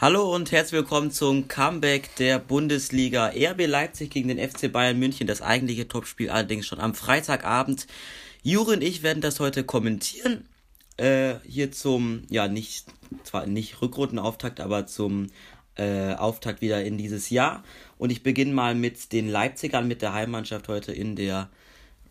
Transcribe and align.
Hallo 0.00 0.32
und 0.32 0.52
herzlich 0.52 0.82
willkommen 0.82 1.10
zum 1.10 1.48
Comeback 1.48 2.14
der 2.14 2.38
Bundesliga. 2.38 3.32
RB 3.34 3.66
Leipzig 3.66 4.10
gegen 4.10 4.28
den 4.28 4.38
FC 4.38 4.70
Bayern 4.70 4.96
München. 4.96 5.26
Das 5.26 5.42
eigentliche 5.42 5.88
Topspiel 5.88 6.30
allerdings 6.30 6.68
schon 6.68 6.78
am 6.78 6.94
Freitagabend. 6.94 7.88
Juri 8.44 8.76
und 8.76 8.84
ich 8.84 9.02
werden 9.02 9.20
das 9.20 9.40
heute 9.40 9.64
kommentieren. 9.64 10.46
Äh, 10.98 11.34
hier 11.44 11.72
zum, 11.72 12.22
ja, 12.30 12.46
nicht, 12.46 12.86
zwar 13.24 13.46
nicht 13.46 13.82
Rückrundenauftakt, 13.82 14.60
aber 14.60 14.86
zum 14.86 15.30
äh, 15.74 16.14
Auftakt 16.14 16.60
wieder 16.60 16.84
in 16.84 16.96
dieses 16.96 17.30
Jahr. 17.30 17.64
Und 17.96 18.10
ich 18.10 18.22
beginne 18.22 18.54
mal 18.54 18.76
mit 18.76 19.12
den 19.12 19.28
Leipzigern, 19.28 19.88
mit 19.88 20.00
der 20.00 20.12
Heimmannschaft 20.12 20.68
heute 20.68 20.92
in 20.92 21.16
der 21.16 21.50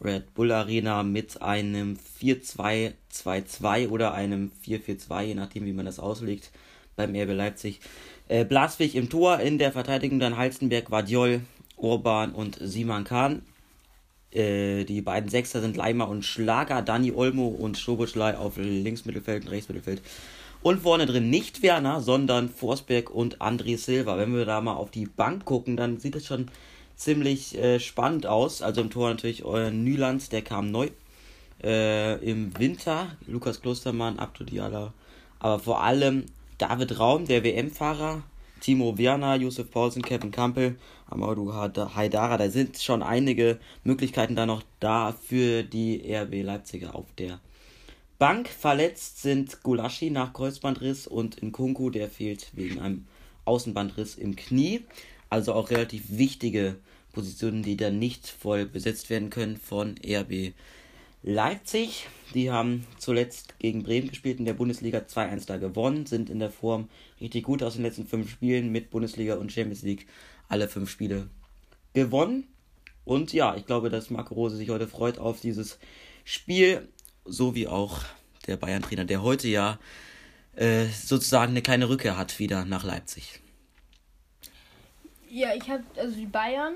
Red 0.03 0.33
Bull 0.33 0.51
Arena 0.51 1.03
mit 1.03 1.41
einem 1.41 1.97
4-2-2-2 2.21 3.87
oder 3.87 4.13
einem 4.13 4.51
4-4-2, 4.67 5.21
je 5.23 5.35
nachdem, 5.35 5.65
wie 5.65 5.71
man 5.71 5.85
das 5.85 5.99
auslegt 5.99 6.51
beim 6.97 7.15
RB 7.15 7.31
Leipzig. 7.31 7.79
Äh, 8.27 8.43
Blaswig 8.43 8.95
im 8.95 9.09
Tor, 9.09 9.39
in 9.39 9.57
der 9.57 9.71
Verteidigung 9.71 10.19
dann 10.19 10.35
Halstenberg, 10.35 10.91
Vadiol, 10.91 11.41
Urban 11.77 12.33
und 12.33 12.57
Siman 12.59 13.05
Kahn. 13.05 13.43
Äh, 14.31 14.83
die 14.83 15.01
beiden 15.01 15.29
Sechser 15.29 15.61
sind 15.61 15.77
Leimer 15.77 16.09
und 16.09 16.25
Schlager, 16.25 16.81
Dani 16.81 17.13
Olmo 17.13 17.47
und 17.47 17.77
Schoboschlei 17.77 18.35
auf 18.35 18.57
Linksmittelfeld 18.57 19.45
und 19.45 19.51
Rechtsmittelfeld. 19.51 20.01
Und 20.61 20.81
vorne 20.81 21.05
drin 21.05 21.29
nicht 21.29 21.61
Werner, 21.61 22.01
sondern 22.01 22.49
Forsberg 22.49 23.09
und 23.11 23.39
André 23.39 23.77
Silva. 23.77 24.17
Wenn 24.17 24.35
wir 24.35 24.43
da 24.43 24.59
mal 24.59 24.73
auf 24.73 24.91
die 24.91 25.05
Bank 25.05 25.45
gucken, 25.45 25.77
dann 25.77 25.99
sieht 25.99 26.15
es 26.15 26.25
schon 26.25 26.47
ziemlich 26.95 27.57
äh, 27.57 27.79
spannend 27.79 28.25
aus. 28.25 28.61
Also 28.61 28.81
im 28.81 28.89
Tor 28.89 29.09
natürlich 29.09 29.45
euer 29.45 29.69
Nyland, 29.69 30.31
der 30.31 30.41
kam 30.41 30.71
neu. 30.71 30.89
Äh, 31.63 32.15
Im 32.27 32.57
Winter 32.59 33.15
Lukas 33.27 33.61
Klostermann, 33.61 34.19
Abdo 34.19 34.43
Diala. 34.43 34.93
Aber 35.39 35.59
vor 35.59 35.83
allem 35.83 36.25
David 36.57 36.99
Raum, 36.99 37.25
der 37.25 37.43
WM-Fahrer, 37.43 38.23
Timo 38.61 38.97
Werner, 38.97 39.35
Josef 39.35 39.69
Paulsen, 39.69 40.01
Kevin 40.01 40.31
Campbell, 40.31 40.75
Amadou 41.07 41.53
Haidara. 41.53 42.37
Da 42.37 42.49
sind 42.49 42.77
schon 42.79 43.03
einige 43.03 43.59
Möglichkeiten 43.83 44.35
da 44.35 44.45
noch 44.47 44.63
da 44.79 45.11
für 45.13 45.63
die 45.63 46.01
RB 46.11 46.43
Leipziger 46.43 46.95
auf 46.95 47.05
der 47.17 47.39
Bank. 48.17 48.49
Verletzt 48.49 49.21
sind 49.21 49.61
Gulaschi 49.61 50.09
nach 50.09 50.33
Kreuzbandriss 50.33 51.05
und 51.05 51.43
Nkunku, 51.43 51.91
der 51.91 52.09
fehlt 52.09 52.49
wegen 52.53 52.79
einem 52.79 53.05
Außenbandriss 53.45 54.15
im 54.15 54.35
Knie. 54.35 54.83
Also 55.29 55.53
auch 55.53 55.69
relativ 55.69 56.05
wichtige 56.09 56.77
Positionen, 57.13 57.61
die 57.61 57.77
dann 57.77 57.99
nicht 57.99 58.27
voll 58.27 58.65
besetzt 58.65 59.11
werden 59.11 59.29
können 59.29 59.57
von 59.57 59.95
RB 60.03 60.53
Leipzig, 61.27 62.07
die 62.33 62.49
haben 62.51 62.87
zuletzt 62.99 63.59
gegen 63.59 63.83
Bremen 63.83 64.07
gespielt 64.07 64.39
in 64.39 64.45
der 64.45 64.53
Bundesliga 64.53 64.99
2-1 64.99 65.45
da 65.45 65.57
gewonnen, 65.57 66.05
sind 66.05 66.29
in 66.29 66.39
der 66.39 66.49
Form 66.49 66.87
richtig 67.19 67.43
gut 67.43 67.61
aus 67.63 67.73
den 67.73 67.83
letzten 67.83 68.07
fünf 68.07 68.31
Spielen 68.31 68.71
mit 68.71 68.91
Bundesliga 68.91 69.35
und 69.35 69.51
Champions 69.51 69.81
League 69.81 70.07
alle 70.47 70.69
fünf 70.69 70.89
Spiele 70.89 71.27
gewonnen. 71.93 72.47
Und 73.03 73.33
ja, 73.33 73.57
ich 73.57 73.65
glaube, 73.65 73.89
dass 73.89 74.09
Marco 74.09 74.35
Rose 74.35 74.55
sich 74.55 74.69
heute 74.69 74.87
freut 74.87 75.19
auf 75.19 75.41
dieses 75.41 75.79
Spiel, 76.23 76.87
so 77.25 77.55
wie 77.55 77.67
auch 77.67 77.99
der 78.47 78.55
Bayern-Trainer, 78.55 79.03
der 79.03 79.21
heute 79.21 79.49
ja 79.49 79.79
äh, 80.55 80.85
sozusagen 80.85 81.51
eine 81.51 81.61
kleine 81.61 81.89
Rückkehr 81.89 82.17
hat 82.17 82.39
wieder 82.39 82.63
nach 82.63 82.85
Leipzig. 82.85 83.41
Ja, 85.29 85.53
ich 85.53 85.69
habe, 85.69 85.83
also 85.97 86.15
die 86.15 86.25
Bayern 86.25 86.75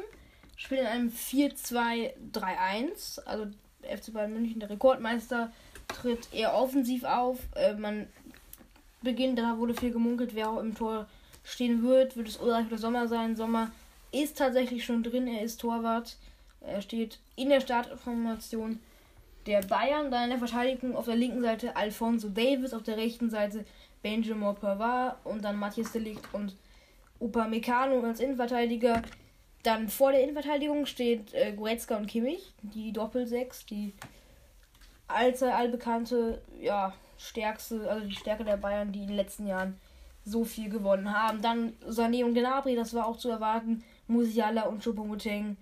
spielen 0.57 0.81
in 0.81 0.87
einem 0.87 1.09
4-2-3-1, 1.09 3.21
also 3.21 3.47
FC 3.83 4.13
Bayern 4.13 4.33
München, 4.33 4.59
der 4.59 4.69
Rekordmeister, 4.69 5.51
tritt 5.87 6.33
eher 6.33 6.53
offensiv 6.53 7.03
auf. 7.03 7.39
Äh, 7.55 7.73
man 7.73 8.07
beginnt, 9.01 9.39
da 9.39 9.57
wurde 9.57 9.73
viel 9.73 9.91
gemunkelt, 9.91 10.35
wer 10.35 10.49
auch 10.49 10.59
im 10.59 10.75
Tor 10.75 11.07
stehen 11.43 11.83
wird. 11.83 12.15
Wird 12.15 12.27
es 12.27 12.37
Ulreich 12.37 12.67
oder 12.67 12.77
Sommer 12.77 13.07
sein? 13.07 13.35
Sommer 13.35 13.71
ist 14.11 14.37
tatsächlich 14.37 14.85
schon 14.85 15.03
drin, 15.03 15.27
er 15.27 15.43
ist 15.43 15.61
Torwart. 15.61 16.17
Er 16.61 16.81
steht 16.81 17.19
in 17.35 17.49
der 17.49 17.61
Startformation 17.61 18.79
der 19.47 19.61
Bayern, 19.61 20.11
dann 20.11 20.25
in 20.25 20.29
der 20.31 20.39
Verteidigung 20.39 20.95
auf 20.95 21.05
der 21.05 21.15
linken 21.15 21.41
Seite 21.41 21.75
Alfonso 21.75 22.29
Davis, 22.29 22.73
auf 22.73 22.83
der 22.83 22.97
rechten 22.97 23.29
Seite 23.29 23.65
Benjamin 24.03 24.55
Pavard 24.55 25.17
und 25.23 25.43
dann 25.43 25.57
Matthias 25.57 25.91
Delikt 25.91 26.31
und 26.33 26.55
Upamecano 27.19 28.03
als 28.03 28.19
Innenverteidiger. 28.19 29.01
Dann 29.63 29.89
vor 29.89 30.11
der 30.11 30.23
Innenverteidigung 30.23 30.85
steht 30.85 31.33
äh, 31.33 31.53
Goretzka 31.53 31.97
und 31.97 32.07
Kimmich, 32.07 32.53
die 32.61 32.91
Doppelsechs, 32.91 33.65
die 33.65 33.93
allzeit 35.07 35.53
allbekannte, 35.53 36.41
ja, 36.59 36.93
stärkste, 37.17 37.89
also 37.89 38.07
die 38.07 38.15
Stärke 38.15 38.43
der 38.43 38.57
Bayern, 38.57 38.91
die 38.91 39.01
in 39.01 39.07
den 39.07 39.17
letzten 39.17 39.47
Jahren 39.47 39.79
so 40.25 40.43
viel 40.43 40.69
gewonnen 40.69 41.13
haben. 41.13 41.41
Dann 41.41 41.73
Sané 41.87 42.23
und 42.23 42.33
Gnabry, 42.33 42.75
das 42.75 42.93
war 42.93 43.05
auch 43.05 43.17
zu 43.17 43.29
erwarten. 43.29 43.83
Musiala 44.07 44.63
und 44.63 44.83
Choupo-Moting 44.83 45.57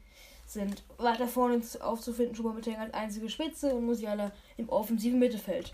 sind 0.46 0.84
weiter 0.98 1.28
vorne 1.28 1.62
aufzufinden. 1.82 2.36
Choupo-Moting 2.36 2.78
als 2.78 2.94
einzige 2.94 3.30
Spitze 3.30 3.74
und 3.74 3.86
Musiala 3.86 4.32
im 4.58 4.70
offensiven 4.70 5.20
Mittelfeld. 5.20 5.74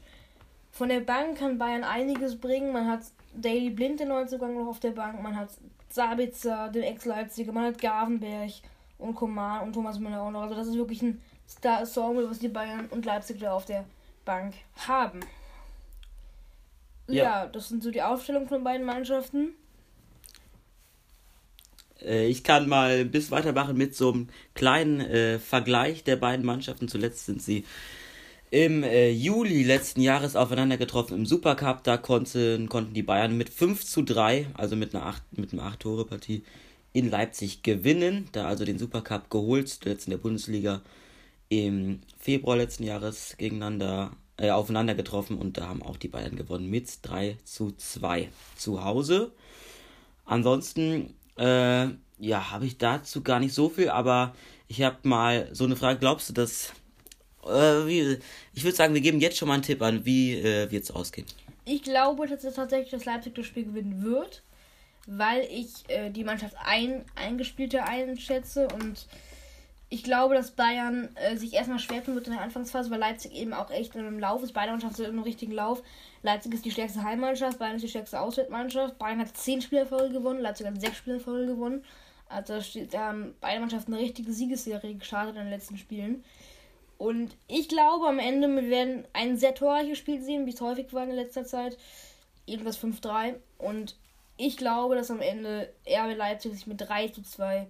Von 0.72 0.90
der 0.90 1.00
Bank 1.00 1.38
kann 1.38 1.58
Bayern 1.58 1.84
einiges 1.84 2.38
bringen. 2.38 2.74
Man 2.74 2.88
hat 2.88 3.02
Daily 3.34 3.70
Blind 3.70 4.00
den 4.00 4.10
Neuzugang 4.10 4.56
noch 4.56 4.68
auf 4.68 4.80
der 4.80 4.92
Bank. 4.92 5.22
Man 5.22 5.36
hat 5.36 5.50
Sabitzer, 5.96 6.70
den 6.70 6.84
Ex-Leipziger, 6.84 7.54
man 7.54 7.66
hat 7.66 7.80
Gavenberg 7.80 8.52
und 8.98 9.16
Koman 9.16 9.64
und 9.64 9.74
Thomas 9.74 9.98
Müller 9.98 10.22
auch 10.22 10.32
noch. 10.32 10.42
Also 10.42 10.56
das 10.56 10.68
ist 10.68 10.76
wirklich 10.76 11.02
ein 11.02 11.22
Star-Ensemble, 11.48 12.30
was 12.30 12.40
die 12.40 12.50
Bayern 12.50 12.88
und 12.88 13.06
Leipzig 13.06 13.40
da 13.40 13.54
auf 13.54 13.66
der 13.66 13.86
Bank 14.26 14.56
haben. 14.88 15.22
Ja. 17.08 17.24
ja, 17.24 17.48
das 17.48 17.70
sind 17.70 17.82
so 17.82 17.92
die 17.92 18.02
Aufstellungen 18.02 18.50
von 18.50 18.64
beiden 18.64 18.86
Mannschaften. 18.86 19.54
Äh, 22.02 22.28
ich 22.28 22.44
kann 22.44 22.68
mal 22.68 23.06
bis 23.06 23.32
weitermachen 23.32 23.78
mit 23.78 23.96
so 23.96 24.12
einem 24.12 24.30
kleinen 24.54 25.00
äh, 25.00 25.40
Vergleich 25.40 26.04
der 26.04 26.18
beiden 26.18 26.46
Mannschaften. 26.46 26.90
Zuletzt 26.90 27.26
sind 27.26 27.42
sie 27.42 27.64
im 28.56 28.84
äh, 28.84 29.10
Juli 29.10 29.64
letzten 29.64 30.00
Jahres 30.00 30.38
aufeinander 30.38 30.78
getroffen 30.78 31.18
im 31.18 31.26
Supercup. 31.26 31.84
Da 31.84 31.98
konnten, 31.98 32.70
konnten 32.70 32.94
die 32.94 33.04
Bayern 33.04 33.36
mit 33.36 33.50
5 33.50 33.84
zu 33.84 34.02
3, 34.02 34.48
also 34.54 34.78
mit 34.78 34.96
einer 34.96 35.06
8, 35.08 35.38
mit 35.38 35.52
einer 35.52 35.64
8-Tore-Partie 35.64 36.42
in 36.94 37.10
Leipzig 37.10 37.64
gewinnen. 37.64 38.30
Da 38.32 38.48
also 38.48 38.64
den 38.64 38.80
Supercup 38.80 39.30
geholt, 39.30 39.68
zuletzt 39.68 40.08
in 40.08 40.12
der 40.12 40.20
Bundesliga 40.20 40.82
im 41.50 42.00
Februar 42.18 42.56
letzten 42.56 42.86
Jahres 42.86 43.36
gegeneinander 43.38 44.12
äh, 44.38 44.52
aufeinander 44.52 44.96
getroffen 44.96 45.38
und 45.38 45.58
da 45.58 45.68
haben 45.68 45.84
auch 45.84 45.98
die 45.98 46.08
Bayern 46.08 46.38
gewonnen 46.38 46.70
mit 46.70 47.00
3 47.02 47.38
zu 47.44 47.74
2 47.76 48.30
zu 48.56 48.86
Hause. 48.86 49.34
Ansonsten, 50.24 51.14
äh, 51.38 51.88
ja, 52.20 52.52
habe 52.52 52.66
ich 52.66 52.78
dazu 52.78 53.22
gar 53.22 53.42
nicht 53.42 53.54
so 53.54 53.68
viel, 53.68 53.90
aber 53.90 54.34
ich 54.70 54.82
habe 54.82 55.00
mal 55.04 55.50
so 55.52 55.66
eine 55.66 55.76
Frage. 55.76 56.00
Glaubst 56.00 56.30
du, 56.30 56.34
dass 56.34 56.72
äh, 57.48 58.14
ich 58.54 58.64
würde 58.64 58.76
sagen, 58.76 58.94
wir 58.94 59.02
geben 59.02 59.20
jetzt 59.20 59.38
schon 59.38 59.48
mal 59.48 59.56
einen 59.56 59.64
Tipp 59.64 59.82
an, 59.82 60.06
wie 60.06 60.34
äh, 60.34 60.70
wird 60.72 60.84
es 60.84 60.92
ausgehen. 60.92 61.28
Ich 61.66 61.84
glaube, 61.84 62.28
dass 62.28 62.42
tatsächlich 62.42 62.92
das 62.92 63.06
Leipzig 63.06 63.36
das 63.36 63.46
Spiel 63.46 63.66
gewinnen 63.66 64.04
wird, 64.04 64.44
weil 65.08 65.42
ich 65.52 65.70
äh, 65.88 66.12
die 66.12 66.24
Mannschaft 66.24 66.56
ein, 66.64 67.04
eingespielter 67.16 67.86
einschätze 67.86 68.68
und 68.68 69.08
ich 69.90 70.04
glaube, 70.04 70.34
dass 70.34 70.52
Bayern 70.52 71.10
äh, 71.16 71.38
sich 71.38 71.54
erstmal 71.54 71.80
schwer 71.80 72.04
tun 72.04 72.16
wird 72.16 72.28
in 72.28 72.34
der 72.34 72.42
Anfangsphase, 72.42 72.90
weil 72.90 73.00
Leipzig 73.00 73.34
eben 73.34 73.54
auch 73.54 73.70
echt 73.70 73.96
in 73.96 74.02
einem 74.02 74.20
Lauf 74.20 74.44
ist. 74.44 74.54
Beide 74.54 74.72
Mannschaften 74.72 74.98
sind 74.98 75.06
im 75.06 75.22
richtigen 75.22 75.52
Lauf. 75.52 75.84
Leipzig 76.24 76.54
ist 76.54 76.66
die 76.66 76.72
stärkste 76.72 77.04
Heimmannschaft, 77.04 77.60
Bayern 77.60 77.76
ist 77.76 77.84
die 77.84 77.90
stärkste 77.90 78.20
Auswärtsmannschaft. 78.20 78.98
Bayern 78.98 79.20
hat 79.20 79.38
10 79.38 79.62
Spielerfolge 79.62 80.12
gewonnen, 80.12 80.42
Leipzig 80.42 80.66
hat 80.66 80.82
6 80.82 80.98
Spielerfolge 80.98 81.54
gewonnen. 81.54 81.84
Also 82.28 82.60
da 82.92 83.10
haben 83.10 83.36
beide 83.40 83.60
Mannschaften 83.60 83.94
eine 83.94 84.02
richtige 84.02 84.34
Siegesserie 84.34 84.96
gestartet 84.96 85.36
in 85.36 85.44
den 85.44 85.52
letzten 85.52 85.78
Spielen. 85.78 86.24
Und 86.98 87.36
ich 87.48 87.68
glaube, 87.68 88.08
am 88.08 88.20
Ende 88.20 88.48
wir 88.48 88.70
werden 88.70 89.06
ein 89.14 89.38
sehr 89.38 89.54
torreiches 89.54 89.98
Spiel 89.98 90.22
sehen, 90.22 90.46
wie 90.46 90.54
es 90.54 90.62
häufig 90.62 90.94
war 90.94 91.04
in 91.04 91.12
letzter 91.12 91.46
Zeit. 91.46 91.78
Irgendwas 92.46 92.82
5-3. 92.82 93.36
Und 93.58 93.96
ich 94.38 94.58
glaube, 94.58 94.96
dass 94.96 95.12
am 95.12 95.22
Ende 95.22 95.70
RB 95.88 96.18
Leipzig 96.18 96.54
sich 96.54 96.68
mit 96.68 96.82
3 96.82 97.10
zu 97.10 97.22
2 97.24 97.68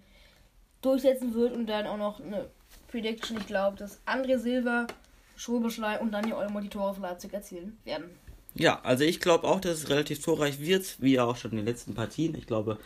durchsetzen 0.82 1.34
wird 1.34 1.54
und 1.54 1.68
dann 1.68 1.88
auch 1.88 1.98
noch 1.98 2.20
eine 2.20 2.50
Prediction. 2.88 3.38
Ich 3.38 3.48
glaube, 3.48 3.78
dass 3.78 4.00
André 4.06 4.38
Silva, 4.38 4.88
Schrobeschlei 5.36 6.00
und 6.00 6.12
Daniel 6.12 6.36
Olmo 6.36 6.60
die 6.60 6.70
Tore 6.70 6.94
für 6.94 7.02
Leipzig 7.02 7.34
erzielen 7.34 7.78
werden. 7.84 8.06
Ja, 8.54 8.80
also 8.84 9.04
ich 9.04 9.20
glaube 9.20 9.48
auch, 9.48 9.60
dass 9.60 9.80
es 9.80 9.90
relativ 9.90 10.24
torreich 10.24 10.60
wird, 10.60 11.02
wie 11.02 11.20
auch 11.20 11.36
schon 11.36 11.52
in 11.52 11.58
den 11.58 11.66
letzten 11.66 11.94
Partien. 11.94 12.36
Ich 12.36 12.48
glaube, 12.48 12.78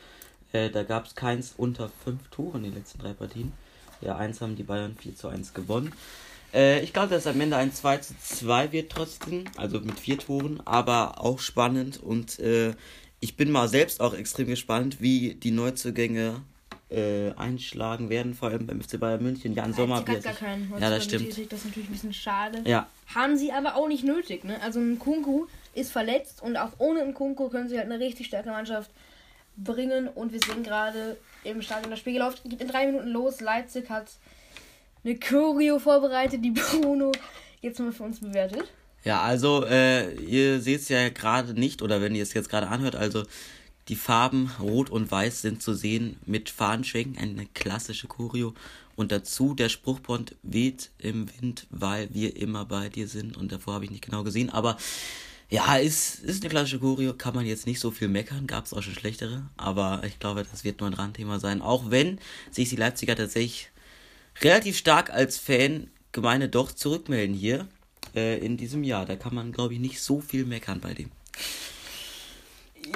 äh, 0.51 0.69
da 0.69 0.83
gab 0.83 1.05
es 1.05 1.15
keins 1.15 1.53
unter 1.57 1.89
5 2.03 2.29
Toren 2.29 2.63
in 2.63 2.71
den 2.71 2.75
letzten 2.75 2.99
drei 2.99 3.13
Partien. 3.13 3.53
Ja, 4.01 4.17
eins 4.17 4.41
haben 4.41 4.55
die 4.55 4.63
Bayern 4.63 4.95
4 4.95 5.15
zu 5.15 5.27
1 5.27 5.53
gewonnen. 5.53 5.93
Äh, 6.53 6.81
ich 6.81 6.93
glaube, 6.93 7.09
dass 7.09 7.27
am 7.27 7.39
Ende 7.39 7.57
ein 7.57 7.73
2 7.73 7.97
zu 7.97 8.13
2 8.17 8.71
wird 8.71 8.91
trotzdem, 8.91 9.45
also 9.57 9.79
mit 9.79 9.99
vier 9.99 10.17
Toren, 10.17 10.61
aber 10.65 11.21
auch 11.21 11.39
spannend 11.39 12.01
und 12.01 12.39
äh, 12.39 12.73
ich 13.19 13.35
bin 13.35 13.51
mal 13.51 13.67
selbst 13.67 14.01
auch 14.01 14.13
extrem 14.13 14.47
gespannt, 14.47 15.01
wie 15.01 15.35
die 15.35 15.51
Neuzugänge 15.51 16.41
äh, 16.89 17.31
einschlagen 17.35 18.09
werden, 18.09 18.33
vor 18.33 18.49
allem 18.49 18.65
beim 18.65 18.81
FC 18.81 18.99
Bayern 18.99 19.21
München. 19.21 19.53
Jan 19.53 19.73
Sommer 19.73 20.05
wird 20.07 20.23
gar 20.23 20.33
keinen 20.33 20.71
Ja, 20.79 20.89
das 20.89 21.03
stimmt. 21.03 21.29
Das 21.29 21.37
ist 21.37 21.65
natürlich 21.65 21.89
ein 21.89 21.93
bisschen 21.93 22.13
schade. 22.13 22.61
Ja. 22.65 22.87
Haben 23.13 23.37
sie 23.37 23.51
aber 23.51 23.75
auch 23.75 23.87
nicht 23.87 24.03
nötig, 24.03 24.43
ne? 24.43 24.59
Also 24.61 24.79
ein 24.79 24.97
Kunku 24.97 25.47
ist 25.75 25.91
verletzt 25.91 26.41
und 26.41 26.57
auch 26.57 26.71
ohne 26.79 27.05
Nkunku 27.05 27.49
können 27.49 27.69
sie 27.69 27.77
halt 27.77 27.91
eine 27.91 27.99
richtig 28.03 28.27
starke 28.27 28.49
Mannschaft 28.49 28.89
bringen. 29.55 30.07
Und 30.07 30.33
wir 30.33 30.39
sehen 30.39 30.63
gerade 30.63 31.17
im 31.43 31.61
Stadion 31.61 31.91
das 31.91 31.99
Spiel 31.99 32.17
läuft, 32.17 32.43
geht 32.43 32.61
in 32.61 32.67
drei 32.67 32.87
Minuten 32.87 33.09
los. 33.09 33.39
Leipzig 33.39 33.89
hat 33.89 34.07
eine 35.09 35.19
Choreo 35.19 35.79
vorbereitet, 35.79 36.43
die 36.43 36.51
Bruno 36.81 37.11
jetzt 37.61 37.79
mal 37.79 37.91
für 37.91 38.03
uns 38.03 38.19
bewertet. 38.19 38.63
Ja, 39.03 39.21
also 39.21 39.65
äh, 39.65 40.13
ihr 40.15 40.59
seht 40.59 40.81
es 40.81 40.89
ja 40.89 41.09
gerade 41.09 41.53
nicht, 41.53 41.81
oder 41.81 42.01
wenn 42.01 42.15
ihr 42.15 42.23
es 42.23 42.33
jetzt 42.33 42.49
gerade 42.49 42.67
anhört, 42.67 42.95
also 42.95 43.23
die 43.87 43.95
Farben 43.95 44.51
Rot 44.59 44.89
und 44.89 45.09
Weiß 45.09 45.41
sind 45.41 45.63
zu 45.63 45.73
sehen 45.73 46.17
mit 46.25 46.49
Fahnenschwenken, 46.49 47.17
eine 47.17 47.47
klassische 47.53 48.07
Choreo. 48.07 48.53
Und 48.95 49.13
dazu 49.13 49.53
der 49.53 49.69
Spruchbond 49.69 50.35
weht 50.43 50.91
im 50.99 51.27
Wind, 51.39 51.65
weil 51.69 52.13
wir 52.13 52.35
immer 52.35 52.65
bei 52.65 52.89
dir 52.89 53.07
sind. 53.07 53.37
Und 53.37 53.51
davor 53.51 53.75
habe 53.75 53.85
ich 53.85 53.91
nicht 53.91 54.03
genau 54.03 54.23
gesehen. 54.23 54.49
Aber 54.49 54.77
ja, 55.49 55.77
ist, 55.77 56.19
ist 56.19 56.43
eine 56.43 56.49
klassische 56.49 56.79
Choreo. 56.79 57.13
Kann 57.13 57.33
man 57.33 57.45
jetzt 57.45 57.65
nicht 57.65 57.79
so 57.79 57.91
viel 57.91 58.09
meckern. 58.09 58.45
Gab 58.45 58.65
es 58.65 58.73
auch 58.73 58.83
schon 58.83 58.93
schlechtere. 58.93 59.49
Aber 59.55 60.03
ich 60.05 60.19
glaube, 60.19 60.43
das 60.43 60.65
wird 60.65 60.81
nur 60.81 60.89
ein 60.89 60.93
Randthema 60.93 61.39
sein. 61.39 61.61
Auch 61.61 61.89
wenn 61.89 62.19
sich 62.51 62.69
die 62.69 62.75
Leipziger 62.75 63.15
tatsächlich 63.15 63.71
relativ 64.41 64.77
stark 64.77 65.11
als 65.11 65.37
Fan 65.37 65.89
Gemeinde 66.11 66.49
doch 66.49 66.71
zurückmelden 66.71 67.35
hier 67.35 67.67
äh, 68.15 68.39
in 68.39 68.57
diesem 68.57 68.83
Jahr. 68.83 69.05
Da 69.05 69.15
kann 69.15 69.35
man, 69.35 69.51
glaube 69.51 69.75
ich, 69.75 69.79
nicht 69.79 70.01
so 70.01 70.21
viel 70.21 70.45
meckern 70.45 70.79
bei 70.79 70.93
dem. 70.93 71.11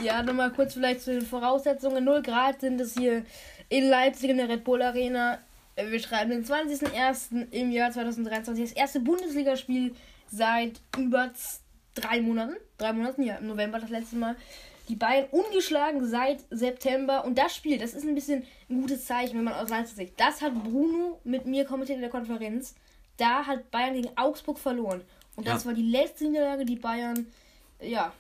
Ja, 0.01 0.23
nochmal 0.23 0.51
kurz 0.51 0.73
vielleicht 0.73 1.01
zu 1.01 1.13
den 1.13 1.25
Voraussetzungen. 1.25 2.03
0 2.03 2.23
Grad 2.23 2.61
sind 2.61 2.81
es 2.81 2.95
hier 2.95 3.23
in 3.69 3.89
Leipzig 3.89 4.29
in 4.29 4.37
der 4.37 4.49
Red 4.49 4.63
Bull 4.63 4.81
Arena. 4.81 5.39
Wir 5.75 5.99
schreiben 5.99 6.31
den 6.31 6.45
20.01. 6.45 7.51
im 7.51 7.71
Jahr 7.71 7.91
2023. 7.91 8.69
Das 8.69 8.73
erste 8.73 8.99
Bundesligaspiel 8.99 9.95
seit 10.31 10.81
über 10.97 11.31
drei 11.95 12.21
Monaten. 12.21 12.55
Drei 12.77 12.93
Monaten, 12.93 13.23
ja, 13.23 13.35
im 13.35 13.47
November 13.47 13.79
das 13.79 13.89
letzte 13.89 14.15
Mal. 14.15 14.35
Die 14.89 14.95
Bayern 14.95 15.27
ungeschlagen 15.31 16.05
seit 16.05 16.41
September. 16.49 17.23
Und 17.25 17.37
das 17.37 17.55
Spiel, 17.55 17.77
das 17.77 17.93
ist 17.93 18.05
ein 18.05 18.15
bisschen 18.15 18.43
ein 18.69 18.81
gutes 18.81 19.05
Zeichen, 19.05 19.37
wenn 19.37 19.45
man 19.45 19.53
aus 19.53 19.69
Leipzig 19.69 19.95
sieht. 19.95 20.19
Das 20.19 20.41
hat 20.41 20.53
Bruno 20.53 21.19
mit 21.23 21.45
mir 21.45 21.65
kommentiert 21.65 21.97
in 21.97 22.01
der 22.01 22.09
Konferenz. 22.09 22.75
Da 23.17 23.45
hat 23.45 23.71
Bayern 23.71 23.93
gegen 23.93 24.17
Augsburg 24.17 24.59
verloren. 24.59 25.01
Und 25.35 25.47
das 25.47 25.63
ja. 25.63 25.67
war 25.67 25.73
die 25.73 25.89
letzte 25.89 26.25
Niederlage, 26.25 26.65
die 26.65 26.75
Bayern, 26.75 27.27
ja, 27.79 28.13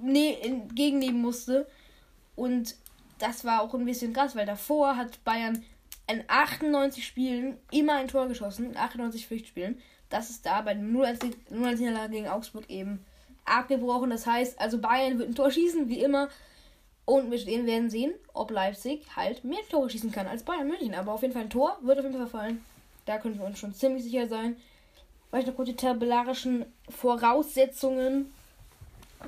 ne 0.00 0.40
entgegennehmen 0.40 1.20
musste. 1.20 1.66
Und 2.36 2.76
das 3.18 3.44
war 3.44 3.62
auch 3.62 3.74
ein 3.74 3.84
bisschen 3.84 4.12
krass, 4.12 4.36
weil 4.36 4.46
davor 4.46 4.96
hat 4.96 5.22
Bayern 5.24 5.64
in 6.06 6.24
98 6.26 7.06
Spielen 7.06 7.56
immer 7.70 7.94
ein 7.94 8.08
Tor 8.08 8.28
geschossen, 8.28 8.70
in 8.70 8.76
98 8.76 9.26
Pflichtspielen. 9.26 9.80
Das 10.10 10.30
ist 10.30 10.44
da 10.44 10.60
bei 10.60 10.74
dem 10.74 10.94
0-1-Niederlage 10.94 12.12
gegen 12.12 12.28
Augsburg 12.28 12.68
eben 12.68 13.04
abgebrochen. 13.44 14.10
Das 14.10 14.26
heißt, 14.26 14.60
also 14.60 14.78
Bayern 14.78 15.18
wird 15.18 15.30
ein 15.30 15.34
Tor 15.34 15.50
schießen, 15.50 15.88
wie 15.88 16.00
immer. 16.00 16.28
Und 17.06 17.30
wir 17.30 17.66
werden 17.66 17.90
sehen, 17.90 18.14
ob 18.32 18.50
Leipzig 18.50 19.04
halt 19.14 19.44
mehr 19.44 19.60
Tore 19.70 19.90
schießen 19.90 20.10
kann 20.10 20.26
als 20.26 20.42
Bayern 20.42 20.68
München. 20.68 20.94
Aber 20.94 21.12
auf 21.12 21.22
jeden 21.22 21.34
Fall 21.34 21.42
ein 21.42 21.50
Tor 21.50 21.76
wird 21.82 21.98
auf 21.98 22.04
jeden 22.04 22.16
Fall 22.16 22.26
fallen. 22.26 22.64
Da 23.04 23.18
können 23.18 23.38
wir 23.38 23.44
uns 23.44 23.58
schon 23.58 23.74
ziemlich 23.74 24.04
sicher 24.04 24.26
sein. 24.26 24.56
Vielleicht 25.28 25.48
noch 25.48 25.56
kurz 25.56 25.68
die 25.68 25.76
tabellarischen 25.76 26.64
Voraussetzungen. 26.88 28.32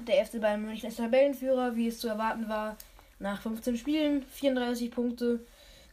Der 0.06 0.24
FC 0.24 0.40
Bayern 0.40 0.62
München 0.62 0.88
ist 0.88 0.96
Tabellenführer, 0.96 1.76
wie 1.76 1.88
es 1.88 2.00
zu 2.00 2.08
erwarten 2.08 2.48
war. 2.48 2.76
Nach 3.18 3.40
15 3.42 3.76
Spielen, 3.76 4.22
34 4.22 4.90
Punkte 4.90 5.40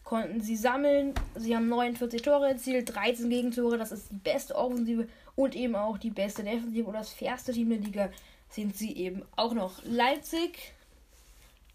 konnten 0.04 0.42
sie 0.42 0.56
sammeln. 0.56 1.14
Sie 1.36 1.56
haben 1.56 1.68
49 1.68 2.22
Tore 2.22 2.50
erzielt, 2.50 2.94
13 2.94 3.30
Gegentore. 3.30 3.78
Das 3.78 3.92
ist 3.92 4.12
die 4.12 4.16
beste 4.16 4.56
Offensive 4.56 5.08
und 5.36 5.56
eben 5.56 5.76
auch 5.76 5.98
die 5.98 6.12
beste 6.12 6.44
Defensive 6.44 6.88
und 6.88 6.94
das 6.94 7.10
fairste 7.10 7.54
Team 7.54 7.70
der 7.70 7.80
Liga 7.80 8.10
sind 8.50 8.76
sie 8.76 8.96
eben 8.96 9.24
auch 9.36 9.54
noch. 9.54 9.84
Leipzig 9.84 10.74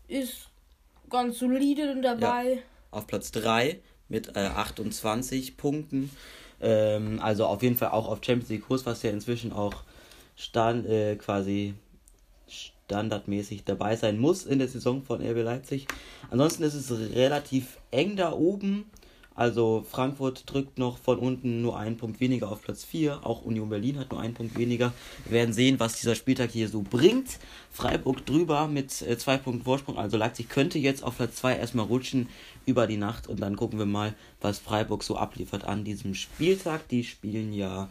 ist 0.07 0.49
ganz 1.11 1.39
solide 1.39 2.01
dabei. 2.01 2.53
Ja, 2.53 2.61
auf 2.91 3.07
Platz 3.07 3.31
3 3.33 3.81
mit 4.09 4.37
äh, 4.37 4.41
28 4.41 5.57
Punkten. 5.57 6.11
Ähm, 6.61 7.21
also 7.21 7.47
auf 7.47 7.63
jeden 7.63 7.77
Fall 7.77 7.91
auch 7.91 8.09
auf 8.09 8.21
Champions 8.25 8.51
League 8.51 8.67
Kurs, 8.67 8.87
was 8.87 9.03
ja 9.03 9.11
inzwischen 9.11 9.53
auch 9.53 9.83
stand, 10.37 10.87
äh, 10.87 11.17
quasi 11.17 11.75
standardmäßig 12.49 13.65
dabei 13.65 13.97
sein 13.97 14.19
muss 14.19 14.47
in 14.47 14.59
der 14.59 14.69
Saison 14.69 15.03
von 15.03 15.21
RB 15.21 15.43
Leipzig. 15.43 15.87
Ansonsten 16.31 16.63
ist 16.63 16.75
es 16.75 16.91
relativ 17.15 17.79
eng 17.91 18.17
da 18.17 18.33
oben. 18.33 18.87
Also 19.39 19.87
Frankfurt 19.89 20.53
drückt 20.53 20.79
noch 20.79 20.99
von 20.99 21.17
unten 21.21 21.63
nur 21.63 21.79
einen 21.79 21.97
Punkt 21.97 22.19
weniger 22.19 22.51
auf 22.51 22.61
Platz 22.61 22.83
4. 22.83 23.25
Auch 23.25 23.43
Union 23.45 23.69
Berlin 23.69 23.97
hat 24.01 24.11
nur 24.11 24.21
einen 24.21 24.35
Punkt 24.35 24.59
weniger. 24.59 24.93
Wir 25.27 25.35
werden 25.35 25.55
sehen, 25.55 25.79
was 25.79 25.95
dieser 25.95 26.17
Spieltag 26.17 26.51
hier 26.51 26.69
so 26.69 26.83
bringt. 26.83 27.39
Freiburg 27.71 28.27
drüber 28.27 28.67
mit 28.67 29.01
äh, 29.01 29.17
zwei 29.17 29.37
Punkten 29.37 29.63
Vorsprung. 29.63 29.97
Also 29.97 30.17
Leipzig 30.17 30.49
könnte 30.49 30.81
jetzt 30.81 31.05
auf 31.05 31.19
Platz 31.19 31.37
2 31.37 31.55
erstmal 31.55 31.87
rutschen 31.87 32.29
über 32.67 32.89
die 32.89 32.97
Nacht. 32.97 33.29
Und 33.29 33.39
dann 33.39 33.55
gucken 33.55 33.79
wir 33.79 33.87
mal, 33.87 34.13
was 34.41 34.59
Freiburg 34.59 35.05
so 35.05 35.17
abliefert 35.17 35.63
an 35.63 35.85
diesem 35.85 36.17
Spieltag. 36.17 36.89
Die 36.89 37.05
spielen 37.05 37.53
ja 37.53 37.89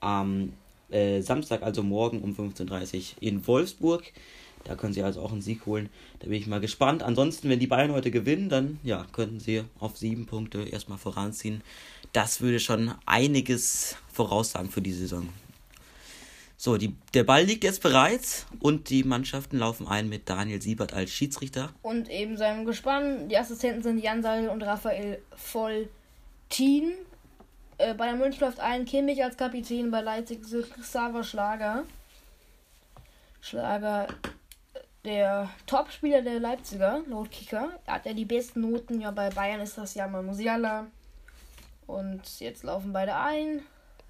am 0.00 0.52
äh, 0.90 1.22
Samstag, 1.22 1.62
also 1.62 1.82
morgen 1.82 2.20
um 2.20 2.34
15.30 2.34 2.96
Uhr 2.96 3.02
in 3.20 3.46
Wolfsburg. 3.46 4.12
Da 4.64 4.74
können 4.74 4.92
sie 4.94 5.02
also 5.02 5.20
auch 5.20 5.32
einen 5.32 5.42
Sieg 5.42 5.66
holen. 5.66 5.90
Da 6.20 6.26
bin 6.26 6.38
ich 6.38 6.46
mal 6.46 6.60
gespannt. 6.60 7.02
Ansonsten, 7.02 7.48
wenn 7.48 7.60
die 7.60 7.66
Bayern 7.66 7.92
heute 7.92 8.10
gewinnen, 8.10 8.48
dann 8.48 8.78
ja, 8.82 9.06
könnten 9.12 9.40
sie 9.40 9.62
auf 9.78 9.96
sieben 9.96 10.26
Punkte 10.26 10.62
erstmal 10.62 10.98
voranziehen. 10.98 11.62
Das 12.12 12.40
würde 12.40 12.60
schon 12.60 12.94
einiges 13.06 13.96
voraussagen 14.12 14.70
für 14.70 14.80
die 14.80 14.92
Saison. 14.92 15.28
So, 16.56 16.78
die, 16.78 16.94
der 17.12 17.24
Ball 17.24 17.44
liegt 17.44 17.64
jetzt 17.64 17.82
bereit 17.82 18.46
und 18.60 18.88
die 18.88 19.04
Mannschaften 19.04 19.58
laufen 19.58 19.86
ein 19.86 20.08
mit 20.08 20.30
Daniel 20.30 20.62
Siebert 20.62 20.94
als 20.94 21.10
Schiedsrichter. 21.10 21.70
Und 21.82 22.08
eben 22.08 22.38
seinem 22.38 22.64
Gespann. 22.64 23.28
Die 23.28 23.36
Assistenten 23.36 23.82
sind 23.82 23.98
Jan 23.98 24.22
Sall 24.22 24.48
und 24.48 24.62
Raphael 24.62 25.20
Volltin. 25.36 26.92
Äh, 27.76 27.92
bei 27.94 28.06
der 28.06 28.16
München 28.16 28.40
läuft 28.40 28.60
ein 28.60 28.84
Kimmich 28.86 29.22
als 29.22 29.36
Kapitän, 29.36 29.90
bei 29.90 30.00
Leipzig 30.00 30.40
Xaver 30.80 31.22
Schlager. 31.24 31.84
Schlager 33.40 34.06
der 35.04 35.50
Topspieler 35.66 36.22
der 36.22 36.40
Leipziger, 36.40 37.02
laut 37.06 37.30
Kicker. 37.30 37.78
Er 37.86 37.94
hat 37.94 38.06
ja 38.06 38.14
die 38.14 38.24
besten 38.24 38.62
Noten. 38.62 39.00
Ja, 39.00 39.10
bei 39.10 39.30
Bayern 39.30 39.60
ist 39.60 39.76
das 39.76 39.94
ja 39.94 40.08
mal 40.08 40.22
Musiala. 40.22 40.86
Und 41.86 42.40
jetzt 42.40 42.62
laufen 42.62 42.92
beide 42.92 43.16
ein. 43.16 43.60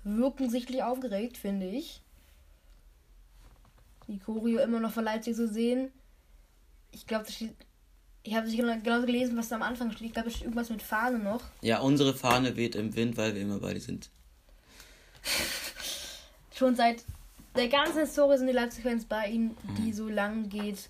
Wirken 0.05 0.51
sichtlich 0.51 0.83
aufgeregt, 0.83 1.37
finde 1.37 1.67
ich. 1.67 2.01
Die 4.07 4.19
Choreo 4.19 4.61
immer 4.61 4.81
noch 4.81 4.93
für 4.93 5.01
Leipzig 5.01 5.35
zu 5.35 5.49
sehen. 5.49 5.91
Ich 6.93 7.07
glaube, 7.07 7.27
Ich 8.23 8.35
habe 8.35 8.47
nicht 8.47 8.59
genau 8.85 9.01
gelesen, 9.01 9.37
was 9.37 9.49
da 9.49 9.57
am 9.57 9.63
Anfang 9.63 9.91
steht. 9.91 10.09
Ich 10.09 10.13
glaube, 10.13 10.29
es 10.29 10.35
steht 10.35 10.45
irgendwas 10.45 10.71
mit 10.71 10.83
Fahne 10.83 11.19
noch. 11.19 11.43
Ja, 11.63 11.81
unsere 11.81 12.15
Fahne 12.15 12.57
weht 12.57 12.77
im 12.77 12.95
Wind, 12.95 13.17
weil 13.17 13.35
wir 13.35 13.43
immer 13.43 13.59
beide 13.59 13.81
sind. 13.81 14.11
Schon 16.55 16.77
seit 16.77 17.05
der 17.57 17.69
ganzen 17.69 18.01
Historie 18.01 18.37
sind 18.37 18.49
die 18.49 18.53
Leipzig-Fans 18.53 19.05
bei 19.05 19.29
ihnen, 19.29 19.57
die 19.79 19.89
mhm. 19.89 19.93
so 19.93 20.09
lang 20.09 20.49
geht. 20.49 20.89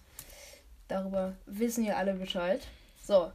Darüber 0.88 1.34
wissen 1.46 1.84
ja 1.84 1.96
alle 1.96 2.14
Bescheid. 2.14 2.60
So. 3.02 3.30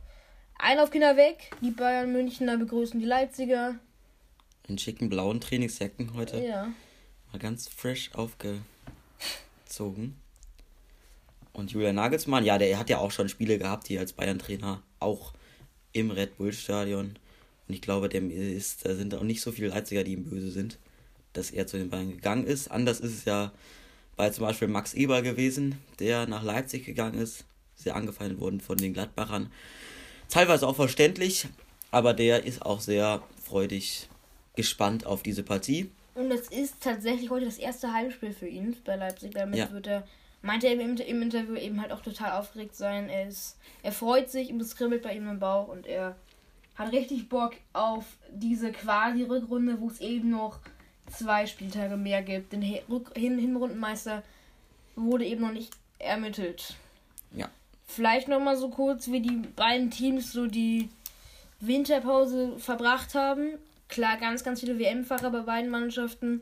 Einlaufkinder 0.58 1.16
weg. 1.16 1.52
Die 1.62 1.72
Bayern 1.72 2.12
Münchner 2.12 2.58
begrüßen 2.58 3.00
die 3.00 3.06
Leipziger. 3.06 3.76
In 4.68 4.78
schicken 4.78 5.10
blauen 5.10 5.42
Trainingsjacken 5.42 6.14
heute. 6.16 6.44
Ja. 6.44 6.72
Mal 7.32 7.40
ganz 7.40 7.68
frisch 7.68 8.12
aufgezogen. 8.14 8.64
Und 11.54 11.72
Julian 11.72 11.96
Nagelsmann, 11.96 12.46
ja, 12.46 12.58
der 12.58 12.78
hat 12.78 12.90
ja 12.90 13.00
auch 13.00 13.12
schon 13.12 13.30
Spiele 13.30 13.58
gehabt, 13.58 13.88
hier 13.88 14.00
als 14.00 14.14
Bayern-Trainer 14.14 14.82
auch 15.00 15.34
im 15.92 16.12
Red 16.12 16.38
Bull-Stadion. 16.38 17.18
Und 17.68 17.74
ich 17.74 17.82
glaube, 17.82 18.10
dem 18.10 18.30
ist, 18.32 18.86
da 18.86 18.96
sind 18.96 19.14
auch 19.16 19.24
nicht 19.24 19.42
so 19.42 19.52
viele 19.52 19.70
Leipziger, 19.70 20.04
die 20.04 20.14
ihm 20.14 20.26
böse 20.26 20.52
sind 20.52 20.78
dass 21.34 21.52
er 21.52 21.68
zu 21.68 21.78
den 21.78 21.90
Bayern 21.90 22.12
gegangen 22.12 22.46
ist. 22.46 22.70
Anders 22.70 23.00
ist 23.00 23.14
es 23.14 23.26
ja 23.26 23.52
bei 24.16 24.30
zum 24.30 24.46
Beispiel 24.46 24.68
Max 24.68 24.94
Eber 24.94 25.22
gewesen, 25.22 25.78
der 26.00 26.28
nach 26.28 26.44
Leipzig 26.44 26.86
gegangen 26.86 27.20
ist, 27.20 27.46
sehr 27.76 27.96
angefeindet 27.96 28.40
worden 28.40 28.60
von 28.60 28.78
den 28.78 28.94
Gladbachern. 28.94 29.52
Teilweise 30.28 30.68
auch 30.68 30.76
verständlich, 30.76 31.48
aber 31.92 32.14
der 32.14 32.44
ist 32.44 32.62
auch 32.62 32.82
sehr 32.82 33.24
freudig 33.44 34.10
gespannt 34.56 35.06
auf 35.06 35.24
diese 35.24 35.44
Partie. 35.44 35.90
Und 36.16 36.32
es 36.32 36.50
ist 36.50 36.82
tatsächlich 36.82 37.30
heute 37.30 37.46
das 37.46 37.58
erste 37.58 37.94
Heimspiel 37.94 38.34
für 38.34 38.48
ihn 38.48 38.76
bei 38.84 38.98
Leipzig. 38.98 39.32
Damit 39.34 39.58
ja. 39.58 39.72
wird 39.72 39.88
er, 39.88 40.06
meinte 40.42 40.68
er 40.68 40.74
im, 40.74 40.98
im, 40.98 41.22
Interview 41.22 41.56
eben 41.56 41.82
halt 41.82 41.94
auch 41.94 42.02
total 42.02 42.38
aufgeregt 42.38 42.76
sein. 42.76 43.08
Er, 43.08 43.30
ist, 43.30 43.58
er 43.84 43.94
freut 43.94 44.30
sich 44.30 44.52
und 44.52 44.62
es 44.62 44.76
kribbelt 44.76 45.02
bei 45.02 45.16
ihm 45.16 45.30
im 45.30 45.40
Bauch 45.40 45.70
und 45.70 45.88
er 45.88 46.18
hat 46.76 46.92
richtig 46.92 47.30
Bock 47.30 47.54
auf 47.72 48.04
diese 48.30 48.74
quasi 48.74 49.24
Rückrunde, 49.24 49.80
wo 49.80 49.88
es 49.88 50.02
eben 50.02 50.30
noch 50.30 50.60
zwei 51.10 51.46
Spieltage 51.46 51.98
mehr 51.98 52.22
gibt. 52.22 52.54
Den 52.54 52.62
Hin 52.62 52.80
Hinrundenmeister 53.16 54.24
wurde 54.96 55.26
eben 55.26 55.42
noch 55.42 55.52
nicht 55.52 55.72
ermittelt. 56.00 56.76
Ja. 57.34 57.50
Vielleicht 57.86 58.28
noch 58.28 58.40
mal 58.40 58.58
so 58.58 58.70
kurz, 58.70 59.10
wie 59.12 59.22
die 59.22 59.38
beiden 59.56 59.92
Teams 59.92 60.32
so 60.32 60.48
die 60.48 60.90
Winterpause 61.60 62.58
verbracht 62.58 63.16
haben. 63.16 63.54
Klar, 63.88 64.18
ganz, 64.18 64.44
ganz 64.44 64.60
viele 64.60 64.78
WM-Fahrer 64.78 65.32
bei 65.32 65.42
beiden 65.42 65.70
Mannschaften. 65.70 66.42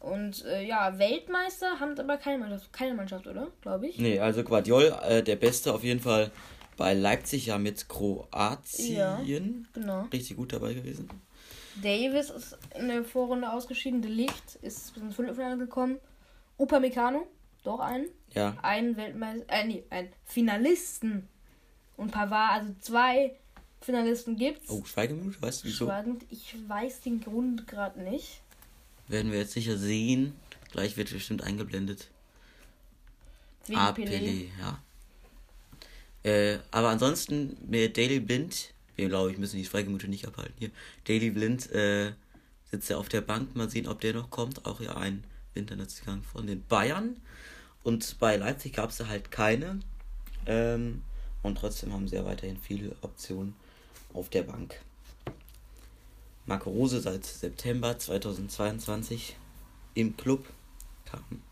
Und 0.00 0.44
äh, 0.44 0.64
ja, 0.64 0.98
Weltmeister 0.98 1.80
haben 1.80 1.98
aber 1.98 2.18
keine 2.18 2.38
Mannschaft, 2.38 2.72
keine 2.72 2.94
Mannschaft, 2.94 3.26
oder? 3.26 3.48
Glaube 3.62 3.88
ich. 3.88 3.98
Nee, 3.98 4.20
also 4.20 4.44
Guardiol, 4.44 4.94
äh, 5.08 5.22
der 5.22 5.36
Beste 5.36 5.74
auf 5.74 5.82
jeden 5.82 6.00
Fall 6.00 6.30
bei 6.76 6.94
Leipzig 6.94 7.46
ja 7.46 7.58
mit 7.58 7.88
Kroatien. 7.88 8.96
Ja, 8.96 9.20
genau. 9.72 10.06
Richtig 10.12 10.36
gut 10.36 10.52
dabei 10.52 10.74
gewesen. 10.74 11.08
Davis 11.82 12.30
ist 12.30 12.58
in 12.78 12.88
der 12.88 13.04
Vorrunde 13.04 13.52
ausgeschieden. 13.52 14.02
De 14.02 14.10
Licht 14.10 14.56
ist 14.62 14.94
bis 14.94 15.02
ins 15.02 15.16
Viertelfinale 15.16 15.58
gekommen. 15.58 15.98
Upamecano, 16.58 17.26
doch 17.62 17.80
ein. 17.80 18.06
Ja. 18.34 18.56
Ein 18.62 18.96
Weltmeister, 18.96 19.44
äh, 19.48 19.64
nee, 19.66 19.84
ein 19.90 20.08
Finalisten. 20.24 21.28
Und 21.96 22.12
Pavard, 22.12 22.60
also 22.60 22.74
zwei 22.80 23.36
Finalisten 23.80 24.36
gibt's. 24.36 24.68
Oh, 24.70 24.84
Schweigeminute, 24.84 25.40
weißt 25.40 25.62
du 25.62 25.68
wieso? 25.68 25.86
Schweigend, 25.86 26.24
ich 26.30 26.54
weiß 26.68 27.00
den 27.00 27.20
Grund 27.20 27.66
gerade 27.66 28.00
nicht. 28.02 28.42
Werden 29.08 29.32
wir 29.32 29.38
jetzt 29.38 29.52
sicher 29.52 29.78
sehen. 29.78 30.34
Gleich 30.70 30.96
wird 30.96 31.10
bestimmt 31.12 31.42
eingeblendet. 31.42 32.08
Wegen 33.66 33.78
ah, 33.78 33.90
Pelé. 33.92 34.48
ja. 34.60 34.82
Äh, 36.24 36.58
aber 36.70 36.88
ansonsten 36.88 37.56
mit 37.66 37.96
Daily 37.96 38.20
Blind, 38.20 38.74
wir 38.98 39.08
glaube 39.08 39.30
ich 39.30 39.38
müssen 39.38 39.56
die 39.56 39.64
Schweigeminute 39.64 40.08
nicht 40.08 40.26
abhalten 40.26 40.54
hier. 40.58 40.70
Daily 41.04 41.30
Blind 41.30 41.70
äh, 41.70 42.12
sitzt 42.70 42.90
ja 42.90 42.96
auf 42.96 43.08
der 43.08 43.20
Bank, 43.20 43.54
mal 43.54 43.70
sehen, 43.70 43.86
ob 43.86 44.00
der 44.00 44.12
noch 44.12 44.28
kommt. 44.28 44.66
Auch 44.66 44.80
ja 44.80 44.96
ein 44.96 45.22
Winternetzgang 45.54 46.22
von 46.22 46.46
den 46.46 46.64
Bayern. 46.64 47.16
Und 47.84 48.18
bei 48.18 48.36
Leipzig 48.36 48.72
gab 48.74 48.90
es 48.90 49.00
halt 49.06 49.30
keine. 49.30 49.78
Ähm, 50.46 51.02
und 51.42 51.58
trotzdem 51.58 51.92
haben 51.92 52.08
sie 52.08 52.16
ja 52.16 52.24
weiterhin 52.24 52.58
viele 52.58 52.96
Optionen 53.02 53.54
auf 54.12 54.28
der 54.30 54.42
Bank. 54.42 54.80
Marco 56.44 56.70
Rose 56.70 57.00
seit 57.00 57.24
September 57.24 57.96
2022 57.96 59.36
im 59.94 60.16
Club 60.16 60.44
kam 61.04 61.42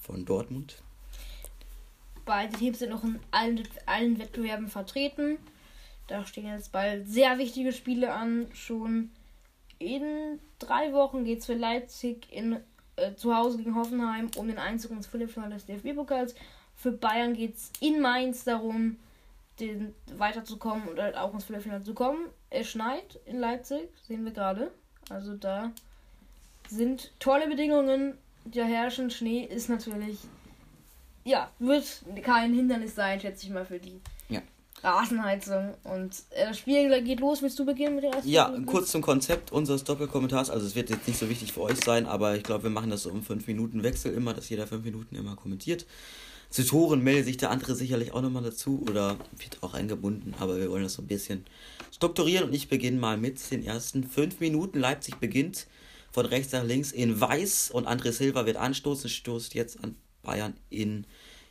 von 0.00 0.24
Dortmund. 0.24 0.80
Beide 2.24 2.56
Teams 2.56 2.78
sind 2.78 2.90
noch 2.90 3.02
in 3.02 3.18
allen, 3.32 3.66
allen 3.86 4.18
Wettbewerben 4.20 4.68
vertreten. 4.68 5.38
Da 6.06 6.24
stehen 6.24 6.46
jetzt 6.46 6.72
bald 6.72 7.08
sehr 7.08 7.38
wichtige 7.38 7.72
Spiele 7.72 8.12
an. 8.12 8.48
Schon 8.52 9.10
in 9.78 10.38
drei 10.58 10.92
Wochen 10.92 11.24
geht 11.24 11.40
es 11.40 11.46
für 11.46 11.54
Leipzig 11.54 12.26
in, 12.30 12.60
äh, 12.96 13.14
zu 13.14 13.36
Hause 13.36 13.58
gegen 13.58 13.74
Hoffenheim 13.74 14.30
um 14.36 14.46
den 14.48 14.58
Einzug 14.58 14.92
ins 14.92 15.06
Viertelfinale 15.06 15.54
des 15.54 15.66
DFB-Pokals. 15.66 16.34
Für 16.74 16.92
Bayern 16.92 17.34
geht 17.34 17.56
es 17.56 17.72
in 17.80 18.00
Mainz 18.00 18.44
darum, 18.44 18.96
den 19.60 19.94
weiterzukommen 20.16 20.88
und 20.88 20.98
halt 20.98 21.16
auch 21.16 21.32
ins 21.34 21.44
Viertelfinale 21.44 21.82
zu 21.82 21.94
kommen. 21.94 22.26
Es 22.50 22.68
schneit 22.68 23.20
in 23.26 23.38
Leipzig, 23.38 23.88
sehen 24.02 24.24
wir 24.24 24.32
gerade. 24.32 24.72
Also 25.10 25.34
da 25.36 25.72
sind 26.68 27.12
tolle 27.18 27.48
Bedingungen. 27.48 28.16
Der 28.44 28.64
herrschen 28.64 29.10
Schnee 29.10 29.44
ist 29.44 29.68
natürlich, 29.68 30.18
ja, 31.24 31.50
wird 31.58 32.02
kein 32.22 32.54
Hindernis 32.54 32.94
sein, 32.94 33.20
schätze 33.20 33.46
ich 33.46 33.52
mal, 33.52 33.64
für 33.64 33.78
die 33.78 34.00
ja. 34.28 34.42
Rasenheizung. 34.82 35.74
Und 35.84 36.14
äh, 36.30 36.46
das 36.46 36.58
Spiel 36.58 37.02
geht 37.02 37.20
los. 37.20 37.42
Willst 37.42 37.58
du 37.58 37.64
beginnen 37.64 37.94
mit 37.96 38.04
der 38.04 38.12
ersten 38.12 38.28
Ja, 38.28 38.48
Minute? 38.48 38.66
kurz 38.66 38.90
zum 38.90 39.02
Konzept 39.02 39.52
unseres 39.52 39.84
Doppelkommentars. 39.84 40.50
Also 40.50 40.66
es 40.66 40.74
wird 40.74 40.90
jetzt 40.90 41.06
nicht 41.06 41.18
so 41.18 41.28
wichtig 41.28 41.52
für 41.52 41.62
euch 41.62 41.82
sein, 41.84 42.06
aber 42.06 42.36
ich 42.36 42.42
glaube, 42.42 42.64
wir 42.64 42.70
machen 42.70 42.90
das 42.90 43.04
so 43.04 43.10
um 43.10 43.22
5 43.22 43.46
Minuten 43.46 43.82
Wechsel 43.82 44.12
immer, 44.12 44.34
dass 44.34 44.48
jeder 44.48 44.66
5 44.66 44.84
Minuten 44.84 45.14
immer 45.14 45.36
kommentiert. 45.36 45.86
Zu 46.50 46.66
Toren 46.66 47.02
meldet 47.02 47.24
sich 47.24 47.38
der 47.38 47.50
andere 47.50 47.74
sicherlich 47.74 48.12
auch 48.12 48.20
nochmal 48.20 48.42
dazu 48.42 48.84
oder 48.86 49.16
wird 49.38 49.62
auch 49.62 49.72
eingebunden, 49.72 50.34
aber 50.38 50.58
wir 50.58 50.70
wollen 50.70 50.82
das 50.82 50.92
so 50.94 51.02
ein 51.02 51.06
bisschen 51.06 51.46
strukturieren 51.90 52.48
und 52.48 52.54
ich 52.54 52.68
beginne 52.68 53.00
mal 53.00 53.16
mit 53.16 53.50
den 53.50 53.64
ersten 53.64 54.04
fünf 54.04 54.38
Minuten. 54.40 54.78
Leipzig 54.78 55.14
beginnt 55.16 55.66
von 56.10 56.26
rechts 56.26 56.52
nach 56.52 56.62
links 56.62 56.92
in 56.92 57.18
weiß 57.18 57.70
und 57.70 57.88
André 57.88 58.12
Silva 58.12 58.44
wird 58.44 58.58
anstoßen, 58.58 59.08
stoßt 59.08 59.54
jetzt 59.54 59.82
an 59.82 59.96
Bayern 60.22 60.52
in 60.68 61.06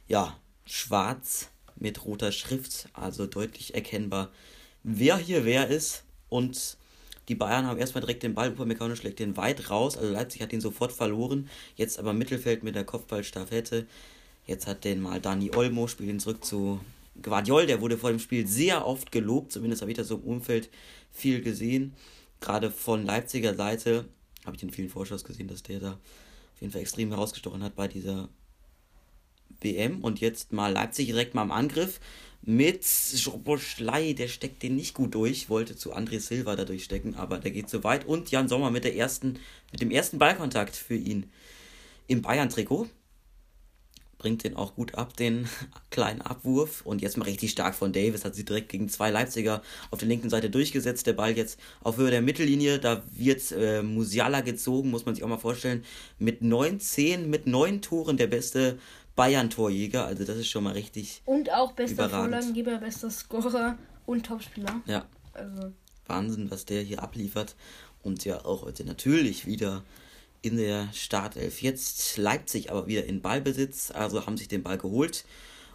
ja, 0.07 0.37
schwarz 0.65 1.50
mit 1.81 2.05
roter 2.05 2.31
Schrift, 2.31 2.87
also 2.93 3.27
deutlich 3.27 3.75
erkennbar, 3.75 4.31
wer 4.83 5.17
hier 5.17 5.43
wer 5.43 5.67
ist. 5.67 6.03
Und 6.29 6.77
die 7.27 7.35
Bayern 7.35 7.65
haben 7.65 7.79
erstmal 7.79 8.01
direkt 8.01 8.23
den 8.23 8.35
Ball, 8.35 8.49
Upamecano 8.49 8.95
schlägt 8.95 9.19
den 9.19 9.35
weit 9.35 9.69
raus, 9.69 9.97
also 9.97 10.11
Leipzig 10.11 10.41
hat 10.41 10.53
ihn 10.53 10.61
sofort 10.61 10.91
verloren, 10.91 11.49
jetzt 11.75 11.99
aber 11.99 12.13
Mittelfeld 12.13 12.63
mit 12.63 12.75
der 12.75 12.85
Kopfballstaffette. 12.85 13.85
Jetzt 14.47 14.67
hat 14.67 14.85
den 14.85 15.01
mal 15.01 15.21
Dani 15.21 15.51
Olmo, 15.55 15.87
spielt 15.87 16.09
ihn 16.09 16.19
zurück 16.19 16.43
zu 16.43 16.79
Guardiol. 17.21 17.67
Der 17.67 17.81
wurde 17.81 17.97
vor 17.97 18.09
dem 18.09 18.19
Spiel 18.19 18.47
sehr 18.47 18.87
oft 18.87 19.11
gelobt, 19.11 19.51
zumindest 19.51 19.81
habe 19.81 19.91
ich 19.91 19.97
das 19.97 20.07
so 20.07 20.15
im 20.15 20.23
Umfeld 20.23 20.69
viel 21.11 21.41
gesehen. 21.41 21.93
Gerade 22.39 22.71
von 22.71 23.05
Leipziger 23.05 23.53
Seite 23.53 24.05
habe 24.45 24.55
ich 24.55 24.63
in 24.63 24.71
vielen 24.71 24.89
Vorschuss 24.89 25.23
gesehen, 25.23 25.47
dass 25.47 25.61
der 25.63 25.79
da 25.79 25.91
auf 25.91 26.61
jeden 26.61 26.71
Fall 26.71 26.81
extrem 26.81 27.09
herausgestochen 27.09 27.63
hat 27.63 27.75
bei 27.75 27.87
dieser 27.87 28.29
WM. 29.61 30.01
Und 30.01 30.21
jetzt 30.21 30.53
mal 30.53 30.71
Leipzig 30.71 31.07
direkt 31.07 31.35
mal 31.35 31.43
im 31.43 31.51
Angriff 31.51 31.99
mit 32.41 32.85
Schroboschlei. 32.85 34.13
Der 34.13 34.27
steckt 34.27 34.63
den 34.63 34.75
nicht 34.75 34.93
gut 34.93 35.13
durch, 35.15 35.49
wollte 35.49 35.75
zu 35.75 35.95
André 35.95 36.19
Silva 36.19 36.55
da 36.55 36.65
durchstecken, 36.65 37.15
aber 37.15 37.37
der 37.37 37.51
geht 37.51 37.69
zu 37.69 37.83
weit. 37.83 38.05
Und 38.05 38.31
Jan 38.31 38.47
Sommer 38.47 38.71
mit, 38.71 38.83
der 38.83 38.95
ersten, 38.95 39.39
mit 39.71 39.81
dem 39.81 39.91
ersten 39.91 40.17
Ballkontakt 40.17 40.75
für 40.75 40.95
ihn 40.95 41.29
im 42.07 42.21
Bayern-Trikot 42.21 42.87
bringt 44.21 44.43
den 44.43 44.55
auch 44.55 44.75
gut 44.75 44.93
ab, 44.95 45.17
den 45.17 45.47
kleinen 45.89 46.21
Abwurf. 46.21 46.85
Und 46.85 47.01
jetzt 47.01 47.17
mal 47.17 47.25
richtig 47.25 47.49
stark 47.49 47.73
von 47.73 47.91
Davis, 47.91 48.23
hat 48.23 48.35
sie 48.35 48.45
direkt 48.45 48.69
gegen 48.69 48.87
zwei 48.87 49.09
Leipziger 49.09 49.63
auf 49.89 49.97
der 49.97 50.07
linken 50.07 50.29
Seite 50.29 50.51
durchgesetzt. 50.51 51.07
Der 51.07 51.13
Ball 51.13 51.35
jetzt 51.35 51.59
auf 51.81 51.97
Höhe 51.97 52.11
der 52.11 52.21
Mittellinie, 52.21 52.77
da 52.77 53.01
wird 53.11 53.51
äh, 53.51 53.81
Musiala 53.81 54.41
gezogen, 54.41 54.91
muss 54.91 55.07
man 55.07 55.15
sich 55.15 55.23
auch 55.23 55.27
mal 55.27 55.37
vorstellen. 55.37 55.83
Mit 56.19 56.41
9-10, 56.43 57.25
mit 57.25 57.47
neun 57.47 57.81
Toren 57.81 58.17
der 58.17 58.27
beste 58.27 58.77
Bayern-Torjäger. 59.15 60.05
Also 60.05 60.23
das 60.25 60.37
ist 60.37 60.49
schon 60.49 60.63
mal 60.63 60.73
richtig. 60.73 61.21
Und 61.25 61.51
auch 61.51 61.73
bester 61.73 62.09
Vorlagengeber, 62.09 62.77
bester 62.77 63.09
Scorer 63.09 63.77
und 64.05 64.25
Topspieler. 64.25 64.81
Ja. 64.85 65.05
Also. 65.33 65.71
Wahnsinn, 66.07 66.51
was 66.51 66.65
der 66.65 66.81
hier 66.81 67.01
abliefert. 67.01 67.55
Und 68.03 68.25
ja 68.25 68.45
auch 68.45 68.63
heute 68.63 68.83
natürlich 68.83 69.45
wieder 69.45 69.83
in 70.41 70.57
der 70.57 70.91
Startelf. 70.93 71.61
Jetzt 71.61 72.17
Leipzig 72.17 72.71
aber 72.71 72.87
wieder 72.87 73.05
in 73.05 73.21
Ballbesitz, 73.21 73.91
also 73.91 74.25
haben 74.25 74.37
sich 74.37 74.47
den 74.47 74.63
Ball 74.63 74.77
geholt. 74.77 75.25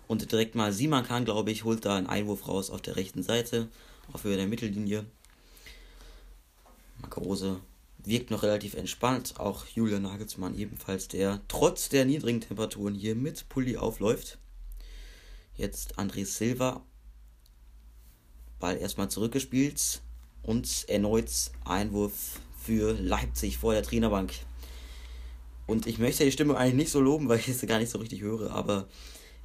Und 0.09 0.31
direkt 0.31 0.55
mal 0.55 0.73
Simon 0.73 1.05
Kahn, 1.05 1.25
glaube 1.25 1.51
ich, 1.51 1.65
holt 1.65 1.85
da 1.85 1.97
einen 1.97 2.07
Einwurf 2.07 2.49
raus 2.49 2.71
auf 2.71 2.83
der 2.83 2.97
rechten 2.97 3.23
Seite, 3.23 3.69
auf 4.13 4.25
Höhe 4.25 4.37
der 4.37 4.47
Mittellinie. 4.47 5.05
Marco 7.01 7.21
Rose 7.21 7.61
wirkt 8.07 8.31
noch 8.31 8.43
relativ 8.43 8.75
entspannt. 8.75 9.35
Auch 9.39 9.67
Julian 9.67 10.03
Nagelsmann 10.03 10.57
ebenfalls, 10.57 11.09
der 11.09 11.43
trotz 11.49 11.89
der 11.89 12.05
niedrigen 12.05 12.41
Temperaturen 12.41 12.95
hier 12.95 13.15
mit 13.15 13.49
Pulli 13.49 13.77
aufläuft. 13.77 14.39
Jetzt 15.57 15.99
André 15.99 16.25
Silva. 16.25 16.83
Ball 18.59 18.79
erstmal 18.79 19.11
zurückgespielt 19.11 20.01
und 20.43 20.87
erneut 20.89 21.31
Einwurf 21.65 22.41
für 22.59 22.93
Leipzig 22.95 23.59
vor 23.59 23.75
der 23.75 23.83
Trainerbank. 23.83 24.33
Und 25.67 25.87
ich 25.87 25.99
möchte 25.99 26.25
die 26.25 26.33
Stimme 26.33 26.57
eigentlich 26.57 26.75
nicht 26.75 26.91
so 26.91 27.01
loben, 27.01 27.29
weil 27.29 27.39
ich 27.41 27.49
es 27.49 27.61
gar 27.67 27.79
nicht 27.79 27.91
so 27.91 27.99
richtig 27.99 28.23
höre, 28.23 28.53
aber 28.53 28.89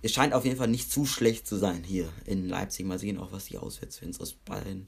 es 0.01 0.13
scheint 0.13 0.34
auf 0.34 0.46
jeden 0.46 0.58
Fall 0.58 0.68
nicht 0.68 0.91
zu 0.91 1.06
schlecht 1.06 1.48
zu 1.48 1.58
sein 1.58 1.84
hier 1.84 2.12
in 2.25 2.48
Leipzig. 2.48 2.86
Mal 2.86 3.00
sehen 3.00 3.18
auch, 3.18 3.32
was 3.32 3.46
die 3.46 3.58
Auswärtsfans 3.58 4.22
aus 4.22 4.34
Bayern 4.34 4.88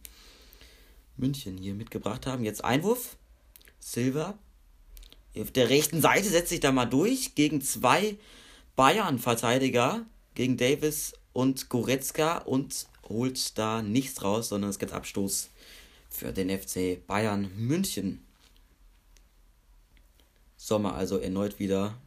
München 1.18 1.58
hier 1.58 1.74
mitgebracht 1.74 2.26
haben. 2.28 2.44
Jetzt 2.44 2.64
Einwurf. 2.64 3.18
Silver. 3.84 4.38
Auf 5.38 5.52
der 5.52 5.70
rechten 5.70 6.02
Seite 6.02 6.30
setzt 6.30 6.50
sich 6.50 6.60
da 6.60 6.72
mal 6.72 6.86
durch 6.86 7.36
gegen 7.36 7.62
zwei 7.62 8.18
Bayern-Verteidiger, 8.76 10.06
gegen 10.36 10.58
Davis 10.58 11.14
und 11.34 11.70
Goretzka 11.70 12.40
und 12.40 12.88
holt 13.10 13.58
da 13.58 13.82
nichts 13.82 14.24
raus, 14.24 14.50
sondern 14.50 14.70
es 14.70 14.80
gibt 14.80 14.94
Abstoß 14.94 15.50
für 16.10 16.32
den 16.32 16.50
FC 16.50 17.06
Bayern 17.06 17.52
München. 17.58 18.24
Sommer 20.56 20.96
also 20.96 21.18
erneut 21.18 21.60
wieder 21.60 21.98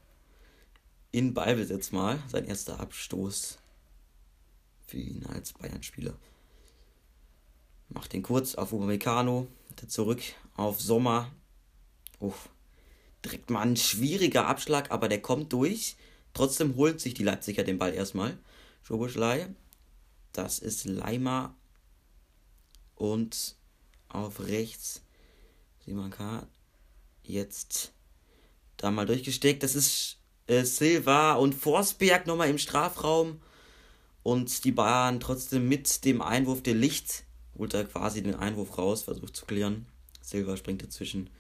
in 1.13 1.35
Ballbesitz 1.35 1.93
mal. 1.93 2.23
Sein 2.29 2.47
erster 2.47 2.81
Abstoß 2.81 3.59
für 4.87 4.97
ihn 4.97 5.27
als 5.27 5.53
Bayern-Spieler. 5.53 6.15
Macht 7.89 8.13
den 8.13 8.23
kurz 8.23 8.55
auf 8.55 8.73
Upamecano, 8.73 9.47
zurück 9.89 10.23
auf 10.57 10.81
Sommer. 10.81 11.31
Uff. 12.21 12.49
Direkt 13.25 13.51
mal 13.51 13.63
ein 13.63 13.77
schwieriger 13.77 14.47
Abschlag, 14.47 14.91
aber 14.91 15.09
der 15.09 15.21
kommt 15.21 15.53
durch. 15.53 15.97
Trotzdem 16.35 16.77
holt 16.77 17.01
sich 17.01 17.15
die 17.15 17.25
Leipziger 17.25 17.65
den 17.65 17.79
Ball 17.79 17.95
erstmal. 17.95 18.39
Schoboschlei. 18.83 19.49
Das 20.33 20.59
ist 20.59 20.85
Leimer. 20.85 21.55
Und 22.95 23.57
auf 24.09 24.47
rechts 24.47 25.03
Simon 25.85 26.11
K. 26.11 26.47
Jetzt 27.23 27.93
da 28.77 28.91
mal 28.91 29.07
durchgesteckt. 29.07 29.63
Das 29.63 29.75
ist 29.75 30.19
äh, 30.47 30.65
Silva 30.65 31.35
und 31.35 31.55
Forsberg 31.55 32.27
nochmal 32.27 32.51
im 32.51 32.59
Strafraum. 32.59 33.41
Und 34.23 34.65
die 34.65 34.73
Bayern 34.73 35.21
trotzdem 35.21 35.69
mit 35.69 36.05
dem 36.05 36.21
Einwurf 36.21 36.63
der 36.63 36.75
Licht 36.75 37.25
holt 37.57 37.75
er 37.75 37.85
quasi 37.85 38.23
den 38.23 38.35
Einwurf 38.35 38.77
raus, 38.77 39.03
versucht 39.05 39.37
zu 39.37 39.47
klären. 39.47 39.87
Silva 40.21 40.57
springt 40.57 40.83
dazwischen. 40.83 41.31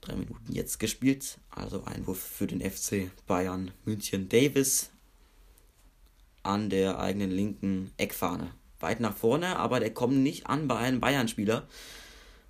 Drei 0.00 0.16
Minuten 0.16 0.52
jetzt 0.52 0.78
gespielt. 0.78 1.38
Also 1.50 1.84
Einwurf 1.84 2.18
für 2.18 2.46
den 2.46 2.60
FC 2.60 3.10
Bayern 3.26 3.70
München. 3.84 4.28
Davis 4.28 4.90
an 6.42 6.70
der 6.70 6.98
eigenen 6.98 7.30
linken 7.30 7.92
Eckfahne. 7.96 8.50
Weit 8.80 9.00
nach 9.00 9.14
vorne, 9.14 9.56
aber 9.56 9.78
der 9.78 9.92
kommt 9.92 10.16
nicht 10.16 10.46
an 10.46 10.68
bei 10.68 10.76
einem 10.76 11.00
Bayern-Spieler. 11.00 11.68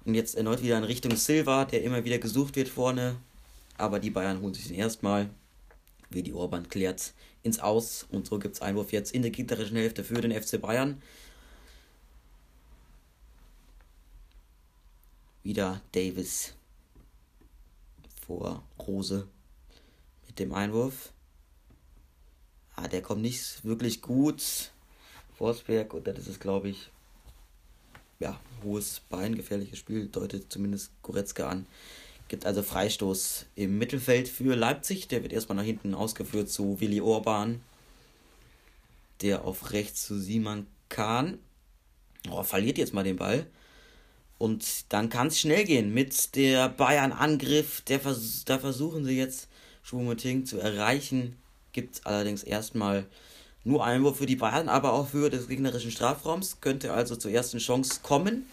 Und 0.04 0.14
jetzt 0.14 0.37
erneut 0.37 0.62
wieder 0.62 0.78
in 0.78 0.85
Richtung 0.85 1.16
Silva, 1.16 1.64
der 1.64 1.83
immer 1.83 2.04
wieder 2.04 2.19
gesucht 2.19 2.57
wird 2.57 2.69
vorne. 2.69 3.16
Aber 3.76 3.99
die 3.99 4.11
Bayern 4.11 4.40
holen 4.40 4.54
sich 4.54 4.69
den 4.69 4.76
erstmal. 4.76 5.30
Wie 6.09 6.23
die 6.23 6.33
Orban 6.33 6.69
klärt 6.69 7.14
ins 7.42 7.59
Aus. 7.59 8.07
Und 8.11 8.26
so 8.26 8.38
gibt 8.38 8.54
es 8.54 8.62
Einwurf 8.62 8.92
jetzt 8.92 9.12
in 9.12 9.23
der 9.23 9.30
gegnerischen 9.30 9.76
Hälfte 9.76 10.04
für 10.04 10.21
den 10.21 10.33
FC 10.33 10.61
Bayern. 10.61 11.02
Wieder 15.42 15.80
Davis 15.92 16.54
vor 18.30 18.62
Rose 18.78 19.26
mit 20.28 20.38
dem 20.38 20.54
Einwurf. 20.54 21.12
Ah, 22.76 22.87
der 22.87 23.02
kommt 23.02 23.22
nicht 23.22 23.64
wirklich 23.64 24.02
gut. 24.02 24.70
Forsberg, 25.37 25.94
und 25.94 26.06
das 26.06 26.28
ist 26.28 26.38
glaube 26.38 26.68
ich, 26.68 26.90
ja, 28.20 28.38
hohes 28.62 29.00
Bein, 29.08 29.34
gefährliches 29.34 29.80
Spiel, 29.80 30.06
deutet 30.06 30.52
zumindest 30.52 30.92
Goretzka 31.02 31.49
an. 31.49 31.66
Gibt 32.28 32.46
also 32.46 32.62
Freistoß 32.62 33.46
im 33.56 33.78
Mittelfeld 33.78 34.28
für 34.28 34.54
Leipzig. 34.54 35.08
Der 35.08 35.25
wird 35.25 35.32
erstmal 35.32 35.56
nach 35.56 35.64
hinten 35.64 35.96
ausgeführt 35.96 36.49
zu 36.49 36.80
Willi 36.80 37.00
Orban. 37.00 37.60
Der 39.22 39.44
auf 39.44 39.72
rechts 39.72 40.06
zu 40.06 40.20
Simon 40.20 40.68
Kahn. 40.88 41.40
Oh, 42.30 42.44
verliert 42.44 42.78
jetzt 42.78 42.94
mal 42.94 43.02
den 43.02 43.16
Ball. 43.16 43.44
Und 44.40 44.90
dann 44.90 45.11
kann 45.11 45.26
es 45.26 45.38
schnell 45.38 45.64
gehen 45.64 45.92
mit 45.92 46.35
der 46.35 46.70
Bayern-Angriff. 46.70 47.82
Vers 47.87 48.42
da 48.47 48.59
versuchen 48.59 49.04
sie 49.04 49.18
jetzt 49.18 49.49
Schwumeting 49.82 50.47
zu 50.47 50.59
erreichen. 50.59 51.37
Gibt 51.73 51.97
es 51.97 52.06
allerdings 52.06 52.42
erstmal 52.42 53.04
nur 53.64 53.85
Einwurf 53.85 54.16
für 54.16 54.25
die 54.25 54.37
Bayern, 54.37 54.70
aber 54.70 54.94
auch 54.94 55.09
für 55.09 55.28
des 55.28 55.47
gegnerischen 55.47 55.90
Strafraums. 55.90 56.62
Könnte 56.62 56.94
also 56.94 57.16
zur 57.16 57.30
ersten 57.30 57.59
Chance 57.59 58.00
kommen. 58.02 58.47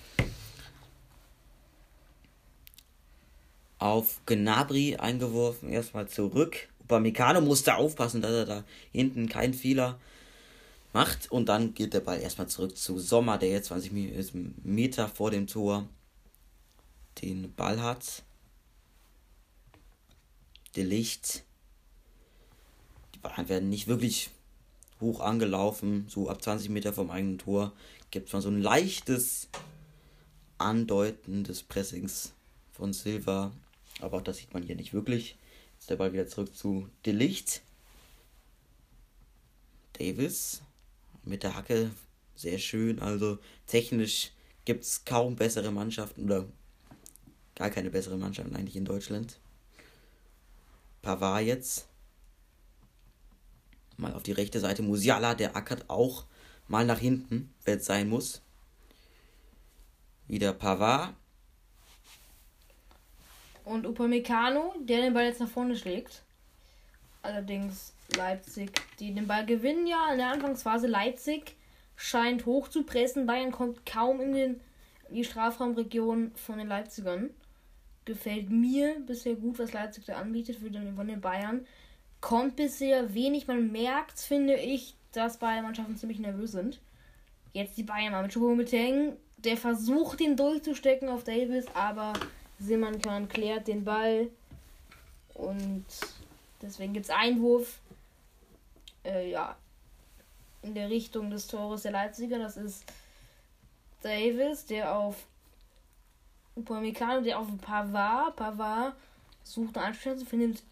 Auf 3.79 4.20
Gnabry 4.25 4.98
eingeworfen, 4.98 5.70
erstmal 5.70 6.10
zurück. 6.10 6.67
Upamecano 6.82 7.39
musste 7.39 7.75
aufpassen, 7.75 8.22
dass 8.22 8.32
er 8.32 8.46
da 8.46 8.63
hinten 8.91 9.29
keinen 9.29 9.53
Fehler 9.53 9.98
macht. 10.94 11.32
Und 11.32 11.48
dann 11.48 11.74
geht 11.74 11.94
der 11.94 12.00
Ball 12.00 12.20
erstmal 12.20 12.48
zurück 12.48 12.77
zu 12.77 13.00
Sommer, 13.00 13.38
der 13.38 13.50
jetzt 13.50 13.67
20 13.67 13.91
Meter 14.63 15.08
vor 15.08 15.32
dem 15.32 15.48
Tor 15.48 15.88
den 17.22 17.53
Ball 17.53 17.82
hat. 17.82 18.24
Der 20.75 20.86
Licht. 20.86 21.44
Die 23.15 23.20
Bayern 23.20 23.50
werden 23.50 23.70
nicht 23.70 23.88
wirklich 23.88 24.29
hoch 25.00 25.22
angelaufen, 25.22 26.06
so 26.10 26.29
ab 26.29 26.41
20 26.41 26.70
Meter 26.70 26.94
vom 26.94 27.10
eigenen 27.10 27.38
Tor. 27.38 27.74
Gibt 28.12 28.27
es 28.27 28.34
mal 28.34 28.41
so 28.41 28.50
ein 28.50 28.62
leichtes 28.62 29.50
Andeuten 30.58 31.44
des 31.44 31.63
Pressings 31.63 32.34
von 32.72 32.94
Silva. 32.94 33.51
Aber 34.00 34.17
auch 34.17 34.22
das 34.22 34.38
sieht 34.38 34.53
man 34.53 34.63
hier 34.63 34.75
nicht 34.75 34.94
wirklich. 34.94 35.38
Jetzt 35.74 35.89
der 35.89 35.96
Ball 35.96 36.13
wieder 36.13 36.27
zurück 36.27 36.56
zu 36.56 36.89
Delicht. 37.06 37.62
Davis 39.94 40.62
mit 41.27 41.43
der 41.43 41.55
Hacke 41.55 41.91
sehr 42.36 42.60
schön. 42.60 43.00
Also 43.00 43.39
technisch 43.65 44.31
gibt 44.65 44.84
es 44.84 45.05
kaum 45.05 45.36
bessere 45.36 45.72
Mannschaften 45.72 46.25
oder 46.25 46.46
gar 47.55 47.69
keine 47.69 47.89
bessere 47.89 48.17
Mannschaften 48.17 48.55
eigentlich 48.55 48.75
in 48.75 48.86
Deutschland. 48.86 49.39
Pavard 51.01 51.46
jetzt. 51.46 51.88
Mal 53.98 54.13
auf 54.13 54.24
die 54.24 54.34
rechte 54.34 54.60
Seite. 54.60 54.84
Musiala, 54.84 55.34
der 55.34 55.55
ackert 55.55 55.89
auch 55.89 56.25
mal 56.67 56.86
nach 56.86 57.00
hinten, 57.00 57.53
wenn 57.65 57.79
es 57.79 57.86
sein 57.86 58.10
muss. 58.10 58.41
Wieder 60.27 60.53
Pavard. 60.53 61.16
Und 63.63 63.85
Upamecano, 63.85 64.75
der 64.81 65.01
den 65.01 65.13
Ball 65.13 65.25
jetzt 65.25 65.40
nach 65.40 65.50
vorne 65.50 65.75
schlägt. 65.75 66.24
Allerdings 67.22 67.94
Leipzig, 68.15 68.72
die 69.00 69.13
den 69.13 69.27
Ball 69.27 69.46
gewinnen 69.46 69.87
ja 69.87 70.11
in 70.11 70.17
der 70.17 70.31
Anfangsphase. 70.31 70.87
Leipzig 70.87 71.55
scheint 71.96 72.46
hoch 72.46 72.67
zu 72.67 72.83
pressen. 72.83 73.25
Bayern 73.25 73.51
kommt 73.51 73.85
kaum 73.85 74.22
in, 74.22 74.33
den, 74.33 74.61
in 75.09 75.15
die 75.15 75.24
Strafraumregion 75.24 76.31
von 76.35 76.57
den 76.57 76.67
Leipzigern. 76.67 77.29
Gefällt 78.05 78.50
mir 78.50 78.96
bisher 79.05 79.35
gut, 79.35 79.59
was 79.59 79.74
Leipzig 79.74 80.05
da 80.05 80.15
anbietet 80.15 80.57
für 80.57 80.72
den, 80.72 80.96
von 80.96 81.07
den 81.07 81.20
Bayern. 81.20 81.65
Kommt 82.22 82.55
bisher 82.55 83.13
wenig. 83.13 83.48
Man 83.48 83.72
merkt, 83.72 84.20
finde 84.20 84.55
ich, 84.55 84.96
dass 85.11 85.37
beide 85.37 85.61
Mannschaften 85.61 85.98
ziemlich 85.98 86.20
nervös 86.20 86.51
sind. 86.51 86.79
Jetzt 87.53 87.77
die 87.77 87.83
Bayern 87.83 88.13
mal 88.13 88.24
mit 88.24 88.31
Choupo-Moting. 88.31 89.13
Der 89.37 89.57
versucht, 89.57 90.22
ihn 90.22 90.35
durchzustecken 90.35 91.09
auf 91.09 91.24
Davis, 91.24 91.65
aber 91.74 92.13
Simmernkern 92.59 93.27
klärt 93.27 93.67
den 93.67 93.83
Ball. 93.83 94.29
Und 95.33 95.85
deswegen 96.61 96.93
gibt 96.93 97.05
es 97.05 97.11
Einwurf 97.11 97.79
äh, 99.07 99.31
ja, 99.31 99.55
in 100.61 100.74
der 100.74 100.89
Richtung 100.89 101.29
des 101.29 101.48
Tores 101.48 101.83
der 101.83 101.91
Leipziger. 101.91 102.39
Das 102.39 102.57
ist 102.57 102.83
Davis, 104.01 104.65
der 104.65 104.96
auf 104.96 105.25
Upamecano, 106.55 107.22
der 107.22 107.39
auf 107.39 107.48
Pavard, 107.61 108.35
Pavard 108.35 108.96
sucht 109.43 109.77
eine 109.77 109.87
Anspielstation, 109.87 110.27
findet 110.27 110.63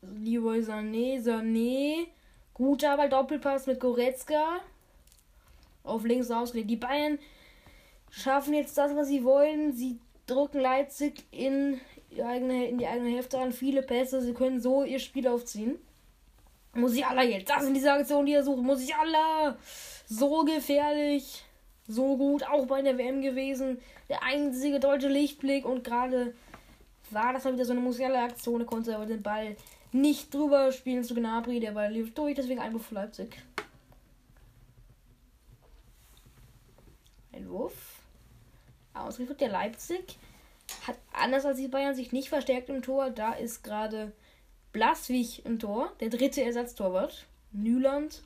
Leroy 0.00 0.60
Sané, 0.60 1.20
Sané, 1.20 2.06
guter 2.54 2.96
Ball, 2.96 3.08
Doppelpass 3.08 3.66
mit 3.66 3.80
Goretzka, 3.80 4.60
auf 5.84 6.04
links 6.04 6.30
rausgelegt. 6.30 6.70
Die 6.70 6.76
Bayern 6.76 7.18
schaffen 8.10 8.54
jetzt 8.54 8.76
das, 8.78 8.94
was 8.94 9.08
sie 9.08 9.24
wollen. 9.24 9.72
Sie 9.72 9.98
drücken 10.26 10.60
Leipzig 10.60 11.24
in 11.30 11.80
die 12.10 12.22
eigene, 12.22 12.68
in 12.68 12.78
die 12.78 12.86
eigene 12.86 13.10
Hälfte 13.10 13.38
an. 13.38 13.52
Viele 13.52 13.82
Pässe, 13.82 14.22
sie 14.22 14.34
können 14.34 14.60
so 14.60 14.84
ihr 14.84 14.98
Spiel 14.98 15.26
aufziehen. 15.26 15.78
Musiala 16.74 17.22
jetzt. 17.22 17.50
Das 17.50 17.62
sind 17.64 17.74
diese 17.74 17.92
Aktionen, 17.92 18.26
die 18.26 18.32
er 18.32 18.44
sucht. 18.44 18.62
Musiala. 18.62 19.56
So 20.06 20.44
gefährlich. 20.44 21.44
So 21.86 22.16
gut. 22.16 22.46
Auch 22.48 22.66
bei 22.66 22.82
der 22.82 22.96
WM 22.96 23.20
gewesen. 23.20 23.78
Der 24.08 24.22
einzige 24.22 24.80
deutsche 24.80 25.08
Lichtblick. 25.08 25.64
Und 25.64 25.84
gerade 25.84 26.34
war 27.10 27.32
das 27.32 27.44
mal 27.44 27.54
wieder 27.54 27.66
so 27.66 27.72
eine 27.72 27.80
Musiala-Aktion. 27.80 28.62
Er 28.62 28.66
konnte 28.66 28.94
aber 28.94 29.06
den 29.06 29.22
Ball 29.22 29.56
nicht 29.92 30.32
drüber 30.32 30.72
spielen 30.72 31.04
zu 31.04 31.14
Gnabry. 31.14 31.60
Der 31.60 31.72
Ball 31.72 31.92
lief 31.92 32.14
durch. 32.14 32.34
Deswegen 32.34 32.60
Einwurf 32.60 32.86
für 32.86 32.94
Leipzig. 32.94 33.36
Einwurf. 37.32 37.74
Ausgeführt 38.94 39.42
der 39.42 39.50
Leipzig. 39.50 40.18
Hat 40.86 40.96
anders 41.12 41.44
als 41.44 41.58
die 41.58 41.68
Bayern 41.68 41.94
sich 41.94 42.12
nicht 42.12 42.30
verstärkt 42.30 42.70
im 42.70 42.80
Tor. 42.80 43.10
Da 43.10 43.34
ist 43.34 43.62
gerade 43.62 44.12
Blaswig 44.72 45.44
im 45.44 45.58
Tor, 45.58 45.92
der 46.00 46.08
dritte 46.08 46.42
Ersatztorwart. 46.42 47.26
Nyland 47.52 48.22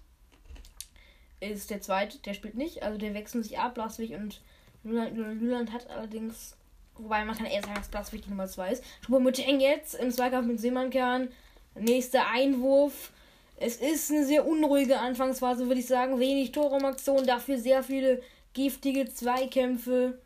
ist 1.40 1.70
der 1.70 1.80
zweite, 1.80 2.18
der 2.18 2.34
spielt 2.34 2.54
nicht, 2.54 2.82
also 2.82 2.98
der 2.98 3.14
wechseln 3.14 3.42
sich 3.42 3.58
ab. 3.58 3.74
Blaswig 3.74 4.14
und 4.14 4.40
Nyland, 4.84 5.72
hat 5.72 5.90
allerdings, 5.90 6.56
wobei 6.96 7.24
man 7.24 7.36
kann 7.36 7.46
eher 7.46 7.62
sagen, 7.62 7.74
dass 7.74 7.88
Blaswig 7.88 8.22
die 8.22 8.30
Nummer 8.30 8.46
2 8.46 8.72
ist. 8.72 8.84
Schubomuteng 9.04 9.60
jetzt 9.60 9.94
im 9.94 10.10
Zweikampf 10.10 10.46
mit 10.46 10.60
Seemankern. 10.60 11.28
Nächster 11.74 12.28
Einwurf. 12.30 13.12
Es 13.56 13.76
ist 13.76 14.10
eine 14.10 14.24
sehr 14.24 14.46
unruhige 14.46 14.98
Anfangsphase, 14.98 15.66
würde 15.66 15.80
ich 15.80 15.86
sagen. 15.86 16.20
Wenig 16.20 16.52
Torraumaktion, 16.52 17.26
dafür 17.26 17.58
sehr 17.58 17.82
viele 17.82 18.22
giftige 18.52 19.06
Zweikämpfe 19.06 20.18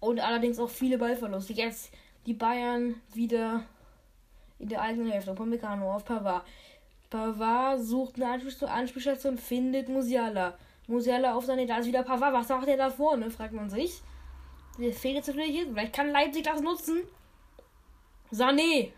und 0.00 0.20
allerdings 0.20 0.58
auch 0.58 0.70
viele 0.70 0.98
Ballverluste. 0.98 1.52
Jetzt 1.52 1.90
die 2.26 2.34
Bayern 2.34 2.94
wieder 3.12 3.64
in 4.58 4.68
der 4.68 4.80
eigenen 4.82 5.10
Hälfte. 5.10 5.34
Pomecano 5.34 5.94
auf 5.94 6.04
Pavard. 6.04 6.44
Pavard 7.10 7.80
sucht 7.80 8.16
eine 8.16 8.30
Anspielstation, 8.30 9.38
findet 9.38 9.88
Musiala. 9.88 10.56
Musiala 10.86 11.34
auf 11.34 11.44
seine, 11.44 11.66
da 11.66 11.78
ist 11.78 11.86
wieder 11.86 12.02
Pavard. 12.02 12.32
Was 12.32 12.48
macht 12.48 12.68
er 12.68 12.76
da 12.76 12.90
vorne, 12.90 13.30
fragt 13.30 13.52
man 13.52 13.70
sich. 13.70 14.02
Der 14.78 14.92
fehlt 14.92 15.16
jetzt 15.16 15.28
natürlich 15.28 15.56
hin. 15.58 15.72
Vielleicht 15.72 15.94
kann 15.94 16.10
Leipzig 16.10 16.44
das 16.44 16.60
nutzen. 16.60 17.02
Sané. 18.32 18.90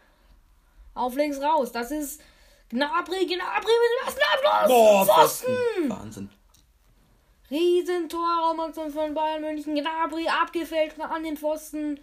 Auf 0.95 1.15
links 1.15 1.41
raus. 1.41 1.73
Das 1.73 1.91
ist 1.91 2.23
Gnabry, 2.71 3.27
Gnabry 3.27 3.73
mit 3.83 3.91
dem 3.93 4.07
ersten 4.07 4.21
Abschluss. 4.33 4.69
Boah, 4.69 5.07
Pfosten. 5.07 5.91
Wahnsinn. 5.91 6.31
Riesentorraumaktion 7.51 8.91
von 8.91 9.15
Bayern 9.15 9.43
München. 9.43 9.75
Gnabry 9.75 10.27
abgefällt 10.29 10.99
an 10.99 11.23
den 11.23 11.37
Pfosten. 11.37 12.01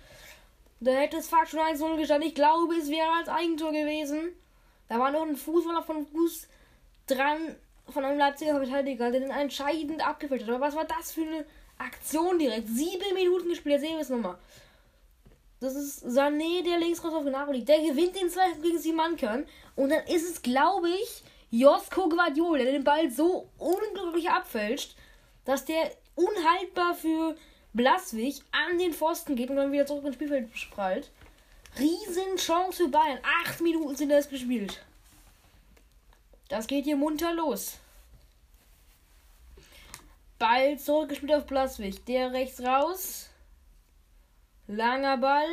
Da 0.83 0.91
hätte 0.91 1.17
es 1.17 1.29
fast 1.29 1.51
schon 1.51 1.61
1-0 1.61 1.97
gestanden. 1.97 2.27
Ich 2.27 2.35
glaube, 2.35 2.75
es 2.75 2.89
wäre 2.89 3.09
als 3.17 3.29
Eigentor 3.29 3.71
gewesen. 3.71 4.33
Da 4.89 4.99
war 4.99 5.11
noch 5.11 5.21
ein 5.21 5.37
Fußballer 5.37 5.81
von 5.81 6.05
Fuß 6.05 6.47
dran 7.07 7.55
von 7.89 8.03
einem 8.03 8.17
Leipziger 8.17 8.55
Verteidiger, 8.55 9.11
der 9.11 9.21
den 9.21 9.29
entscheidend 9.29 10.05
abgefällt 10.05 10.43
hat. 10.43 10.49
Aber 10.49 10.61
was 10.61 10.75
war 10.75 10.85
das 10.85 11.13
für 11.13 11.21
eine 11.21 11.45
Aktion 11.77 12.37
direkt? 12.37 12.67
Sieben 12.67 13.13
Minuten 13.13 13.49
gespielt, 13.49 13.79
sehen 13.79 13.95
wir 13.95 14.01
es 14.01 14.09
nochmal. 14.09 14.37
Das 15.59 15.75
ist 15.75 16.05
Sané, 16.05 16.63
der 16.63 16.79
links 16.79 17.03
raus 17.03 17.13
auf 17.13 17.23
Gnabry. 17.23 17.63
Der 17.63 17.79
gewinnt 17.79 18.19
den 18.19 18.29
Zweikampf 18.29 18.61
gegen 18.61 18.79
Simankern. 18.79 19.45
Und 19.75 19.89
dann 19.89 20.05
ist 20.07 20.29
es, 20.29 20.41
glaube 20.41 20.89
ich, 20.89 21.23
Josko 21.51 22.09
Guardiol, 22.09 22.57
der 22.57 22.73
den 22.73 22.83
Ball 22.83 23.09
so 23.09 23.47
unglücklich 23.57 24.29
abfälscht, 24.29 24.97
dass 25.45 25.63
der 25.63 25.91
unhaltbar 26.15 26.93
für 26.95 27.35
Blaswig 27.73 28.41
an 28.51 28.77
den 28.77 28.93
Pfosten 28.93 29.35
geht 29.35 29.49
und 29.49 29.55
dann 29.55 29.71
wieder 29.71 29.85
zurück 29.85 30.05
ins 30.05 30.15
Spielfeld 30.15 30.55
sprallt. 30.55 31.11
Riesen 31.79 32.37
Chance 32.37 32.83
für 32.83 32.89
Bayern. 32.89 33.19
Acht 33.43 33.61
Minuten 33.61 33.95
sind 33.95 34.09
das 34.09 34.29
gespielt. 34.29 34.83
Das 36.49 36.67
geht 36.67 36.85
hier 36.85 36.97
munter 36.97 37.33
los. 37.33 37.79
Ball 40.37 40.77
zurückgespielt 40.77 41.33
auf 41.33 41.47
Blaswig. 41.47 42.05
Der 42.05 42.31
rechts 42.31 42.61
raus. 42.61 43.29
Langer 44.67 45.17
Ball. 45.17 45.49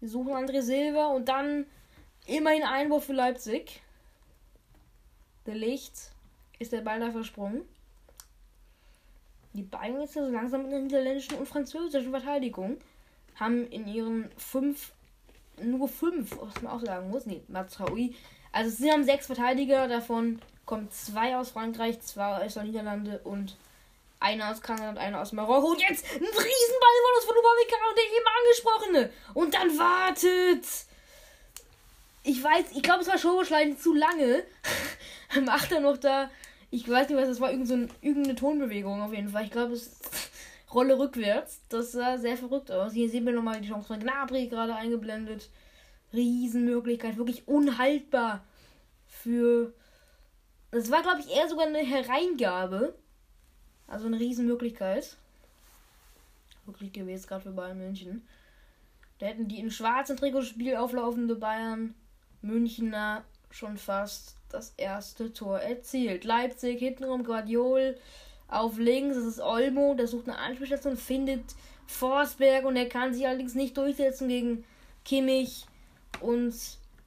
Wir 0.00 0.08
suchen 0.08 0.32
André 0.32 0.62
Silva 0.62 1.08
und 1.08 1.28
dann 1.28 1.66
immerhin 2.26 2.62
Einwurf 2.62 3.04
für 3.04 3.12
Leipzig. 3.12 3.82
Der 5.44 5.54
Licht 5.54 5.94
ist 6.58 6.72
der 6.72 6.80
Ball 6.80 7.00
da 7.00 7.10
versprungen. 7.10 7.62
Die 9.56 9.62
Bayern 9.62 10.00
jetzt 10.00 10.12
so 10.12 10.20
langsam 10.20 10.64
in 10.64 10.70
der 10.70 10.80
niederländischen 10.80 11.38
und 11.38 11.48
französischen 11.48 12.10
Verteidigung 12.10 12.76
haben 13.36 13.66
in 13.68 13.88
ihren 13.88 14.30
fünf, 14.36 14.92
nur 15.62 15.88
fünf, 15.88 16.36
was 16.38 16.60
man 16.60 16.72
auch 16.72 16.84
sagen 16.84 17.08
muss, 17.08 17.24
nee, 17.24 17.42
Mazraoui. 17.48 18.14
Also 18.52 18.70
sie 18.70 18.92
haben 18.92 19.04
sechs 19.04 19.26
Verteidiger, 19.26 19.88
davon 19.88 20.40
kommen 20.66 20.90
zwei 20.90 21.36
aus 21.36 21.50
Frankreich, 21.50 22.00
zwei 22.00 22.44
aus 22.44 22.54
den 22.54 22.64
Niederlande 22.64 23.20
und 23.24 23.56
einer 24.20 24.50
aus 24.50 24.60
Kanada 24.60 24.90
und 24.90 24.98
einer 24.98 25.20
aus 25.22 25.32
Marokko. 25.32 25.70
Und 25.70 25.80
jetzt 25.80 26.04
ein 26.04 26.20
Riesenball 26.20 26.96
von 27.24 27.36
Upamecano, 27.36 27.94
der 27.96 28.04
eben 28.04 28.26
angesprochene. 28.38 29.10
Und 29.34 29.54
dann 29.54 29.78
wartet. 29.78 30.66
Ich 32.22 32.42
weiß, 32.42 32.72
ich 32.74 32.82
glaube, 32.82 33.02
es 33.02 33.08
war 33.08 33.18
Schoboschlein 33.18 33.78
zu 33.78 33.94
lange. 33.94 34.44
Macht 35.44 35.72
er 35.72 35.80
noch 35.80 35.96
da. 35.96 36.30
Ich 36.70 36.88
weiß 36.88 37.08
nicht, 37.08 37.18
was 37.18 37.28
das 37.28 37.40
war. 37.40 37.50
Irgend 37.50 37.68
so 37.68 37.74
ein, 37.74 37.90
irgendeine 38.00 38.34
Tonbewegung 38.34 39.00
auf 39.00 39.12
jeden 39.12 39.28
Fall. 39.28 39.44
Ich 39.44 39.50
glaube, 39.50 39.74
es 39.74 39.98
Rolle 40.72 40.98
rückwärts. 40.98 41.60
Das 41.68 41.92
sah 41.92 42.18
sehr 42.18 42.36
verrückt 42.36 42.70
aus. 42.70 42.92
Hier 42.92 43.08
sehen 43.08 43.24
wir 43.24 43.32
nochmal 43.32 43.60
die 43.60 43.68
Chance 43.68 43.88
von 43.88 44.00
Gnabry 44.00 44.48
gerade 44.48 44.74
eingeblendet. 44.74 45.48
Riesenmöglichkeit. 46.12 47.16
Wirklich 47.16 47.46
unhaltbar 47.48 48.44
für. 49.06 49.72
Das 50.70 50.90
war, 50.90 51.02
glaube 51.02 51.20
ich, 51.20 51.34
eher 51.34 51.48
sogar 51.48 51.66
eine 51.66 51.78
Hereingabe. 51.78 52.94
Also 53.86 54.06
eine 54.06 54.18
Riesenmöglichkeit. 54.18 55.16
Wirklich 56.66 56.92
gewesen, 56.92 57.26
gerade 57.28 57.44
für 57.44 57.52
Bayern 57.52 57.78
München. 57.78 58.26
Da 59.18 59.26
hätten 59.26 59.48
die 59.48 59.60
in 59.60 59.70
schwarzen 59.70 60.16
Trikotspiel 60.16 60.76
auflaufende 60.76 61.36
Bayern 61.36 61.94
Münchner 62.42 63.24
schon 63.50 63.78
fast 63.78 64.35
das 64.50 64.74
erste 64.76 65.32
Tor 65.32 65.58
erzielt. 65.58 66.24
Leipzig 66.24 66.78
hintenrum 66.78 67.24
Guardiol 67.24 67.96
auf 68.48 68.78
links, 68.78 69.16
das 69.16 69.24
ist 69.24 69.40
Olmo, 69.40 69.94
der 69.94 70.06
sucht 70.06 70.28
eine 70.28 70.38
Anspielstation, 70.38 70.96
findet 70.96 71.44
Forsberg 71.86 72.64
und 72.64 72.76
er 72.76 72.88
kann 72.88 73.14
sich 73.14 73.26
allerdings 73.26 73.54
nicht 73.54 73.76
durchsetzen 73.76 74.28
gegen 74.28 74.64
Kimmich 75.04 75.66
und 76.20 76.54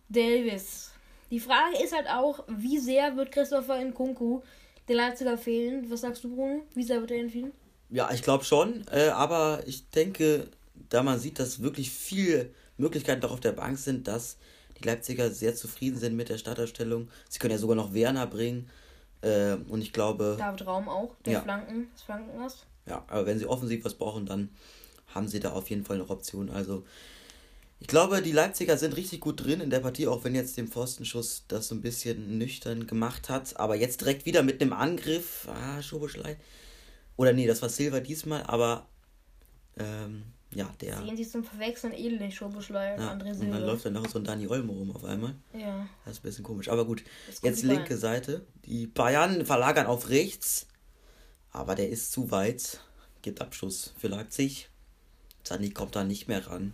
Davis. 0.10 0.92
Die 1.32 1.40
Frage 1.40 1.84
ist 1.84 1.96
halt 1.96 2.10
auch, 2.10 2.44
wie 2.48 2.80
sehr 2.80 3.16
wird 3.16 3.32
Christopher 3.32 3.80
in 3.80 3.94
Kunku 3.94 4.42
der 4.88 4.96
Leipziger 4.96 5.38
fehlen? 5.38 5.90
Was 5.90 6.02
sagst 6.02 6.24
du, 6.24 6.36
Bruno? 6.36 6.64
Wie 6.74 6.84
sehr 6.84 7.00
wird 7.02 7.12
er 7.12 7.18
ihnen 7.18 7.30
fehlen? 7.30 7.52
Ja, 7.90 8.10
ich 8.12 8.22
glaube 8.22 8.44
schon, 8.44 8.86
äh, 8.92 9.10
aber 9.10 9.64
ich 9.66 9.90
denke, 9.90 10.48
da 10.90 11.04
man 11.04 11.20
sieht, 11.20 11.40
dass 11.40 11.62
wirklich 11.62 11.92
viele 11.92 12.52
Möglichkeiten 12.78 13.22
doch 13.22 13.32
auf 13.32 13.40
der 13.40 13.52
Bank 13.52 13.78
sind, 13.78 14.08
dass 14.08 14.38
die 14.80 14.88
Leipziger 14.88 15.32
sehr 15.32 15.56
zufrieden 15.56 15.98
sind 15.98 16.16
mit 16.16 16.30
der 16.30 16.38
Starterstellung. 16.38 17.10
Sie 17.30 17.40
können 17.40 17.52
ja 17.52 17.58
sogar 17.58 17.76
noch 17.76 17.94
Werner 17.94 18.28
bringen. 18.28 18.70
Äh, 19.22 19.56
und 19.68 19.82
ich 19.82 19.94
glaube. 19.94 20.36
David 20.38 20.66
Raum 20.66 20.88
auch, 20.88 21.16
der 21.26 21.34
ja. 21.34 21.42
Flanken, 21.42 21.88
das 21.94 22.04
Flankenass. 22.04 22.66
Ja, 22.86 23.04
aber 23.08 23.26
wenn 23.26 23.38
sie 23.38 23.46
offensiv 23.46 23.84
was 23.84 23.96
brauchen, 23.96 24.26
dann 24.26 24.50
haben 25.08 25.28
sie 25.28 25.40
da 25.40 25.52
auf 25.52 25.70
jeden 25.70 25.86
Fall 25.86 25.98
noch 25.98 26.10
Optionen. 26.10 26.50
Also, 26.50 26.86
ich 27.80 27.88
glaube, 27.88 28.22
die 28.22 28.32
Leipziger 28.32 28.78
sind 28.78 28.96
richtig 28.96 29.22
gut 29.22 29.44
drin 29.44 29.62
in 29.62 29.70
der 29.70 29.80
Partie, 29.80 30.08
auch 30.08 30.24
wenn 30.24 30.36
jetzt 30.36 30.58
dem 30.58 30.68
Pfostenschuss 30.68 31.46
das 31.48 31.68
so 31.68 31.76
ein 31.76 31.82
bisschen 31.82 32.38
nüchtern 32.38 32.88
gemacht 32.88 33.30
hat. 33.30 33.58
Aber 33.58 33.76
jetzt 33.76 34.02
direkt 34.02 34.26
wieder 34.26 34.44
mit 34.44 34.62
einem 34.62 34.74
Angriff. 34.74 35.48
Ah, 35.50 35.82
Schoboschlei. 35.82 36.38
Oder 37.16 37.34
nee, 37.34 37.48
das 37.48 37.62
war 37.62 37.70
Silva 37.70 38.00
diesmal, 38.00 38.44
aber 38.44 38.88
ähm, 39.78 40.24
ja, 40.52 40.68
der. 40.82 40.98
Sehen 40.98 41.16
sie 41.16 41.30
zum 41.30 41.44
Verwechseln 41.44 41.94
ähnlich, 41.94 42.36
Schoboschlei 42.36 42.96
und 42.96 43.02
ja, 43.02 43.12
André 43.12 43.34
Silva. 43.34 43.46
Und 43.46 43.52
dann 43.52 43.66
läuft 43.66 43.86
dann 43.86 43.94
noch 43.94 44.08
so 44.08 44.18
ein 44.18 44.24
Dani 44.24 44.48
Olmo 44.48 44.74
rum 44.74 44.96
auf 44.96 45.04
einmal. 45.04 45.36
Ja. 45.54 45.88
Das 46.06 46.14
ist 46.14 46.20
ein 46.20 46.24
bisschen 46.24 46.44
komisch. 46.44 46.70
Aber 46.70 46.86
gut, 46.86 47.04
jetzt 47.44 47.64
linke 47.64 47.90
Bayern. 47.90 48.00
Seite. 48.00 48.46
Die 48.66 48.88
Bayern 48.88 49.46
verlagern 49.46 49.86
auf 49.86 50.10
rechts. 50.10 50.68
Aber 51.52 51.76
der 51.76 51.90
ist 51.90 52.12
zu 52.12 52.32
weit. 52.32 52.82
Gibt 53.22 53.42
Abschluss 53.42 53.94
für 53.98 54.08
Leipzig. 54.08 54.70
Sani 55.44 55.70
kommt 55.70 55.96
da 55.96 56.04
nicht 56.04 56.28
mehr 56.28 56.46
ran. 56.48 56.74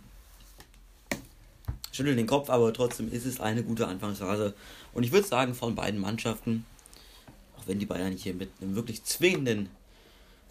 Schüttelt 1.92 2.18
den 2.18 2.26
Kopf, 2.26 2.50
aber 2.50 2.72
trotzdem 2.72 3.10
ist 3.10 3.26
es 3.26 3.40
eine 3.40 3.62
gute 3.62 3.86
Anfangsphase. 3.88 4.54
Und 4.92 5.02
ich 5.02 5.12
würde 5.12 5.26
sagen, 5.26 5.54
von 5.54 5.74
beiden 5.74 6.00
Mannschaften, 6.00 6.64
auch 7.58 7.66
wenn 7.66 7.78
die 7.78 7.86
Bayern 7.86 8.12
hier 8.12 8.34
mit 8.34 8.50
einem 8.60 8.74
wirklich 8.74 9.04
zwingenden 9.04 9.70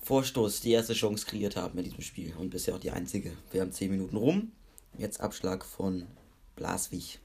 Vorstoß 0.05 0.61
die 0.61 0.71
erste 0.71 0.93
Chance 0.93 1.25
kreiert 1.25 1.55
haben 1.55 1.79
in 1.79 1.83
diesem 1.83 2.01
Spiel 2.01 2.35
und 2.37 2.51
bisher 2.51 2.75
auch 2.75 2.79
die 2.79 2.91
einzige. 2.91 3.35
Wir 3.51 3.61
haben 3.61 3.71
10 3.71 3.89
Minuten 3.89 4.17
rum. 4.17 4.51
Jetzt 4.99 5.19
Abschlag 5.19 5.65
von 5.65 6.05
Blaswig. 6.55 7.17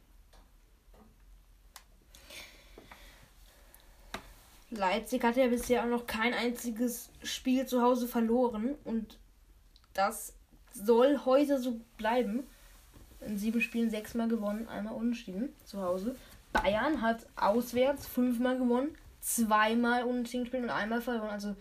Leipzig 4.71 5.23
hat 5.23 5.37
ja 5.37 5.49
bisher 5.49 5.85
auch 5.85 5.89
noch 5.89 6.07
kein 6.07 6.33
einziges 6.33 7.11
Spiel 7.23 7.67
zu 7.67 7.83
Hause 7.83 8.09
verloren 8.09 8.77
und 8.85 9.19
das 9.93 10.33
soll 10.73 11.21
heute 11.27 11.61
so 11.61 11.79
bleiben. 11.99 12.45
In 13.21 13.37
sieben 13.37 13.61
Spielen 13.61 13.91
sechsmal 13.91 14.29
gewonnen, 14.29 14.69
einmal 14.69 14.95
unentschieden 14.95 15.51
zu 15.67 15.83
Hause. 15.83 16.17
Bayern 16.55 17.03
hat 17.03 17.27
auswärts 17.37 18.07
fünfmal 18.07 18.57
gewonnen, 18.57 18.97
zweimal 19.21 20.05
unentschieden 20.05 20.45
gespielt 20.45 20.63
und 20.63 20.71
einmal 20.71 21.03
verloren. 21.03 21.29
Also 21.29 21.57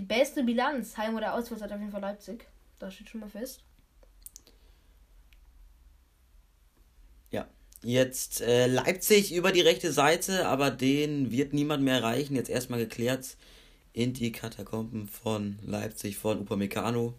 die 0.00 0.06
beste 0.06 0.42
Bilanz, 0.42 0.96
Heim- 0.96 1.14
oder 1.14 1.34
Auswärts, 1.34 1.62
hat 1.62 1.72
auf 1.72 1.78
jeden 1.78 1.92
Fall 1.92 2.00
Leipzig. 2.00 2.46
Das 2.78 2.94
steht 2.94 3.10
schon 3.10 3.20
mal 3.20 3.28
fest. 3.28 3.62
Ja, 7.30 7.46
jetzt 7.82 8.40
äh, 8.40 8.66
Leipzig 8.66 9.34
über 9.34 9.52
die 9.52 9.60
rechte 9.60 9.92
Seite, 9.92 10.46
aber 10.46 10.70
den 10.70 11.30
wird 11.30 11.52
niemand 11.52 11.84
mehr 11.84 11.96
erreichen. 11.96 12.34
Jetzt 12.34 12.48
erstmal 12.48 12.78
geklärt 12.78 13.36
in 13.92 14.14
die 14.14 14.32
Katakomben 14.32 15.06
von 15.06 15.58
Leipzig 15.62 16.16
von 16.16 16.40
Upamecano. 16.40 17.12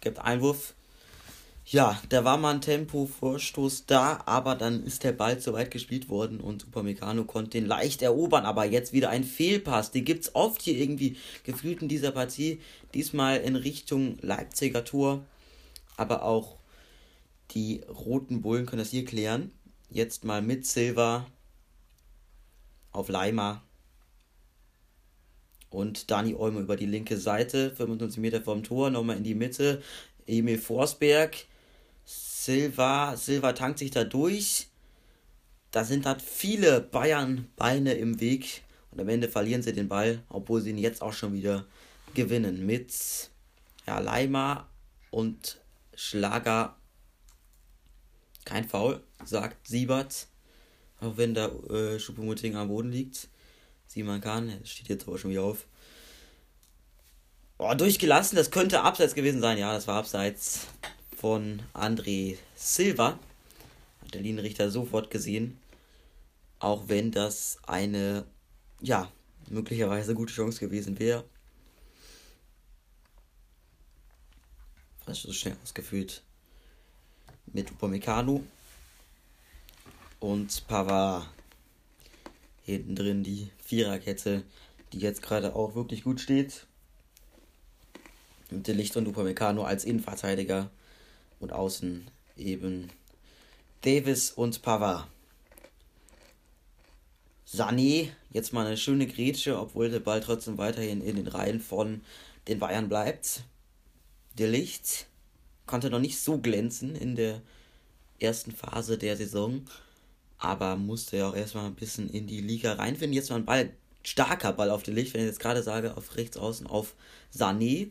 Gibt 0.00 0.18
Einwurf 0.18 0.74
ja, 1.68 2.00
da 2.10 2.24
war 2.24 2.36
mal 2.36 2.54
ein 2.54 2.60
Tempo-Vorstoß 2.60 3.86
da, 3.86 4.22
aber 4.24 4.54
dann 4.54 4.84
ist 4.84 5.02
der 5.02 5.10
Ball 5.10 5.40
zu 5.40 5.52
weit 5.52 5.72
gespielt 5.72 6.08
worden 6.08 6.38
und 6.38 6.64
Upamecano 6.68 7.24
konnte 7.24 7.50
den 7.58 7.66
leicht 7.66 8.02
erobern, 8.02 8.44
aber 8.44 8.64
jetzt 8.64 8.92
wieder 8.92 9.10
ein 9.10 9.24
Fehlpass. 9.24 9.90
Den 9.90 10.04
gibt 10.04 10.24
es 10.24 10.34
oft 10.36 10.62
hier 10.62 10.76
irgendwie 10.76 11.16
gefühlt 11.42 11.82
in 11.82 11.88
dieser 11.88 12.12
Partie. 12.12 12.60
Diesmal 12.94 13.38
in 13.38 13.56
Richtung 13.56 14.16
Leipziger 14.20 14.84
Tor, 14.84 15.24
aber 15.96 16.22
auch 16.22 16.54
die 17.50 17.80
roten 17.88 18.42
Bullen 18.42 18.66
können 18.66 18.78
das 18.78 18.90
hier 18.90 19.04
klären. 19.04 19.50
Jetzt 19.90 20.24
mal 20.24 20.42
mit 20.42 20.66
Silva 20.66 21.26
auf 22.92 23.08
Leimer 23.08 23.64
und 25.70 26.12
Dani 26.12 26.36
Olmo 26.36 26.60
über 26.60 26.76
die 26.76 26.86
linke 26.86 27.16
Seite, 27.16 27.72
25 27.74 28.20
Meter 28.20 28.40
vom 28.40 28.62
Tor, 28.62 28.90
nochmal 28.90 29.16
in 29.16 29.24
die 29.24 29.34
Mitte. 29.34 29.82
Emil 30.28 30.58
Forsberg 30.58 31.36
Silva, 32.46 33.16
Silva 33.16 33.54
tankt 33.54 33.80
sich 33.80 33.90
da 33.90 34.04
durch. 34.04 34.68
Da 35.72 35.82
sind 35.82 36.06
halt 36.06 36.22
viele 36.22 36.80
Bayern-Beine 36.80 37.94
im 37.94 38.20
Weg. 38.20 38.62
Und 38.92 39.00
am 39.00 39.08
Ende 39.08 39.28
verlieren 39.28 39.62
sie 39.62 39.72
den 39.72 39.88
Ball, 39.88 40.22
obwohl 40.28 40.60
sie 40.60 40.70
ihn 40.70 40.78
jetzt 40.78 41.02
auch 41.02 41.12
schon 41.12 41.32
wieder 41.32 41.66
gewinnen. 42.14 42.64
Mit 42.64 42.94
ja, 43.84 43.98
Leimer 43.98 44.68
und 45.10 45.60
Schlager. 45.96 46.76
Kein 48.44 48.68
Foul, 48.68 49.02
sagt 49.24 49.66
Siebert. 49.66 50.28
Auch 51.00 51.16
wenn 51.16 51.34
da 51.34 51.48
äh, 51.48 51.98
Schuppemuting 51.98 52.54
am 52.54 52.68
Boden 52.68 52.92
liegt. 52.92 53.28
Simon 53.88 54.20
kann, 54.20 54.60
steht 54.64 54.88
jetzt 54.88 55.08
aber 55.08 55.18
schon 55.18 55.32
wieder 55.32 55.42
auf. 55.42 55.66
Oh, 57.58 57.74
durchgelassen, 57.74 58.36
das 58.36 58.52
könnte 58.52 58.82
abseits 58.82 59.16
gewesen 59.16 59.40
sein. 59.40 59.58
Ja, 59.58 59.72
das 59.72 59.88
war 59.88 59.96
abseits 59.96 60.68
von 61.16 61.62
André 61.72 62.36
Silva. 62.54 63.18
Hat 64.02 64.14
der 64.14 64.20
Linienrichter 64.20 64.70
sofort 64.70 65.10
gesehen. 65.10 65.58
Auch 66.58 66.88
wenn 66.88 67.10
das 67.10 67.58
eine, 67.66 68.24
ja, 68.80 69.10
möglicherweise 69.48 70.14
gute 70.14 70.32
Chance 70.32 70.60
gewesen 70.60 70.98
wäre. 70.98 71.24
Fast 75.04 75.22
so 75.22 75.32
schnell 75.32 75.56
ausgeführt. 75.62 76.22
mit 77.52 77.70
Upamecano 77.70 78.42
und 80.20 80.66
Pavard. 80.66 81.28
Hinten 82.64 82.96
drin 82.96 83.22
die 83.22 83.48
Viererkette, 83.64 84.42
die 84.92 84.98
jetzt 84.98 85.22
gerade 85.22 85.54
auch 85.54 85.76
wirklich 85.76 86.02
gut 86.02 86.20
steht. 86.20 86.66
Mit 88.50 88.66
Licht 88.66 88.96
und 88.96 89.06
Upamecano 89.06 89.62
als 89.62 89.84
Innenverteidiger 89.84 90.70
und 91.40 91.52
außen 91.52 92.06
eben 92.36 92.90
Davis 93.82 94.30
und 94.30 94.62
Pavard. 94.62 95.06
Sané, 97.46 98.08
jetzt 98.30 98.52
mal 98.52 98.66
eine 98.66 98.76
schöne 98.76 99.06
Grätsche, 99.06 99.58
obwohl 99.58 99.88
der 99.88 100.00
Ball 100.00 100.20
trotzdem 100.20 100.58
weiterhin 100.58 101.00
in 101.00 101.16
den 101.16 101.28
Reihen 101.28 101.60
von 101.60 102.00
den 102.48 102.58
Bayern 102.58 102.88
bleibt. 102.88 103.44
Der 104.36 104.48
Licht 104.48 105.06
konnte 105.66 105.90
noch 105.90 106.00
nicht 106.00 106.20
so 106.20 106.38
glänzen 106.38 106.96
in 106.96 107.14
der 107.14 107.40
ersten 108.18 108.52
Phase 108.52 108.98
der 108.98 109.16
Saison, 109.16 109.64
aber 110.38 110.76
musste 110.76 111.18
ja 111.18 111.28
auch 111.28 111.36
erstmal 111.36 111.66
ein 111.66 111.74
bisschen 111.74 112.10
in 112.10 112.26
die 112.26 112.40
Liga 112.40 112.74
reinfinden. 112.74 113.14
Jetzt 113.14 113.30
mal 113.30 113.36
ein 113.36 113.44
Ball, 113.44 113.70
starker 114.02 114.52
Ball 114.52 114.70
auf 114.70 114.82
den 114.82 114.94
Licht, 114.94 115.14
wenn 115.14 115.22
ich 115.22 115.28
jetzt 115.28 115.40
gerade 115.40 115.62
sage, 115.62 115.96
auf 115.96 116.16
rechts 116.16 116.36
außen 116.36 116.66
auf 116.66 116.94
Sané. 117.34 117.90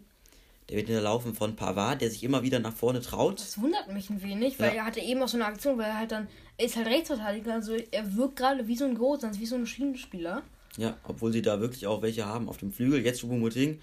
Der 0.69 0.77
wird 0.77 0.87
hinterlaufen 0.87 1.35
von 1.35 1.55
Pavard, 1.55 2.01
der 2.01 2.09
sich 2.09 2.23
immer 2.23 2.41
wieder 2.41 2.59
nach 2.59 2.73
vorne 2.73 3.01
traut. 3.01 3.39
Das 3.39 3.61
wundert 3.61 3.91
mich 3.93 4.09
ein 4.09 4.23
wenig, 4.23 4.59
weil 4.59 4.69
ja. 4.69 4.81
er 4.81 4.85
hatte 4.85 4.99
eben 4.99 5.21
auch 5.21 5.27
so 5.27 5.37
eine 5.37 5.45
Aktion, 5.45 5.77
weil 5.77 5.85
er 5.85 5.99
halt 5.99 6.11
dann, 6.11 6.27
er 6.57 6.65
ist 6.65 6.75
halt 6.75 6.87
Rechtsverteidiger, 6.87 7.53
also 7.53 7.75
er 7.91 8.15
wirkt 8.15 8.37
gerade 8.37 8.67
wie 8.67 8.75
so 8.75 8.85
ein 8.85 8.95
Groß, 8.95 9.19
wie 9.33 9.45
so 9.45 9.55
ein 9.55 9.67
Schienenspieler. 9.67 10.41
Ja, 10.77 10.97
obwohl 11.07 11.31
sie 11.31 11.41
da 11.41 11.59
wirklich 11.61 11.85
auch 11.87 12.01
welche 12.01 12.25
haben 12.25 12.49
auf 12.49 12.57
dem 12.57 12.71
Flügel. 12.71 13.05
Jetzt 13.05 13.21
Choupo-Moting 13.21 13.79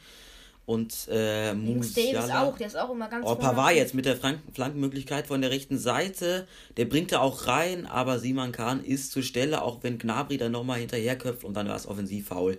und 0.66 1.08
äh, 1.10 1.54
Musiala. 1.54 2.42
auch, 2.42 2.56
der 2.56 2.66
ist 2.66 2.76
auch 2.76 2.90
immer 2.90 3.08
ganz 3.08 3.26
Oh, 3.26 3.34
Pavard 3.34 3.74
jetzt 3.74 3.94
mit 3.94 4.04
der 4.04 4.16
Flankenmöglichkeit 4.16 5.26
von 5.26 5.40
der 5.40 5.50
rechten 5.50 5.78
Seite. 5.78 6.46
Der 6.76 6.84
bringt 6.84 7.12
da 7.12 7.20
auch 7.20 7.46
rein, 7.46 7.86
aber 7.86 8.18
Simon 8.18 8.52
Kahn 8.52 8.84
ist 8.84 9.12
zur 9.12 9.22
Stelle, 9.22 9.62
auch 9.62 9.82
wenn 9.82 9.98
Gnabry 9.98 10.36
dann 10.36 10.52
nochmal 10.52 10.80
hinterherköpft 10.80 11.44
und 11.44 11.54
dann 11.54 11.68
war 11.68 11.76
es 11.76 11.86
offensiv-faul 11.86 12.58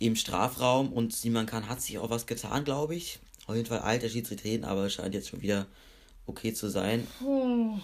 im 0.00 0.16
Strafraum 0.16 0.92
und 0.92 1.12
Simon 1.14 1.46
Kahn 1.46 1.68
hat 1.68 1.82
sich 1.82 1.98
auch 1.98 2.10
was 2.10 2.26
getan, 2.26 2.64
glaube 2.64 2.96
ich. 2.96 3.20
Auf 3.46 3.54
jeden 3.54 3.68
Fall 3.68 3.80
alt, 3.80 4.02
der 4.02 4.08
Schiedsrichter, 4.08 4.66
aber 4.66 4.88
scheint 4.88 5.14
jetzt 5.14 5.28
schon 5.28 5.42
wieder 5.42 5.66
okay 6.26 6.54
zu 6.54 6.68
sein. 6.68 7.06
Hm. 7.18 7.80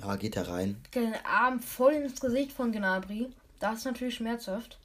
Ja, 0.00 0.14
geht 0.16 0.36
da 0.36 0.42
rein. 0.42 0.80
Den 0.94 1.14
Arm 1.24 1.60
voll 1.60 1.94
ins 1.94 2.20
Gesicht 2.20 2.52
von 2.52 2.70
Gnabry. 2.70 3.28
Das 3.58 3.78
ist 3.78 3.84
natürlich 3.86 4.14
schmerzhaft. 4.14 4.78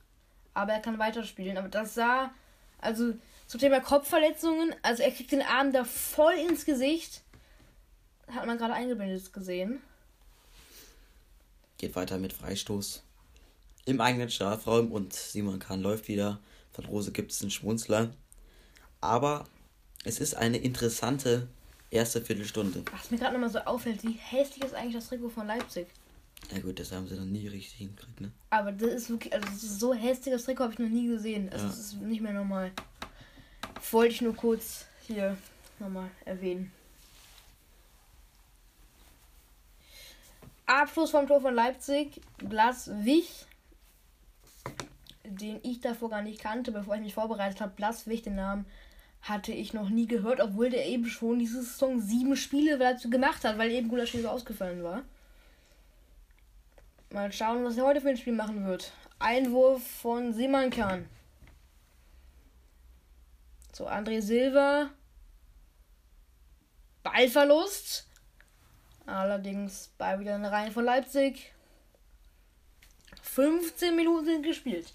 Aber 0.56 0.74
er 0.74 0.80
kann 0.80 0.98
weiterspielen. 0.98 1.58
Aber 1.58 1.70
das 1.70 1.94
sah, 1.94 2.32
also 2.80 3.14
zum 3.46 3.60
Thema 3.60 3.82
Kopfverletzungen, 3.82 4.74
also 4.82 5.04
er 5.04 5.12
kriegt 5.12 5.32
den 5.32 5.44
Arm 5.44 5.72
da 5.72 5.84
voll 5.84 6.34
ins 6.34 6.66
Gesicht. 6.66 7.22
Hat 8.28 8.48
man 8.48 8.58
gerade 8.58 8.74
eingeblendet 8.74 9.32
gesehen. 9.32 9.80
Geht 11.78 11.96
weiter 11.96 12.18
mit 12.18 12.34
Freistoß 12.34 13.04
im 13.86 14.02
eigenen 14.02 14.30
Strafraum 14.30 14.92
und 14.92 15.14
Simon 15.14 15.60
Kahn 15.60 15.82
läuft 15.82 16.08
wieder. 16.08 16.40
Von 16.72 16.86
Rose 16.86 17.12
gibt 17.12 17.32
es 17.32 17.42
einen 17.42 17.52
Schmunzler. 17.52 18.12
Aber 19.02 19.46
es 20.04 20.20
ist 20.20 20.36
eine 20.36 20.58
interessante 20.58 21.48
erste 21.90 22.22
Viertelstunde. 22.22 22.84
Was 22.92 23.12
mir 23.12 23.18
gerade 23.18 23.34
nochmal 23.34 23.50
so 23.50 23.60
auffällt, 23.60 24.04
wie 24.04 24.14
hässlich 24.14 24.64
ist 24.64 24.74
eigentlich 24.74 24.96
das 24.96 25.08
Trikot 25.08 25.30
von 25.30 25.48
Leipzig? 25.48 25.88
Ja 26.52 26.60
gut, 26.60 26.80
das 26.80 26.92
haben 26.92 27.08
sie 27.08 27.16
noch 27.16 27.26
nie 27.26 27.48
richtig 27.48 27.74
hingekriegt, 27.74 28.22
ne? 28.22 28.32
Aber 28.50 28.72
das 28.72 28.90
ist 28.92 29.10
wirklich, 29.10 29.34
also 29.34 29.48
das 29.48 29.64
ist 29.64 29.80
so 29.80 29.94
hässlich, 29.94 30.34
das 30.34 30.46
Trikot 30.46 30.64
habe 30.64 30.74
ich 30.74 30.80
noch 30.80 30.90
nie 30.90 31.08
gesehen. 31.08 31.50
Also 31.50 31.66
ja. 31.66 31.70
das 31.70 31.80
ist 31.80 32.02
nicht 32.02 32.22
mehr 32.22 32.34
normal. 32.34 32.72
Wollte 33.92 34.14
ich 34.14 34.22
nur 34.22 34.36
kurz 34.36 34.86
hier 35.08 35.38
nochmal 35.80 36.10
erwähnen. 36.26 36.72
Abschluss 40.66 41.12
vom 41.12 41.28
Tor 41.28 41.42
von 41.42 41.54
Leipzig. 41.54 42.22
Blas 42.38 42.90
Wich 43.04 43.46
den 45.32 45.60
ich 45.64 45.82
davor 45.82 46.10
gar 46.10 46.22
nicht 46.22 46.42
kannte, 46.42 46.72
bevor 46.72 46.96
ich 46.96 47.02
mich 47.02 47.14
vorbereitet 47.14 47.62
habe. 47.62 47.74
Blaswig, 47.76 48.24
den 48.24 48.36
Namen 48.36 48.66
hatte 49.22 49.52
ich 49.52 49.74
noch 49.74 49.90
nie 49.90 50.08
gehört, 50.08 50.40
obwohl 50.40 50.70
der 50.70 50.88
eben 50.88 51.06
schon 51.06 51.40
diese 51.40 51.62
Saison 51.64 52.02
sieben 52.02 52.36
Spiele 52.36 52.78
dazu 52.78 53.10
gemacht 53.10 53.44
hat, 53.44 53.58
weil 53.58 53.72
eben 53.72 53.88
Gulaschin 53.88 54.22
so 54.22 54.30
ausgefallen 54.30 54.84
war. 54.84 55.04
Mal 57.12 57.32
schauen, 57.32 57.64
was 57.64 57.78
er 57.78 57.86
heute 57.86 58.02
für 58.02 58.10
ein 58.10 58.18
Spiel 58.18 58.34
machen 58.34 58.66
wird. 58.66 58.94
Einwurf 59.20 59.86
von 59.86 60.34
Simankan. 60.34 61.08
So, 63.74 63.88
André 63.88 64.22
Silva. 64.22 64.90
Ballverlust. 67.04 68.08
Allerdings 69.06 69.92
bei 69.98 70.20
wieder 70.20 70.36
in 70.36 70.44
der 70.44 70.52
Reihe 70.52 70.72
von 70.72 70.86
Leipzig. 70.86 71.52
15 73.22 73.96
Minuten 73.96 74.26
sind 74.26 74.44
gespielt. 74.44 74.94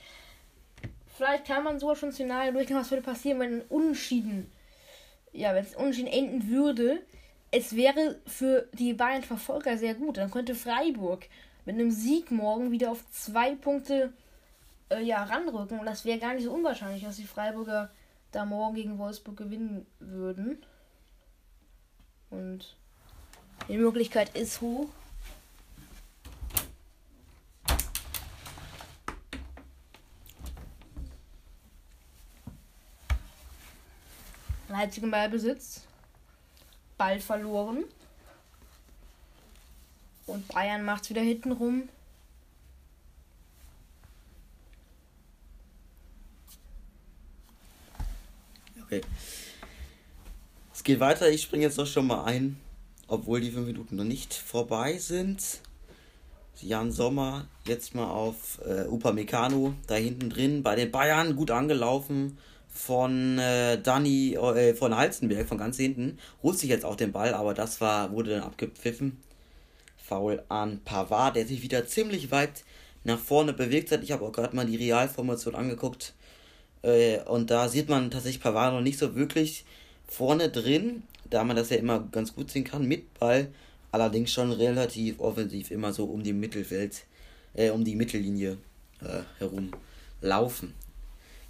Vielleicht 1.17 1.47
kann 1.47 1.65
man 1.65 1.81
sogar 1.81 1.97
schon 1.97 2.13
Szenario 2.13 2.53
durchgehen, 2.53 2.77
was 2.77 2.91
würde 2.91 3.03
passieren, 3.03 3.41
wenn 3.41 3.61
ein 3.61 3.67
Unentschieden, 3.71 4.53
ja, 5.33 5.55
wenn 5.55 5.65
es 5.65 5.75
Unentschieden 5.75 6.13
enden 6.13 6.49
würde. 6.49 7.01
Es 7.51 7.75
wäre 7.75 8.19
für 8.27 8.69
die 8.75 8.93
beiden 8.93 9.23
Verfolger 9.23 9.79
sehr 9.79 9.95
gut. 9.95 10.19
Dann 10.19 10.31
könnte 10.31 10.55
Freiburg 10.55 11.27
mit 11.65 11.77
einem 11.77 11.91
Sieg 11.91 12.31
morgen 12.31 12.71
wieder 12.71 12.91
auf 12.91 13.11
zwei 13.11 13.55
Punkte 13.55 14.13
äh, 14.91 15.03
ja, 15.03 15.25
ranrücken. 15.25 15.81
Und 15.81 15.87
das 15.87 16.05
wäre 16.05 16.19
gar 16.19 16.35
nicht 16.35 16.45
so 16.45 16.53
unwahrscheinlich, 16.53 17.03
dass 17.03 17.17
die 17.17 17.25
Freiburger 17.25 17.91
da 18.31 18.45
morgen 18.45 18.75
gegen 18.75 18.99
Wolfsburg 18.99 19.39
gewinnen 19.39 19.87
würden. 19.99 20.63
Und 22.29 22.77
die 23.69 23.79
Möglichkeit 23.79 24.37
ist 24.37 24.61
hoch. 24.61 24.89
Leipzig 34.69 35.03
im 35.03 35.11
Ballbesitz. 35.11 35.83
Ball 36.99 37.21
verloren. 37.21 37.85
Und 40.27 40.49
Bayern 40.49 40.85
macht 40.85 41.05
es 41.05 41.11
wieder 41.11 41.23
hinten 41.23 41.53
rum. 41.53 41.89
Okay. 48.83 49.03
Es 50.75 50.83
geht 50.83 51.01
weiter. 51.01 51.29
Ich 51.31 51.43
springe 51.43 51.65
jetzt 51.65 51.79
noch 51.79 51.87
schon 51.87 52.07
mal 52.07 52.25
ein, 52.25 52.59
obwohl 53.07 53.41
die 53.41 53.51
fünf 53.51 53.67
Minuten 53.67 53.97
noch 53.97 54.05
nicht 54.05 54.35
vorbei 54.35 54.99
sind. 54.99 55.61
Jan 56.61 56.91
Sommer 56.91 57.47
jetzt 57.67 57.95
mal 57.95 58.11
auf 58.11 58.61
äh, 58.65 58.87
Upamecano 58.87 59.75
da 59.87 59.95
hinten 59.97 60.31
drin 60.31 60.63
bei 60.63 60.75
den 60.75 60.91
Bayern 60.91 61.37
gut 61.37 61.51
angelaufen 61.51 62.39
von 62.77 63.39
äh, 63.39 63.81
Danny 63.81 64.35
äh, 64.35 64.75
von 64.75 64.97
Halzenberg 64.97 65.49
von 65.49 65.59
ganz 65.59 65.79
hinten. 65.79 66.19
Holt 66.43 66.59
sich 66.59 66.69
jetzt 66.69 66.85
auch 66.85 66.97
den 66.97 67.11
Ball, 67.11 67.35
aber 67.35 67.55
das 67.55 67.81
war, 67.81 68.13
wurde 68.13 68.31
dann 68.31 68.43
abgepfiffen. 68.43 69.17
Foul 69.97 70.43
an 70.49 70.81
Pavard, 70.85 71.37
der 71.37 71.47
sich 71.47 71.63
wieder 71.63 71.87
ziemlich 71.87 72.31
weit 72.31 72.65
nach 73.03 73.19
vorne 73.19 73.53
bewegt 73.53 73.91
hat. 73.91 74.03
Ich 74.03 74.13
habe 74.13 74.25
auch 74.25 74.33
gerade 74.33 74.55
mal 74.55 74.67
die 74.67 74.77
Realformation 74.77 75.55
angeguckt. 75.55 76.13
Äh, 76.83 77.21
und 77.23 77.51
da 77.51 77.69
sieht 77.69 77.89
man 77.89 78.11
tatsächlich 78.11 78.43
Pavard 78.43 78.75
noch 78.75 78.83
nicht 78.83 78.99
so 78.99 79.17
wirklich 79.17 79.65
vorne 80.07 80.51
drin, 80.51 81.03
da 81.29 81.43
man 81.45 81.57
das 81.57 81.71
ja 81.71 81.79
immer 81.79 82.01
ganz 82.13 82.35
gut 82.35 82.51
sehen 82.51 82.65
kann 82.65 82.87
mit 82.87 83.19
Ball. 83.19 83.49
Allerdings 83.91 84.33
schon 84.33 84.53
relativ 84.53 85.19
offensiv 85.19 85.71
immer 85.71 85.93
so 85.93 86.05
um 86.05 86.23
die 86.23 86.35
Mittelfeld, 86.35 87.05
äh, 87.55 87.71
um 87.71 87.85
die 87.85 87.97
Mittellinie 87.97 88.59
äh, 89.01 89.23
herum 89.39 89.73
laufen. 90.21 90.75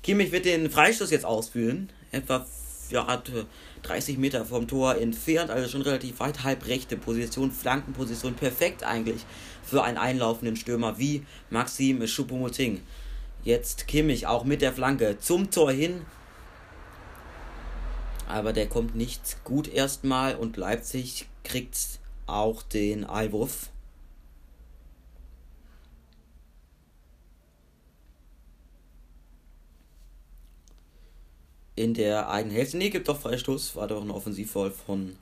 Kimmich 0.07 0.31
wird 0.31 0.45
den 0.45 0.71
Freistoß 0.71 1.11
jetzt 1.11 1.25
ausführen. 1.25 1.91
Etwa 2.13 2.47
ja, 2.91 3.21
30 3.83 4.19
Meter 4.19 4.45
vom 4.45 4.69
Tor 4.69 4.95
entfernt, 4.99 5.51
also 5.51 5.69
schon 5.69 5.83
relativ 5.83 6.21
weit, 6.21 6.45
halbrechte 6.45 6.97
Position, 6.97 7.51
Flankenposition, 7.51 8.35
perfekt 8.35 8.85
eigentlich 8.85 9.23
für 9.65 9.83
einen 9.83 9.99
einlaufenden 9.99 10.55
Stürmer 10.55 10.97
wie 11.01 11.27
Maxim 11.51 11.99
Choupo-Moting. 12.03 12.83
Jetzt 13.43 13.89
Kimmich 13.89 14.29
auch 14.29 14.45
mit 14.45 14.63
der 14.63 14.73
Flanke 14.73 15.19
zum 15.19 15.51
Tor 15.51 15.73
hin. 15.73 16.03
Aber 18.29 18.53
der 18.53 18.69
kommt 18.69 18.95
nicht 18.95 19.43
gut 19.43 19.67
erstmal 19.67 20.37
und 20.37 20.57
Leipzig 20.57 21.27
kriegt 21.43 21.99
auch 22.29 22.63
den 22.63 23.03
Einwurf. 23.03 23.71
In 31.77 31.95
der 31.95 32.29
eigenen 32.29 32.57
Hälfte. 32.57 32.77
Nee, 32.77 32.91
gibt 32.91 33.09
doch 33.09 33.21
Freistoß. 33.21 33.77
War 33.77 33.87
doch 33.87 34.03
ein 34.03 34.11
Offensivfall 34.11 34.73
von 34.73 35.17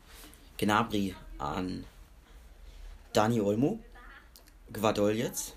Gnabry 0.57 1.15
an 1.39 1.85
Dani 3.13 3.41
Olmo. 3.41 3.81
Guardol 4.73 5.13
jetzt. 5.17 5.55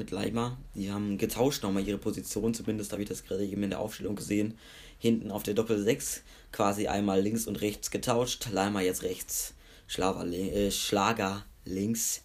mit 0.00 0.10
Leimer. 0.10 0.58
Die 0.74 0.90
haben 0.90 1.18
getauscht 1.18 1.62
nochmal 1.62 1.86
ihre 1.86 1.98
Position, 1.98 2.54
zumindest 2.54 2.90
habe 2.90 3.02
ich 3.02 3.08
das 3.08 3.22
gerade 3.22 3.44
eben 3.44 3.62
in 3.62 3.70
der 3.70 3.78
Aufstellung 3.78 4.16
gesehen. 4.16 4.58
Hinten 4.98 5.30
auf 5.30 5.44
der 5.44 5.54
Doppel 5.54 5.80
6 5.80 6.22
quasi 6.52 6.88
einmal 6.88 7.20
links 7.20 7.46
und 7.46 7.60
rechts 7.60 7.90
getauscht. 7.90 8.48
Leimer 8.50 8.80
jetzt 8.80 9.02
rechts, 9.02 9.54
äh, 9.96 10.70
Schlager 10.70 11.44
links. 11.64 12.22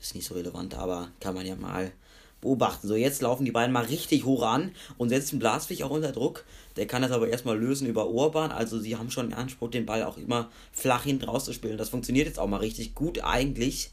Ist 0.00 0.14
nicht 0.14 0.26
so 0.26 0.34
relevant, 0.34 0.74
aber 0.74 1.10
kann 1.20 1.34
man 1.34 1.46
ja 1.46 1.56
mal 1.56 1.92
beobachten. 2.40 2.86
So, 2.88 2.94
jetzt 2.94 3.22
laufen 3.22 3.44
die 3.44 3.50
beiden 3.50 3.72
mal 3.72 3.84
richtig 3.84 4.24
hoch 4.24 4.42
an 4.42 4.72
und 4.96 5.08
setzen 5.08 5.38
Blaswig 5.38 5.82
auch 5.84 5.90
unter 5.90 6.12
Druck. 6.12 6.44
Der 6.76 6.86
kann 6.86 7.02
das 7.02 7.10
aber 7.10 7.28
erstmal 7.28 7.58
lösen 7.58 7.86
über 7.86 8.08
Orban. 8.08 8.52
Also 8.52 8.78
sie 8.78 8.96
haben 8.96 9.10
schon 9.10 9.30
den 9.30 9.34
Anspruch, 9.34 9.70
den 9.70 9.86
Ball 9.86 10.04
auch 10.04 10.16
immer 10.16 10.50
flach 10.72 11.04
hinten 11.04 11.24
rauszuspielen. 11.24 11.78
Das 11.78 11.88
funktioniert 11.88 12.26
jetzt 12.26 12.38
auch 12.38 12.46
mal 12.46 12.58
richtig 12.58 12.94
gut 12.94 13.24
eigentlich. 13.24 13.90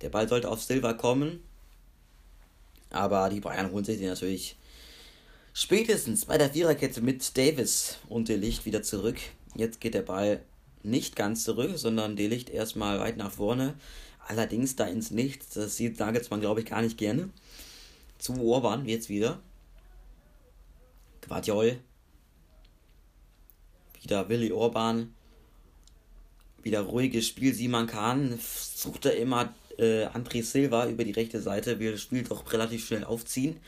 Der 0.00 0.08
Ball 0.08 0.28
sollte 0.28 0.48
auf 0.48 0.62
Silva 0.62 0.94
kommen. 0.94 1.40
Aber 2.90 3.28
die 3.28 3.40
Bayern 3.40 3.72
holen 3.72 3.84
sich 3.84 3.98
den 3.98 4.08
natürlich 4.08 4.56
spätestens 5.52 6.24
bei 6.26 6.38
der 6.38 6.50
Viererkette 6.50 7.00
mit 7.00 7.36
Davis 7.36 7.98
und 8.08 8.28
Delicht 8.28 8.66
wieder 8.66 8.82
zurück. 8.82 9.16
Jetzt 9.54 9.80
geht 9.80 9.94
der 9.94 10.02
Ball 10.02 10.40
nicht 10.82 11.16
ganz 11.16 11.44
zurück, 11.44 11.72
sondern 11.76 12.16
Delicht 12.16 12.50
erstmal 12.50 12.98
weit 12.98 13.16
nach 13.16 13.30
vorne. 13.30 13.74
Allerdings 14.26 14.74
da 14.74 14.84
ins 14.84 15.10
Nichts. 15.10 15.50
Das 15.50 15.76
sieht 15.76 15.98
Nagelsmann, 15.98 16.40
glaube 16.40 16.60
ich, 16.60 16.66
gar 16.66 16.82
nicht 16.82 16.98
gerne 16.98 17.30
zu 18.18 18.40
Orban 18.40 18.86
jetzt 18.86 19.08
wieder. 19.08 19.40
Guardiol. 21.26 21.78
Wieder 24.02 24.28
Willi 24.28 24.52
Orban. 24.52 25.14
Wieder 26.62 26.80
ruhiges 26.80 27.26
Spiel. 27.26 27.54
Simon 27.54 27.86
Kahn 27.86 28.38
sucht 28.40 29.06
er 29.06 29.16
immer 29.16 29.54
äh, 29.78 30.06
André 30.06 30.42
Silva 30.42 30.88
über 30.88 31.04
die 31.04 31.12
rechte 31.12 31.40
Seite. 31.40 31.78
Will 31.78 31.92
das 31.92 32.02
Spiel 32.02 32.24
doch 32.24 32.50
relativ 32.52 32.86
schnell 32.86 33.04
aufziehen. 33.04 33.60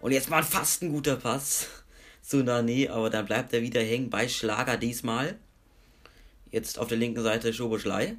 Und 0.00 0.12
jetzt 0.12 0.30
mal 0.30 0.42
fast 0.42 0.82
ein 0.82 0.92
guter 0.92 1.16
Pass 1.16 1.68
zu 2.22 2.42
Nane, 2.42 2.90
aber 2.90 3.10
dann 3.10 3.26
bleibt 3.26 3.52
er 3.52 3.62
wieder 3.62 3.80
hängen 3.80 4.10
bei 4.10 4.28
Schlager 4.28 4.76
diesmal. 4.76 5.38
Jetzt 6.50 6.78
auf 6.78 6.88
der 6.88 6.98
linken 6.98 7.22
Seite 7.22 7.52
Schoboschlei. 7.52 8.16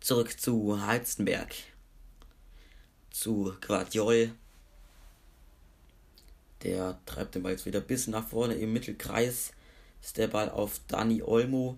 Zurück 0.00 0.40
zu 0.40 0.84
Halstenberg 0.84 1.54
zu 3.12 3.54
Guardiol. 3.60 4.32
Der 6.62 6.98
treibt 7.06 7.34
den 7.34 7.42
Ball 7.42 7.52
jetzt 7.52 7.66
wieder 7.66 7.80
bis 7.80 8.06
nach 8.06 8.26
vorne 8.26 8.54
im 8.54 8.72
Mittelkreis. 8.72 9.52
Ist 10.00 10.16
der 10.16 10.28
Ball 10.28 10.50
auf 10.50 10.80
Dani 10.88 11.22
Olmo 11.22 11.76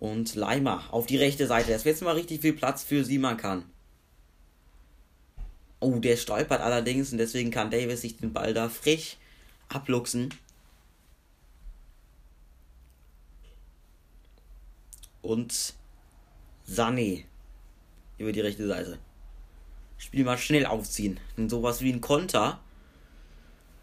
und 0.00 0.34
Leimer 0.34 0.92
auf 0.92 1.06
die 1.06 1.16
rechte 1.16 1.46
Seite. 1.46 1.70
Das 1.70 1.84
wird 1.84 1.96
jetzt 1.96 2.04
mal 2.04 2.14
richtig 2.14 2.40
viel 2.40 2.52
Platz 2.52 2.82
für 2.82 3.04
Simakan. 3.04 3.64
Oh, 5.80 5.98
der 5.98 6.16
stolpert 6.16 6.60
allerdings 6.60 7.12
und 7.12 7.18
deswegen 7.18 7.50
kann 7.50 7.70
Davis 7.70 8.00
sich 8.00 8.16
den 8.16 8.32
Ball 8.32 8.54
da 8.54 8.68
frisch 8.68 9.16
abluchsen. 9.68 10.34
Und 15.22 15.74
Sané 16.68 17.24
über 18.18 18.32
die 18.32 18.40
rechte 18.40 18.66
Seite. 18.66 18.98
Spiel 19.98 20.24
mal 20.24 20.38
schnell 20.38 20.64
aufziehen. 20.64 21.20
Und 21.36 21.50
sowas 21.50 21.82
wie 21.82 21.92
ein 21.92 22.00
Konter. 22.00 22.60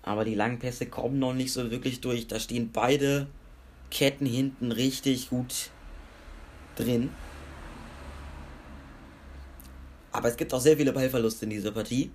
Aber 0.01 0.25
die 0.25 0.35
langen 0.35 0.59
Pässe 0.59 0.85
kommen 0.85 1.19
noch 1.19 1.33
nicht 1.33 1.51
so 1.51 1.69
wirklich 1.71 2.01
durch. 2.01 2.27
Da 2.27 2.39
stehen 2.39 2.71
beide 2.71 3.27
Ketten 3.91 4.25
hinten 4.25 4.71
richtig 4.71 5.29
gut 5.29 5.69
drin. 6.75 7.09
Aber 10.11 10.29
es 10.29 10.37
gibt 10.37 10.53
auch 10.53 10.61
sehr 10.61 10.77
viele 10.77 10.93
Ballverluste 10.93 11.45
in 11.45 11.51
dieser 11.51 11.71
Partie. 11.71 12.11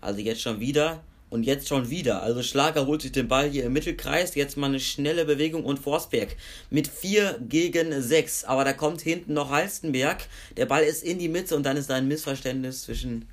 Also 0.00 0.20
jetzt 0.20 0.40
schon 0.40 0.60
wieder 0.60 1.02
und 1.30 1.44
jetzt 1.44 1.68
schon 1.68 1.90
wieder. 1.90 2.22
Also 2.22 2.42
Schlager 2.42 2.86
holt 2.86 3.02
sich 3.02 3.12
den 3.12 3.28
Ball 3.28 3.48
hier 3.48 3.64
im 3.64 3.72
Mittelkreis. 3.72 4.34
Jetzt 4.34 4.56
mal 4.56 4.66
eine 4.66 4.80
schnelle 4.80 5.24
Bewegung 5.24 5.64
und 5.64 5.78
Forsberg 5.78 6.36
mit 6.70 6.88
4 6.88 7.40
gegen 7.48 8.00
6. 8.00 8.44
Aber 8.44 8.64
da 8.64 8.72
kommt 8.72 9.00
hinten 9.00 9.34
noch 9.34 9.50
Halstenberg. 9.50 10.26
Der 10.56 10.66
Ball 10.66 10.82
ist 10.82 11.04
in 11.04 11.18
die 11.18 11.28
Mitte 11.28 11.54
und 11.56 11.64
dann 11.64 11.76
ist 11.76 11.90
da 11.90 11.94
ein 11.94 12.08
Missverständnis 12.08 12.82
zwischen 12.82 13.26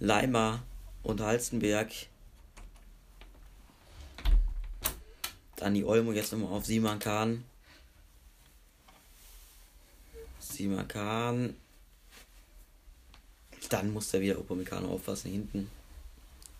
Leimer 0.00 0.62
und 1.02 1.20
Halstenberg. 1.20 1.90
Dani 5.56 5.82
Olmo 5.82 6.12
jetzt 6.12 6.32
nochmal 6.32 6.52
auf 6.52 6.66
Simon 6.66 6.98
Kahn. 6.98 7.44
Simon 10.38 10.86
Kahn. 10.86 11.56
Dann 13.68 13.92
muss 13.92 14.10
der 14.10 14.20
wieder 14.20 14.38
Upamecano 14.38 14.88
aufpassen 14.88 15.30
hinten. 15.30 15.70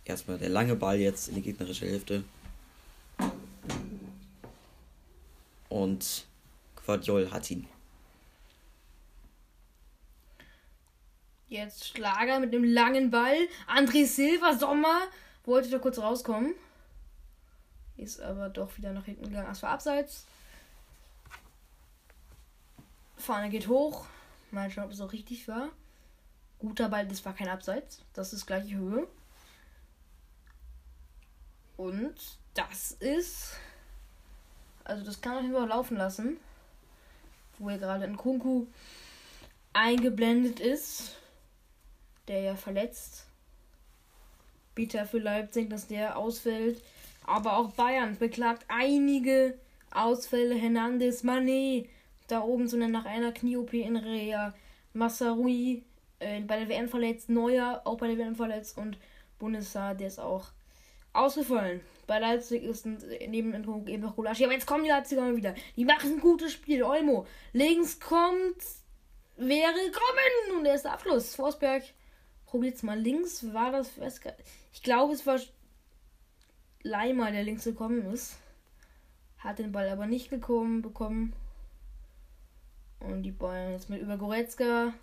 Erstmal 0.04 0.38
der 0.38 0.48
lange 0.48 0.74
Ball 0.74 0.98
jetzt 0.98 1.28
in 1.28 1.36
die 1.36 1.42
gegnerische 1.42 1.86
Hälfte. 1.86 2.24
Und 5.68 6.26
Quadiol 6.76 7.30
hat 7.30 7.50
ihn. 7.50 7.66
Jetzt 11.48 11.88
Schlager 11.88 12.40
mit 12.40 12.52
dem 12.52 12.62
langen 12.62 13.10
Ball. 13.10 13.48
André 13.66 14.06
Silva, 14.06 14.56
Sommer. 14.56 15.00
Wollte 15.46 15.70
da 15.70 15.78
kurz 15.78 15.98
rauskommen. 15.98 16.54
Ist 17.96 18.20
aber 18.20 18.50
doch 18.50 18.76
wieder 18.76 18.92
nach 18.92 19.06
hinten 19.06 19.24
gegangen. 19.24 19.48
Das 19.48 19.62
war 19.62 19.70
abseits. 19.70 20.26
Fahne 23.16 23.48
geht 23.48 23.66
hoch. 23.66 24.06
Mal 24.50 24.70
schauen, 24.70 24.84
ob 24.84 24.90
es 24.90 25.00
auch 25.00 25.12
richtig 25.12 25.48
war. 25.48 25.70
Guter 26.58 26.90
Ball, 26.90 27.08
das 27.08 27.24
war 27.24 27.34
kein 27.34 27.48
Abseits. 27.48 28.02
Das 28.12 28.34
ist 28.34 28.46
gleiche 28.46 28.74
Höhe. 28.74 29.08
Und 31.78 32.14
das 32.52 32.92
ist. 32.92 33.56
Also 34.84 35.02
das 35.04 35.20
kann 35.20 35.34
man 35.34 35.44
jeden 35.44 35.56
Fall 35.56 35.68
laufen 35.68 35.96
lassen. 35.96 36.36
Wo 37.58 37.70
er 37.70 37.78
gerade 37.78 38.04
in 38.04 38.18
Kunku 38.18 38.66
eingeblendet 39.72 40.60
ist 40.60 41.16
der 42.28 42.40
ja 42.40 42.56
verletzt. 42.56 43.26
Bitter 44.74 45.06
für 45.06 45.18
Leipzig, 45.18 45.70
dass 45.70 45.88
der 45.88 46.16
ausfällt. 46.16 46.82
Aber 47.26 47.56
auch 47.58 47.72
Bayern 47.72 48.16
beklagt 48.16 48.64
einige 48.68 49.58
Ausfälle. 49.90 50.54
Hernandez, 50.54 51.22
Manet, 51.24 51.88
da 52.28 52.42
oben, 52.42 52.68
sondern 52.68 52.92
nach 52.92 53.04
einer 53.04 53.32
Knie-OP 53.32 53.74
in 53.74 53.96
Rea. 53.96 54.54
Massarui, 54.92 55.82
äh, 56.20 56.40
bei 56.40 56.58
der 56.58 56.68
WM 56.68 56.88
verletzt. 56.88 57.28
Neuer, 57.28 57.82
auch 57.84 57.98
bei 57.98 58.06
der 58.08 58.18
WM 58.18 58.36
verletzt. 58.36 58.78
Und 58.78 58.98
Bundessaar, 59.38 59.94
der 59.94 60.08
ist 60.08 60.20
auch 60.20 60.46
ausgefallen. 61.12 61.80
Bei 62.06 62.18
Leipzig 62.18 62.62
ist 62.62 62.86
neben 62.86 63.52
eben 63.86 64.00
noch 64.00 64.16
Gulasch. 64.16 64.40
Aber 64.42 64.52
jetzt 64.52 64.66
kommen 64.66 64.84
die 64.84 64.90
Leipziger 64.90 65.22
mal 65.22 65.36
wieder. 65.36 65.54
Die 65.76 65.84
machen 65.84 66.14
ein 66.14 66.20
gutes 66.20 66.52
Spiel. 66.52 66.82
Olmo. 66.82 67.26
Links 67.52 68.00
kommt. 68.00 68.62
Wäre 69.36 69.90
kommen. 69.92 70.56
Und 70.56 70.64
der 70.64 70.72
erste 70.72 70.90
Abschluss. 70.90 71.34
Forsberg 71.34 71.82
Probiert's 72.50 72.82
mal 72.82 72.98
links. 72.98 73.52
War 73.52 73.72
das. 73.72 73.90
Ich 74.72 74.82
glaube, 74.82 75.12
es 75.12 75.26
war 75.26 75.38
Leimer, 76.82 77.30
der 77.30 77.42
links 77.42 77.64
gekommen 77.64 78.12
ist. 78.12 78.38
Hat 79.38 79.58
den 79.58 79.70
Ball 79.70 79.88
aber 79.88 80.06
nicht 80.06 80.30
gekommen, 80.30 80.80
bekommen. 80.80 81.34
Und 83.00 83.22
die 83.22 83.30
Bayern 83.30 83.72
jetzt 83.72 83.90
mit 83.90 84.00
über 84.00 84.16
Goretzka. 84.16 84.94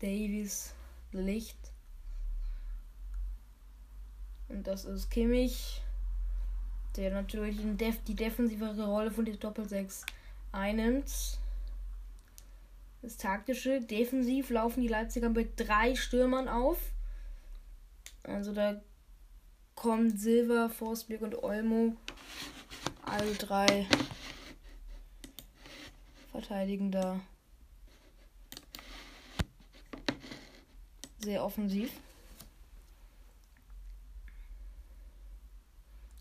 Davies, 0.00 0.74
Licht. 1.12 1.56
Und 4.48 4.66
das 4.66 4.84
ist 4.84 5.10
Kimmich, 5.10 5.80
der 6.96 7.10
natürlich 7.12 7.56
die 8.06 8.14
defensivere 8.14 8.86
Rolle 8.86 9.10
von 9.10 9.24
der 9.24 9.36
Doppel-6 9.36 10.04
einnimmt. 10.52 11.38
Das 13.02 13.16
taktische. 13.16 13.80
Defensiv 13.80 14.50
laufen 14.50 14.80
die 14.80 14.88
Leipziger 14.88 15.28
mit 15.28 15.52
drei 15.56 15.94
Stürmern 15.94 16.48
auf. 16.48 16.78
Also 18.22 18.52
da 18.52 18.80
kommen 19.74 20.16
Silver, 20.16 20.68
Forsberg 20.70 21.22
und 21.22 21.42
Olmo. 21.42 21.96
Alle 23.02 23.32
drei 23.34 23.86
verteidigen 26.32 26.90
da 26.90 27.20
sehr 31.20 31.44
offensiv. 31.44 31.92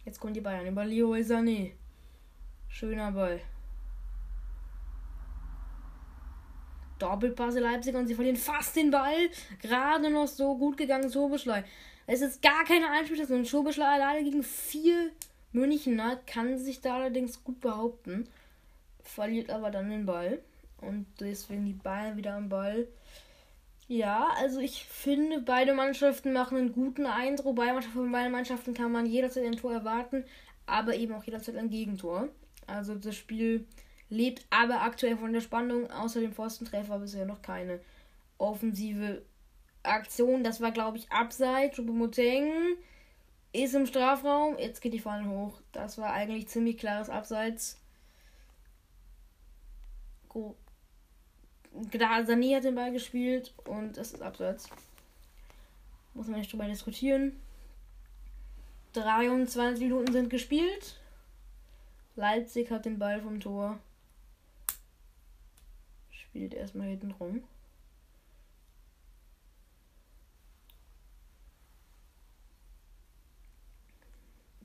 Jetzt 0.06 0.20
kommen 0.20 0.34
die 0.34 0.42
Bayern 0.42 0.68
über 0.68 0.86
Leo 0.86 1.14
Sané. 1.16 1.74
Schöner 2.68 3.12
Ball. 3.12 3.42
Doppelpasse 7.00 7.60
Leipzig 7.60 7.96
und 7.96 8.08
sie 8.08 8.16
verlieren 8.16 8.38
fast 8.38 8.76
den 8.76 8.92
Ball. 8.92 9.30
Gerade 9.62 10.10
noch 10.10 10.28
so 10.28 10.58
gut 10.58 10.78
gegangen, 10.78 11.12
Schobeschlei. 11.12 11.64
Es 12.08 12.22
ist 12.22 12.42
gar 12.42 12.64
keine 12.66 12.90
Einspielstation. 12.90 13.46
Schobeschlei 13.46 13.86
alleine 13.86 14.24
gegen 14.24 14.44
vier 14.44 15.12
Münchner 15.52 16.18
kann 16.28 16.58
sich 16.58 16.82
da 16.82 16.96
allerdings 16.96 17.44
gut 17.44 17.60
behaupten. 17.62 18.28
Verliert 19.04 19.50
aber 19.50 19.72
dann 19.72 19.90
den 19.90 20.06
Ball. 20.06 20.40
Und 20.82 21.06
deswegen 21.20 21.66
die 21.66 21.74
Bayern 21.74 22.18
wieder 22.18 22.36
am 22.36 22.50
Ball. 22.50 22.88
Ja, 23.88 24.30
also 24.38 24.60
ich 24.60 24.86
finde, 24.86 25.42
beide 25.42 25.74
Mannschaften 25.74 26.34
machen 26.34 26.58
einen 26.58 26.74
guten 26.74 27.06
Eindruck. 27.06 27.56
Beide 27.56 27.74
Mannschaften, 27.74 28.00
von 28.00 28.12
beiden 28.12 28.32
Mannschaften 28.32 28.74
kann 28.74 28.92
man 28.92 29.06
jederzeit 29.06 29.46
ein 29.46 29.58
Tor 29.58 29.74
erwarten, 29.74 30.24
aber 30.66 30.96
eben 30.96 31.14
auch 31.14 31.24
jederzeit 31.24 31.56
ein 31.56 31.70
Gegentor. 31.70 32.30
Also 32.68 32.96
das 32.96 33.16
Spiel 33.16 33.66
lebt 34.10 34.46
aber 34.50 34.82
aktuell 34.82 35.18
von 35.18 35.34
der 35.34 35.42
Spannung. 35.42 35.90
Außer 35.92 36.22
dem 36.22 36.34
Pfostentreffer 36.34 37.00
bisher 37.00 37.26
noch 37.26 37.42
keine 37.42 37.80
offensive 38.38 39.24
Aktion. 39.84 40.44
Das 40.44 40.62
war, 40.62 40.72
glaube 40.72 40.98
ich, 40.98 41.12
abseits. 41.12 41.78
Choupo-Moteng 41.78 42.78
ist 43.54 43.76
im 43.76 43.86
Strafraum. 43.86 44.58
Jetzt 44.58 44.82
geht 44.82 44.94
die 44.94 45.00
Fahne 45.00 45.30
hoch. 45.30 45.62
Das 45.72 45.98
war 45.98 46.14
eigentlich 46.14 46.48
ziemlich 46.48 46.78
klares 46.78 47.10
Abseits. 47.10 47.80
Go 50.30 50.56
Sané 51.74 52.56
hat 52.56 52.64
den 52.64 52.76
Ball 52.76 52.92
gespielt 52.92 53.54
und 53.66 53.98
es 53.98 54.14
ist 54.14 54.22
abseits. 54.22 54.70
Muss 56.14 56.28
man 56.28 56.40
nicht 56.40 56.52
drüber 56.52 56.66
diskutieren. 56.66 57.38
23 58.94 59.84
Minuten 59.84 60.14
sind 60.14 60.30
gespielt. 60.30 61.02
Leipzig 62.16 62.72
hat 62.72 62.86
den 62.86 62.98
Ball 62.98 63.22
vom 63.22 63.42
Tor. 63.42 63.78
Spielt 66.36 66.54
erstmal 66.54 66.88
hinten 66.88 67.12
rum. 67.12 67.42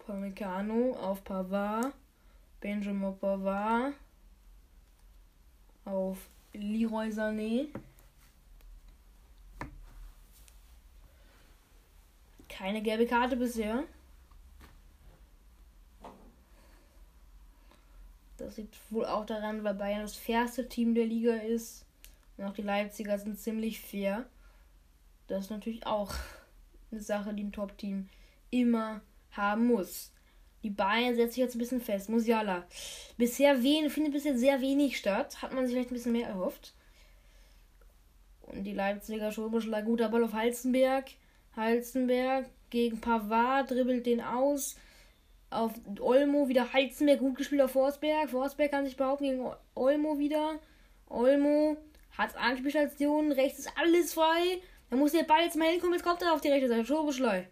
Pamecano 0.05 0.97
auf 0.97 1.23
Pavard. 1.23 1.95
Benjamin 2.61 3.17
Pavard 3.17 3.95
auf 5.85 6.19
Leroy 6.55 7.07
Sané. 7.11 7.69
Keine 12.49 12.83
gelbe 12.83 13.07
Karte 13.07 13.37
bisher. 13.37 13.85
Das 18.51 18.57
liegt 18.57 18.79
wohl 18.91 19.07
auch 19.07 19.27
daran, 19.27 19.63
weil 19.63 19.75
Bayern 19.75 20.03
das 20.03 20.17
fairste 20.17 20.69
Team 20.69 20.93
der 20.97 21.07
Liga 21.07 21.35
ist. 21.35 21.85
Und 22.37 22.47
auch 22.47 22.53
die 22.53 22.63
Leipziger 22.63 23.17
sind 23.17 23.39
ziemlich 23.39 23.81
fair. 23.81 24.27
Das 25.29 25.45
ist 25.45 25.51
natürlich 25.53 25.87
auch 25.87 26.13
eine 26.91 27.01
Sache, 27.01 27.33
die 27.33 27.45
ein 27.45 27.53
Top-Team 27.53 28.09
immer 28.51 29.03
haben 29.31 29.69
muss. 29.69 30.11
Die 30.65 30.71
Bayern 30.71 31.15
setzt 31.15 31.35
sich 31.35 31.45
jetzt 31.45 31.55
ein 31.55 31.61
bisschen 31.61 31.81
fest. 31.81 32.09
Musiala. 32.09 32.67
Bisher 33.17 33.63
wen, 33.63 33.89
findet 33.89 34.15
bisher 34.15 34.37
sehr 34.37 34.61
wenig 34.61 34.99
statt. 34.99 35.41
Hat 35.43 35.53
man 35.53 35.65
sich 35.65 35.77
vielleicht 35.77 35.93
ein 35.93 35.95
bisschen 35.95 36.11
mehr 36.11 36.27
erhofft. 36.27 36.75
Und 38.43 38.65
die 38.65 38.75
Leipziger 38.75 39.31
Schulbuschler, 39.31 39.83
guter 39.83 40.09
Ball 40.09 40.25
auf 40.25 40.33
Halzenberg. 40.33 41.13
Halzenberg 41.55 42.47
gegen 42.71 43.01
Pavard, 43.01 43.71
dribbelt 43.71 44.07
den 44.07 44.21
aus. 44.21 44.75
Auf 45.51 45.73
Olmo 45.99 46.49
wieder 46.49 46.73
Halzenberg, 46.73 47.19
gut 47.19 47.37
gespielt 47.37 47.61
auf 47.63 47.73
Forsberg. 47.73 48.31
Forsberg 48.31 48.71
kann 48.71 48.85
sich 48.85 48.97
behaupten 48.97 49.25
gegen 49.25 49.53
Olmo 49.75 50.19
wieder. 50.19 50.61
Olmo 51.09 51.77
hat 52.17 52.37
Anspielstationen, 52.37 53.33
rechts 53.33 53.59
ist 53.61 53.73
alles 53.77 54.15
frei. 54.15 54.61
Da 54.91 54.97
muss 54.97 55.13
der 55.13 55.25
Ball 55.25 55.43
jetzt 55.43 55.57
mal 55.57 55.69
hinkommen, 55.69 55.95
jetzt 55.95 56.05
kommt 56.05 56.23
er 56.23 56.33
auf 56.33 56.41
die 56.41 56.51
rechte 56.51 56.69
Seite. 56.69 56.85
Schobeschlei. 56.85 57.49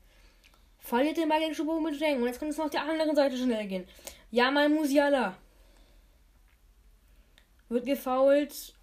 Verliert 0.78 1.16
den 1.16 1.28
Ball 1.28 1.40
gegen 1.40 1.54
Schengen. 1.54 2.22
Und 2.22 2.28
jetzt 2.28 2.38
kann 2.38 2.48
es 2.48 2.56
noch 2.56 2.66
auf 2.66 2.70
der 2.70 2.82
anderen 2.82 3.16
Seite 3.16 3.36
schnell 3.36 3.66
gehen. 3.66 3.86
Jamal 4.30 4.68
Musiala. 4.68 5.36
Wird 7.68 7.84
gefault. 7.84 8.74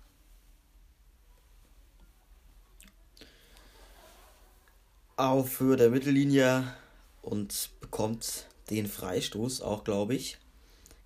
Auf 5.18 5.60
Höhe 5.62 5.78
der 5.78 5.90
Mittellinie 5.90 6.76
und 7.22 7.70
bekommt 7.80 8.48
den 8.70 8.88
Freistoß 8.88 9.62
auch, 9.62 9.84
glaube 9.84 10.16
ich. 10.16 10.38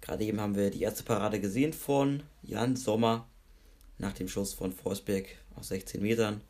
Gerade 0.01 0.23
eben 0.23 0.39
haben 0.39 0.55
wir 0.55 0.69
die 0.69 0.81
erste 0.81 1.03
Parade 1.03 1.39
gesehen 1.39 1.73
von 1.73 2.23
Jan 2.41 2.75
Sommer 2.75 3.27
nach 3.97 4.13
dem 4.13 4.27
Schuss 4.27 4.53
von 4.53 4.71
Forsberg 4.71 5.27
aus 5.55 5.67
16 5.69 6.01
Metern. 6.01 6.41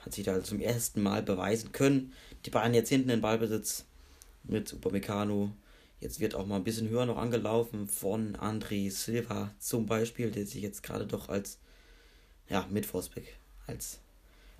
Hat 0.00 0.14
sich 0.14 0.24
da 0.24 0.32
also 0.32 0.46
zum 0.46 0.60
ersten 0.60 1.02
Mal 1.02 1.22
beweisen 1.22 1.72
können. 1.72 2.12
Die 2.44 2.50
Bayern 2.50 2.74
jetzt 2.74 2.88
hinten 2.88 3.10
in 3.10 3.20
Ballbesitz 3.20 3.84
mit 4.44 4.72
Upamecano. 4.72 5.52
Jetzt 6.00 6.20
wird 6.20 6.34
auch 6.34 6.46
mal 6.46 6.56
ein 6.56 6.64
bisschen 6.64 6.88
höher 6.88 7.06
noch 7.06 7.16
angelaufen 7.16 7.88
von 7.88 8.36
André 8.36 8.90
Silva 8.90 9.52
zum 9.58 9.86
Beispiel, 9.86 10.30
der 10.30 10.46
sich 10.46 10.62
jetzt 10.62 10.82
gerade 10.82 11.06
doch 11.06 11.28
als, 11.28 11.58
ja, 12.48 12.66
mit 12.70 12.86
Forsbeck, 12.86 13.36
als 13.66 13.98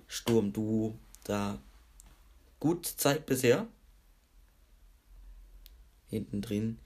Sturmduo 0.07 0.95
da 1.23 1.59
gut 2.59 2.85
zeigt 2.85 3.25
bisher. 3.25 3.67
Hinten 6.09 6.41
drin 6.41 6.79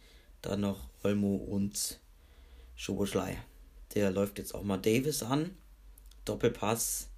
dann 0.43 0.61
noch 0.61 0.89
Olmo 1.03 1.35
und 1.35 1.99
Schoboschlei. 2.75 3.37
Der 3.95 4.11
läuft 4.11 4.37
jetzt 4.37 4.53
auch 4.53 4.63
mal 4.63 4.77
Davis 4.77 5.23
an. 5.23 5.55
Doppelpass. 6.25 7.09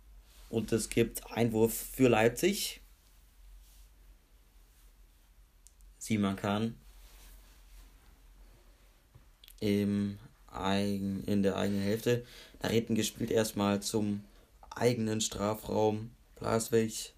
Und 0.49 0.71
es 0.71 0.89
gibt 0.89 1.25
Einwurf 1.31 1.73
für 1.73 2.07
Leipzig. 2.07 2.81
Simon 5.97 6.35
kann 6.35 6.75
im 9.59 10.19
eigen, 10.47 11.23
in 11.23 11.41
der 11.41 11.55
eigenen 11.55 11.81
Hälfte. 11.81 12.25
Nach 12.61 12.69
hinten 12.69 12.95
gespielt 12.95 13.31
erstmal 13.31 13.81
zum 13.81 14.23
eigenen 14.69 15.21
Strafraum. 15.21 16.11
Blaswig. 16.35 17.13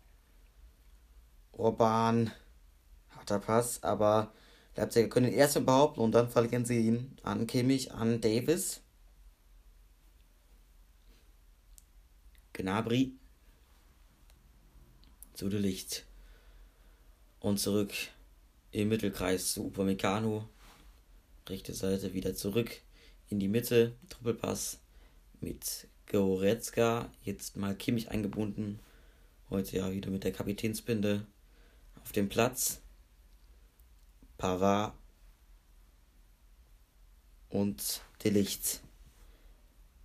Orban. 1.51 2.31
Harter 3.09 3.39
Pass, 3.39 3.83
aber 3.83 4.31
Leipziger 4.77 5.09
können 5.09 5.25
den 5.25 5.39
ersten 5.39 5.65
behaupten 5.65 6.01
und 6.01 6.11
dann 6.11 6.29
verlieren 6.29 6.63
sie 6.63 6.79
ihn 6.79 7.17
an 7.23 7.47
Kimmich, 7.47 7.93
an 7.93 8.21
Davis. 8.21 8.81
Gnabry. 12.53 13.13
Zu 15.33 15.47
Licht. 15.47 16.05
Und 17.39 17.59
zurück 17.59 17.91
im 18.71 18.89
Mittelkreis 18.89 19.53
zu 19.53 19.65
Upamecano. 19.65 20.47
Rechte 21.47 21.73
Seite 21.73 22.13
wieder 22.13 22.35
zurück 22.35 22.81
in 23.29 23.39
die 23.39 23.47
Mitte. 23.47 23.95
Doppelpass 24.09 24.79
mit 25.41 25.87
Goretzka. 26.05 27.11
Jetzt 27.23 27.55
mal 27.55 27.75
Kimmich 27.75 28.09
eingebunden. 28.09 28.79
Heute 29.49 29.77
ja 29.77 29.91
wieder 29.91 30.11
mit 30.11 30.23
der 30.23 30.33
Kapitänsbinde 30.33 31.25
auf 32.03 32.11
dem 32.11 32.29
Platz. 32.29 32.81
Pavard 34.37 34.93
und 37.49 38.01
Delicht. 38.23 38.81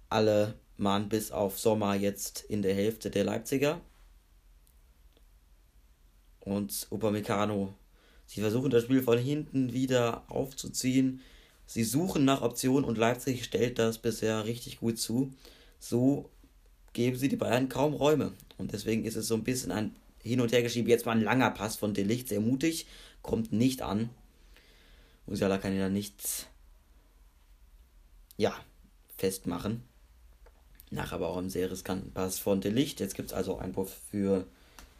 Alle 0.08 0.54
Mann 0.76 1.08
bis 1.08 1.30
auf 1.30 1.58
Sommer 1.58 1.94
jetzt 1.94 2.42
in 2.42 2.62
der 2.62 2.74
Hälfte 2.74 3.10
der 3.10 3.24
Leipziger. 3.24 3.80
Und 6.40 6.86
Upamecano 6.90 7.74
Sie 8.34 8.40
versuchen 8.40 8.70
das 8.70 8.84
Spiel 8.84 9.02
von 9.02 9.18
hinten 9.18 9.74
wieder 9.74 10.22
aufzuziehen. 10.28 11.20
Sie 11.66 11.84
suchen 11.84 12.24
nach 12.24 12.40
Optionen 12.40 12.84
und 12.84 12.96
Leipzig 12.96 13.44
stellt 13.44 13.78
das 13.78 13.98
bisher 13.98 14.46
richtig 14.46 14.80
gut 14.80 14.98
zu. 14.98 15.34
So 15.78 16.30
geben 16.94 17.18
sie 17.18 17.28
die 17.28 17.36
Bayern 17.36 17.68
kaum 17.68 17.92
Räume. 17.92 18.32
Und 18.56 18.72
deswegen 18.72 19.04
ist 19.04 19.16
es 19.16 19.28
so 19.28 19.34
ein 19.34 19.44
bisschen 19.44 19.70
ein 19.70 19.94
Hin- 20.22 20.40
und 20.40 20.50
Hergeschiebe. 20.50 20.88
Jetzt 20.88 21.04
mal 21.04 21.12
ein 21.12 21.22
langer 21.22 21.50
Pass 21.50 21.76
von 21.76 21.92
Delicht, 21.92 22.28
sehr 22.28 22.40
mutig, 22.40 22.86
kommt 23.20 23.52
nicht 23.52 23.82
an. 23.82 24.08
Musiala 25.26 25.58
kann 25.58 25.72
ihn 25.72 25.80
da 25.80 25.88
nicht 25.88 26.48
ja, 28.36 28.54
festmachen. 29.16 29.82
Nach 30.90 31.12
aber 31.12 31.28
auch 31.28 31.38
einem 31.38 31.48
sehr 31.48 31.70
riskanten 31.70 32.12
Pass 32.12 32.38
von 32.38 32.60
Delicht. 32.60 33.00
Jetzt 33.00 33.14
gibt 33.14 33.30
es 33.30 33.34
also 33.34 33.58
Einwurf 33.58 33.98
für 34.10 34.46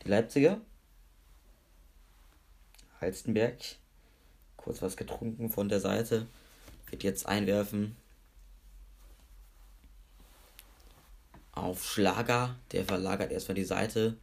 die 0.05 0.09
Leipziger. 0.09 0.61
Halstenberg. 3.01 3.59
Kurz 4.57 4.81
was 4.81 4.97
getrunken 4.97 5.51
von 5.51 5.69
der 5.69 5.81
Seite. 5.81 6.27
Wird 6.89 7.03
jetzt 7.03 7.27
einwerfen. 7.27 7.97
Auf 11.53 11.85
Schlager. 11.85 12.57
Der 12.71 12.85
verlagert 12.85 13.33
erstmal 13.33 13.57
die 13.57 13.65
Seite. 13.65 14.17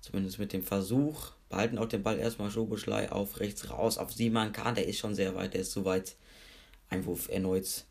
Zumindest 0.00 0.38
mit 0.38 0.52
dem 0.52 0.62
Versuch. 0.62 1.32
Behalten 1.54 1.78
auch 1.78 1.88
den 1.88 2.02
Ball 2.02 2.18
erstmal 2.18 2.50
Schobeschlei 2.50 3.10
auf 3.10 3.40
rechts 3.40 3.70
raus. 3.70 3.98
Auf 3.98 4.12
Simon 4.12 4.52
Kahn. 4.52 4.74
Der 4.74 4.86
ist 4.86 4.98
schon 4.98 5.14
sehr 5.14 5.34
weit. 5.34 5.54
Der 5.54 5.62
ist 5.62 5.72
zu 5.72 5.84
weit. 5.84 6.16
Einwurf 6.90 7.28
erneut. 7.28 7.84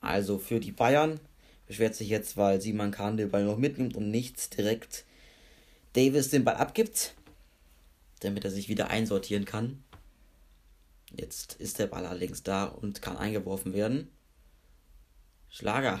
Also 0.00 0.38
für 0.38 0.60
die 0.60 0.72
Bayern. 0.72 1.20
Beschwert 1.66 1.94
sich 1.94 2.08
jetzt, 2.08 2.36
weil 2.36 2.60
Simon 2.60 2.90
Kahn 2.90 3.16
den 3.16 3.30
Ball 3.30 3.44
noch 3.44 3.58
mitnimmt 3.58 3.96
und 3.96 4.10
nicht 4.10 4.56
direkt 4.56 5.04
Davis 5.94 6.30
den 6.30 6.44
Ball 6.44 6.56
abgibt 6.56 7.14
damit 8.20 8.44
er 8.44 8.50
sich 8.50 8.68
wieder 8.68 8.90
einsortieren 8.90 9.44
kann. 9.44 9.82
Jetzt 11.16 11.54
ist 11.54 11.78
der 11.78 11.86
Ball 11.86 12.06
allerdings 12.06 12.42
da 12.42 12.64
und 12.64 13.02
kann 13.02 13.16
eingeworfen 13.16 13.72
werden. 13.72 14.10
Schlager. 15.48 16.00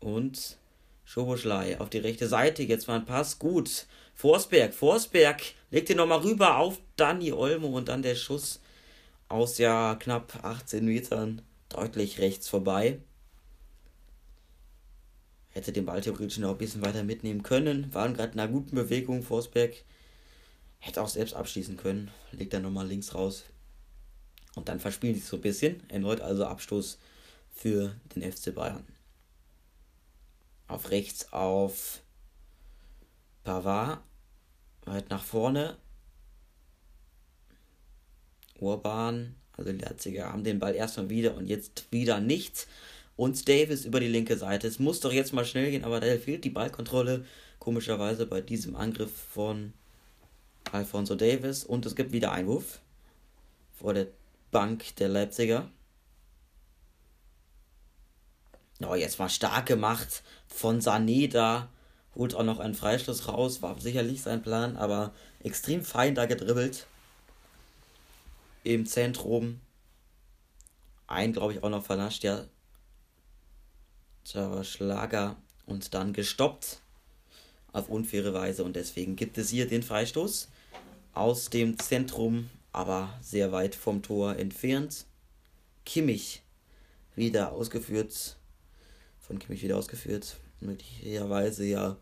Und 0.00 0.58
Schoboschlei 1.04 1.80
auf 1.80 1.90
die 1.90 1.98
rechte 1.98 2.28
Seite. 2.28 2.62
Jetzt 2.62 2.88
war 2.88 2.96
ein 2.96 3.06
Pass. 3.06 3.38
Gut. 3.38 3.86
Forsberg. 4.18 4.74
Forsberg 4.74 5.42
legt 5.70 5.88
den 5.88 5.98
nochmal 5.98 6.18
rüber 6.18 6.58
auf 6.58 6.80
Danny 6.96 7.32
Olmo 7.32 7.68
und 7.68 7.88
dann 7.88 8.02
der 8.02 8.16
Schuss 8.16 8.60
aus 9.28 9.58
ja 9.58 9.94
knapp 9.94 10.44
18 10.44 10.84
Metern 10.84 11.40
deutlich 11.68 12.18
rechts 12.18 12.48
vorbei. 12.48 12.98
Hätte 15.50 15.72
den 15.72 15.86
Ball 15.86 16.00
theoretisch 16.00 16.38
noch 16.38 16.50
ein 16.50 16.58
bisschen 16.58 16.82
weiter 16.82 17.04
mitnehmen 17.04 17.44
können. 17.44 17.94
Waren 17.94 18.14
gerade 18.14 18.32
in 18.32 18.40
einer 18.40 18.50
guten 18.50 18.74
Bewegung. 18.74 19.22
Forsberg 19.22 19.72
hätte 20.80 21.00
auch 21.00 21.08
selbst 21.08 21.34
abschließen 21.34 21.76
können. 21.76 22.10
Legt 22.32 22.52
dann 22.52 22.62
nochmal 22.62 22.88
links 22.88 23.14
raus. 23.14 23.44
Und 24.56 24.68
dann 24.68 24.80
verspielen 24.80 25.14
sie 25.14 25.20
so 25.20 25.36
ein 25.36 25.42
bisschen. 25.42 25.88
Erneut 25.88 26.20
also 26.20 26.44
Abstoß 26.44 26.98
für 27.54 27.94
den 28.14 28.32
FC 28.32 28.52
Bayern 28.52 28.84
auf 30.68 30.90
rechts 30.90 31.32
auf 31.32 32.02
Pavard, 33.42 34.02
weit 34.88 35.10
nach 35.10 35.22
vorne. 35.22 35.76
Urban, 38.60 39.34
also 39.56 39.72
die 39.72 39.78
Leipziger 39.78 40.32
haben 40.32 40.44
den 40.44 40.58
Ball 40.58 40.74
erstmal 40.74 41.10
wieder 41.10 41.36
und 41.36 41.46
jetzt 41.46 41.90
wieder 41.90 42.20
nichts. 42.20 42.66
Und 43.16 43.48
Davis 43.48 43.84
über 43.84 44.00
die 44.00 44.08
linke 44.08 44.36
Seite. 44.36 44.68
Es 44.68 44.78
muss 44.78 45.00
doch 45.00 45.12
jetzt 45.12 45.32
mal 45.32 45.44
schnell 45.44 45.70
gehen, 45.70 45.84
aber 45.84 46.00
da 46.00 46.06
fehlt 46.18 46.44
die 46.44 46.50
Ballkontrolle 46.50 47.24
komischerweise 47.58 48.26
bei 48.26 48.40
diesem 48.40 48.76
Angriff 48.76 49.10
von 49.12 49.72
Alfonso 50.70 51.16
Davis. 51.16 51.64
Und 51.64 51.84
es 51.86 51.96
gibt 51.96 52.12
wieder 52.12 52.32
Einwurf 52.32 52.80
vor 53.72 53.94
der 53.94 54.06
Bank 54.50 54.94
der 54.96 55.08
Leipziger. 55.08 55.68
Oh, 58.80 58.94
jetzt 58.94 59.18
war 59.18 59.28
stark 59.28 59.66
gemacht 59.66 60.22
von 60.46 60.80
Sané 60.80 61.28
da. 61.28 61.68
Holt 62.18 62.34
auch 62.34 62.44
noch 62.44 62.58
einen 62.58 62.74
Freistoß 62.74 63.28
raus. 63.28 63.62
War 63.62 63.80
sicherlich 63.80 64.20
sein 64.20 64.42
Plan, 64.42 64.76
aber 64.76 65.14
extrem 65.42 65.82
fein 65.82 66.14
da 66.14 66.26
gedribbelt. 66.26 66.86
Im 68.64 68.84
Zentrum. 68.84 69.60
Ein, 71.06 71.32
glaube 71.32 71.54
ich, 71.54 71.62
auch 71.62 71.70
noch 71.70 71.86
vernascht, 71.86 72.24
ja. 72.24 72.44
Java 74.26 74.62
Schlager 74.64 75.36
und 75.64 75.94
dann 75.94 76.12
gestoppt. 76.12 76.82
Auf 77.72 77.88
unfaire 77.88 78.34
Weise 78.34 78.64
und 78.64 78.76
deswegen 78.76 79.16
gibt 79.16 79.38
es 79.38 79.48
hier 79.48 79.66
den 79.66 79.82
Freistoß 79.82 80.48
aus 81.14 81.48
dem 81.48 81.78
Zentrum, 81.78 82.50
aber 82.72 83.16
sehr 83.22 83.52
weit 83.52 83.74
vom 83.74 84.02
Tor 84.02 84.36
entfernt. 84.36 85.06
Kimmich 85.86 86.42
wieder 87.14 87.52
ausgeführt 87.52 88.38
von 89.28 89.38
Kimmich 89.38 89.62
wieder 89.62 89.76
ausgeführt. 89.76 90.38
Möglicherweise 90.60 91.64
ja 91.64 91.96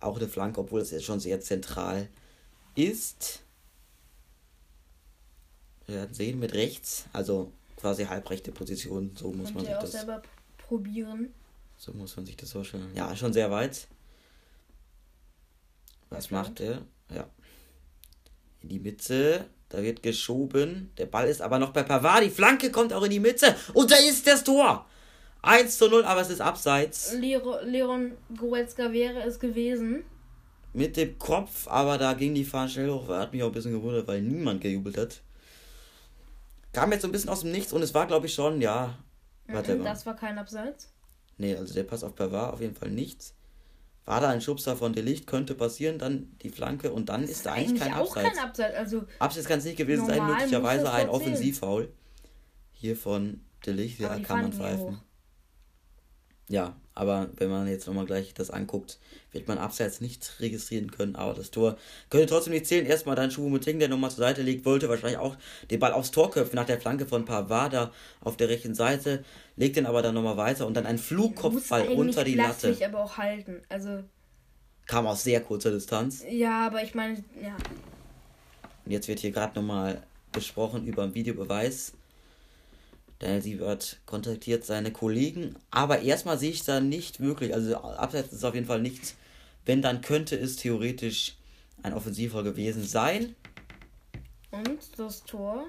auch 0.00 0.16
eine 0.16 0.28
Flanke, 0.28 0.60
obwohl 0.60 0.80
es 0.80 0.90
jetzt 0.90 1.04
schon 1.04 1.20
sehr 1.20 1.40
zentral 1.40 2.08
ist. 2.74 3.40
Wir 5.86 5.96
werden 5.96 6.14
sehen 6.14 6.38
mit 6.38 6.54
rechts, 6.54 7.06
also 7.12 7.52
quasi 7.76 8.04
halbrechte 8.04 8.52
Position, 8.52 9.12
so 9.16 9.32
muss 9.32 9.52
man 9.52 9.64
sich 9.64 9.74
das 9.74 9.92
selber 9.92 10.22
probieren. 10.56 11.34
So 11.76 11.92
muss 11.92 12.14
man 12.16 12.26
sich 12.26 12.36
das 12.36 12.52
vorstellen. 12.52 12.90
Ja, 12.94 13.14
schon 13.16 13.32
sehr 13.32 13.50
weit. 13.50 13.88
Was 16.10 16.30
macht 16.30 16.60
er? 16.60 16.82
Ja. 17.14 17.28
In 18.62 18.68
die 18.68 18.78
Mitte. 18.78 19.46
Da 19.70 19.82
wird 19.82 20.02
geschoben. 20.02 20.90
Der 20.98 21.06
Ball 21.06 21.28
ist 21.28 21.40
aber 21.40 21.58
noch 21.58 21.72
bei 21.72 21.84
Pavard. 21.84 22.24
Die 22.24 22.30
Flanke 22.30 22.70
kommt 22.70 22.92
auch 22.92 23.04
in 23.04 23.10
die 23.10 23.20
Mitte. 23.20 23.56
Und 23.72 23.90
da 23.90 23.96
ist 23.96 24.26
das 24.26 24.42
Tor. 24.44 24.86
1 25.42 25.78
zu 25.78 25.88
0, 25.88 26.04
aber 26.04 26.20
es 26.20 26.30
ist 26.30 26.40
abseits. 26.40 27.14
Leon 27.14 28.12
Goretzka 28.36 28.92
wäre 28.92 29.22
es 29.22 29.38
gewesen. 29.40 30.04
Mit 30.72 30.96
dem 30.96 31.18
Kopf, 31.18 31.66
aber 31.66 31.98
da 31.98 32.12
ging 32.12 32.34
die 32.34 32.44
Fahne 32.44 32.68
schnell 32.68 32.90
hoch. 32.90 33.08
Hat 33.08 33.32
mich 33.32 33.42
auch 33.42 33.48
ein 33.48 33.52
bisschen 33.52 33.72
gewundert, 33.72 34.06
weil 34.06 34.22
niemand 34.22 34.60
gejubelt 34.60 34.96
hat. 34.96 35.22
Kam 36.72 36.92
jetzt 36.92 37.02
so 37.02 37.08
ein 37.08 37.12
bisschen 37.12 37.30
aus 37.30 37.40
dem 37.40 37.50
Nichts 37.50 37.72
und 37.72 37.82
es 37.82 37.94
war, 37.94 38.06
glaube 38.06 38.26
ich, 38.26 38.34
schon, 38.34 38.60
ja. 38.60 38.96
Warte 39.48 39.74
mhm, 39.74 39.84
das 39.84 40.06
war 40.06 40.14
kein 40.14 40.38
Abseits. 40.38 40.92
Nee, 41.38 41.56
also 41.56 41.74
der 41.74 41.82
Pass 41.82 42.04
auf 42.04 42.14
Pavard 42.14 42.54
auf 42.54 42.60
jeden 42.60 42.76
Fall 42.76 42.90
nichts. 42.90 43.34
War 44.04 44.20
da 44.20 44.28
ein 44.28 44.40
Schubser 44.40 44.76
von 44.76 44.92
Delicht, 44.92 45.26
könnte 45.26 45.54
passieren, 45.54 45.98
dann 45.98 46.36
die 46.42 46.50
Flanke 46.50 46.92
und 46.92 47.08
dann 47.08 47.24
ist, 47.24 47.30
ist 47.30 47.46
da 47.46 47.52
eigentlich 47.52 47.80
kein 47.80 47.94
auch 47.94 48.14
Abseits. 48.14 48.36
kein 48.36 48.44
Abseits. 48.44 48.76
Also 48.76 49.04
Abseits 49.18 49.46
kann 49.46 49.58
es 49.58 49.64
nicht 49.64 49.76
gewesen 49.76 50.06
sein, 50.06 50.24
möglicherweise 50.24 50.90
ein 50.92 51.08
Offensivfoul. 51.08 51.92
Hier 52.72 52.96
von 52.96 53.40
Delicht, 53.66 53.98
ja, 53.98 54.18
kann 54.20 54.42
man 54.42 54.52
pfeifen. 54.52 55.00
Ja, 56.50 56.74
aber 56.94 57.28
wenn 57.36 57.48
man 57.48 57.68
jetzt 57.68 57.86
nochmal 57.86 58.06
gleich 58.06 58.34
das 58.34 58.50
anguckt, 58.50 58.98
wird 59.30 59.46
man 59.46 59.56
abseits 59.56 60.00
nicht 60.00 60.40
registrieren 60.40 60.90
können. 60.90 61.14
Aber 61.14 61.32
das 61.32 61.52
Tor 61.52 61.78
könnte 62.10 62.26
trotzdem 62.26 62.52
nicht 62.52 62.66
zählen. 62.66 62.84
Erstmal 62.84 63.14
dann 63.14 63.30
Choupo-Moting, 63.30 63.78
der 63.78 63.88
nochmal 63.88 64.10
zur 64.10 64.18
Seite 64.18 64.42
legt, 64.42 64.64
wollte 64.64 64.88
wahrscheinlich 64.88 65.20
auch 65.20 65.36
den 65.70 65.78
Ball 65.78 65.92
aufs 65.92 66.10
Tor 66.10 66.32
köpfen 66.32 66.56
nach 66.56 66.66
der 66.66 66.80
Flanke 66.80 67.06
von 67.06 67.24
Pavada 67.24 67.92
auf 68.20 68.36
der 68.36 68.48
rechten 68.48 68.74
Seite, 68.74 69.24
legt 69.54 69.76
den 69.76 69.86
aber 69.86 70.02
dann 70.02 70.12
nochmal 70.12 70.36
weiter 70.36 70.66
und 70.66 70.74
dann 70.74 70.86
ein 70.86 70.98
Flugkopfball 70.98 71.86
unter 71.88 72.24
die 72.24 72.34
Latte. 72.34 72.76
aber 72.84 73.04
auch 73.04 73.16
halten. 73.16 73.62
Also 73.68 74.02
kam 74.86 75.06
aus 75.06 75.22
sehr 75.22 75.40
kurzer 75.42 75.70
Distanz. 75.70 76.24
Ja, 76.28 76.66
aber 76.66 76.82
ich 76.82 76.96
meine, 76.96 77.22
ja. 77.40 77.56
Und 78.84 78.90
jetzt 78.90 79.06
wird 79.06 79.20
hier 79.20 79.30
gerade 79.30 79.54
nochmal 79.54 80.02
gesprochen 80.32 80.84
über 80.84 81.04
einen 81.04 81.14
Videobeweis. 81.14 81.92
Daniel 83.20 83.42
Siebert 83.42 84.00
kontaktiert 84.06 84.64
seine 84.64 84.92
Kollegen, 84.92 85.54
aber 85.70 86.00
erstmal 86.00 86.38
sehe 86.38 86.50
ich 86.50 86.64
da 86.64 86.80
nicht 86.80 87.20
wirklich, 87.20 87.54
also 87.54 87.76
abseits 87.76 88.32
ist 88.32 88.44
auf 88.44 88.54
jeden 88.54 88.66
Fall 88.66 88.80
nichts. 88.80 89.14
Wenn, 89.66 89.82
dann 89.82 90.00
könnte 90.00 90.36
es 90.36 90.56
theoretisch 90.56 91.36
ein 91.82 91.92
Offensiver 91.92 92.42
gewesen 92.42 92.82
sein. 92.82 93.36
Und 94.50 94.98
das 94.98 95.22
Tor 95.24 95.66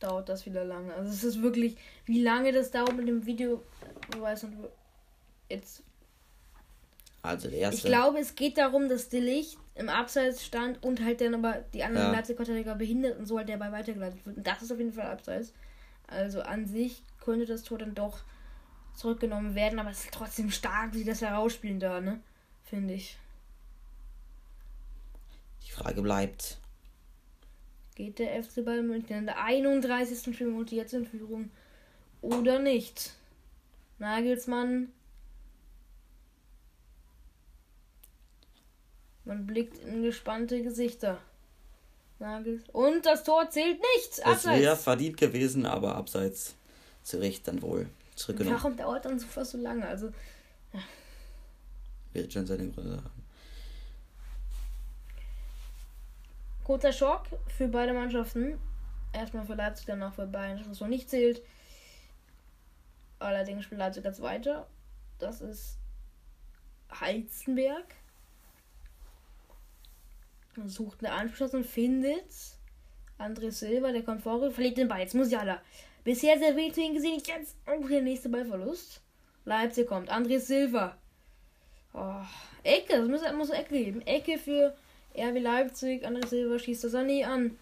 dauert 0.00 0.30
das 0.30 0.46
wieder 0.46 0.64
lange. 0.64 0.94
Also 0.94 1.12
es 1.12 1.24
ist 1.24 1.42
wirklich, 1.42 1.76
wie 2.06 2.22
lange 2.22 2.52
das 2.52 2.70
dauert 2.70 2.96
mit 2.96 3.06
dem 3.06 3.26
Video, 3.26 3.62
weiß 4.18 4.44
nicht, 4.44 4.56
jetzt. 5.50 5.82
Also 7.20 7.50
der 7.50 7.58
erste. 7.58 7.76
Ich 7.76 7.84
glaube, 7.84 8.18
es 8.18 8.34
geht 8.34 8.56
darum, 8.56 8.88
dass 8.88 9.10
der 9.10 9.20
Licht 9.20 9.58
im 9.74 9.90
Abseits 9.90 10.42
stand 10.42 10.82
und 10.82 11.04
halt 11.04 11.20
dann 11.20 11.34
aber 11.34 11.64
die 11.74 11.82
anderen 11.82 12.06
ja. 12.06 12.12
Leipzig-Verteidiger 12.12 12.76
behindert 12.76 13.18
und 13.18 13.26
so 13.26 13.36
halt 13.36 13.50
der 13.50 13.58
Ball 13.58 13.72
weitergeleitet 13.72 14.24
wird. 14.24 14.38
Und 14.38 14.46
das 14.46 14.62
ist 14.62 14.72
auf 14.72 14.78
jeden 14.78 14.92
Fall 14.92 15.06
Abseits. 15.06 15.52
Also 16.06 16.42
an 16.42 16.66
sich 16.66 17.02
könnte 17.20 17.46
das 17.46 17.62
Tor 17.62 17.78
dann 17.78 17.94
doch 17.94 18.20
zurückgenommen 18.94 19.54
werden, 19.54 19.78
aber 19.78 19.90
es 19.90 20.04
ist 20.04 20.14
trotzdem 20.14 20.50
stark, 20.50 20.94
wie 20.94 21.04
das 21.04 21.20
herausspielen 21.20 21.80
da, 21.80 22.00
ne? 22.00 22.20
Finde 22.64 22.94
ich. 22.94 23.18
Die 25.66 25.72
Frage 25.72 26.02
bleibt. 26.02 26.58
Geht 27.94 28.18
der 28.18 28.42
FC 28.42 28.64
Bayern 28.64 28.86
München 28.86 29.16
in 29.16 29.26
der 29.26 29.42
31. 29.42 30.34
Spielminute 30.34 30.74
jetzt 30.74 30.94
in 30.94 31.06
Führung 31.06 31.50
oder 32.20 32.58
nicht? 32.58 33.14
Nagelsmann. 33.98 34.92
Man 39.24 39.46
blickt 39.46 39.78
in 39.78 40.02
gespannte 40.02 40.62
Gesichter. 40.62 41.20
Nagels. 42.18 42.62
Und 42.72 43.04
das 43.04 43.24
Tor 43.24 43.48
zählt 43.50 43.78
nicht. 43.78 44.20
Es 44.24 44.44
wäre 44.46 44.76
verdient 44.76 45.16
gewesen, 45.16 45.66
aber 45.66 45.96
abseits 45.96 46.54
zu 47.02 47.18
Recht 47.18 47.46
dann 47.46 47.62
wohl 47.62 47.88
zurückgenommen. 48.14 48.56
Warum 48.56 48.76
dauert 48.76 49.04
dann 49.04 49.18
so 49.18 49.26
fast 49.26 49.52
so 49.52 49.58
lange? 49.58 49.86
Also. 49.86 50.08
Ja. 50.72 50.80
Wird 52.12 52.32
schon 52.32 52.46
seine 52.46 52.68
Gründe 52.70 52.96
haben. 52.96 53.24
Kurzer 56.64 56.92
Schock 56.92 57.26
für 57.56 57.68
beide 57.68 57.92
Mannschaften. 57.92 58.58
Erstmal 59.12 59.46
für 59.46 59.54
Leipzig, 59.54 59.86
dann 59.86 60.02
auch 60.02 60.14
für 60.14 60.26
Bayern, 60.26 60.62
das 60.68 60.80
noch 60.80 60.88
nicht 60.88 61.08
zählt. 61.08 61.42
Allerdings 63.18 63.64
spielt 63.64 63.78
Leipzig 63.78 64.04
jetzt 64.04 64.20
weiter. 64.20 64.66
Das 65.18 65.40
ist 65.40 65.78
Heizenberg 66.92 67.84
sucht 70.66 71.04
eine 71.04 71.12
Anschluss 71.12 71.54
und 71.54 71.64
findet 71.64 72.24
André 73.18 73.50
Silva, 73.50 73.92
der 73.92 74.02
kommt 74.02 74.22
vor, 74.22 74.50
verliert 74.50 74.76
den 74.76 74.88
Ball. 74.88 75.00
Jetzt 75.00 75.14
Musiala. 75.14 75.60
Bisher 76.04 76.38
sehr 76.38 76.54
wenig 76.54 76.74
zu 76.74 76.82
ihm 76.82 76.94
gesehen. 76.94 77.20
Jetzt 77.24 77.56
auch 77.66 77.88
der 77.88 78.02
nächste 78.02 78.28
Ballverlust. 78.28 79.00
Leipzig 79.44 79.86
kommt. 79.86 80.10
André 80.10 80.38
Silva. 80.38 80.96
Oh, 81.94 82.20
Ecke. 82.62 82.98
Das 82.98 83.08
muss, 83.08 83.20
muss 83.32 83.50
Ecke 83.50 83.74
geben. 83.74 84.02
Ecke 84.02 84.38
für 84.38 84.76
RW 85.14 85.38
Leipzig. 85.38 86.06
André 86.06 86.26
Silva 86.26 86.58
schießt 86.58 86.84
das 86.84 86.92
nie 87.04 87.24
an. 87.24 87.56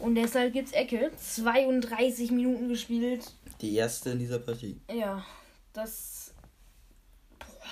Und 0.00 0.14
deshalb 0.14 0.52
gibt's 0.52 0.72
Ecke. 0.72 1.10
32 1.16 2.30
Minuten 2.30 2.68
gespielt. 2.68 3.32
Die 3.60 3.74
erste 3.74 4.10
in 4.10 4.18
dieser 4.18 4.38
Partie. 4.38 4.80
Ja, 4.92 5.24
das 5.72 6.27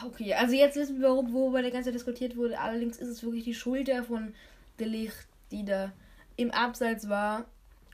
Okay, 0.05 0.35
also 0.35 0.55
jetzt 0.55 0.77
wissen 0.77 1.01
wir, 1.01 1.09
worüber 1.09 1.63
der 1.63 1.71
ganze 1.71 1.93
diskutiert 1.93 2.37
wurde. 2.37 2.59
Allerdings 2.59 2.99
ist 2.99 3.09
es 3.09 3.23
wirklich 3.23 3.45
die 3.45 3.55
Schulter 3.55 4.05
von 4.05 4.35
De 4.79 4.87
Licht, 4.87 5.27
die 5.51 5.65
da 5.65 5.93
im 6.37 6.51
Abseits 6.51 7.09
war. 7.09 7.47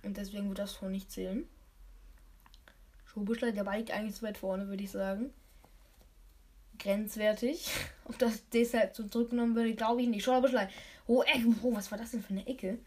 Und 0.02 0.16
deswegen 0.16 0.48
wird 0.48 0.58
das 0.58 0.72
vor 0.72 0.88
nicht 0.88 1.10
zählen. 1.12 1.46
Schobuschler, 3.06 3.52
der 3.52 3.66
war 3.66 3.76
liegt 3.76 3.92
eigentlich 3.92 4.16
zu 4.16 4.22
weit 4.22 4.38
vorne, 4.38 4.68
würde 4.68 4.82
ich 4.82 4.90
sagen. 4.90 5.32
grenzwertig. 6.78 7.68
Ob 8.04 8.18
das 8.18 8.48
deshalb 8.48 8.96
so 8.96 9.04
zurückgenommen 9.04 9.54
würde, 9.54 9.74
glaube 9.74 10.02
ich 10.02 10.08
nicht. 10.08 10.24
Schlein. 10.24 10.68
Oh, 11.06 11.22
Ecke. 11.22 11.54
Oh, 11.62 11.74
was 11.74 11.90
war 11.90 11.98
das 11.98 12.10
denn 12.10 12.22
für 12.22 12.32
eine 12.32 12.46
Ecke? 12.46 12.78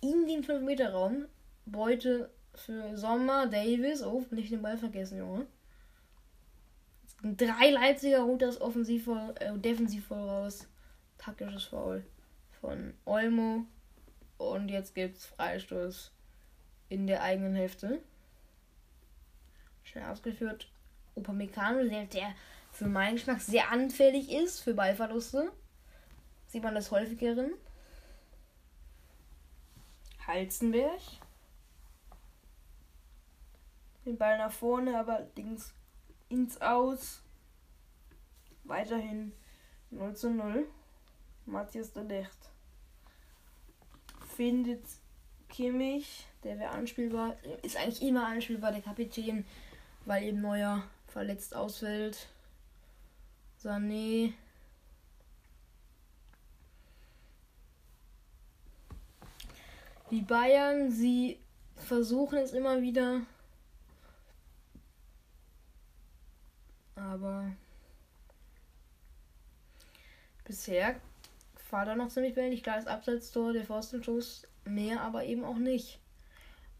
In 0.00 0.26
den 0.26 0.42
5-Meter-Raum. 0.42 1.26
Beute 1.66 2.30
für 2.54 2.96
Sommer, 2.96 3.46
Davis. 3.46 4.02
Oh, 4.02 4.20
bin 4.22 4.38
ich 4.38 4.50
den 4.50 4.62
Ball 4.62 4.78
vergessen, 4.78 5.18
Junge. 5.18 5.46
Drei 7.26 7.70
Leipziger 7.70 8.26
das 8.36 8.60
offensiv 8.60 9.06
voll, 9.06 9.34
äh, 9.40 9.56
defensiv 9.56 10.08
voll 10.08 10.28
raus. 10.28 10.68
Taktisches 11.16 11.64
Foul 11.64 12.04
von 12.60 12.92
Olmo. 13.06 13.64
Und 14.36 14.68
jetzt 14.68 14.94
gibt's 14.94 15.24
Freistoß 15.24 16.12
in 16.90 17.06
der 17.06 17.22
eigenen 17.22 17.54
Hälfte. 17.54 18.02
Schnell 19.84 20.04
ausgeführt. 20.04 20.68
Upamecano, 21.14 21.88
der, 21.88 22.04
der 22.04 22.34
für 22.70 22.88
meinen 22.88 23.14
Geschmack 23.14 23.40
sehr 23.40 23.70
anfällig 23.70 24.30
ist 24.30 24.60
für 24.60 24.74
Ballverluste. 24.74 25.50
Sieht 26.48 26.62
man 26.62 26.74
das 26.74 26.90
häufigeren. 26.90 27.52
Halzenberg. 30.26 31.00
Den 34.04 34.18
Ball 34.18 34.36
nach 34.36 34.52
vorne, 34.52 34.98
aber 34.98 35.26
links 35.36 35.72
ins 36.34 36.60
Aus. 36.60 37.22
Weiterhin 38.64 39.32
0 39.90 40.14
zu 40.16 40.30
0. 40.30 40.66
Matthias 41.46 41.92
de 41.92 42.02
Licht 42.02 42.50
findet 44.34 44.82
Kimmich, 45.48 46.26
der 46.42 46.58
wäre 46.58 46.70
anspielbar, 46.70 47.36
ist 47.62 47.76
eigentlich 47.76 48.02
immer 48.02 48.26
anspielbar, 48.26 48.72
der 48.72 48.80
Kapitän, 48.80 49.44
weil 50.04 50.24
eben 50.24 50.40
Neuer 50.40 50.82
verletzt 51.06 51.54
ausfällt. 51.54 52.28
Sané. 53.62 54.32
Die 60.10 60.22
Bayern, 60.22 60.90
sie 60.90 61.38
versuchen 61.76 62.38
es 62.38 62.52
immer 62.52 62.82
wieder. 62.82 63.20
Aber 66.96 67.52
bisher 70.44 70.96
war 71.70 71.84
da 71.84 71.96
noch 71.96 72.08
ziemlich 72.08 72.36
wenig. 72.36 72.62
Klar, 72.62 72.76
das 72.76 72.86
Abseitstor, 72.86 73.52
der 73.52 73.64
Pfostenschuss, 73.64 74.46
mehr 74.64 75.00
aber 75.00 75.24
eben 75.24 75.44
auch 75.44 75.56
nicht. 75.56 75.98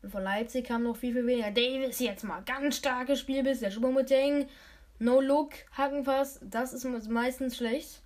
Und 0.03 0.11
von 0.11 0.23
Leipzig 0.23 0.67
kam 0.67 0.85
noch 0.85 0.97
viel, 0.97 1.15
viel 1.15 1.27
weniger. 1.27 1.51
Davis 1.51 1.99
jetzt 1.99 2.23
mal 2.23 2.43
ganz 2.43 2.77
starkes 2.77 3.19
Spiel 3.19 3.43
bis 3.43 3.59
der 3.59 3.73
Schubomuteng. 3.73 4.49
No 5.01 5.21
Look, 5.21 5.55
Hackenpass, 5.77 6.39
das 6.43 6.73
ist 6.73 6.85
meistens 7.09 7.57
schlecht. 7.57 8.01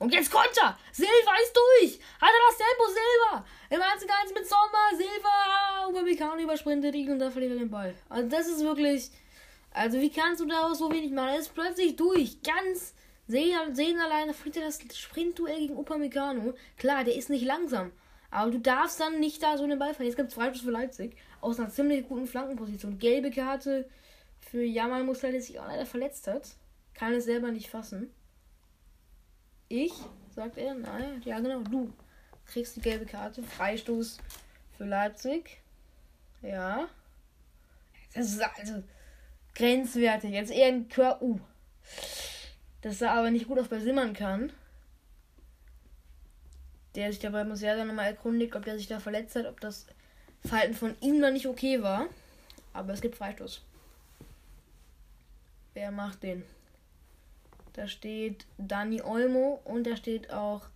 Und 0.00 0.12
jetzt 0.12 0.32
Konter! 0.32 0.76
Silva 0.90 1.34
ist 1.42 1.54
durch! 1.54 2.00
Hat 2.20 2.28
er 2.28 2.48
das 2.48 2.58
Tempo, 2.58 2.84
Silva! 2.88 3.46
Im 3.70 3.80
1 3.80 4.02
1 4.02 4.34
mit 4.34 4.48
Sommer, 4.48 4.90
Silva! 4.96 5.88
Upamecano 5.88 6.42
übersprintet 6.42 6.96
ihn 6.96 7.12
und 7.12 7.20
da 7.20 7.30
verliert 7.30 7.52
er 7.52 7.58
den 7.58 7.70
Ball. 7.70 7.94
Also 8.08 8.28
das 8.28 8.48
ist 8.48 8.64
wirklich... 8.64 9.12
Also 9.74 10.00
wie 10.00 10.10
kannst 10.10 10.40
du 10.40 10.46
daraus 10.46 10.78
so 10.78 10.90
wenig 10.90 11.12
machen? 11.12 11.28
Er 11.28 11.38
ist 11.40 11.54
plötzlich 11.54 11.96
durch. 11.96 12.42
Ganz 12.42 12.94
Sehen, 13.26 13.74
sehen 13.74 13.98
alleine 13.98 14.34
fliegt 14.34 14.56
er 14.56 14.64
das 14.64 14.78
Sprintduell 14.98 15.58
gegen 15.58 15.78
Upamecano. 15.78 16.54
Klar, 16.76 17.04
der 17.04 17.16
ist 17.16 17.30
nicht 17.30 17.44
langsam. 17.44 17.92
Aber 18.30 18.50
du 18.50 18.58
darfst 18.58 19.00
dann 19.00 19.20
nicht 19.20 19.42
da 19.42 19.56
so 19.56 19.64
einen 19.64 19.78
Ball 19.78 19.94
verlieren. 19.94 20.10
Jetzt 20.10 20.16
gibt 20.16 20.28
es 20.28 20.34
Freistoß 20.34 20.62
für 20.62 20.70
Leipzig. 20.70 21.16
Aus 21.40 21.58
einer 21.58 21.70
ziemlich 21.70 22.06
guten 22.06 22.26
Flankenposition. 22.26 22.98
Gelbe 22.98 23.30
Karte 23.30 23.88
für 24.40 24.62
Jamal 24.62 25.04
Musiala, 25.04 25.32
der 25.32 25.42
sich 25.42 25.58
auch 25.58 25.66
leider 25.66 25.86
verletzt 25.86 26.26
hat. 26.26 26.50
Kann 26.92 27.14
es 27.14 27.24
selber 27.24 27.50
nicht 27.50 27.70
fassen. 27.70 28.12
Ich, 29.68 29.94
sagt 30.34 30.58
er, 30.58 30.74
naja, 30.74 31.12
ja 31.24 31.40
genau, 31.40 31.60
du 31.60 31.92
kriegst 32.46 32.76
die 32.76 32.80
gelbe 32.80 33.06
Karte. 33.06 33.42
Freistoß 33.42 34.18
für 34.76 34.84
Leipzig. 34.84 35.62
Ja. 36.42 36.88
Das 38.12 38.26
ist 38.26 38.42
also 38.42 38.82
grenzwertig. 39.54 40.30
Jetzt 40.32 40.50
eher 40.50 40.68
ein. 40.68 40.88
Uh. 41.20 41.38
Das 42.82 42.98
sah 42.98 43.12
aber 43.12 43.30
nicht 43.30 43.48
gut 43.48 43.58
aus 43.58 43.68
bei 43.68 43.80
Simmern 43.80 44.12
kann. 44.12 44.52
Der 46.94 47.10
sich 47.10 47.20
dabei 47.20 47.44
muss 47.44 47.60
ja 47.60 47.74
dann 47.74 47.88
nochmal 47.88 48.06
erkundigt, 48.06 48.54
ob 48.54 48.64
der 48.64 48.76
sich 48.76 48.86
da 48.86 49.00
verletzt 49.00 49.34
hat, 49.36 49.46
ob 49.46 49.60
das 49.60 49.86
Verhalten 50.44 50.74
von 50.74 50.94
ihm 51.00 51.18
noch 51.18 51.32
nicht 51.32 51.46
okay 51.46 51.82
war. 51.82 52.06
Aber 52.72 52.92
es 52.92 53.00
gibt 53.00 53.16
Freistoß. 53.16 53.62
Wer 55.74 55.90
macht 55.90 56.22
den? 56.22 56.44
Da 57.72 57.88
steht 57.88 58.46
Dani 58.58 59.02
Olmo 59.02 59.60
und 59.64 59.84
da 59.84 59.96
steht 59.96 60.30
auch 60.30 60.66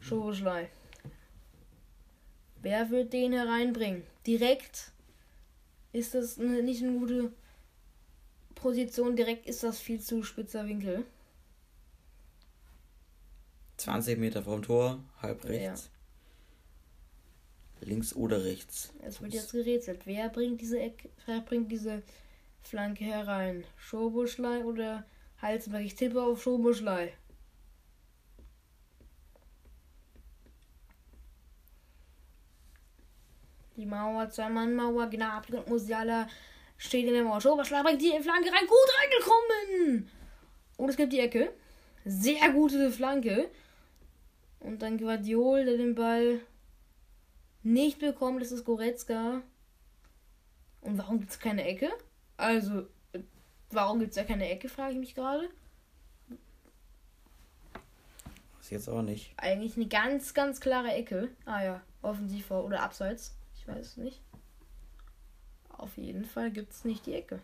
Schoboschlei. 0.00 0.70
Wer 2.62 2.90
wird 2.90 3.12
den 3.12 3.32
hereinbringen? 3.32 4.04
Direkt 4.26 4.92
ist 5.92 6.14
das 6.14 6.38
nicht 6.38 6.82
eine 6.82 6.98
gute 6.98 7.32
Position. 8.60 9.16
Direkt 9.16 9.46
ist 9.46 9.62
das 9.62 9.80
viel 9.80 10.00
zu 10.00 10.22
spitzer 10.22 10.66
Winkel. 10.66 11.04
20 13.78 14.18
Meter 14.18 14.42
vom 14.42 14.62
Tor, 14.62 15.00
halb 15.22 15.44
rechts. 15.44 15.90
Ja. 17.80 17.86
Links 17.86 18.14
oder 18.14 18.44
rechts. 18.44 18.92
Es 19.02 19.22
wird 19.22 19.32
jetzt 19.32 19.52
gerätselt. 19.52 20.02
Wer 20.04 20.28
bringt 20.28 20.60
diese 20.60 20.78
Ecke, 20.78 21.08
wer 21.24 21.40
bringt 21.40 21.72
diese 21.72 22.02
Flanke 22.62 23.04
herein? 23.04 23.64
Schobuschlei 23.78 24.64
oder 24.64 25.06
Halzenberg? 25.40 25.84
Ich 25.84 25.94
tippe 25.94 26.22
auf 26.22 26.42
Schobuschlei. 26.42 27.14
Die 33.76 33.86
Mauer, 33.86 34.28
Zwei-Mann-Mauer, 34.28 35.06
Gnabry 35.06 35.56
und 35.56 35.68
Musiala 35.68 36.28
steht 36.80 37.06
in 37.06 37.12
der 37.12 37.24
Mauer. 37.24 37.40
Schobuschlei 37.40 37.82
bringt 37.82 38.00
die 38.00 38.18
Flanke 38.22 38.50
rein. 38.50 38.66
Gut 38.66 38.88
reingekommen! 38.98 40.10
Und 40.78 40.88
es 40.88 40.96
gibt 40.96 41.12
die 41.12 41.20
Ecke. 41.20 41.52
Sehr 42.06 42.50
gute 42.52 42.90
Flanke. 42.90 43.50
Und 44.60 44.80
dann 44.80 44.98
Guardiol, 44.98 45.66
der 45.66 45.76
den 45.76 45.94
Ball 45.94 46.40
nicht 47.62 47.98
bekommt, 47.98 48.40
das 48.40 48.50
ist 48.50 48.64
Goretzka. 48.64 49.42
Und 50.80 50.96
warum 50.96 51.20
gibt 51.20 51.30
es 51.30 51.38
keine 51.38 51.64
Ecke? 51.64 51.90
Also, 52.38 52.86
warum 53.70 54.00
gibt 54.00 54.12
es 54.12 54.16
da 54.16 54.24
keine 54.24 54.48
Ecke, 54.48 54.70
frage 54.70 54.94
ich 54.94 54.98
mich 54.98 55.14
gerade. 55.14 55.50
Ist 58.62 58.70
jetzt 58.70 58.88
auch 58.88 59.02
nicht. 59.02 59.34
Eigentlich 59.36 59.76
eine 59.76 59.86
ganz, 59.86 60.32
ganz 60.32 60.60
klare 60.60 60.92
Ecke. 60.92 61.28
Ah 61.44 61.62
ja, 61.62 61.82
offensiv 62.00 62.46
vor 62.46 62.64
oder 62.64 62.82
abseits. 62.82 63.36
Ich 63.54 63.68
weiß 63.68 63.86
es 63.86 63.96
nicht. 63.98 64.22
Auf 65.80 65.96
jeden 65.96 66.26
Fall 66.26 66.50
gibt 66.50 66.72
es 66.72 66.84
nicht 66.84 67.06
die 67.06 67.14
Ecke. 67.14 67.40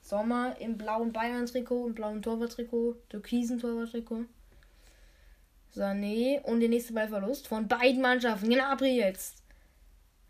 Sommer 0.00 0.56
im 0.60 0.78
blauen 0.78 1.12
Bayern-Trikot, 1.12 1.88
im 1.88 1.94
blauen 1.94 2.22
Torwarttrikot, 2.22 2.96
türkisen 3.10 3.58
Torwarttrikot. 3.58 4.24
Sané 5.76 6.40
und 6.44 6.60
der 6.60 6.70
nächste 6.70 6.94
Ballverlust 6.94 7.48
von 7.48 7.68
beiden 7.68 8.00
Mannschaften. 8.00 8.48
Gnabry 8.48 8.96
jetzt. 8.96 9.42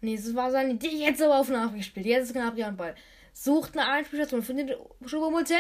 Nee, 0.01 0.17
das 0.17 0.35
war 0.35 0.51
Sané. 0.51 0.77
Die 0.77 1.03
jetzt 1.03 1.23
aber 1.23 1.39
auf 1.39 1.47
Gnabry 1.47 1.79
gespielt. 1.79 2.07
Jetzt 2.07 2.27
ist 2.27 2.33
Gnabry 2.33 2.65
am 2.65 2.77
Ball. 2.77 2.97
Sucht 3.33 3.79
eine 3.79 3.89
Einspielstation. 3.89 4.43
Findet 4.43 4.77
Schobomoteng. 5.07 5.59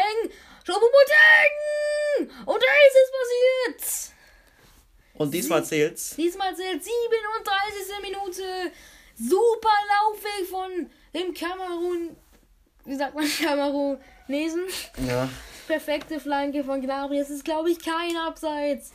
Schobomoteng! 0.64 2.30
Und 2.46 2.62
da 2.62 2.66
ist 2.88 2.96
es 3.04 3.12
passiert. 3.70 4.14
Und 5.14 5.32
diesmal 5.32 5.64
zählt's. 5.64 6.16
Diesmal 6.16 6.56
zählt 6.56 6.82
37. 6.82 6.92
Minute. 8.02 8.72
Super 9.16 9.68
Laufweg 9.88 10.48
von 10.48 10.90
dem 11.14 11.32
Kamerun. 11.32 12.16
Wie 12.84 12.96
sagt 12.96 13.14
man 13.14 13.24
Kamerun? 13.42 13.98
Lesen? 14.26 14.62
Ja. 15.06 15.28
Perfekte 15.66 16.20
Flanke 16.20 16.64
von 16.64 16.80
Gnabry. 16.80 17.18
Es 17.18 17.30
ist, 17.30 17.44
glaube 17.44 17.70
ich, 17.70 17.78
kein 17.78 18.16
Abseits. 18.16 18.92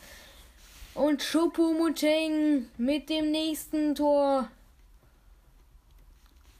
Und 0.94 1.22
Choupo-Moting 1.22 2.68
mit 2.78 3.08
dem 3.08 3.30
nächsten 3.30 3.94
Tor. 3.94 4.48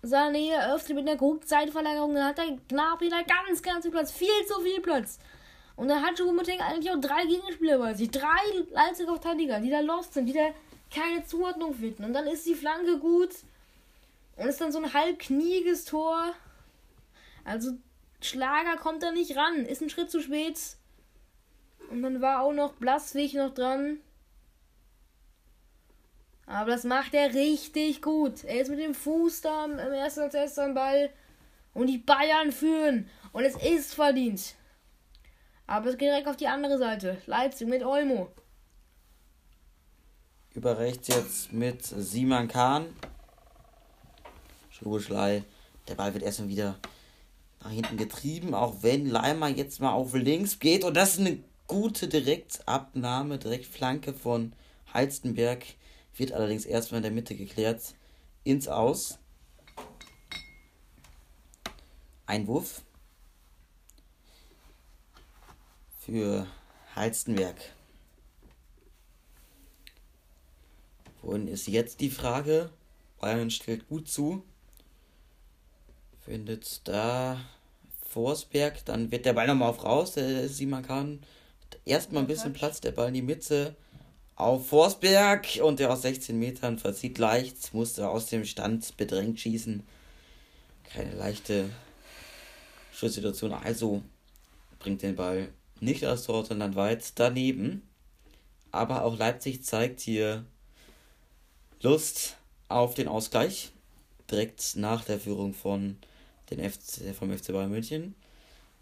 Sané 0.03 0.53
eröffnet 0.53 0.97
mit 0.97 1.09
einer 1.09 1.19
guten 1.19 1.47
Zeitverlagerung. 1.47 2.15
Dann 2.15 2.25
hat 2.25 2.39
er 2.39 2.57
Gnabry 2.69 3.09
da 3.09 3.23
ganz, 3.23 3.63
ganz 3.63 3.83
viel 3.85 3.91
Platz. 3.91 4.13
Viel 4.13 4.29
zu 4.47 4.61
viel 4.63 4.81
Platz. 4.81 5.19
Und 5.77 5.89
dann 5.89 6.03
hat 6.03 6.17
Choupo-Moting 6.17 6.61
eigentlich 6.61 6.91
auch 6.91 7.01
drei 7.01 7.25
Gegenspieler 7.27 7.79
bei 7.79 7.95
sich. 7.95 8.11
Drei 8.11 8.41
Leipziger 8.71 9.17
Verteidiger, 9.17 9.61
die 9.61 9.71
da 9.71 9.81
lost 9.81 10.15
sind, 10.15 10.27
die 10.27 10.33
da 10.33 10.51
keine 10.95 11.25
Zuordnung 11.25 11.75
finden. 11.75 12.05
Und 12.05 12.13
dann 12.13 12.27
ist 12.27 12.47
die 12.47 12.55
Flanke 12.55 12.99
gut. 12.99 13.31
Und 14.41 14.49
ist 14.49 14.59
dann 14.59 14.72
so 14.72 14.78
ein 14.78 14.95
halbknieiges 14.95 15.84
Tor. 15.84 16.32
Also 17.45 17.72
Schlager 18.22 18.78
kommt 18.78 19.03
da 19.03 19.12
nicht 19.12 19.36
ran. 19.36 19.66
Ist 19.66 19.82
ein 19.82 19.91
Schritt 19.91 20.11
zu 20.11 20.22
spät. 20.22 20.59
Und 21.91 22.03
dann 22.03 22.22
war 22.22 22.41
auch 22.41 22.55
noch 22.55 22.72
Blaswig 22.72 23.34
noch 23.34 23.53
dran. 23.53 23.99
Aber 26.47 26.70
das 26.70 26.84
macht 26.84 27.12
er 27.12 27.34
richtig 27.34 28.01
gut. 28.01 28.45
Er 28.45 28.62
ist 28.62 28.70
mit 28.70 28.78
dem 28.78 28.95
Fuß 28.95 29.43
da 29.43 29.66
im 29.66 29.78
ersten 29.78 30.34
als 30.34 30.59
am 30.59 30.72
Ball. 30.72 31.11
Und 31.74 31.88
die 31.88 31.99
Bayern 31.99 32.51
führen. 32.51 33.11
Und 33.32 33.45
es 33.45 33.57
ist 33.57 33.93
verdient. 33.93 34.55
Aber 35.66 35.91
es 35.91 35.99
geht 35.99 36.09
direkt 36.09 36.28
auf 36.28 36.38
die 36.38 36.49
andere 36.49 36.78
Seite. 36.78 37.20
Leipzig 37.26 37.68
mit 37.68 37.84
Olmo. 37.84 38.30
Über 40.55 40.78
rechts 40.78 41.09
jetzt 41.09 41.53
mit 41.53 41.84
Simon 41.84 42.49
Kahn. 42.49 42.86
Schlugeschlei. 44.81 45.45
Der 45.89 45.95
Ball 45.95 46.14
wird 46.14 46.24
erstmal 46.24 46.49
wieder 46.49 46.78
nach 47.62 47.70
hinten 47.70 47.97
getrieben, 47.97 48.55
auch 48.55 48.83
wenn 48.83 49.07
Leimer 49.07 49.49
jetzt 49.49 49.81
mal 49.81 49.93
auf 49.93 50.14
links 50.14 50.59
geht. 50.59 50.85
Und 50.85 50.95
das 50.95 51.14
ist 51.14 51.20
eine 51.20 51.39
gute 51.66 52.09
Direktabnahme, 52.09 53.39
Direktflanke 53.39 54.14
von 54.14 54.55
Halstenberg. 54.93 55.64
Wird 56.16 56.33
allerdings 56.33 56.64
erstmal 56.64 56.99
in 56.99 57.03
der 57.03 57.12
Mitte 57.12 57.35
geklärt. 57.35 57.95
Ins 58.43 58.68
Aus. 58.68 59.18
Einwurf. 62.26 62.83
Für 65.99 66.47
Halstenberg. 66.95 67.57
Wohin 71.20 71.49
ist 71.49 71.68
jetzt 71.68 72.01
die 72.01 72.11
Frage? 72.11 72.70
Bayern 73.20 73.51
stellt 73.51 73.87
gut 73.89 74.09
zu. 74.09 74.43
Findet 76.31 76.87
da 76.87 77.41
Forsberg. 78.09 78.85
Dann 78.85 79.11
wird 79.11 79.26
der 79.26 79.33
Ball 79.33 79.49
nochmal 79.49 79.70
auf 79.70 79.83
raus. 79.83 80.12
Der 80.12 80.49
Simon 80.49 80.85
kann 80.85 81.18
erstmal 81.85 82.22
ein 82.22 82.28
bisschen 82.28 82.53
Platz. 82.53 82.81
Der 82.81 82.93
Ball 82.93 83.09
in 83.09 83.14
die 83.14 83.22
Mitte 83.22 83.74
auf 84.37 84.68
Forsberg. 84.68 85.59
Und 85.61 85.81
der 85.81 85.93
aus 85.93 86.03
16 86.03 86.39
Metern 86.39 86.78
verzieht 86.78 87.18
leicht. 87.18 87.74
Musste 87.74 88.09
aus 88.09 88.26
dem 88.26 88.45
Stand 88.45 88.97
bedrängt 88.97 89.41
schießen. 89.41 89.83
Keine 90.85 91.16
leichte 91.16 91.68
Schusssituation. 92.93 93.53
Also 93.53 94.01
bringt 94.78 95.03
den 95.03 95.16
Ball 95.16 95.49
nicht 95.81 96.07
aus 96.07 96.26
Tor, 96.26 96.45
sondern 96.45 96.76
weit 96.76 97.18
daneben. 97.18 97.83
Aber 98.70 99.05
auch 99.05 99.18
Leipzig 99.18 99.64
zeigt 99.64 99.99
hier 99.99 100.45
Lust 101.81 102.37
auf 102.68 102.95
den 102.95 103.09
Ausgleich. 103.09 103.72
Direkt 104.31 104.76
nach 104.76 105.05
der 105.05 105.18
Führung 105.18 105.55
von 105.55 105.99
den 106.51 106.71
FC, 106.71 107.15
vom 107.15 107.37
FC 107.37 107.49
Bayern 107.49 107.71
München. 107.71 108.15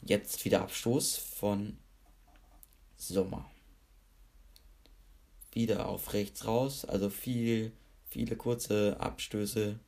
Jetzt 0.03 0.45
wieder 0.45 0.63
Abstoß 0.63 1.17
von 1.17 1.77
Sommer. 2.97 3.51
Wieder 5.53 5.89
auf 5.89 6.13
rechts 6.13 6.47
raus, 6.47 6.85
also 6.85 7.11
viel, 7.11 7.73
viele 8.09 8.37
kurze 8.37 8.99
Abstöße. 9.01 9.79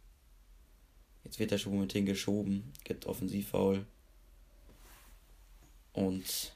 Jetzt 1.24 1.38
wird 1.38 1.50
der 1.50 1.60
Moment 1.66 1.92
hingeschoben, 1.92 2.72
gibt 2.84 3.06
Offensivfoul. 3.06 3.86
Und 5.92 6.54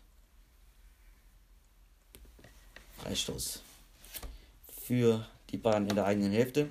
Freistoß 2.98 3.62
für 4.82 5.28
die 5.50 5.58
Bayern 5.58 5.88
in 5.88 5.94
der 5.94 6.06
eigenen 6.06 6.32
Hälfte. 6.32 6.68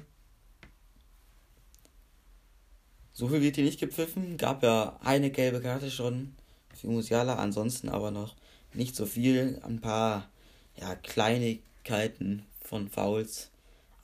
So 3.15 3.27
viel 3.27 3.41
wird 3.41 3.55
hier 3.55 3.63
nicht 3.63 3.79
gepfiffen. 3.79 4.37
Gab 4.37 4.63
ja 4.63 4.99
eine 5.03 5.29
gelbe 5.29 5.61
Karte 5.61 5.91
schon 5.91 6.33
für 6.73 6.87
Musiala, 6.87 7.35
ansonsten 7.35 7.89
aber 7.89 8.09
noch 8.09 8.35
nicht 8.73 8.95
so 8.95 9.05
viel. 9.05 9.61
Ein 9.63 9.81
paar 9.81 10.29
ja, 10.75 10.95
Kleinigkeiten 10.95 12.43
von 12.59 12.89
Fouls. 12.89 13.51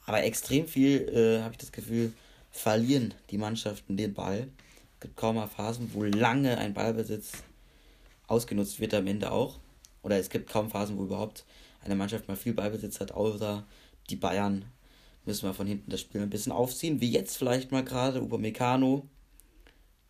Aber 0.05 0.23
extrem 0.23 0.67
viel, 0.67 1.09
äh, 1.09 1.41
habe 1.41 1.53
ich 1.53 1.57
das 1.57 1.71
Gefühl, 1.71 2.13
verlieren 2.51 3.15
die 3.31 3.39
Mannschaften 3.39 3.97
den 3.97 4.13
Ball. 4.13 4.47
Es 4.95 4.99
gibt 5.01 5.17
kaum 5.17 5.35
mal 5.35 5.47
Phasen, 5.47 5.89
wo 5.93 6.03
lange 6.03 6.59
ein 6.59 6.75
Ballbesitz 6.75 7.31
ausgenutzt 8.27 8.79
wird 8.79 8.93
am 8.93 9.07
Ende 9.07 9.31
auch. 9.31 9.57
Oder 10.03 10.19
es 10.19 10.29
gibt 10.29 10.51
kaum 10.51 10.69
Phasen, 10.69 10.99
wo 10.99 11.03
überhaupt 11.03 11.45
eine 11.83 11.95
Mannschaft 11.95 12.27
mal 12.27 12.37
viel 12.37 12.53
Ballbesitz 12.53 12.99
hat, 12.99 13.11
außer 13.11 13.65
die 14.11 14.15
Bayern 14.15 14.65
müssen 15.29 15.47
wir 15.47 15.53
von 15.53 15.67
hinten 15.67 15.91
das 15.91 16.01
Spiel 16.01 16.21
ein 16.21 16.31
bisschen 16.31 16.51
aufziehen, 16.51 17.01
wie 17.01 17.11
jetzt 17.11 17.37
vielleicht 17.37 17.71
mal 17.71 17.85
gerade 17.85 18.19
Upamecano, 18.19 19.07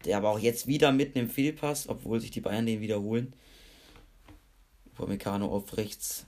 der 0.06 0.16
aber 0.16 0.30
auch 0.30 0.40
jetzt 0.40 0.66
wieder 0.66 0.94
mitten 0.94 1.20
im 1.20 1.30
Fehlpass, 1.30 1.90
obwohl 1.90 2.22
sich 2.22 2.32
die 2.32 2.40
Bayern 2.40 2.66
den 2.66 2.80
wiederholen. 2.80 3.34
Upamecano 4.94 5.48
auf 5.48 5.76
rechts 5.76 6.26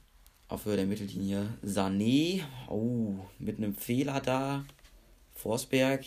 auf 0.49 0.65
Höhe 0.65 0.75
der 0.75 0.87
Mittellinie. 0.87 1.57
Sané, 1.63 2.43
oh, 2.67 3.15
mit 3.39 3.59
einem 3.59 3.75
Fehler 3.75 4.19
da. 4.19 4.65
Forsberg, 5.35 6.03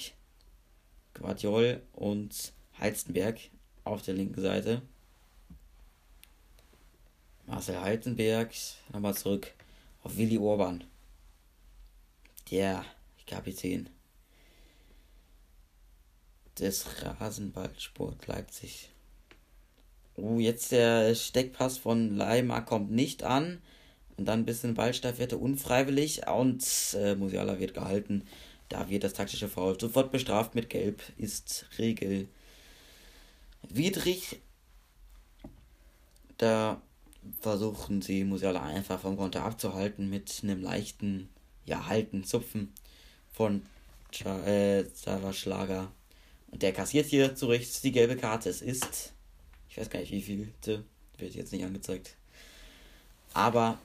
Guardiol 1.15 1.81
und 1.95 2.53
Heizenberg 2.79 3.41
auf 3.85 4.03
der 4.03 4.13
linken 4.13 4.43
Seite. 4.43 4.83
Marcel 7.47 7.81
Heizenberg, 7.81 8.53
nochmal 8.93 9.15
zurück 9.15 9.55
auf 10.03 10.19
Willi 10.19 10.37
Orban 10.37 10.85
der 12.51 12.85
Kapitän 13.27 13.89
des 16.59 16.87
Rasenballsport 17.03 18.27
Leipzig. 18.27 18.91
Oh, 20.17 20.39
jetzt 20.39 20.71
der 20.73 21.15
Steckpass 21.15 21.79
von 21.79 22.17
Leimer 22.17 22.63
kommt 22.63 22.91
nicht 22.91 23.25
an. 23.25 23.61
Und 24.17 24.27
dann 24.27 24.41
ein 24.41 24.45
bisschen 24.45 24.75
Ballstaffette 24.75 25.37
unfreiwillig. 25.39 26.29
Und 26.29 26.65
äh, 26.95 27.17
Musiala 27.17 27.59
wird 27.59 27.75
gehalten. 27.75 28.25
Da 28.69 28.89
wird 28.89 29.03
das 29.03 29.15
taktische 29.15 29.49
Foul 29.49 29.79
sofort 29.81 30.13
bestraft 30.13 30.55
mit 30.55 30.71
Gelb. 30.71 31.03
Ist 31.17 31.67
regelwidrig. 31.79 32.29
Da 36.39 36.81
versuchen 37.41 38.03
sie 38.03 38.23
Musiala 38.23 38.63
einfach 38.63 39.01
vom 39.01 39.17
Konter 39.17 39.45
abzuhalten 39.45 40.09
mit 40.09 40.41
einem 40.45 40.63
leichten 40.63 41.29
ja, 41.67 41.87
halten, 41.87 42.25
zupfen 42.25 42.73
von 43.33 43.63
äh, 44.23 44.85
Schlager. 45.33 45.91
Und 46.51 46.63
der 46.63 46.73
kassiert 46.73 47.07
hier 47.07 47.35
zurecht 47.35 47.83
die 47.83 47.93
gelbe 47.93 48.17
Karte. 48.17 48.49
Es 48.49 48.63
ist, 48.63 49.13
ich 49.69 49.77
weiß 49.77 49.91
gar 49.91 50.01
nicht 50.01 50.13
wie 50.13 50.23
viel, 50.23 50.53
wird 51.19 51.35
jetzt 51.35 51.53
nicht 51.53 51.65
angezeigt. 51.65 52.15
Aber 53.33 53.79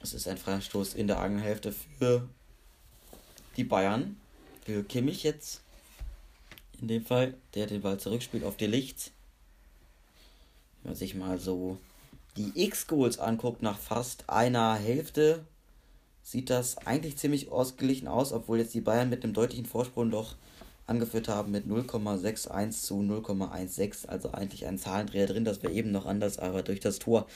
es 0.00 0.14
ist 0.14 0.28
ein 0.28 0.38
Freistoß 0.38 0.94
in 0.94 1.08
der 1.08 1.18
Angelhälfte 1.18 1.74
für 1.98 2.28
die 3.56 3.64
Bayern. 3.64 4.16
Für 4.64 4.84
Kimmich 4.84 5.22
jetzt. 5.22 5.60
In 6.80 6.88
dem 6.88 7.04
Fall, 7.04 7.34
der 7.54 7.66
den 7.66 7.82
Ball 7.82 7.98
zurückspielt 7.98 8.44
auf 8.44 8.56
die 8.56 8.66
Licht. 8.66 9.10
Wenn 10.82 10.92
man 10.92 10.96
sich 10.96 11.14
mal 11.14 11.38
so 11.38 11.78
die 12.36 12.52
X-Goals 12.54 13.18
anguckt 13.18 13.62
nach 13.62 13.78
fast 13.78 14.28
einer 14.28 14.74
Hälfte 14.74 15.44
sieht 16.24 16.50
das 16.50 16.78
eigentlich 16.86 17.16
ziemlich 17.18 17.52
ausgeglichen 17.52 18.08
aus, 18.08 18.32
obwohl 18.32 18.58
jetzt 18.58 18.74
die 18.74 18.80
Bayern 18.80 19.10
mit 19.10 19.22
einem 19.22 19.34
deutlichen 19.34 19.66
Vorsprung 19.66 20.10
doch 20.10 20.34
angeführt 20.86 21.28
haben 21.28 21.52
mit 21.52 21.66
0,61 21.66 22.70
zu 22.70 22.94
0,16. 23.00 24.08
Also 24.08 24.32
eigentlich 24.32 24.66
ein 24.66 24.78
Zahlendreher 24.78 25.26
drin, 25.26 25.44
das 25.44 25.62
wäre 25.62 25.72
eben 25.72 25.92
noch 25.92 26.06
anders, 26.06 26.38
aber 26.38 26.62
durch 26.62 26.80
das 26.80 26.98
Tor 26.98 27.26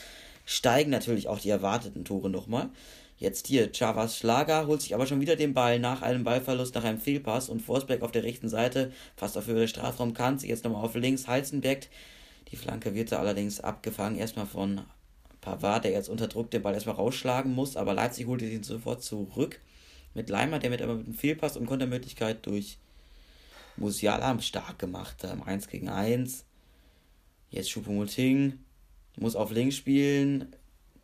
steigen 0.44 0.90
natürlich 0.90 1.28
auch 1.28 1.38
die 1.38 1.50
erwarteten 1.50 2.04
Tore 2.04 2.30
nochmal. 2.30 2.70
Jetzt 3.18 3.46
hier, 3.48 3.72
Chavas 3.72 4.16
Schlager 4.16 4.66
holt 4.66 4.80
sich 4.80 4.94
aber 4.94 5.06
schon 5.06 5.20
wieder 5.20 5.36
den 5.36 5.52
Ball 5.52 5.78
nach 5.78 6.02
einem 6.02 6.24
Ballverlust, 6.24 6.74
nach 6.74 6.84
einem 6.84 7.00
Fehlpass 7.00 7.48
und 7.48 7.60
Forsberg 7.60 8.02
auf 8.02 8.12
der 8.12 8.22
rechten 8.22 8.48
Seite, 8.48 8.92
fast 9.16 9.36
auf 9.36 9.46
Höhe 9.48 9.62
des 9.62 9.70
Strafraumkants, 9.70 10.44
jetzt 10.44 10.64
nochmal 10.64 10.84
auf 10.84 10.94
links, 10.94 11.26
Heizenberg. 11.26 11.88
Die 12.50 12.56
Flanke 12.56 12.94
wird 12.94 13.12
da 13.12 13.18
allerdings 13.18 13.60
abgefangen, 13.60 14.16
erstmal 14.16 14.46
von 14.46 14.82
Pavard, 15.40 15.84
der 15.84 15.92
jetzt 15.92 16.08
unter 16.08 16.28
Druck 16.28 16.50
den 16.50 16.62
Ball 16.62 16.74
erstmal 16.74 16.96
rausschlagen 16.96 17.54
muss, 17.54 17.76
aber 17.76 17.94
Leipzig 17.94 18.26
holte 18.26 18.44
ihn 18.44 18.62
sofort 18.62 19.02
zurück. 19.02 19.60
Mit 20.14 20.28
Leimer, 20.28 20.58
der 20.58 20.70
mit 20.70 20.82
aber 20.82 20.94
mit 20.94 21.06
einem 21.06 21.14
Fehlpass 21.14 21.56
und 21.56 21.66
Kontermöglichkeit 21.66 22.44
durch 22.46 22.78
Musiala 23.76 24.38
stark 24.40 24.78
gemacht 24.78 25.24
im 25.24 25.42
1 25.42 25.68
gegen 25.68 25.88
1. 25.88 26.44
Jetzt 27.50 27.70
Choupo-Moting 27.70 28.58
muss 29.16 29.36
auf 29.36 29.50
links 29.50 29.76
spielen. 29.76 30.54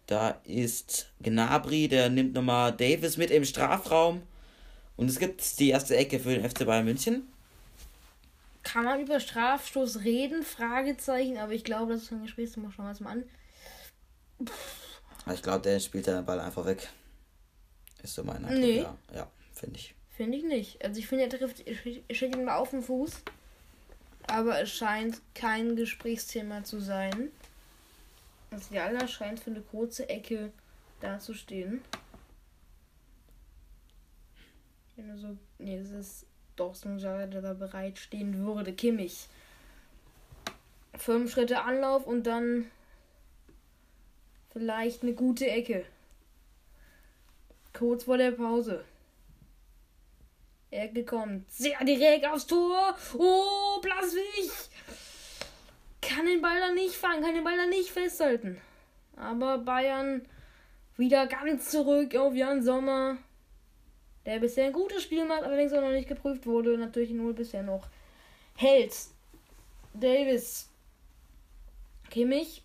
Da 0.07 0.41
ist 0.45 1.11
Gnabry, 1.23 1.89
der 1.89 2.11
nimmt 2.11 2.35
nochmal 2.35 2.73
Davis 2.73 3.17
mit 3.17 3.31
im 3.31 3.45
Strafraum. 3.45 4.23
Und 4.97 5.09
es 5.09 5.19
gibt 5.19 5.59
die 5.59 5.71
erste 5.71 5.97
Ecke 5.97 6.21
für 6.21 6.35
den 6.35 6.49
FC 6.49 6.67
Bayern 6.67 6.85
München. 6.85 7.23
Kann 8.63 8.85
man 8.85 9.01
über 9.01 9.21
Strafstoß 9.21 10.05
reden? 10.05 10.43
Fragezeichen, 10.43 11.39
aber 11.39 11.53
ich 11.53 11.65
glaube, 11.65 11.93
das 11.95 12.05
ist 12.05 12.23
Gespräch, 12.23 12.51
das 12.53 12.55
schauen 12.55 12.87
wir 12.87 12.91
uns 12.91 13.01
mal 13.01 13.11
an. 13.11 13.25
Ich 15.33 15.43
glaube, 15.43 15.63
der 15.63 15.81
spielt 15.81 16.07
den 16.07 16.25
Ball 16.25 16.41
einfach 16.41 16.67
weg. 16.67 16.89
Ist 18.03 18.15
so 18.15 18.25
mein 18.25 18.45
Eindruck. 18.45 18.59
Nee. 18.59 18.81
Ja, 18.81 18.97
ja 19.15 19.31
finde 19.55 19.79
ich. 19.79 19.95
Finde 20.11 20.39
ich 20.39 20.45
nicht. 20.45 20.85
Also 20.85 21.01
ich 21.01 21.07
finde, 21.07 21.25
er 21.25 21.31
trifft, 21.31 21.65
er 21.67 22.15
steht 22.15 22.37
ihm 22.37 22.45
mal 22.45 22.57
auf 22.57 22.71
den 22.71 22.83
Fuß. 22.83 23.23
Aber 24.27 24.61
es 24.61 24.71
scheint 24.71 25.21
kein 25.35 25.77
Gesprächsthema 25.77 26.65
zu 26.65 26.81
sein. 26.81 27.31
Das 28.51 28.71
Jalla 28.71 29.09
scheint 29.09 29.41
für 29.41 29.51
eine 29.51 29.61
kurze 29.61 30.09
Ecke 30.09 30.53
dazustehen. 31.01 31.83
Wenn 34.97 35.09
du 35.09 35.19
so. 35.19 35.37
Nee, 35.59 35.79
das 35.79 35.91
ist 35.91 36.27
doch 36.57 36.75
so 36.75 36.89
ein 36.89 36.99
Jalla, 36.99 37.27
der 37.27 37.43
da 37.43 37.55
bereitstehen 37.55 38.47
würde. 38.47 38.73
Kimmich. 38.73 39.29
Fünf 40.97 41.33
Schritte 41.33 41.63
Anlauf 41.63 42.07
und 42.07 42.25
dann 42.25 42.71
Vielleicht 44.55 45.03
eine 45.03 45.15
gute 45.15 45.49
Ecke. 45.49 45.85
Kurz 47.73 48.05
vor 48.05 48.17
der 48.17 48.31
Pause. 48.31 48.85
Ecke 50.71 51.05
kommt. 51.05 51.51
Sehr 51.51 51.85
direkt 51.85 52.25
aufs 52.25 52.47
Tor. 52.47 52.97
Oh, 53.19 53.81
Blaswig. 53.83 54.53
Kann 56.01 56.27
den 56.27 56.41
Ball 56.41 56.61
da 56.61 56.73
nicht 56.73 56.95
fangen, 56.95 57.23
kann 57.23 57.35
den 57.35 57.43
Ball 57.43 57.57
da 57.57 57.67
nicht 57.67 57.91
festhalten. 57.91 58.61
Aber 59.17 59.59
Bayern 59.59 60.23
wieder 60.97 61.27
ganz 61.27 61.71
zurück 61.71 62.15
auf 62.15 62.35
Jan 62.35 62.63
Sommer. 62.63 63.17
Der 64.25 64.39
bisher 64.39 64.67
ein 64.67 64.73
gutes 64.73 65.03
Spiel 65.03 65.25
macht, 65.25 65.43
allerdings 65.43 65.73
auch 65.73 65.81
noch 65.81 65.91
nicht 65.91 66.09
geprüft 66.09 66.47
wurde. 66.47 66.79
Natürlich 66.79 67.11
nur 67.11 67.35
bisher 67.35 67.65
noch. 67.65 67.89
Hält. 68.57 68.95
Davis. 69.95 70.69
Kimmich. 72.11 72.64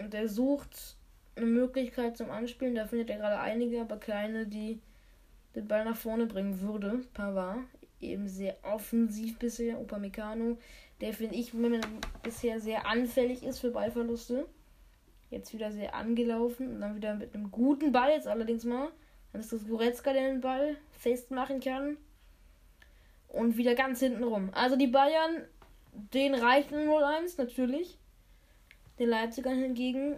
Und 0.00 0.14
er 0.14 0.28
sucht 0.28 0.96
eine 1.36 1.46
Möglichkeit 1.46 2.16
zum 2.16 2.30
Anspielen. 2.30 2.74
Da 2.74 2.86
findet 2.86 3.10
er 3.10 3.18
gerade 3.18 3.40
einige, 3.40 3.80
aber 3.80 3.98
kleine, 3.98 4.46
die 4.46 4.80
den 5.54 5.68
Ball 5.68 5.84
nach 5.84 5.96
vorne 5.96 6.26
bringen 6.26 6.60
würde. 6.60 7.04
Pavard. 7.14 7.58
Eben 8.00 8.28
sehr 8.28 8.56
offensiv 8.62 9.38
bisher. 9.38 9.78
Upamecano. 9.78 10.58
Der 11.00 11.12
finde 11.12 11.36
ich 11.36 11.52
bisher 12.22 12.60
sehr 12.60 12.86
anfällig 12.86 13.42
ist 13.42 13.58
für 13.58 13.70
Ballverluste. 13.70 14.46
Jetzt 15.30 15.54
wieder 15.54 15.70
sehr 15.70 15.94
angelaufen 15.94 16.74
und 16.74 16.80
dann 16.80 16.96
wieder 16.96 17.14
mit 17.14 17.34
einem 17.34 17.50
guten 17.50 17.92
Ball 17.92 18.10
jetzt 18.10 18.26
allerdings 18.26 18.64
mal. 18.64 18.88
Dann 19.32 19.40
ist 19.40 19.52
das 19.52 19.66
Goretzka, 19.66 20.12
der 20.12 20.28
den 20.28 20.40
Ball 20.40 20.76
festmachen 20.98 21.60
kann. 21.60 21.96
Und 23.28 23.56
wieder 23.56 23.76
ganz 23.76 24.00
hinten 24.00 24.24
rum. 24.24 24.50
Also 24.52 24.76
die 24.76 24.88
Bayern, 24.88 25.44
den 25.92 26.34
reicht 26.34 26.72
ein 26.72 26.88
0-1 26.88 27.38
natürlich. 27.38 27.96
Den 29.00 29.08
Leipzigern 29.08 29.58
hingegen 29.58 30.16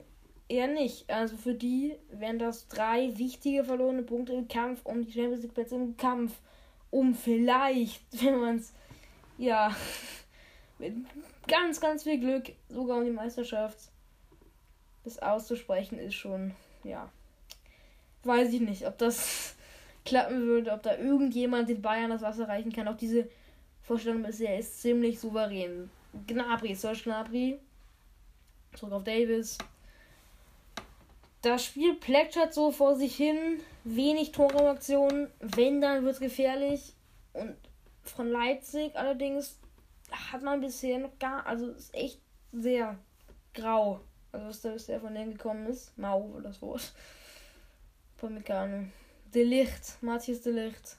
eher 0.48 0.66
nicht. 0.66 1.08
Also 1.08 1.36
für 1.36 1.54
die 1.54 1.94
wären 2.10 2.38
das 2.38 2.68
drei 2.68 3.16
wichtige 3.16 3.64
verlorene 3.64 4.02
Punkte 4.02 4.34
im 4.34 4.48
Kampf 4.48 4.84
um 4.84 5.04
die 5.04 5.12
Champions 5.12 5.42
League 5.42 5.54
Plätze 5.54 5.76
im 5.76 5.96
Kampf 5.96 6.34
um 6.90 7.14
vielleicht, 7.14 8.02
wenn 8.22 8.40
man 8.40 8.56
es 8.56 8.74
ja 9.38 9.74
mit 10.78 10.94
ganz, 11.48 11.80
ganz 11.80 12.02
viel 12.02 12.18
Glück 12.18 12.52
sogar 12.68 12.98
um 12.98 13.04
die 13.04 13.10
Meisterschaft 13.10 13.78
das 15.04 15.18
auszusprechen 15.18 15.98
ist 15.98 16.14
schon, 16.14 16.52
ja, 16.84 17.10
weiß 18.24 18.52
ich 18.52 18.60
nicht, 18.60 18.86
ob 18.86 18.98
das 18.98 19.56
klappen 20.04 20.42
würde, 20.42 20.72
ob 20.72 20.82
da 20.82 20.96
irgendjemand 20.96 21.68
den 21.68 21.82
Bayern 21.82 22.10
das 22.10 22.22
Wasser 22.22 22.48
reichen 22.48 22.72
kann. 22.72 22.88
Auch 22.88 22.96
diese 22.96 23.28
Vorstellung 23.82 24.22
bisher 24.22 24.58
ist 24.58 24.80
ziemlich 24.80 25.18
souverän. 25.18 25.90
Gnabry, 26.26 26.74
Serge 26.74 27.02
Gnabry, 27.04 27.58
zurück 28.74 28.92
auf 28.92 29.04
Davis. 29.04 29.58
Das 31.42 31.64
Spiel 31.64 31.94
plätschert 31.94 32.54
so 32.54 32.70
vor 32.70 32.94
sich 32.94 33.16
hin, 33.16 33.60
wenig 33.84 34.32
Torreaktionen, 34.32 35.28
wenn 35.40 35.80
dann 35.80 36.04
wird 36.04 36.14
es 36.14 36.20
gefährlich. 36.20 36.94
Und 37.32 37.56
von 38.02 38.28
Leipzig 38.28 38.94
allerdings 38.96 39.58
hat 40.10 40.42
man 40.42 40.60
bisher 40.60 40.98
noch 40.98 41.18
gar, 41.18 41.46
also 41.46 41.68
ist 41.70 41.94
echt 41.94 42.20
sehr 42.52 42.98
grau 43.54 44.00
also 44.32 44.46
was 44.46 44.60
da 44.62 44.72
bisher 44.72 45.00
von 45.00 45.14
denen 45.14 45.32
gekommen 45.32 45.66
ist. 45.66 45.96
Mau, 45.98 46.40
das 46.42 46.60
Wort. 46.62 46.92
Von 48.16 48.34
Meccano. 48.34 48.86
De 49.34 49.44
Licht. 49.44 50.02
Matthias 50.02 50.40
de 50.40 50.52
Licht. 50.52 50.96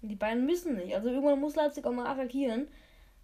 Die 0.00 0.16
beiden 0.16 0.46
müssen 0.46 0.76
nicht. 0.76 0.94
Also 0.94 1.10
irgendwann 1.10 1.38
muss 1.38 1.54
Leipzig 1.54 1.84
auch 1.84 1.92
mal 1.92 2.06
attackieren. 2.06 2.66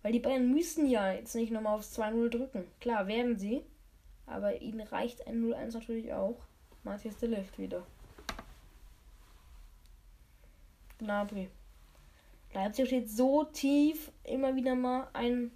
Weil 0.08 0.12
die 0.14 0.20
beiden 0.20 0.54
müssen 0.54 0.88
ja 0.88 1.12
jetzt 1.12 1.34
nicht 1.34 1.52
nochmal 1.52 1.76
aufs 1.76 1.98
2-0 1.98 2.30
drücken. 2.30 2.64
Klar, 2.80 3.08
werden 3.08 3.38
sie. 3.38 3.62
Aber 4.24 4.62
ihnen 4.62 4.80
reicht 4.80 5.26
ein 5.26 5.44
0-1 5.44 5.74
natürlich 5.74 6.14
auch. 6.14 6.38
Matthias 6.82 7.18
de 7.18 7.28
Licht 7.28 7.58
wieder. 7.58 7.86
Gnabry. 10.98 11.50
Leipzig 12.54 12.86
steht 12.86 13.10
so 13.10 13.44
tief. 13.44 14.10
Immer 14.24 14.56
wieder 14.56 14.74
mal 14.74 15.08
ein 15.12 15.50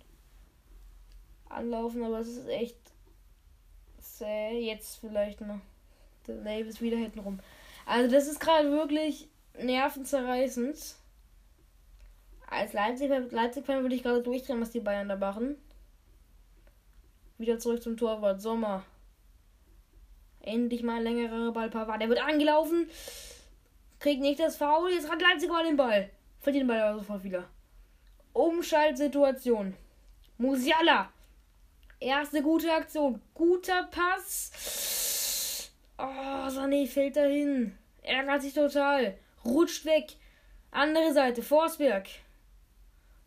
anlaufen, 1.49 2.03
aber 2.03 2.19
es 2.19 2.29
ist 2.29 2.49
echt 2.49 2.77
zäh. 4.01 4.59
Jetzt 4.67 4.97
vielleicht 4.97 5.41
noch. 5.41 5.61
Der 6.27 6.43
Davis 6.43 6.83
wieder 6.83 6.99
hinten 6.99 7.21
rum. 7.21 7.41
Also 7.87 8.15
das 8.15 8.27
ist 8.27 8.39
gerade 8.39 8.71
wirklich 8.71 9.31
nervenzerreißend. 9.59 10.97
Als 12.53 12.75
Leipzig-Fan 12.75 13.31
Leipzig 13.31 13.67
würde 13.67 13.95
ich 13.95 14.03
gerade 14.03 14.23
durchdrehen, 14.23 14.61
was 14.61 14.71
die 14.71 14.81
Bayern 14.81 15.09
da 15.09 15.17
machen. 15.17 15.57
Wieder 17.39 17.59
zurück 17.59 17.83
zum 17.83 17.97
Torwart. 17.97 18.43
Sommer. 18.43 18.85
Endlich 20.43 20.83
mal 20.83 20.99
ein 20.99 21.05
längerer 21.05 21.51
Ball. 21.53 21.71
Pavard. 21.71 22.03
Der 22.03 22.11
wird 22.11 22.23
angelaufen. 22.23 22.91
Kriegt 24.01 24.21
nicht 24.21 24.39
das 24.39 24.57
Foul. 24.57 24.93
Jetzt 24.93 25.11
hat 25.11 25.23
Leipzig 25.23 25.49
mal 25.49 25.65
den 25.65 25.79
Ball. 25.79 26.11
Verliert 26.41 26.65
den 26.65 26.69
Ball 26.69 26.83
aber 26.83 26.99
sofort 26.99 27.25
wieder. 27.25 27.49
Umschaltsituation. 28.35 29.75
Musiala. 30.37 31.11
Erste 32.01 32.43
gute 32.43 32.71
Aktion. 32.71 33.23
Guter 33.33 33.85
Pass. 33.85 35.73
Oh, 35.97 36.03
Sané 36.03 36.87
fällt 36.87 37.17
dahin. 37.17 37.79
Ärgert 38.03 38.43
sich 38.43 38.53
total. 38.53 39.17
Rutscht 39.43 39.87
weg. 39.87 40.17
Andere 40.71 41.15
Seite. 41.15 41.43
Forsberg. 41.43 42.09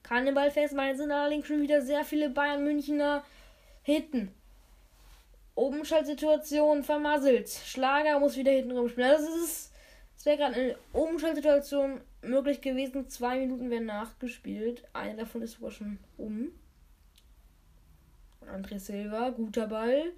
Ball 0.10 0.52
festmachen. 0.52 0.98
sind 0.98 1.12
allerdings 1.12 1.48
schon 1.48 1.62
wieder 1.62 1.82
sehr 1.82 2.04
viele 2.04 2.30
Bayern 2.30 2.64
Münchner 2.64 3.24
hinten. 3.84 4.34
Umschaltsituation 5.56 6.84
vermasselt. 6.84 7.50
Schlager 7.50 8.20
muss 8.20 8.36
wieder 8.38 8.52
hinten 8.52 8.78
rumspielen. 8.78 9.10
Das 9.10 9.22
ist. 9.22 9.72
Es 10.18 10.26
wäre 10.26 10.38
gerade 10.38 10.56
eine 10.56 10.76
Umschaltsituation 10.92 12.02
möglich 12.22 12.62
gewesen. 12.62 13.10
Zwei 13.10 13.40
Minuten 13.40 13.70
werden 13.70 13.86
nachgespielt. 13.86 14.84
Eine 14.94 15.22
davon 15.22 15.42
ist 15.42 15.54
sogar 15.54 15.72
schon 15.72 16.00
um. 16.18 16.52
André 18.52 18.80
Silva, 18.80 19.30
guter 19.30 19.68
Ball. 19.68 20.12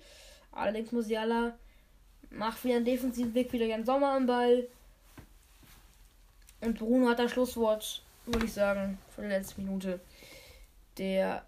Allerdings 0.51 0.91
Musiala 0.91 1.57
macht 2.29 2.63
wieder 2.63 2.77
einen 2.77 2.85
defensiven 2.85 3.33
Weg, 3.33 3.53
wieder 3.53 3.65
Jan 3.65 3.85
Sommer 3.85 4.11
am 4.11 4.25
Ball. 4.25 4.67
Und 6.61 6.77
Bruno 6.77 7.09
hat 7.09 7.19
das 7.19 7.31
Schlusswort, 7.31 8.03
würde 8.27 8.45
ich 8.45 8.53
sagen, 8.53 8.97
für 9.15 9.21
die 9.21 9.27
letzte 9.27 9.61
Minute 9.61 9.99
der 10.97 11.45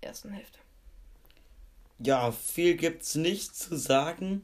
ersten 0.00 0.30
Hälfte. 0.30 0.58
Ja, 1.98 2.32
viel 2.32 2.76
gibt's 2.76 3.14
nicht 3.14 3.54
zu 3.54 3.76
sagen. 3.76 4.42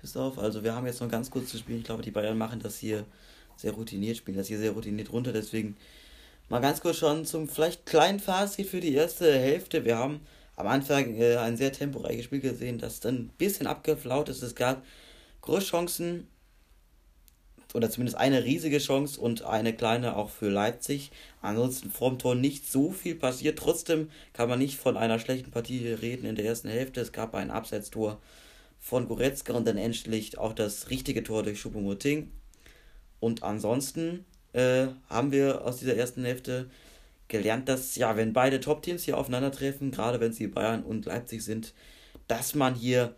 Bis 0.00 0.16
auf, 0.16 0.38
also 0.38 0.62
wir 0.62 0.74
haben 0.74 0.86
jetzt 0.86 1.00
noch 1.00 1.08
ganz 1.08 1.30
kurz 1.30 1.50
zu 1.50 1.58
spielen. 1.58 1.78
Ich 1.78 1.84
glaube, 1.84 2.02
die 2.02 2.10
Bayern 2.10 2.38
machen 2.38 2.60
das 2.60 2.78
hier 2.78 3.04
sehr 3.56 3.72
routiniert, 3.72 4.16
spielen 4.16 4.36
das 4.36 4.46
hier 4.46 4.58
sehr 4.58 4.72
routiniert 4.72 5.12
runter. 5.12 5.32
Deswegen 5.32 5.76
mal 6.48 6.60
ganz 6.60 6.80
kurz 6.80 6.96
schon 6.96 7.24
zum 7.24 7.48
vielleicht 7.48 7.86
kleinen 7.86 8.20
Fazit 8.20 8.68
für 8.68 8.80
die 8.80 8.94
erste 8.94 9.32
Hälfte. 9.32 9.84
Wir 9.84 9.96
haben 9.96 10.20
am 10.56 10.66
Anfang 10.66 11.14
äh, 11.16 11.36
ein 11.36 11.56
sehr 11.56 11.72
temporeiches 11.72 12.24
Spiel 12.24 12.40
gesehen, 12.40 12.78
das 12.78 13.00
dann 13.00 13.14
ein 13.14 13.30
bisschen 13.38 13.66
abgeflaut 13.66 14.28
ist. 14.28 14.42
Es 14.42 14.54
gab 14.54 14.84
Großchancen 15.40 16.28
oder 17.74 17.90
zumindest 17.90 18.16
eine 18.16 18.44
riesige 18.44 18.78
Chance 18.78 19.20
und 19.20 19.42
eine 19.42 19.74
kleine 19.74 20.16
auch 20.16 20.30
für 20.30 20.48
Leipzig. 20.48 21.10
Ansonsten 21.42 21.90
vorm 21.90 22.18
Tor 22.18 22.34
nicht 22.34 22.70
so 22.70 22.90
viel 22.92 23.14
passiert. 23.14 23.58
Trotzdem 23.58 24.10
kann 24.32 24.48
man 24.48 24.58
nicht 24.58 24.78
von 24.78 24.96
einer 24.96 25.18
schlechten 25.18 25.50
Partie 25.50 25.86
reden 25.88 26.26
in 26.26 26.34
der 26.34 26.46
ersten 26.46 26.68
Hälfte. 26.68 27.00
Es 27.00 27.12
gab 27.12 27.34
ein 27.34 27.50
Abseitstor 27.50 28.18
von 28.80 29.06
Goretzka 29.06 29.52
und 29.52 29.66
dann 29.66 29.76
endlich 29.76 30.38
auch 30.38 30.54
das 30.54 30.88
richtige 30.88 31.22
Tor 31.22 31.42
durch 31.42 31.60
Choupo-Moting. 31.60 32.30
Und 33.20 33.42
ansonsten 33.42 34.24
äh, 34.54 34.86
haben 35.10 35.32
wir 35.32 35.64
aus 35.64 35.78
dieser 35.78 35.96
ersten 35.96 36.24
Hälfte 36.24 36.70
gelernt, 37.26 37.68
dass, 37.68 37.96
ja, 37.96 38.16
wenn 38.16 38.32
beide 38.32 38.60
Top-Teams 38.60 39.02
hier 39.02 39.18
aufeinandertreffen, 39.18 39.90
gerade 39.90 40.20
wenn 40.20 40.32
sie 40.32 40.46
Bayern 40.46 40.82
und 40.82 41.04
Leipzig 41.04 41.44
sind, 41.44 41.74
dass 42.28 42.54
man 42.54 42.74
hier 42.74 43.14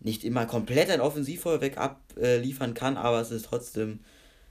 nicht 0.00 0.24
immer 0.24 0.46
komplett 0.46 0.90
ein 0.90 1.00
Offensivfeuerwerk 1.00 1.76
abliefern 1.76 2.74
kann, 2.74 2.96
aber 2.96 3.20
es 3.20 3.30
ist 3.30 3.46
trotzdem, 3.46 4.00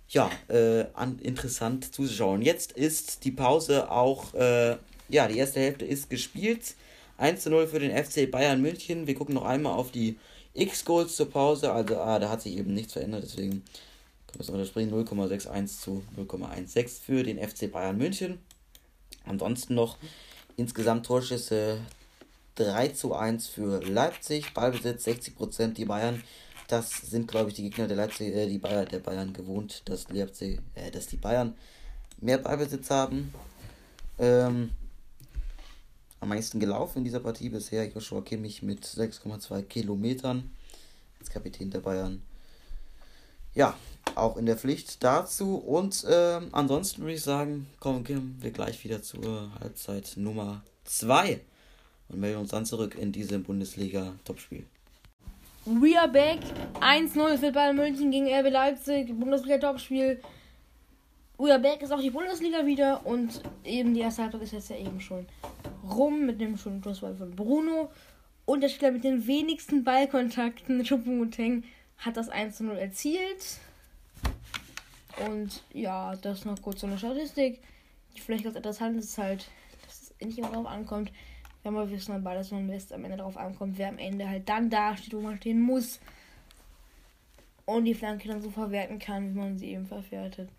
ja, 0.07 0.29
äh, 0.47 0.85
an, 0.93 1.19
interessant 1.19 1.93
zuzuschauen. 1.93 2.41
Jetzt 2.41 2.71
ist 2.71 3.23
die 3.25 3.31
Pause 3.31 3.91
auch, 3.91 4.33
äh, 4.33 4.77
ja, 5.09 5.27
die 5.27 5.37
erste 5.37 5.59
Hälfte 5.59 5.85
ist 5.85 6.09
gespielt. 6.09 6.75
1 7.17 7.41
zu 7.43 7.49
0 7.49 7.67
für 7.67 7.79
den 7.79 7.91
FC 7.91 8.29
Bayern 8.29 8.61
München. 8.61 9.07
Wir 9.07 9.15
gucken 9.15 9.35
noch 9.35 9.45
einmal 9.45 9.73
auf 9.73 9.91
die 9.91 10.17
X-Goals 10.53 11.15
zur 11.15 11.29
Pause. 11.29 11.71
Also, 11.71 11.97
ah, 11.97 12.19
da 12.19 12.29
hat 12.29 12.41
sich 12.41 12.57
eben 12.57 12.73
nichts 12.73 12.93
verändert, 12.93 13.23
deswegen 13.23 13.63
können 14.27 14.57
wir 14.57 14.63
es 14.63 14.67
springen. 14.69 14.93
0,61 14.93 15.79
zu 15.79 16.03
0,16 16.17 17.01
für 17.01 17.23
den 17.23 17.37
FC 17.37 17.71
Bayern 17.71 17.97
München. 17.97 18.39
Ansonsten 19.25 19.75
noch 19.75 19.97
insgesamt 20.57 21.05
Torschüsse 21.05 21.79
3 22.59 22.89
zu 22.89 23.15
1 23.15 23.47
für 23.47 23.81
Leipzig, 23.81 24.53
Ballbesitz 24.53 25.07
60%, 25.07 25.73
die 25.73 25.85
Bayern. 25.85 26.21
Das 26.67 26.91
sind, 26.91 27.27
glaube 27.27 27.49
ich, 27.49 27.55
die 27.55 27.63
Gegner 27.63 27.87
der 27.87 27.97
Leipzig, 27.97 28.35
äh, 28.35 28.47
die 28.47 28.59
Bayern, 28.59 28.87
der 28.87 28.99
Bayern 28.99 29.33
gewohnt, 29.33 29.81
dass 29.85 30.09
Leipzig, 30.09 30.59
äh, 30.75 30.91
dass 30.91 31.07
die 31.07 31.17
Bayern 31.17 31.55
mehr 32.19 32.37
Ballbesitz 32.37 32.89
haben. 32.89 33.33
Ähm, 34.19 34.71
am 36.19 36.29
meisten 36.29 36.59
gelaufen 36.59 36.99
in 36.99 37.03
dieser 37.05 37.21
Partie 37.21 37.47
bisher. 37.47 37.87
Joshua 37.87 38.21
Kimmich 38.21 38.61
mit 38.61 38.85
6,2 38.85 39.61
Kilometern 39.63 40.51
als 41.19 41.29
Kapitän 41.29 41.71
der 41.71 41.79
Bayern. 41.79 42.21
Ja, 43.55 43.73
auch 44.15 44.35
in 44.35 44.45
der 44.45 44.57
Pflicht 44.57 45.01
dazu. 45.01 45.55
Und 45.55 46.03
äh, 46.03 46.41
ansonsten 46.51 47.01
würde 47.01 47.13
ich 47.13 47.23
sagen, 47.23 47.67
kommen 47.79 48.05
wir 48.41 48.51
gleich 48.51 48.83
wieder 48.83 49.01
zur 49.01 49.49
Halbzeit 49.61 50.13
Nummer 50.17 50.61
2 50.83 51.39
und 52.09 52.19
melden 52.19 52.39
uns 52.39 52.49
dann 52.49 52.65
zurück 52.65 52.95
in 52.95 53.11
diesem 53.11 53.43
Bundesliga-Topspiel. 53.43 54.65
We 55.65 55.99
are 55.99 56.09
back. 56.09 56.39
1-0 56.81 57.37
für 57.37 57.51
Bayern 57.51 57.75
München 57.75 58.11
gegen 58.11 58.27
RB 58.27 58.51
Leipzig. 58.51 59.13
Bundesliga-Topspiel. 59.17 60.19
We 61.37 61.51
are 61.51 61.59
back 61.59 61.81
ist 61.81 61.91
auch 61.91 62.01
die 62.01 62.09
Bundesliga 62.09 62.65
wieder. 62.65 63.05
Und 63.05 63.41
eben 63.63 63.93
die 63.93 63.99
erste 63.99 64.23
Halbzeit 64.23 64.41
ist 64.41 64.53
jetzt 64.53 64.69
ja 64.69 64.77
eben 64.77 64.99
schon 64.99 65.25
rum 65.87 66.25
mit 66.25 66.41
dem 66.41 66.57
schönen 66.57 66.81
Torsball 66.81 67.15
von 67.15 67.31
Bruno. 67.31 67.91
Und 68.45 68.61
der 68.61 68.69
Spieler 68.69 68.91
mit 68.91 69.03
den 69.03 69.27
wenigsten 69.27 69.83
Ballkontakten, 69.83 70.83
Choupo-Moting, 70.85 71.63
hat 71.97 72.17
das 72.17 72.31
1-0 72.31 72.71
erzielt. 72.73 73.59
Und 75.27 75.63
ja, 75.73 76.15
das 76.15 76.45
noch 76.45 76.61
kurz 76.61 76.81
so 76.81 76.87
eine 76.87 76.97
Statistik. 76.97 77.61
Die 78.15 78.21
vielleicht 78.21 78.43
ganz 78.43 78.55
interessant 78.55 78.97
ist 78.97 79.17
halt, 79.17 79.47
dass 79.85 80.01
es 80.01 80.25
nicht 80.25 80.39
immer 80.39 80.49
darauf 80.49 80.67
ankommt, 80.67 81.11
wenn 81.63 81.73
wir 81.73 81.89
wissen 81.91 82.13
aber, 82.13 82.35
dass 82.35 82.51
man 82.51 82.69
West 82.69 82.93
am 82.93 83.03
Ende 83.03 83.17
darauf 83.17 83.37
ankommt, 83.37 83.77
wer 83.77 83.89
am 83.89 83.97
Ende 83.97 84.29
halt 84.29 84.47
dann 84.47 84.69
da 84.69 84.95
steht, 84.95 85.13
wo 85.13 85.21
man 85.21 85.37
stehen 85.37 85.61
muss. 85.61 85.99
Und 87.65 87.85
die 87.85 87.93
Flanke 87.93 88.27
dann 88.27 88.41
so 88.41 88.49
verwerten 88.49 88.97
kann, 88.97 89.33
wie 89.33 89.39
man 89.39 89.57
sie 89.57 89.71
eben 89.71 89.85
verwertet. 89.85 90.49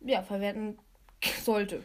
Ja, 0.00 0.22
verwerten 0.22 0.78
sollte. 1.42 1.82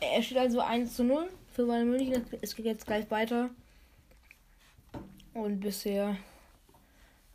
Er 0.00 0.22
steht 0.22 0.38
also 0.38 0.60
1 0.60 0.94
zu 0.94 1.04
0 1.04 1.28
für 1.52 1.66
Bayern 1.66 1.90
München. 1.90 2.24
Es 2.40 2.54
geht 2.54 2.66
jetzt 2.66 2.86
gleich 2.86 3.10
weiter. 3.10 3.50
Und 5.34 5.60
bisher 5.60 6.16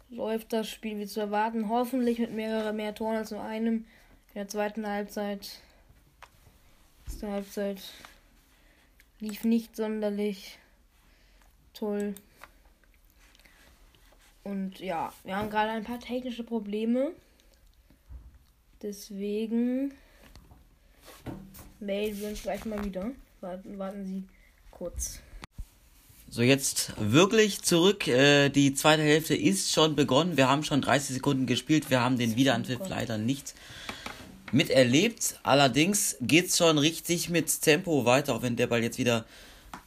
läuft 0.09 0.53
das 0.53 0.69
Spiel 0.69 0.97
wie 0.99 1.05
zu 1.05 1.19
erwarten. 1.19 1.69
Hoffentlich 1.69 2.19
mit 2.19 2.33
mehreren 2.33 2.75
mehr 2.75 2.95
Toren 2.95 3.17
als 3.17 3.31
nur 3.31 3.41
einem. 3.41 3.85
In 4.33 4.35
der 4.35 4.47
zweiten 4.47 4.87
Halbzeit. 4.87 5.59
Erste 7.05 7.31
Halbzeit 7.31 7.81
lief 9.19 9.43
nicht 9.43 9.75
sonderlich 9.75 10.57
toll. 11.73 12.15
Und 14.43 14.79
ja, 14.79 15.11
wir 15.23 15.35
haben 15.35 15.49
gerade 15.49 15.71
ein 15.71 15.83
paar 15.83 15.99
technische 15.99 16.43
Probleme. 16.43 17.11
Deswegen 18.81 19.93
melden 21.79 22.19
wir 22.19 22.29
uns 22.29 22.43
gleich 22.43 22.63
mal 22.65 22.83
wieder. 22.83 23.11
Warten, 23.41 23.79
warten 23.79 24.05
Sie 24.05 24.23
kurz. 24.69 25.19
So, 26.29 26.41
jetzt 26.41 26.93
wirklich 26.99 27.61
zurück. 27.61 28.07
Äh, 28.07 28.49
die 28.49 28.73
zweite 28.73 29.01
Hälfte 29.01 29.35
ist 29.35 29.71
schon 29.71 29.95
begonnen. 29.95 30.37
Wir 30.37 30.49
haben 30.49 30.63
schon 30.63 30.81
30 30.81 31.15
Sekunden 31.15 31.45
gespielt. 31.45 31.89
Wir 31.89 32.01
haben 32.01 32.17
den 32.17 32.35
Wiederanpfiff 32.35 32.87
leider 32.87 33.17
nicht 33.17 33.53
miterlebt. 34.51 35.39
Allerdings 35.43 36.17
geht 36.21 36.47
es 36.47 36.57
schon 36.57 36.77
richtig 36.77 37.29
mit 37.29 37.61
Tempo 37.61 38.05
weiter, 38.05 38.35
auch 38.35 38.41
wenn 38.41 38.55
der 38.55 38.67
Ball 38.67 38.83
jetzt 38.83 38.97
wieder 38.97 39.25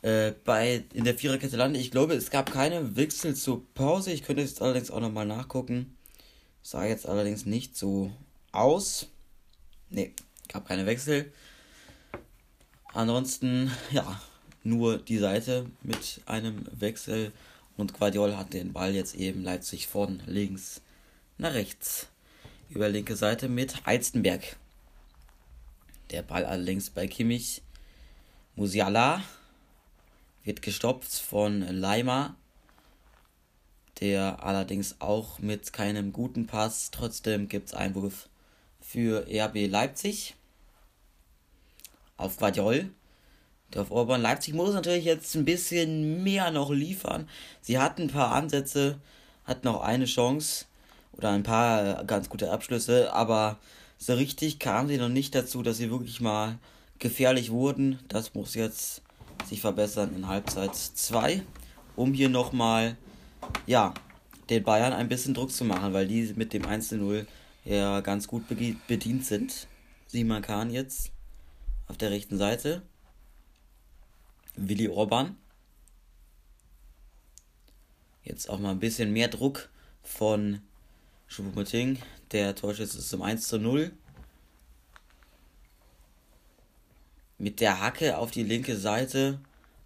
äh, 0.02 0.32
bei, 0.44 0.84
in 0.92 1.04
der 1.04 1.14
Viererkette 1.14 1.56
landet. 1.56 1.82
Ich 1.82 1.90
glaube, 1.90 2.14
es 2.14 2.30
gab 2.30 2.52
keine 2.52 2.96
Wechsel 2.96 3.34
zur 3.34 3.64
Pause. 3.74 4.12
Ich 4.12 4.22
könnte 4.22 4.42
jetzt 4.42 4.62
allerdings 4.62 4.90
auch 4.90 5.00
nochmal 5.00 5.26
nachgucken. 5.26 5.96
Sah 6.62 6.84
jetzt 6.84 7.06
allerdings 7.06 7.46
nicht 7.46 7.76
so 7.76 8.12
aus. 8.52 9.06
Ne, 9.90 10.12
gab 10.48 10.68
keine 10.68 10.86
Wechsel. 10.86 11.32
Ansonsten, 12.92 13.70
ja, 13.90 14.20
nur 14.64 14.98
die 14.98 15.18
Seite 15.18 15.66
mit 15.82 16.20
einem 16.26 16.66
Wechsel. 16.72 17.32
Und 17.76 17.94
Guardiol 17.94 18.36
hat 18.36 18.52
den 18.54 18.72
Ball 18.72 18.94
jetzt 18.94 19.14
eben 19.14 19.44
Leipzig 19.44 19.86
von 19.86 20.20
links 20.26 20.80
nach 21.38 21.54
rechts 21.54 22.09
über 22.68 22.88
linke 22.88 23.16
Seite 23.16 23.48
mit 23.48 23.86
Heizenberg. 23.86 24.56
Der 26.10 26.22
Ball 26.22 26.44
allerdings 26.44 26.90
bei 26.90 27.06
Kimmich. 27.06 27.62
Musiala 28.56 29.22
wird 30.44 30.62
gestopft 30.62 31.14
von 31.14 31.62
Leimer, 31.62 32.34
der 34.00 34.42
allerdings 34.42 34.96
auch 35.00 35.38
mit 35.38 35.72
keinem 35.72 36.12
guten 36.12 36.46
Pass. 36.46 36.90
Trotzdem 36.90 37.48
gibt 37.48 37.68
es 37.68 37.74
Einwurf 37.74 38.28
für 38.80 39.26
RB 39.28 39.66
Leipzig 39.68 40.34
auf 42.16 42.36
Guardiol. 42.36 42.90
Der 43.72 43.82
auf 43.82 43.90
Orban 43.90 44.22
Leipzig 44.22 44.54
muss 44.54 44.72
natürlich 44.72 45.04
jetzt 45.04 45.34
ein 45.34 45.44
bisschen 45.44 46.22
mehr 46.22 46.50
noch 46.50 46.70
liefern. 46.70 47.28
Sie 47.60 47.78
hatten 47.78 48.02
ein 48.02 48.08
paar 48.08 48.32
Ansätze, 48.32 48.98
hatten 49.44 49.66
noch 49.66 49.82
eine 49.82 50.06
Chance 50.06 50.67
oder 51.18 51.30
ein 51.30 51.42
paar 51.42 52.04
ganz 52.04 52.28
gute 52.28 52.50
Abschlüsse, 52.50 53.12
aber 53.12 53.58
so 53.98 54.14
richtig 54.14 54.60
kamen 54.60 54.88
sie 54.88 54.96
noch 54.96 55.08
nicht 55.08 55.34
dazu, 55.34 55.62
dass 55.62 55.76
sie 55.76 55.90
wirklich 55.90 56.20
mal 56.20 56.58
gefährlich 57.00 57.50
wurden. 57.50 57.98
Das 58.08 58.34
muss 58.34 58.54
jetzt 58.54 59.02
sich 59.44 59.60
verbessern 59.60 60.14
in 60.14 60.28
Halbzeit 60.28 60.74
2, 60.74 61.42
um 61.96 62.14
hier 62.14 62.28
nochmal, 62.28 62.96
ja, 63.66 63.92
den 64.48 64.62
Bayern 64.62 64.92
ein 64.92 65.08
bisschen 65.08 65.34
Druck 65.34 65.50
zu 65.50 65.64
machen, 65.64 65.92
weil 65.92 66.06
die 66.06 66.32
mit 66.36 66.52
dem 66.52 66.62
1-0 66.62 67.26
ja 67.64 68.00
ganz 68.00 68.28
gut 68.28 68.44
bedient 68.86 69.26
sind. 69.26 69.66
Simon 70.06 70.40
Kahn 70.40 70.70
jetzt 70.70 71.10
auf 71.86 71.98
der 71.98 72.10
rechten 72.10 72.38
Seite. 72.38 72.82
Willi 74.56 74.88
Orban. 74.88 75.36
Jetzt 78.22 78.48
auch 78.48 78.58
mal 78.58 78.70
ein 78.70 78.78
bisschen 78.78 79.12
mehr 79.12 79.28
Druck 79.28 79.68
von 80.02 80.60
Choupo-Moting. 81.30 81.98
Der 82.32 82.54
Torschütze 82.54 82.98
ist 82.98 83.08
zum 83.08 83.22
1 83.22 83.48
zu 83.48 83.58
0. 83.58 83.92
Mit 87.38 87.60
der 87.60 87.80
Hacke 87.80 88.18
auf 88.18 88.30
die 88.30 88.42
linke 88.42 88.76
Seite. 88.76 89.40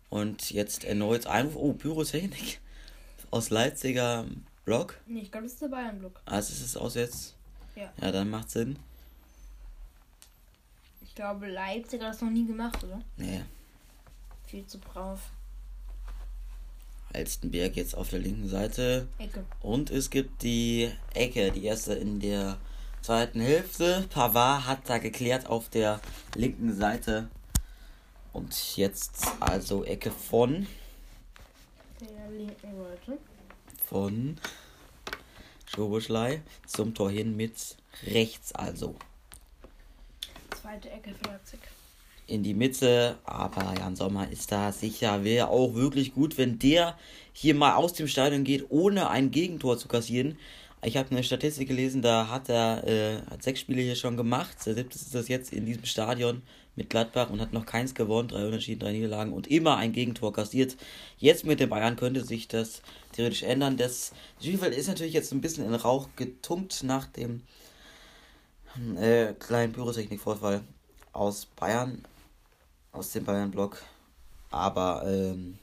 Und 0.08 0.50
jetzt 0.50 0.84
erneut 0.84 1.26
Einwurf. 1.26 1.56
Oh, 1.56 1.72
Pyrotechnik. 1.72 2.60
Aus 3.30 3.50
Leipziger 3.50 4.26
Block. 4.64 5.00
Nee, 5.06 5.20
ich 5.20 5.32
glaube, 5.32 5.44
das 5.44 5.54
ist 5.54 5.62
der 5.62 5.68
Bayern-Block. 5.68 6.20
Es 6.26 6.50
ist 6.50 6.62
es 6.62 6.76
aus 6.76 6.94
jetzt? 6.94 7.34
Ja. 7.74 7.92
Ja, 8.00 8.12
dann 8.12 8.30
macht 8.30 8.50
Sinn. 8.50 8.78
Ich 11.00 11.14
glaube, 11.14 11.46
Leipzig 11.46 12.00
hat 12.00 12.10
das 12.10 12.20
noch 12.20 12.30
nie 12.30 12.46
gemacht, 12.46 12.82
oder? 12.84 13.02
Nee. 13.16 13.42
Viel 14.46 14.66
zu 14.66 14.78
brav. 14.78 15.20
Alstenberg 17.14 17.76
jetzt 17.76 17.96
auf 17.96 18.10
der 18.10 18.20
linken 18.20 18.48
Seite. 18.48 19.08
Ecke. 19.18 19.44
Und 19.60 19.90
es 19.90 20.10
gibt 20.10 20.42
die 20.42 20.90
Ecke, 21.14 21.52
die 21.52 21.64
erste 21.64 21.94
in 21.94 22.20
der 22.20 22.58
zweiten 23.02 23.40
Hälfte. 23.40 24.06
Pavard 24.10 24.66
hat 24.66 24.88
da 24.88 24.98
geklärt 24.98 25.46
auf 25.46 25.68
der 25.68 26.00
linken 26.34 26.76
Seite. 26.76 27.28
Und 28.32 28.76
jetzt 28.76 29.26
also 29.40 29.84
Ecke 29.84 30.10
von. 30.10 30.66
Der 32.00 32.30
linken 32.30 32.76
Seite. 32.76 33.18
Von 33.86 34.38
Schoboschlei 35.66 36.42
zum 36.66 36.94
Tor 36.94 37.10
hin 37.10 37.36
mit 37.36 37.76
rechts 38.04 38.54
also. 38.54 38.96
Zweite 40.60 40.90
Ecke 40.90 41.14
für 41.14 41.24
Leipzig 41.24 41.60
in 42.32 42.42
die 42.42 42.54
Mitte. 42.54 43.18
Aber 43.24 43.74
Jan 43.78 43.96
Sommer 43.96 44.30
ist 44.30 44.50
da 44.50 44.72
sicher. 44.72 45.24
Wäre 45.24 45.48
auch 45.48 45.74
wirklich 45.74 46.14
gut, 46.14 46.38
wenn 46.38 46.58
der 46.58 46.96
hier 47.32 47.54
mal 47.54 47.74
aus 47.74 47.92
dem 47.92 48.08
Stadion 48.08 48.44
geht, 48.44 48.66
ohne 48.70 49.10
ein 49.10 49.30
Gegentor 49.30 49.78
zu 49.78 49.88
kassieren. 49.88 50.38
Ich 50.84 50.96
habe 50.96 51.12
eine 51.12 51.22
Statistik 51.22 51.68
gelesen, 51.68 52.02
da 52.02 52.28
hat 52.28 52.48
er 52.48 52.82
äh, 52.84 53.16
hat 53.30 53.44
sechs 53.44 53.60
Spiele 53.60 53.82
hier 53.82 53.94
schon 53.94 54.16
gemacht. 54.16 54.56
Der 54.66 54.74
siebte 54.74 54.96
ist 54.96 55.14
das 55.14 55.28
jetzt 55.28 55.52
in 55.52 55.64
diesem 55.64 55.84
Stadion 55.84 56.42
mit 56.74 56.90
Gladbach 56.90 57.30
und 57.30 57.40
hat 57.40 57.52
noch 57.52 57.66
keins 57.66 57.94
gewonnen, 57.94 58.28
drei 58.28 58.46
Unentschieden, 58.46 58.80
drei 58.80 58.92
Niederlagen 58.92 59.32
und 59.32 59.46
immer 59.46 59.76
ein 59.76 59.92
Gegentor 59.92 60.32
kassiert. 60.32 60.76
Jetzt 61.18 61.46
mit 61.46 61.60
den 61.60 61.68
Bayern 61.68 61.94
könnte 61.94 62.24
sich 62.24 62.48
das 62.48 62.82
theoretisch 63.12 63.44
ändern. 63.44 63.76
Das 63.76 64.12
Spielfeld 64.40 64.74
ist 64.74 64.88
natürlich 64.88 65.12
jetzt 65.12 65.32
ein 65.32 65.40
bisschen 65.40 65.66
in 65.66 65.74
Rauch 65.74 66.08
getunkt 66.16 66.82
nach 66.82 67.06
dem 67.06 67.42
äh, 68.98 69.34
kleinen 69.34 69.72
Pyrotechnik-Vorfall 69.72 70.62
aus 71.12 71.46
Bayern 71.46 72.02
aus 72.92 73.10
dem 73.10 73.24
Bayern-Block. 73.24 73.82
Aber 74.50 75.04
ähm, 75.06 75.58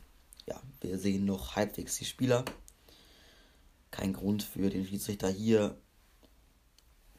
ja, 0.45 0.59
wir 0.81 0.97
sehen 0.97 1.25
noch 1.25 1.55
halbwegs 1.55 1.97
die 1.97 2.05
Spieler. 2.05 2.43
Kein 3.91 4.13
Grund 4.13 4.43
für 4.43 4.69
den 4.69 4.85
Schiedsrichter 4.85 5.29
hier 5.29 5.77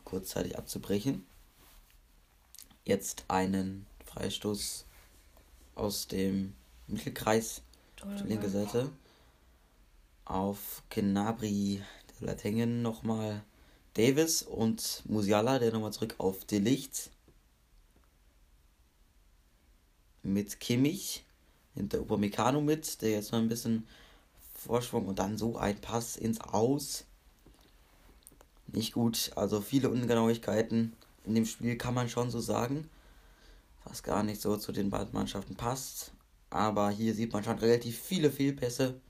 kurzzeitig 0.04 0.58
abzubrechen. 0.58 1.24
Jetzt 2.84 3.24
einen 3.28 3.86
Freistoß 4.06 4.84
aus 5.76 6.08
dem 6.08 6.54
Mittelkreis 6.88 7.62
auf 8.02 8.22
die 8.22 8.28
linke 8.28 8.48
Seite. 8.48 8.90
Auf 10.24 10.82
Gnabry, 10.90 11.82
der 12.08 12.26
bleibt 12.26 12.44
hängen 12.44 12.82
nochmal 12.82 13.44
Davis 13.94 14.42
und 14.42 15.02
Musiala, 15.06 15.58
der 15.58 15.72
nochmal 15.72 15.92
zurück 15.92 16.14
auf 16.18 16.44
Delicht. 16.44 17.10
Mit 20.22 20.60
Kimmich, 20.60 21.24
hinter 21.74 22.00
Upamecano 22.00 22.60
mit, 22.60 23.00
der 23.02 23.10
jetzt 23.10 23.32
mal 23.32 23.38
ein 23.38 23.48
bisschen 23.48 23.86
Vorsprung 24.54 25.06
und 25.06 25.18
dann 25.18 25.38
so 25.38 25.56
ein 25.56 25.80
Pass 25.80 26.16
ins 26.16 26.40
Aus. 26.40 27.04
Nicht 28.66 28.92
gut, 28.92 29.32
also 29.36 29.60
viele 29.60 29.88
Ungenauigkeiten 29.88 30.92
in 31.24 31.34
dem 31.34 31.46
Spiel 31.46 31.76
kann 31.76 31.94
man 31.94 32.08
schon 32.08 32.30
so 32.30 32.40
sagen, 32.40 32.88
was 33.84 34.02
gar 34.02 34.22
nicht 34.22 34.40
so 34.40 34.56
zu 34.56 34.72
den 34.72 34.90
beiden 34.90 35.12
Mannschaften 35.12 35.56
passt. 35.56 36.12
Aber 36.50 36.90
hier 36.90 37.14
sieht 37.14 37.32
man 37.32 37.44
schon 37.44 37.58
relativ 37.58 38.00
viele 38.00 38.30
Fehlpässe 38.30 39.00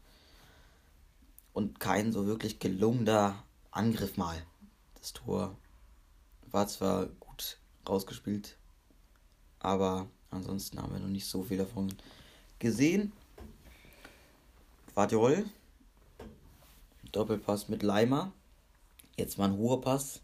und 1.53 1.81
kein 1.81 2.13
so 2.13 2.27
wirklich 2.27 2.59
gelungener 2.59 3.43
Angriff 3.71 4.17
mal. 4.17 4.43
Das 4.99 5.13
Tor 5.13 5.57
war 6.51 6.69
zwar 6.69 7.07
gut 7.07 7.59
rausgespielt, 7.89 8.57
aber 9.59 10.09
ansonsten 10.31 10.81
haben 10.81 10.93
wir 10.93 11.01
noch 11.01 11.09
nicht 11.09 11.26
so 11.26 11.43
viel 11.43 11.59
davon 11.59 11.93
gesehen. 12.59 13.12
Guardiol, 14.95 15.45
Doppelpass 17.12 17.68
mit 17.68 17.83
Leimer, 17.83 18.33
jetzt 19.16 19.39
mal 19.39 19.47
ein 19.47 19.57
hoher 19.57 19.81
Pass. 19.81 20.20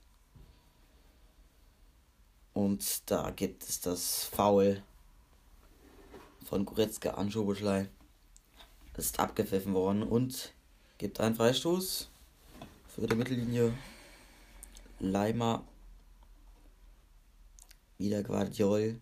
Und 2.53 3.11
da 3.11 3.31
gibt 3.31 3.63
es 3.65 3.81
das 3.81 4.25
Foul 4.25 4.83
von 6.47 6.65
Goretzka 6.65 7.11
an 7.11 7.31
Schoboschlei. 7.31 7.89
Ist 8.97 9.21
abgepfiffen 9.21 9.75
worden 9.75 10.03
und 10.03 10.53
gibt 10.97 11.21
einen 11.21 11.35
Freistoß 11.35 12.09
für 12.89 13.07
die 13.07 13.15
Mittellinie. 13.15 13.75
Leimer. 15.01 15.65
Wieder 17.99 18.23
Guardiol. 18.23 19.01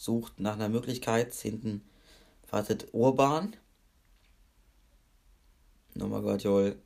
Sucht 0.00 0.40
nach 0.40 0.54
einer 0.54 0.70
Möglichkeit. 0.70 1.34
Hinten 1.34 1.86
wartet 2.48 2.88
Urban. 2.94 3.54
Nochmal 5.92 6.22
Guardiol. 6.22 6.80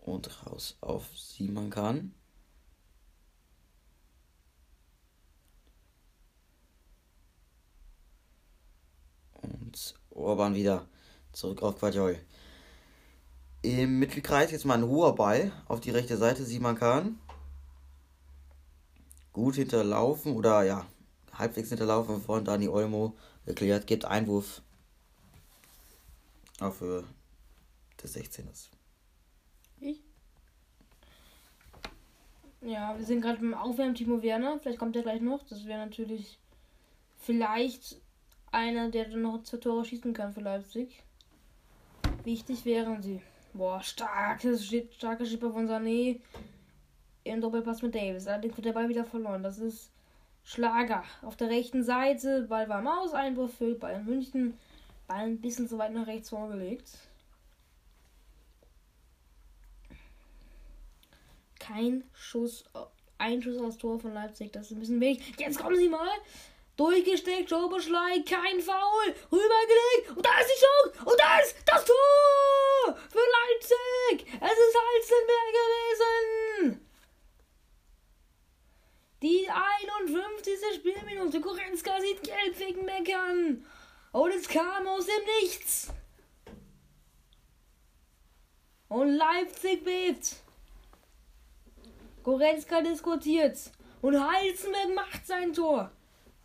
Und 0.00 0.44
raus 0.44 0.76
auf 0.80 1.06
Simon 1.16 1.70
kann. 1.70 2.12
Und 9.40 9.94
Orban 10.10 10.56
wieder 10.56 10.88
zurück 11.32 11.62
auf 11.62 11.78
Quadjol. 11.78 12.18
Im 13.62 14.00
Mittelkreis 14.00 14.50
jetzt 14.50 14.64
mal 14.64 14.78
ein 14.78 14.88
hoher 14.88 15.14
Ball 15.14 15.52
auf 15.68 15.78
die 15.78 15.90
rechte 15.90 16.16
Seite, 16.16 16.44
Simon 16.44 16.74
Kahn. 16.74 17.20
Gut 19.32 19.54
hinterlaufen 19.54 20.34
oder 20.34 20.64
ja, 20.64 20.84
halbwegs 21.38 21.68
hinterlaufen 21.68 22.20
von 22.20 22.44
Dani 22.44 22.68
Olmo 22.68 23.14
geklärt, 23.46 23.86
gibt 23.86 24.04
Einwurf 24.04 24.62
auf 26.60 26.80
Höhe 26.80 27.04
des 28.02 28.16
16ers. 28.16 28.68
Ich? 29.80 30.00
Ja, 32.60 32.96
wir 32.98 33.04
sind 33.04 33.20
gerade 33.20 33.38
beim 33.38 33.54
Aufwärmen 33.54 33.94
Timo 33.94 34.22
Werner. 34.22 34.58
Vielleicht 34.60 34.78
kommt 34.78 34.96
er 34.96 35.02
gleich 35.02 35.20
noch. 35.20 35.44
Das 35.44 35.64
wäre 35.64 35.78
natürlich 35.78 36.38
vielleicht 37.18 38.00
einer, 38.50 38.90
der 38.90 39.08
dann 39.08 39.22
noch 39.22 39.42
zwei 39.44 39.58
Tore 39.58 39.84
schießen 39.84 40.12
kann 40.12 40.32
für 40.32 40.40
Leipzig. 40.40 41.02
Wichtig 42.24 42.64
wären 42.64 43.02
sie. 43.02 43.22
Boah, 43.54 43.80
starkes, 43.80 44.72
starker 44.90 45.24
Schipper 45.24 45.52
von 45.52 45.68
Sané 45.68 46.20
im 47.24 47.40
Doppelpass 47.40 47.82
mit 47.82 47.94
Davis. 47.94 48.26
Allerdings 48.26 48.56
wird 48.56 48.66
der 48.66 48.72
Ball 48.72 48.88
wieder 48.88 49.04
verloren. 49.04 49.42
Das 49.42 49.58
ist 49.58 49.90
Schlager. 50.48 51.04
Auf 51.20 51.36
der 51.36 51.50
rechten 51.50 51.84
Seite, 51.84 52.46
Ball 52.48 52.70
war 52.70 52.80
Maus, 52.80 53.12
Einwurf 53.12 53.58
für 53.58 53.74
Bayern 53.74 54.06
München. 54.06 54.58
Ball 55.06 55.24
ein 55.24 55.42
bisschen 55.42 55.68
zu 55.68 55.76
weit 55.76 55.92
nach 55.92 56.06
rechts 56.06 56.30
vorgelegt. 56.30 56.88
Kein 61.58 62.02
Schuss, 62.14 62.64
ein 63.18 63.42
Schuss 63.42 63.60
aufs 63.60 63.76
Tor 63.76 64.00
von 64.00 64.14
Leipzig. 64.14 64.50
Das 64.50 64.66
ist 64.66 64.70
ein 64.72 64.80
bisschen 64.80 65.02
wenig. 65.02 65.34
Jetzt 65.38 65.58
kommen 65.58 65.76
sie 65.76 65.90
mal. 65.90 66.08
Durchgesteckt, 66.78 67.50
Schoberschlei, 67.50 68.24
kein 68.24 68.60
Foul, 68.60 69.14
rübergelegt 69.30 70.16
und 70.16 70.24
da 70.24 70.30
ist 70.40 70.48
die 70.48 70.64
Chance 70.64 71.10
und 71.10 71.20
da 71.20 71.40
ist 71.40 71.56
das 71.66 71.84
Tor 71.84 72.96
für 73.10 73.18
Leipzig. 73.18 74.26
Es 74.32 74.52
ist 74.52 74.78
Halstenberg 74.78 75.52
gewesen. 75.52 76.87
Die 79.22 79.46
51. 80.06 80.54
Spielminute. 80.76 81.40
Goretzka 81.40 81.90
sieht 82.00 82.22
gelb 82.22 82.58
wegen 82.58 82.84
Meckern. 82.84 83.64
Und 84.12 84.30
es 84.32 84.48
kam 84.48 84.86
aus 84.86 85.06
dem 85.06 85.24
Nichts. 85.42 85.88
Und 88.88 89.16
Leipzig 89.16 89.84
bebt. 89.84 90.36
Goretzka 92.22 92.80
diskutiert. 92.80 93.58
Und 94.00 94.16
Heizenberg 94.16 94.94
macht 94.94 95.26
sein 95.26 95.52
Tor. 95.52 95.90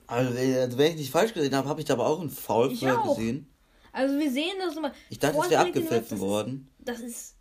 Also, 0.08 0.36
wenn 0.36 0.92
ich 0.92 0.98
nicht 0.98 1.12
falsch 1.12 1.34
gesehen 1.34 1.56
habe, 1.56 1.70
habe 1.70 1.80
ich 1.80 1.86
da 1.86 1.94
aber 1.94 2.08
auch 2.08 2.20
einen 2.20 2.30
Foul 2.30 2.72
Ich 2.72 2.86
auch. 2.90 3.16
gesehen. 3.16 3.48
Also 3.92 4.18
wir 4.20 4.32
sehen 4.32 4.56
das 4.60 4.76
immer. 4.76 4.92
Ich 5.10 5.20
dachte, 5.20 5.38
es 5.40 5.50
wäre 5.52 5.62
abgepfiffen 5.68 6.20
worden. 6.20 6.68
Das 6.80 7.00
ist. 7.00 7.36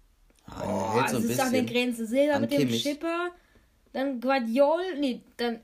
Ah, 0.44 0.62
Oh, 0.62 0.96
so 1.08 1.14
das 1.18 1.24
ein 1.24 1.30
ist 1.30 1.40
an 1.40 1.52
der. 1.52 1.62
Grenze. 1.64 2.06
Silber 2.06 2.38
mit 2.40 2.52
dem 2.52 2.58
Kimmich. 2.58 2.82
Schipper. 2.82 3.30
Dann 3.92 4.20
Guardiol. 4.20 4.98
Nee, 4.98 5.22
dann. 5.36 5.60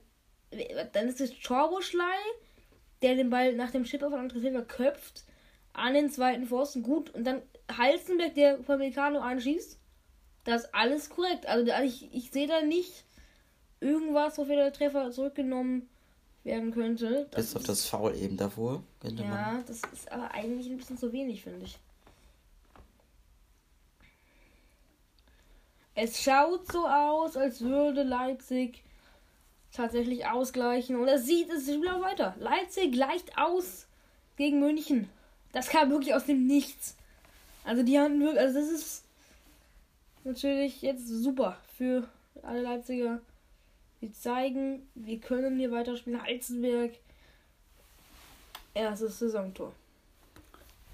Dann 0.92 1.08
ist 1.08 1.20
es 1.20 1.32
Chorboschlei, 1.42 2.16
der 3.02 3.16
den 3.16 3.28
Ball 3.28 3.54
nach 3.54 3.70
dem 3.70 3.84
Schipper 3.84 4.10
von 4.10 4.18
André 4.18 4.40
Silva 4.40 4.62
köpft. 4.62 5.24
An 5.74 5.94
den 5.94 6.10
zweiten 6.10 6.46
Pfosten. 6.46 6.82
Gut. 6.82 7.10
Und 7.14 7.24
dann 7.24 7.42
Halzenberg, 7.76 8.34
der 8.34 8.58
Upamecano 8.58 9.20
anschießt. 9.20 9.78
Das 10.44 10.64
ist 10.64 10.74
alles 10.74 11.10
korrekt. 11.10 11.46
Also 11.46 11.70
ich, 11.84 12.12
ich 12.14 12.30
sehe 12.30 12.46
da 12.46 12.62
nicht 12.62 13.04
irgendwas, 13.80 14.38
wofür 14.38 14.56
der 14.56 14.72
Treffer 14.72 15.10
zurückgenommen 15.10 15.88
werden 16.44 16.72
könnte. 16.72 17.28
Bis 17.34 17.54
auf 17.54 17.64
das 17.64 17.84
Foul 17.84 18.16
eben 18.16 18.36
davor. 18.36 18.82
Könnte 19.00 19.22
man. 19.22 19.32
Ja, 19.32 19.62
das 19.66 19.82
ist 19.92 20.10
aber 20.10 20.30
eigentlich 20.32 20.68
ein 20.68 20.78
bisschen 20.78 20.96
zu 20.96 21.12
wenig, 21.12 21.42
finde 21.42 21.66
ich. 21.66 21.78
Es 26.00 26.22
schaut 26.22 26.70
so 26.70 26.86
aus, 26.86 27.36
als 27.36 27.60
würde 27.60 28.04
Leipzig 28.04 28.84
tatsächlich 29.72 30.26
ausgleichen. 30.26 30.94
Und 30.94 31.08
es 31.08 31.26
sieht 31.26 31.50
es 31.50 31.66
sieht 31.66 31.82
wieder 31.82 32.00
weiter. 32.00 32.36
Leipzig 32.38 32.92
gleicht 32.92 33.36
aus 33.36 33.88
gegen 34.36 34.60
München. 34.60 35.10
Das 35.50 35.68
kam 35.68 35.90
wirklich 35.90 36.14
aus 36.14 36.26
dem 36.26 36.46
Nichts. 36.46 36.96
Also 37.64 37.82
die 37.82 37.98
haben 37.98 38.20
wirklich, 38.20 38.38
also 38.40 38.60
das 38.60 38.68
ist 38.70 39.04
natürlich 40.22 40.82
jetzt 40.82 41.08
super 41.08 41.56
für 41.76 42.06
alle 42.44 42.62
Leipziger. 42.62 43.20
Wir 43.98 44.12
zeigen, 44.12 44.88
wir 44.94 45.18
können 45.18 45.58
hier 45.58 45.72
weiterspielen. 45.72 46.22
Heizenberg. 46.22 46.92
Erstes 48.72 49.18
Saisontor. 49.18 49.72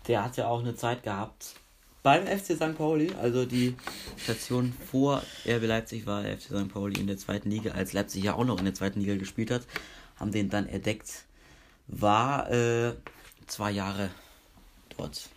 Der 0.09 0.25
hat 0.25 0.39
ja 0.39 0.49
auch 0.49 0.61
eine 0.61 0.75
Zeit 0.75 1.03
gehabt 1.03 1.57
beim 2.05 2.27
FC 2.27 2.55
St. 2.55 2.77
Pauli. 2.77 3.13
Also 3.21 3.47
die 3.47 3.75
Station 4.17 4.73
vor 4.73 5.23
RB 5.49 5.65
Leipzig 5.65 6.07
war 6.07 6.23
der 6.23 6.39
FC 6.39 6.45
St. 6.45 6.69
Pauli 6.69 7.01
in 7.01 7.09
der 7.09 7.17
zweiten 7.17 7.51
Liga, 7.51 7.73
als 7.73 7.93
Leipzig 7.93 8.23
ja 8.23 8.35
auch 8.35 8.45
noch 8.45 8.59
in 8.59 8.67
der 8.67 8.75
zweiten 8.75 9.01
Liga 9.01 9.17
gespielt 9.17 9.51
hat. 9.51 9.67
Haben 10.17 10.31
den 10.31 10.51
dann 10.51 10.69
entdeckt. 10.69 11.25
War 11.89 12.51
äh, 12.51 12.95
zwei 13.47 13.73
Jahre 13.73 14.11
dort. 14.97 15.29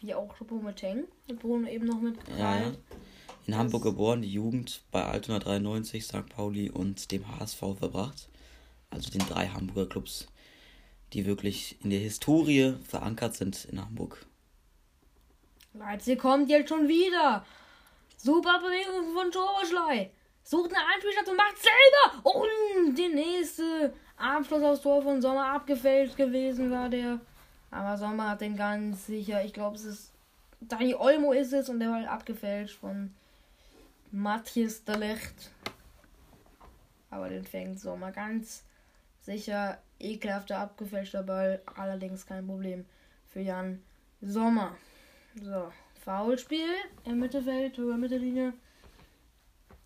Wie 0.00 0.14
auch 0.14 0.32
Choupo-Moting. 0.38 1.04
Bruno 1.40 1.68
eben 1.68 1.86
noch 1.86 2.00
mit 2.00 2.16
Ja, 2.38 2.60
ja. 2.60 2.72
In 3.46 3.56
Hamburg 3.56 3.82
geboren, 3.82 4.22
die 4.22 4.32
Jugend 4.32 4.82
bei 4.90 5.04
Altona 5.04 5.38
93, 5.40 6.04
St. 6.04 6.28
Pauli 6.28 6.70
und 6.70 7.10
dem 7.10 7.28
HSV 7.28 7.58
verbracht. 7.58 8.28
Also 8.90 9.10
den 9.10 9.26
drei 9.28 9.48
Hamburger 9.48 9.88
Clubs, 9.88 10.28
die 11.12 11.26
wirklich 11.26 11.76
in 11.82 11.90
der 11.90 12.00
Historie 12.00 12.74
verankert 12.84 13.34
sind 13.34 13.64
in 13.66 13.80
Hamburg. 13.80 14.24
Leipzig 15.78 16.18
kommt 16.18 16.48
jetzt 16.48 16.68
schon 16.68 16.88
wieder. 16.88 17.44
Super 18.16 18.58
Bewegung 18.58 19.12
von 19.12 19.30
Torschlei. 19.30 20.10
Sucht 20.42 20.70
eine 20.70 20.84
Anspielstation, 20.94 21.36
macht 21.36 21.56
selber. 21.58 22.24
Und 22.24 22.96
der 22.96 23.08
nächste 23.08 23.92
Abschluss 24.16 24.62
aufs 24.62 24.82
Tor 24.82 25.02
von 25.02 25.20
Sommer 25.20 25.52
abgefälscht 25.52 26.16
gewesen 26.16 26.70
war 26.70 26.88
der. 26.88 27.20
Aber 27.70 27.98
Sommer 27.98 28.30
hat 28.30 28.40
den 28.40 28.56
ganz 28.56 29.06
sicher. 29.06 29.44
Ich 29.44 29.52
glaube, 29.52 29.76
es 29.76 29.84
ist. 29.84 30.12
Dani 30.60 30.94
Olmo 30.94 31.32
ist 31.32 31.52
es 31.52 31.68
und 31.68 31.80
der 31.80 31.90
war 31.90 32.08
abgefälscht 32.08 32.78
von 32.78 33.14
Matthias 34.10 34.84
de 34.84 34.96
Licht. 34.96 35.50
Aber 37.10 37.28
den 37.28 37.44
fängt 37.44 37.78
Sommer 37.78 38.12
ganz 38.12 38.64
sicher. 39.20 39.78
Ekelhafter 39.98 40.58
abgefälschter 40.58 41.22
Ball. 41.22 41.60
Allerdings 41.76 42.26
kein 42.26 42.46
Problem 42.46 42.86
für 43.28 43.40
Jan 43.40 43.82
Sommer. 44.22 44.76
So, 45.42 45.70
Foulspiel 46.02 46.66
im 47.04 47.18
Mittelfeld, 47.18 47.76
über 47.76 47.98
Mittellinie. 47.98 48.54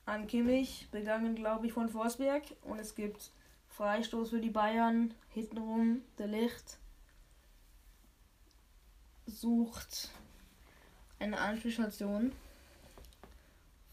An 0.06 0.28
Kimmich, 0.28 0.88
begangen, 0.92 1.34
glaube 1.34 1.66
ich, 1.66 1.72
von 1.72 1.88
Forsberg. 1.88 2.44
Und 2.62 2.78
es 2.78 2.94
gibt 2.94 3.32
Freistoß 3.68 4.30
für 4.30 4.40
die 4.40 4.50
Bayern. 4.50 5.12
Hintenrum 5.30 6.02
der 6.18 6.28
Licht 6.28 6.78
sucht 9.26 10.10
eine 11.18 11.38
Anspielstation. 11.38 12.32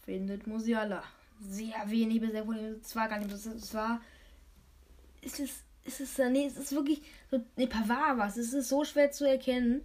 Findet 0.04 0.46
Musiala. 0.46 1.02
Sehr 1.40 1.82
wenig 1.86 2.20
bisher 2.20 2.44
von 2.44 2.56
ihm. 2.56 2.80
Es 2.80 2.94
war 2.94 3.08
gar 3.08 3.18
nicht. 3.18 3.32
Es 3.32 3.74
war. 3.74 4.00
Es 5.22 5.40
ist. 5.40 5.64
Es 5.84 5.98
ist. 5.98 6.18
Nee, 6.18 6.46
es 6.46 6.56
ist 6.56 6.72
wirklich. 6.72 7.02
So, 7.32 7.44
nee, 7.56 7.66
Pavard 7.66 8.18
was. 8.18 8.36
Es 8.36 8.52
ist 8.52 8.68
so 8.68 8.84
schwer 8.84 9.10
zu 9.10 9.28
erkennen. 9.28 9.82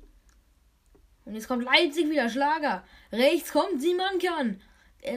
Und 1.26 1.36
jetzt 1.36 1.48
kommt 1.48 1.64
Leipzig 1.64 2.10
wieder. 2.10 2.30
Schlager. 2.30 2.84
Rechts 3.12 3.52
kommt 3.52 3.82
Simankan. 3.82 4.62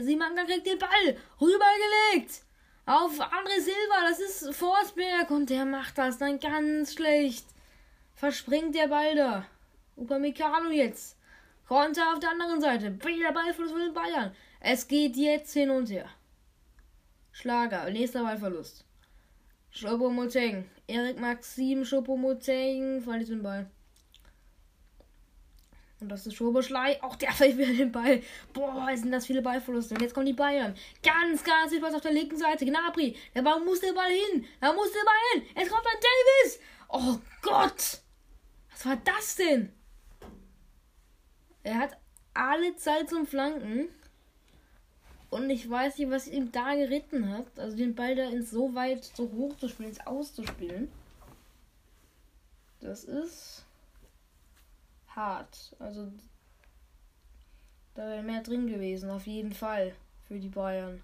Simankan 0.01 0.47
kriegt 0.47 0.67
den 0.67 0.79
Ball. 0.79 1.17
Rübergelegt. 1.41 2.43
Auf 2.87 3.21
André 3.21 3.61
Silva. 3.61 4.09
Das 4.09 4.21
ist 4.21 4.55
Forsberg. 4.55 5.31
Und 5.31 5.51
der 5.51 5.65
macht 5.65 5.99
das 5.99 6.19
dann 6.19 6.39
ganz 6.39 6.95
schlecht. 6.95 7.47
Verspringt 8.15 8.75
der 8.75 8.89
Ball 8.89 9.15
da. 9.15 9.47
Upamecano 9.97 10.71
jetzt. 10.71 11.17
Konter 11.67 12.13
auf 12.13 12.21
der 12.21 12.31
anderen 12.31 12.61
Seite. 12.61 12.97
Wieder 13.05 13.33
Ballverlust 13.33 13.75
für 13.75 13.81
den 13.81 13.95
Bayern. 13.95 14.35
Es 14.61 14.87
geht 14.87 15.17
jetzt 15.17 15.53
hin 15.53 15.71
und 15.71 15.91
her. 15.91 16.09
Schlager. 17.33 17.91
Nächster 17.91 18.23
Ballverlust. 18.23 18.85
Schopo-Moteng. 19.71 20.71
Erik 20.87 21.21
Maxim 21.21 21.85
Schopo-Moteng 21.85 23.03
verliert 23.03 23.29
den 23.29 23.43
Ball. 23.43 23.69
Und 26.01 26.09
das 26.11 26.27
ist 26.27 26.35
Schoboschlei. 26.35 27.03
Auch 27.03 27.17
der 27.17 27.33
fällt 27.33 27.57
wieder 27.59 27.73
den 27.73 27.93
Ball. 27.93 28.23
Boah, 28.53 28.89
sind 28.95 29.13
das 29.13 29.27
viele 29.27 29.43
Ballverluste. 29.43 29.95
Und 29.95 30.03
jetzt 30.03 30.15
kommen 30.15 30.27
die 30.27 30.33
Bayern. 30.33 30.75
Ganz, 31.03 31.43
ganz 31.43 31.71
viel 31.71 31.81
Spaß 31.81 31.95
auf 31.95 32.03
der 32.03 32.13
linken 32.13 32.37
Seite. 32.37 32.67
Gnabry. 32.67 33.17
Der 33.35 33.43
Ball 33.43 33.61
muss 33.61 33.81
der 33.81 33.93
Ball 33.93 34.11
hin. 34.11 34.45
Da 34.61 34.73
muss 34.73 34.93
der 34.93 35.05
Ball 35.05 35.15
hin. 35.33 35.43
Es 35.55 35.69
kommt 35.69 35.85
dann 35.85 36.01
Davis. 36.01 36.61
Oh 36.89 37.19
Gott. 37.43 38.01
Was 38.71 38.87
war 38.87 38.97
das 38.97 39.37
denn? 39.37 39.73
Er 41.63 41.79
hat 41.79 41.97
alle 42.35 42.77
Zeit 42.77 43.09
zum 43.09 43.27
Flanken. 43.27 43.89
Und 45.31 45.51
ich 45.51 45.69
weiß 45.69 45.99
nicht, 45.99 46.11
was 46.11 46.29
ihm 46.29 46.53
da 46.53 46.75
geritten 46.75 47.31
hat. 47.31 47.59
Also 47.59 47.77
den 47.77 47.95
Ball 47.95 48.15
da 48.15 48.29
ins 48.29 48.51
so 48.51 48.75
weit, 48.75 49.05
so 49.05 49.31
hoch 49.33 49.57
zu 49.57 49.69
spielen, 49.69 49.89
ins 49.89 50.07
Auszuspielen. 50.07 50.91
Das 52.81 53.05
ist 53.05 53.66
hart. 55.17 55.75
Also 55.79 56.13
da 57.95 58.07
wäre 58.07 58.23
mehr 58.23 58.43
drin 58.43 58.67
gewesen, 58.67 59.11
auf 59.11 59.27
jeden 59.27 59.53
Fall, 59.53 59.95
für 60.29 60.39
die 60.39 60.51
Bayern. 60.51 61.03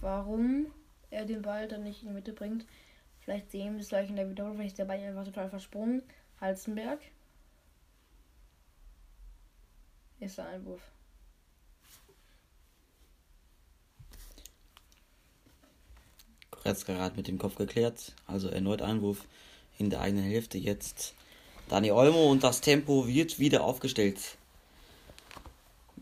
Warum 0.00 0.66
er 1.10 1.26
den 1.26 1.42
Ball 1.42 1.68
dann 1.68 1.82
nicht 1.82 2.02
in 2.02 2.08
die 2.08 2.14
Mitte 2.14 2.32
bringt, 2.32 2.64
vielleicht 3.20 3.50
sehen 3.50 3.74
wir 3.74 3.80
es 3.80 3.88
gleich 3.88 4.08
in 4.08 4.16
der 4.16 4.30
Wiederholung, 4.30 4.56
vielleicht 4.56 4.72
ist 4.72 4.78
der 4.78 4.84
Ball 4.84 5.00
einfach 5.00 5.24
total 5.24 5.50
versprungen. 5.50 6.02
Halzenberg. 6.40 7.00
Ist 10.18 10.38
der 10.38 10.46
Einwurf. 10.46 10.80
Goretzka 16.50 16.92
gerade 16.92 17.16
mit 17.16 17.26
dem 17.26 17.38
Kopf 17.38 17.56
geklärt. 17.56 18.14
Also 18.26 18.48
erneut 18.48 18.82
Einwurf 18.82 19.26
in 19.78 19.90
der 19.90 20.00
eigenen 20.00 20.24
Hälfte. 20.24 20.58
Jetzt 20.58 21.14
Dani 21.72 21.90
Olmo 21.90 22.30
und 22.30 22.44
das 22.44 22.60
Tempo 22.60 23.06
wird 23.06 23.38
wieder 23.38 23.64
aufgestellt. 23.64 24.18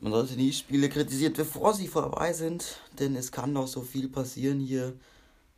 Man 0.01 0.11
sollte 0.11 0.35
nie 0.35 0.53
Spiele 0.53 0.89
kritisieren, 0.89 1.33
bevor 1.33 1.75
sie 1.75 1.87
vorbei 1.87 2.33
sind, 2.33 2.81
denn 2.99 3.15
es 3.15 3.31
kann 3.31 3.53
noch 3.53 3.69
so 3.69 3.83
viel 3.83 4.09
passieren 4.09 4.59
hier. 4.59 4.95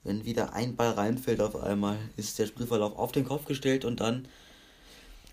Wenn 0.04 0.26
wieder 0.26 0.52
ein 0.52 0.76
Ball 0.76 0.90
reinfällt 0.90 1.40
auf 1.40 1.56
einmal, 1.56 1.96
ist 2.18 2.38
der 2.38 2.46
Spielverlauf 2.46 2.94
auf 2.98 3.12
den 3.12 3.24
Kopf 3.24 3.46
gestellt 3.46 3.86
und 3.86 4.00
dann 4.00 4.28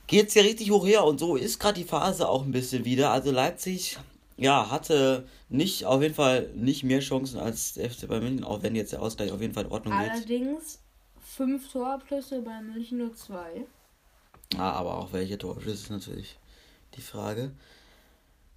geht 0.08 0.30
es 0.30 0.36
ja 0.36 0.44
richtig 0.44 0.72
hoch 0.72 0.86
her. 0.86 1.04
Und 1.04 1.20
so 1.20 1.36
ist 1.36 1.60
gerade 1.60 1.78
die 1.78 1.86
Phase 1.86 2.30
auch 2.30 2.46
ein 2.46 2.54
bisschen 2.54 2.86
wieder. 2.86 3.12
Also 3.12 3.32
Leipzig, 3.32 3.98
ja, 4.38 4.72
hatte 4.72 5.28
nicht, 5.50 5.84
auf 5.84 6.02
jeden 6.02 6.16
Fall 6.16 6.52
nicht 6.56 6.86
mehr 6.86 7.02
Chancen 7.02 7.38
als 7.38 7.74
der 7.74 7.90
FC 7.90 8.08
Bayern 8.08 8.24
München, 8.24 8.46
auch 8.46 8.64
wenn 8.64 8.76
jetzt 8.76 8.94
der 8.94 9.02
Ausgleich 9.02 9.34
auf 9.34 9.42
jeden 9.42 9.54
Fall 9.54 9.66
in 9.66 9.72
Ordnung 9.74 10.00
geht. 10.00 10.10
Allerdings 10.10 10.80
fünf 11.20 11.70
Torabschlüsse 11.70 12.42
bei 12.42 12.62
München 12.62 13.00
nur 13.00 13.14
zwei. 13.14 13.66
Ja, 14.54 14.72
aber 14.72 14.98
auch 14.98 15.14
welche 15.14 15.38
Torabschlüsse 15.38 15.84
ist 15.84 15.90
natürlich 15.90 16.40
die 16.96 17.02
Frage. 17.02 17.52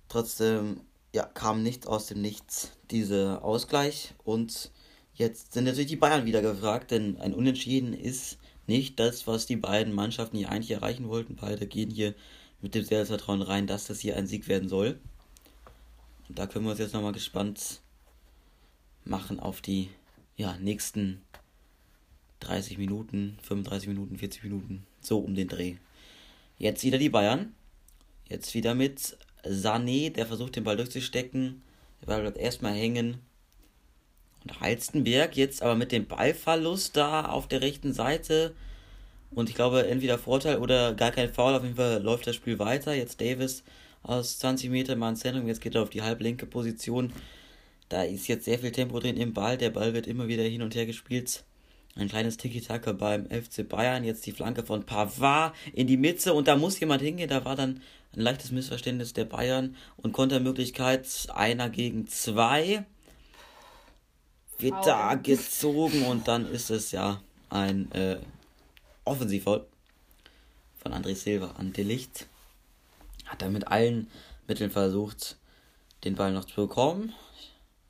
Trotzdem, 0.09 0.81
ja, 1.14 1.24
kam 1.24 1.62
nicht 1.62 1.86
aus 1.86 2.06
dem 2.06 2.20
Nichts 2.20 2.73
dieser 2.90 3.44
Ausgleich 3.44 4.14
und 4.24 4.70
jetzt 5.14 5.52
sind 5.52 5.64
natürlich 5.64 5.89
die 5.89 5.97
Bayern 5.97 6.24
wieder 6.24 6.43
gefragt, 6.43 6.90
denn 6.90 7.19
ein 7.19 7.35
Unentschieden 7.35 7.93
ist 7.93 8.39
nicht 8.66 8.98
das, 8.98 9.27
was 9.27 9.47
die 9.47 9.56
beiden 9.56 9.93
Mannschaften 9.93 10.39
hier 10.39 10.51
eigentlich 10.51 10.70
erreichen 10.70 11.09
wollten. 11.09 11.36
Beide 11.36 11.66
gehen 11.66 11.90
hier 11.90 12.14
mit 12.60 12.74
dem 12.74 12.85
Selbstvertrauen 12.85 13.43
rein, 13.43 13.66
dass 13.66 13.86
das 13.86 14.01
hier 14.01 14.16
ein 14.16 14.27
Sieg 14.27 14.48
werden 14.48 14.69
soll. 14.69 14.98
Und 16.28 16.39
da 16.39 16.47
können 16.47 16.64
wir 16.64 16.70
uns 16.70 16.81
jetzt 16.81 16.94
nochmal 16.94 17.12
gespannt 17.12 17.81
machen 19.05 19.40
auf 19.40 19.60
die 19.60 19.90
ja, 20.36 20.56
nächsten 20.56 21.23
30 22.43 22.78
Minuten, 22.78 23.39
35 23.43 23.89
Minuten, 23.89 24.19
40 24.19 24.44
Minuten, 24.44 24.86
so 25.01 25.19
um 25.19 25.35
den 25.35 25.48
Dreh. 25.48 25.77
Jetzt 26.59 26.85
wieder 26.85 26.98
die 26.98 27.09
Bayern. 27.09 27.55
Jetzt 28.28 28.55
wieder 28.55 28.74
mit 28.74 29.16
Sané, 29.44 30.10
der 30.10 30.27
versucht 30.27 30.56
den 30.56 30.64
Ball 30.64 30.77
durchzustecken. 30.77 31.62
Der 32.01 32.06
Ball 32.06 32.20
bleibt 32.20 32.39
erstmal 32.39 32.74
hängen. 32.74 33.19
Und 34.43 34.60
Halstenberg 34.60 35.36
jetzt 35.36 35.62
aber 35.62 35.74
mit 35.74 35.93
dem 35.93 36.06
Ballverlust 36.06 36.97
da 36.97 37.27
auf 37.27 37.48
der 37.48 37.62
rechten 37.62 37.93
Seite. 37.93 38.55
Und 39.31 39.48
ich 39.48 39.55
glaube, 39.55 39.86
entweder 39.86 40.19
Vorteil 40.19 40.59
oder 40.59 40.94
gar 40.94 41.10
kein 41.10 41.32
Foul. 41.32 41.55
Auf 41.55 41.62
jeden 41.62 41.77
Fall 41.77 42.02
läuft 42.02 42.27
das 42.27 42.36
Spiel 42.36 42.59
weiter. 42.59 42.94
Jetzt 42.94 43.20
Davis 43.20 43.62
aus 44.02 44.39
20 44.39 44.70
Metern 44.70 44.98
mal 44.98 45.10
ins 45.10 45.20
Zentrum. 45.20 45.47
Jetzt 45.47 45.60
geht 45.60 45.74
er 45.74 45.82
auf 45.82 45.90
die 45.90 46.02
halblinke 46.02 46.47
Position. 46.47 47.12
Da 47.89 48.02
ist 48.02 48.27
jetzt 48.28 48.44
sehr 48.44 48.59
viel 48.59 48.73
Tempo 48.73 48.98
drin 48.98 49.16
im 49.16 49.32
Ball. 49.32 49.56
Der 49.56 49.70
Ball 49.70 49.94
wird 49.94 50.06
immer 50.06 50.28
wieder 50.28 50.43
hin 50.43 50.62
und 50.62 50.74
her 50.74 50.86
gespielt. 50.86 51.44
Ein 51.94 52.09
kleines 52.09 52.39
Tiki-Taka 52.39 52.93
beim 52.93 53.27
FC 53.27 53.69
Bayern. 53.69 54.05
Jetzt 54.05 54.24
die 54.24 54.32
Flanke 54.32 54.64
von 54.64 54.85
Pavard 54.85 55.55
in 55.73 55.86
die 55.86 55.98
Mitte. 55.98 56.32
Und 56.32 56.48
da 56.48 56.56
muss 56.56 56.81
jemand 56.81 57.02
hingehen. 57.02 57.28
Da 57.28 57.44
war 57.44 57.55
dann 57.55 57.82
ein 58.14 58.20
leichtes 58.20 58.51
Missverständnis 58.51 59.12
der 59.12 59.27
Bayern. 59.27 59.77
Und 59.97 60.12
Kontermöglichkeit 60.12 61.06
einer 61.35 61.69
gegen 61.69 62.06
zwei 62.09 62.86
wird 64.59 64.86
da 64.86 65.14
gezogen 65.14 66.06
und 66.06 66.28
dann 66.28 66.47
ist 66.47 66.70
es 66.70 66.93
ja 66.93 67.20
ein 67.51 67.90
äh, 67.93 68.19
Offensivfoul 69.05 69.66
von 70.78 70.93
André 70.93 71.14
Silva 71.14 71.52
an 71.59 71.73
Delicht. 71.73 72.28
Hat 73.27 73.43
er 73.43 73.51
mit 73.51 73.66
allen 73.69 74.09
Mitteln 74.47 74.70
versucht, 74.70 75.36
den 76.05 76.14
Ball 76.14 76.32
noch 76.32 76.44
zu 76.44 76.55
bekommen. 76.69 77.12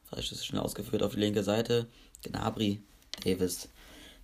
Falsch 0.08 0.32
ist 0.32 0.46
schnell 0.46 0.62
ausgeführt 0.62 1.02
auf 1.02 1.14
die 1.14 1.20
linke 1.20 1.42
Seite. 1.42 1.88
Gnabry, 2.22 2.80
Davis. 3.24 3.68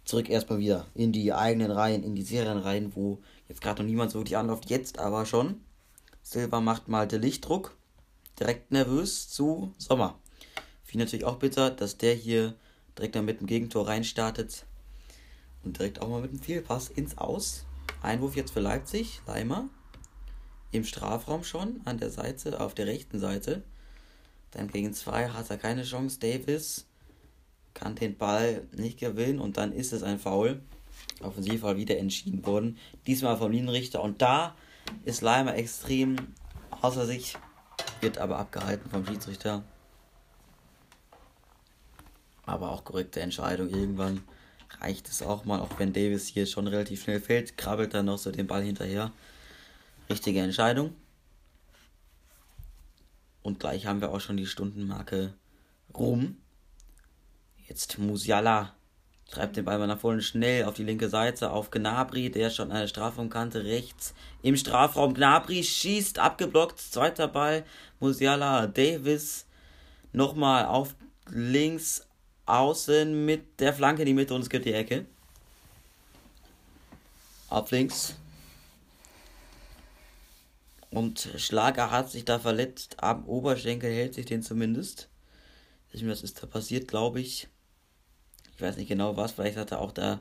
Zurück 0.09 0.31
erstmal 0.31 0.59
wieder 0.59 0.87
in 0.95 1.13
die 1.13 1.35
eigenen 1.35 1.71
Reihen, 1.71 2.03
in 2.03 2.15
die 2.15 2.23
Serienreihen, 2.23 2.97
wo 2.97 3.19
jetzt 3.47 3.61
gerade 3.61 3.83
noch 3.83 3.87
niemand 3.87 4.11
so 4.11 4.23
die 4.23 4.37
anläuft. 4.37 4.71
Jetzt 4.71 4.99
aber 4.99 5.27
schon. 5.27 5.61
Silva 6.23 6.63
macht 6.63 6.89
mal 6.89 7.07
den 7.07 7.21
Lichtdruck. 7.21 7.77
Direkt 8.41 8.71
nervös 8.73 9.29
zu 9.29 9.75
Sommer. 9.77 10.19
Finde 10.83 11.05
natürlich 11.05 11.27
auch 11.27 11.37
bitter, 11.37 11.71
dass 11.71 11.99
der 11.99 12.15
hier 12.15 12.55
direkt 12.97 13.17
dann 13.17 13.27
mit 13.27 13.41
dem 13.41 13.47
Gegentor 13.47 13.87
reinstartet. 13.87 14.65
Und 15.63 15.79
direkt 15.79 16.01
auch 16.01 16.09
mal 16.09 16.23
mit 16.23 16.33
dem 16.33 16.41
Fehlpass 16.41 16.89
ins 16.89 17.19
Aus. 17.19 17.67
Einwurf 18.01 18.35
jetzt 18.35 18.53
für 18.53 18.61
Leipzig. 18.61 19.21
Leimer. 19.27 19.69
Im 20.73 20.85
Strafraum 20.85 21.45
schon, 21.45 21.83
an 21.85 21.99
der 21.99 22.09
Seite, 22.09 22.61
auf 22.61 22.73
der 22.73 22.87
rechten 22.87 23.21
Seite. 23.21 23.63
Dann 24.53 24.69
gegen 24.69 24.95
zwei 24.95 25.29
hat 25.29 25.51
er 25.51 25.59
keine 25.59 25.83
Chance. 25.83 26.19
Davis 26.19 26.88
kann 27.79 27.95
den 27.95 28.17
Ball 28.17 28.67
nicht 28.77 28.99
gewinnen 28.99 29.39
und 29.39 29.57
dann 29.57 29.73
ist 29.73 29.93
es 29.93 30.03
ein 30.03 30.19
Foul. 30.19 30.61
Offensivfall 31.21 31.77
wieder 31.77 31.99
entschieden 31.99 32.45
worden. 32.47 32.79
Diesmal 33.07 33.37
vom 33.37 33.51
Linienrichter. 33.51 34.03
Und 34.03 34.23
da 34.23 34.55
ist 35.05 35.21
Leimer 35.21 35.57
extrem 35.57 36.17
außer 36.83 37.07
sich. 37.07 37.37
Wird 38.01 38.19
aber 38.19 38.39
abgehalten 38.39 38.89
vom 38.91 39.05
Schiedsrichter 39.07 39.65
aber 42.49 42.73
auch 42.73 42.85
korrekte 42.85 43.21
Entscheidung. 43.21 43.69
Irgendwann 43.69 44.23
reicht 44.81 45.09
es 45.09 45.23
auch 45.23 45.45
mal, 45.45 45.61
auch 45.61 45.79
wenn 45.79 45.93
Davis 45.93 46.27
hier 46.27 46.47
schon 46.47 46.67
relativ 46.67 47.03
schnell 47.03 47.21
fällt, 47.21 47.57
krabbelt 47.57 47.95
dann 47.95 48.07
noch 48.07 48.19
so 48.19 48.31
den 48.31 48.47
Ball 48.47 48.63
hinterher. 48.63 49.13
Richtige 50.09 50.41
Entscheidung. 50.41 50.95
Und 53.43 53.61
gleich 53.61 53.87
haben 53.87 54.01
wir 54.01 54.11
auch 54.11 54.21
schon 54.21 54.37
die 54.37 54.47
Stundenmarke 54.47 55.35
rum. 55.95 56.37
Jetzt 57.69 57.99
Musiala 57.99 58.75
treibt 59.31 59.59
den 59.59 59.67
Ball 59.67 59.79
mal 59.79 59.87
nach 59.87 60.01
vorne 60.01 60.23
schnell 60.23 60.65
auf 60.65 60.75
die 60.75 60.85
linke 60.85 61.11
Seite 61.11 61.51
auf 61.51 61.71
Gnabry, 61.71 62.31
der 62.31 62.49
schon 62.49 62.73
eine 62.73 62.89
Strafraumkante 62.89 63.63
rechts 63.63 64.15
im 64.41 64.57
Strafraum. 64.57 65.13
Gnabry 65.13 65.63
schießt 65.63 66.19
abgeblockt, 66.19 66.79
zweiter 66.79 67.29
Ball. 67.29 67.65
Musiala, 68.01 68.67
Davis 68.67 69.45
nochmal 70.15 70.65
auf 70.65 70.95
links 71.29 72.07
außen 72.47 73.27
mit 73.27 73.61
der 73.61 73.75
Flanke 73.75 74.01
in 74.03 74.07
die 74.07 74.15
Mitte 74.15 74.35
und 74.35 74.41
es 74.41 74.49
gibt 74.49 74.65
die 74.65 74.73
Ecke. 74.73 75.05
Ab 77.51 77.71
links. 77.71 78.15
Und 80.91 81.29
Schlager 81.37 81.91
hat 81.91 82.11
sich 82.11 82.25
da 82.25 82.39
verletzt. 82.39 82.97
Am 83.03 83.27
Oberschenkel 83.27 83.93
hält 83.93 84.15
sich 84.15 84.25
den 84.25 84.43
zumindest. 84.43 85.11
Was 85.93 86.23
ist 86.23 86.43
da 86.43 86.47
passiert, 86.47 86.89
glaube 86.89 87.21
ich. 87.21 87.47
Ich 88.59 88.63
weiß 88.63 88.77
nicht 88.77 88.89
genau 88.89 89.17
was. 89.17 89.33
Vielleicht 89.33 89.57
hat 89.57 89.71
er 89.71 89.79
auch 89.79 89.93
da 89.93 90.19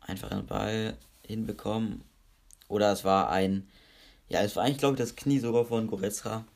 einfach 0.00 0.30
einen 0.30 0.46
Ball 0.46 0.96
hinbekommen. 1.26 2.00
Oder 2.68 2.90
es 2.90 3.04
war 3.04 3.28
ein. 3.28 3.68
Ja, 4.30 4.40
es 4.40 4.56
war 4.56 4.64
eigentlich, 4.64 4.78
glaube 4.78 4.94
ich, 4.94 5.00
das 5.00 5.14
Knie 5.14 5.38
sogar 5.38 5.66
von 5.66 5.86
Goretzka. 5.88 6.46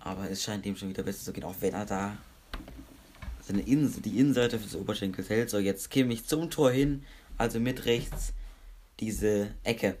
Aber 0.00 0.30
es 0.30 0.42
scheint 0.42 0.66
ihm 0.66 0.76
schon 0.76 0.90
wieder 0.90 1.02
besser 1.02 1.24
zu 1.24 1.32
gehen, 1.32 1.44
auch 1.44 1.54
wenn 1.60 1.72
er 1.72 1.86
da 1.86 2.18
seine 3.42 3.62
Innen 3.62 3.90
die 4.02 4.20
Innenseite 4.20 4.58
des 4.58 4.76
Oberschenkels 4.76 5.30
hält. 5.30 5.48
So, 5.48 5.58
jetzt 5.58 5.90
Kimmich 5.90 6.26
zum 6.26 6.50
Tor 6.50 6.70
hin, 6.70 7.02
also 7.38 7.58
mit 7.58 7.86
rechts 7.86 8.34
diese 9.00 9.48
Ecke. 9.64 9.96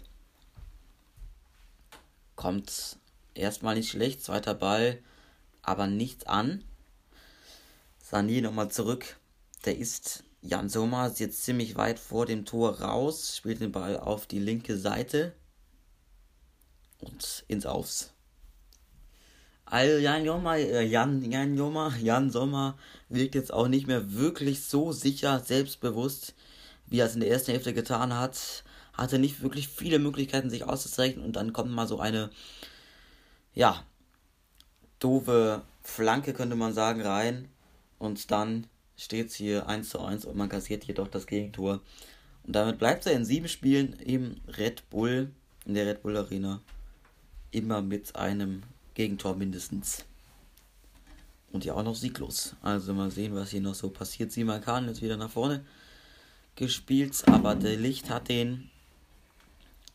Kommt 2.34 2.98
erstmal 3.34 3.76
nicht 3.76 3.90
schlecht, 3.90 4.22
zweiter 4.22 4.52
Ball, 4.52 4.98
aber 5.62 5.86
nicht 5.86 6.28
an. 6.28 6.62
Sani 8.08 8.40
nochmal 8.40 8.70
zurück. 8.70 9.16
Der 9.64 9.76
ist 9.76 10.22
Jan 10.40 10.68
Sommer 10.68 11.12
jetzt 11.16 11.42
ziemlich 11.42 11.74
weit 11.74 11.98
vor 11.98 12.24
dem 12.24 12.44
Tor 12.44 12.80
raus, 12.80 13.36
spielt 13.36 13.60
den 13.60 13.72
Ball 13.72 13.98
auf 13.98 14.26
die 14.26 14.38
linke 14.38 14.78
Seite 14.78 15.32
und 17.00 17.44
ins 17.48 17.66
Aufs. 17.66 18.12
Also 19.64 19.98
Jan 19.98 20.24
Sommer, 20.24 20.56
äh, 20.56 20.86
Jan, 20.86 21.28
Jan 21.28 21.56
Sommer, 21.56 21.96
Jan 22.00 22.30
Sommer 22.30 22.78
wirkt 23.08 23.34
jetzt 23.34 23.52
auch 23.52 23.66
nicht 23.66 23.88
mehr 23.88 24.12
wirklich 24.12 24.62
so 24.62 24.92
sicher, 24.92 25.40
selbstbewusst, 25.40 26.36
wie 26.86 27.00
er 27.00 27.06
es 27.06 27.14
in 27.14 27.20
der 27.22 27.30
ersten 27.30 27.50
Hälfte 27.50 27.74
getan 27.74 28.14
hat. 28.14 28.62
Hatte 28.92 29.18
nicht 29.18 29.42
wirklich 29.42 29.66
viele 29.66 29.98
Möglichkeiten, 29.98 30.48
sich 30.48 30.62
auszuzeichnen 30.62 31.24
und 31.24 31.34
dann 31.34 31.52
kommt 31.52 31.72
mal 31.72 31.88
so 31.88 31.98
eine, 31.98 32.30
ja, 33.52 33.84
doofe 35.00 35.62
Flanke, 35.82 36.34
könnte 36.34 36.54
man 36.54 36.72
sagen, 36.72 37.02
rein. 37.02 37.48
Und 37.98 38.30
dann 38.30 38.66
steht 38.96 39.28
es 39.28 39.34
hier 39.34 39.68
1 39.68 39.88
zu 39.88 40.00
1 40.00 40.24
und 40.24 40.36
man 40.36 40.48
kassiert 40.48 40.84
jedoch 40.84 41.08
das 41.08 41.26
Gegentor. 41.26 41.80
Und 42.44 42.54
damit 42.54 42.78
bleibt 42.78 43.06
er 43.06 43.12
in 43.12 43.24
sieben 43.24 43.48
Spielen 43.48 43.94
im 43.94 44.36
Red 44.56 44.88
Bull, 44.90 45.30
in 45.64 45.74
der 45.74 45.86
Red 45.86 46.02
Bull 46.02 46.16
Arena, 46.16 46.60
immer 47.50 47.82
mit 47.82 48.14
einem 48.16 48.62
Gegentor 48.94 49.36
mindestens. 49.36 50.04
Und 51.52 51.64
ja 51.64 51.74
auch 51.74 51.82
noch 51.82 51.94
sieglos. 51.94 52.54
Also 52.62 52.92
mal 52.92 53.10
sehen, 53.10 53.34
was 53.34 53.50
hier 53.50 53.60
noch 53.60 53.74
so 53.74 53.90
passiert. 53.90 54.32
Simon 54.32 54.60
Kahn 54.60 54.86
jetzt 54.86 55.02
wieder 55.02 55.16
nach 55.16 55.30
vorne 55.30 55.64
gespielt, 56.54 57.22
aber 57.26 57.54
der 57.54 57.76
Licht 57.76 58.10
hat 58.10 58.28
den. 58.28 58.70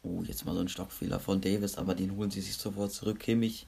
Oh, 0.03 0.23
jetzt 0.23 0.45
mal 0.45 0.55
so 0.55 0.61
ein 0.61 0.67
Stockfehler 0.67 1.19
von 1.19 1.41
Davis, 1.41 1.75
aber 1.75 1.93
den 1.93 2.15
holen 2.15 2.31
sie 2.31 2.41
sich 2.41 2.55
sofort 2.55 2.91
zurück. 2.91 3.19
Kimmich 3.19 3.67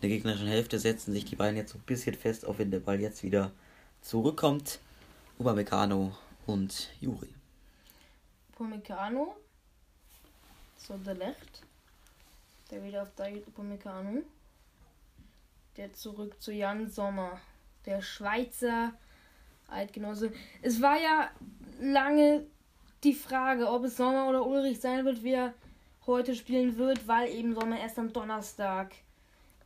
der 0.00 0.08
gegnerischen 0.08 0.46
Hälfte 0.46 0.78
setzen 0.78 1.12
sich 1.12 1.24
die 1.24 1.36
beiden 1.36 1.56
jetzt 1.56 1.72
so 1.72 1.78
ein 1.78 1.84
bisschen 1.84 2.14
fest, 2.14 2.46
auch 2.46 2.58
wenn 2.58 2.70
der 2.70 2.80
Ball 2.80 3.00
jetzt 3.00 3.22
wieder 3.22 3.52
zurückkommt. 4.00 4.80
Upamecano 5.38 6.16
und 6.46 6.88
Juri. 7.00 7.28
Upamecano 8.52 9.36
so 10.76 10.96
der 10.98 11.14
Left. 11.14 11.62
Der 12.70 12.82
wieder 12.82 13.02
auf 13.02 13.14
David 13.14 13.46
Upamecano. 13.46 14.22
Der 15.76 15.92
zurück 15.92 16.40
zu 16.40 16.52
Jan 16.52 16.88
Sommer. 16.88 17.40
Der 17.86 18.02
Schweizer 18.02 18.92
Eidgenosse. 19.68 20.32
Es 20.60 20.82
war 20.82 21.00
ja 21.00 21.30
lange 21.80 22.46
die 23.04 23.14
Frage, 23.14 23.68
ob 23.68 23.84
es 23.84 23.96
Sommer 23.96 24.28
oder 24.28 24.46
Ulrich 24.46 24.80
sein 24.80 25.04
wird, 25.04 25.22
wer 25.22 25.54
heute 26.06 26.34
spielen 26.34 26.76
wird, 26.76 27.08
weil 27.08 27.30
eben 27.30 27.54
Sommer 27.54 27.80
erst 27.80 27.98
am 27.98 28.12
Donnerstag 28.12 28.92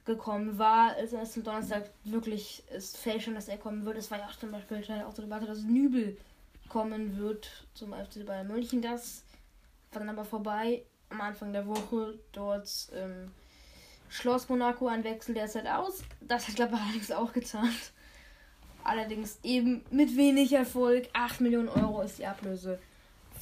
gekommen 0.07 0.57
war. 0.59 0.97
Es 0.99 1.13
ist 1.13 1.37
am 1.37 1.43
Donnerstag 1.43 1.91
wirklich 2.05 2.63
ist 2.75 2.97
fälschend, 2.97 3.37
dass 3.37 3.49
er 3.49 3.59
kommen 3.59 3.85
wird. 3.85 3.99
Es 3.99 4.11
war 4.11 4.19
ja 4.19 4.27
auch 4.27 4.37
zum 4.37 4.53
Beispiel 4.53 4.79
auch 5.07 5.13
zur 5.13 5.25
Debatte, 5.25 5.47
dass 5.47 5.63
Nübel 5.63 6.17
kommen 6.69 7.19
wird 7.19 7.67
zum 7.75 7.93
FC 7.93 8.25
Bayern 8.25 8.47
München. 8.47 8.81
Das 8.81 9.25
war 9.93 10.01
dann 10.01 10.09
aber 10.09 10.25
vorbei 10.25 10.83
am 11.11 11.21
Anfang 11.21 11.53
der 11.53 11.67
Woche. 11.67 12.19
Dort 12.33 12.71
ähm, 12.95 13.31
schloss 14.09 14.49
Monaco 14.49 14.87
ein 14.87 15.05
Wechsel 15.05 15.35
derzeit 15.35 15.67
aus. 15.67 16.03
Das 16.21 16.47
hat 16.49 16.55
glaube 16.55 16.77
ich 16.77 16.81
allerdings 16.81 17.11
auch 17.11 17.33
getan. 17.33 17.71
Allerdings 18.85 19.41
eben 19.43 19.85
mit 19.91 20.17
wenig 20.17 20.53
Erfolg. 20.53 21.09
8 21.13 21.41
Millionen 21.41 21.69
Euro 21.69 22.03
ist 22.03 22.21
die 22.21 22.27
Ablöse 22.27 22.79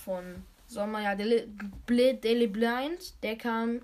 von 0.02 0.42
Sommer. 0.66 1.02
Ja, 1.02 1.14
Daily 1.14 2.46
Blind, 2.46 3.22
der 3.22 3.36
kam 3.36 3.82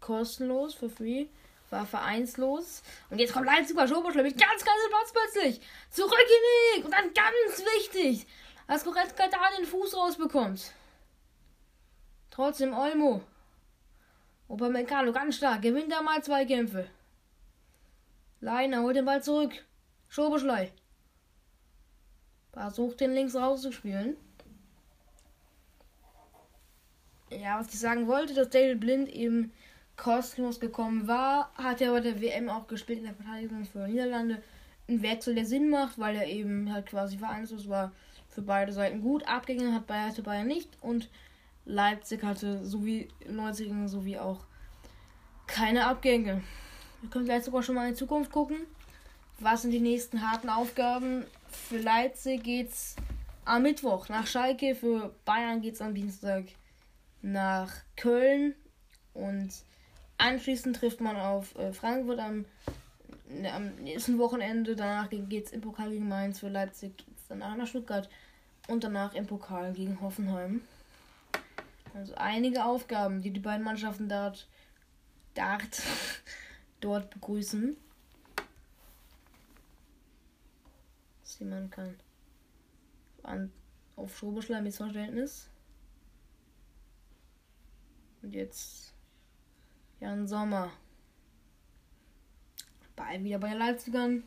kostenlos, 0.00 0.74
for 0.74 0.90
free, 0.90 1.26
war 1.70 1.86
vereinslos. 1.86 2.82
Und 3.10 3.18
jetzt 3.18 3.32
kommt 3.32 3.46
Leipzig 3.46 3.76
bei 3.76 3.86
Schobosch, 3.86 4.14
nämlich 4.14 4.36
ganz, 4.36 4.64
ganz 4.64 4.78
Platz 4.88 5.12
plötzlich. 5.12 5.60
Zurück 5.90 6.12
in 6.18 6.80
die 6.80 6.84
Und 6.84 6.92
dann 6.92 7.12
ganz 7.14 7.64
wichtig, 7.76 8.26
dass 8.66 8.84
Goretzka 8.84 9.28
da 9.28 9.56
den 9.56 9.66
Fuß 9.66 9.96
rausbekommt. 9.96 10.72
Trotzdem 12.30 12.74
Olmo. 12.74 13.22
Opa 14.48 14.68
Meccano 14.68 15.12
ganz 15.12 15.36
stark. 15.36 15.62
Gewinnt 15.62 15.90
da 15.90 16.02
mal 16.02 16.22
zwei 16.22 16.44
Kämpfe. 16.44 16.88
Leiner 18.40 18.82
holt 18.82 18.96
den 18.96 19.04
Ball 19.04 19.22
zurück. 19.22 19.52
Schobeschlei. 20.08 20.72
Versucht 22.52 23.00
den 23.00 23.12
links 23.12 23.34
rauszuspielen. 23.34 24.16
Ja, 27.30 27.58
was 27.58 27.68
ich 27.68 27.80
sagen 27.80 28.06
wollte, 28.06 28.34
dass 28.34 28.50
David 28.50 28.80
Blind 28.80 29.08
eben 29.08 29.52
kostenlos 29.96 30.60
gekommen 30.60 31.08
war, 31.08 31.50
hat 31.54 31.80
er 31.80 31.92
bei 31.92 32.00
der 32.00 32.20
WM 32.20 32.48
auch 32.48 32.66
gespielt 32.66 32.98
in 32.98 33.06
der 33.06 33.14
Verteidigung 33.14 33.64
für 33.64 33.88
Niederlande. 33.88 34.42
Ein 34.88 35.02
Wechsel, 35.02 35.34
der 35.34 35.46
Sinn 35.46 35.70
macht, 35.70 35.98
weil 35.98 36.16
er 36.16 36.26
eben 36.26 36.72
halt 36.72 36.86
quasi 36.86 37.18
vereinslos 37.18 37.68
war, 37.68 37.92
für 38.28 38.42
beide 38.42 38.72
Seiten 38.72 39.00
gut. 39.00 39.26
Abgänge 39.26 39.72
hat 39.72 39.86
Bayern, 39.86 40.10
hatte 40.10 40.22
Bayern 40.22 40.46
nicht 40.46 40.70
und 40.80 41.08
Leipzig 41.64 42.22
hatte 42.22 42.64
sowie 42.64 43.08
90 43.28 43.72
sowie 43.86 44.18
auch 44.18 44.44
keine 45.46 45.86
Abgänge. 45.86 46.42
Wir 47.00 47.10
können 47.10 47.24
gleich 47.24 47.44
sogar 47.44 47.62
schon 47.62 47.74
mal 47.74 47.86
in 47.86 47.94
die 47.94 47.98
Zukunft 47.98 48.30
gucken. 48.30 48.58
Was 49.38 49.62
sind 49.62 49.72
die 49.72 49.80
nächsten 49.80 50.28
harten 50.28 50.48
Aufgaben? 50.48 51.24
Für 51.50 51.78
Leipzig 51.78 52.42
geht's 52.42 52.96
am 53.44 53.62
Mittwoch 53.62 54.08
nach 54.08 54.26
Schalke, 54.26 54.74
für 54.74 55.14
Bayern 55.24 55.60
geht's 55.60 55.80
am 55.80 55.94
Dienstag 55.94 56.44
nach 57.22 57.72
Köln 57.96 58.54
und 59.14 59.50
anschließend 60.18 60.76
trifft 60.76 61.00
man 61.00 61.16
auf 61.16 61.54
äh, 61.56 61.72
Frankfurt 61.72 62.18
am, 62.18 62.44
ne, 63.28 63.52
am 63.52 63.74
nächsten 63.76 64.18
Wochenende. 64.18 64.76
Danach 64.76 65.08
geht's 65.10 65.52
im 65.52 65.60
Pokal 65.60 65.90
gegen 65.90 66.08
Mainz, 66.08 66.40
für 66.40 66.48
Leipzig 66.48 66.96
geht's 66.96 67.26
danach 67.28 67.56
nach 67.56 67.66
Stuttgart 67.66 68.08
und 68.68 68.84
danach 68.84 69.14
im 69.14 69.26
Pokal 69.26 69.72
gegen 69.72 70.00
Hoffenheim. 70.00 70.62
Also 71.94 72.14
einige 72.16 72.64
Aufgaben, 72.64 73.22
die 73.22 73.30
die 73.30 73.40
beiden 73.40 73.64
Mannschaften 73.64 74.08
dort, 74.08 74.48
dort, 75.34 75.82
dort 76.80 77.10
begrüßen. 77.10 77.76
Was 81.22 81.40
man 81.40 81.70
kann. 81.70 81.94
An, 83.22 83.50
auf 83.96 84.16
Schobeschleim 84.16 84.64
Missverständnis. 84.64 85.48
Und 88.22 88.34
jetzt 88.34 88.92
Jan 90.00 90.26
Sommer. 90.26 90.70
Bei, 92.94 93.22
wieder 93.22 93.38
bei 93.38 93.50
den 93.50 93.58
Leipzigern. 93.58 94.24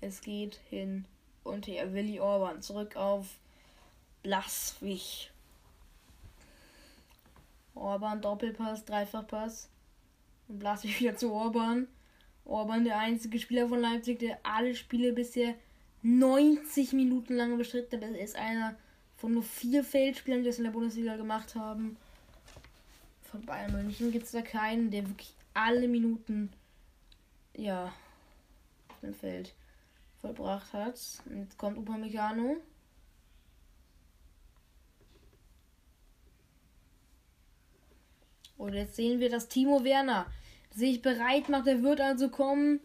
Es 0.00 0.20
geht 0.20 0.60
hin 0.70 1.06
und 1.42 1.66
her. 1.66 1.92
Willi 1.92 2.20
Orban 2.20 2.62
zurück 2.62 2.96
auf 2.96 3.38
Blaswig. 4.22 5.32
Orban 7.74 8.20
Doppelpass, 8.20 8.84
Dreifachpass. 8.84 9.68
Und 10.48 10.60
Blaswig 10.60 11.00
wieder 11.00 11.16
zu 11.16 11.32
Orban. 11.32 11.88
Orban 12.44 12.84
der 12.84 12.98
einzige 12.98 13.40
Spieler 13.40 13.68
von 13.68 13.80
Leipzig, 13.80 14.20
der 14.20 14.38
alle 14.44 14.74
Spiele 14.76 15.12
bisher 15.12 15.54
90 16.02 16.92
Minuten 16.92 17.34
lang 17.34 17.56
bestritten 17.58 18.02
hat. 18.02 18.10
Er 18.12 18.24
ist 18.24 18.36
einer 18.36 18.76
von 19.16 19.32
nur 19.32 19.42
vier 19.42 19.82
Feldspielern, 19.82 20.42
die 20.42 20.50
es 20.50 20.58
in 20.58 20.64
der 20.64 20.70
Bundesliga 20.70 21.16
gemacht 21.16 21.54
haben. 21.54 21.96
Von 23.34 23.46
Bayern 23.46 23.72
München 23.72 24.12
gibt 24.12 24.26
es 24.26 24.30
da 24.30 24.42
keinen, 24.42 24.92
der 24.92 25.08
wirklich 25.08 25.34
alle 25.54 25.88
Minuten 25.88 26.52
ja 27.56 27.92
auf 28.88 29.00
dem 29.00 29.12
Feld 29.12 29.52
vollbracht 30.20 30.72
hat. 30.72 31.00
Und 31.26 31.40
jetzt 31.40 31.58
kommt 31.58 31.76
Upamecano. 31.76 32.58
Und 38.56 38.74
jetzt 38.74 38.94
sehen 38.94 39.18
wir, 39.18 39.30
dass 39.30 39.48
Timo 39.48 39.82
Werner 39.82 40.26
sich 40.70 41.02
bereit 41.02 41.48
macht. 41.48 41.66
Er 41.66 41.82
wird 41.82 42.00
also 42.00 42.28
kommen 42.28 42.78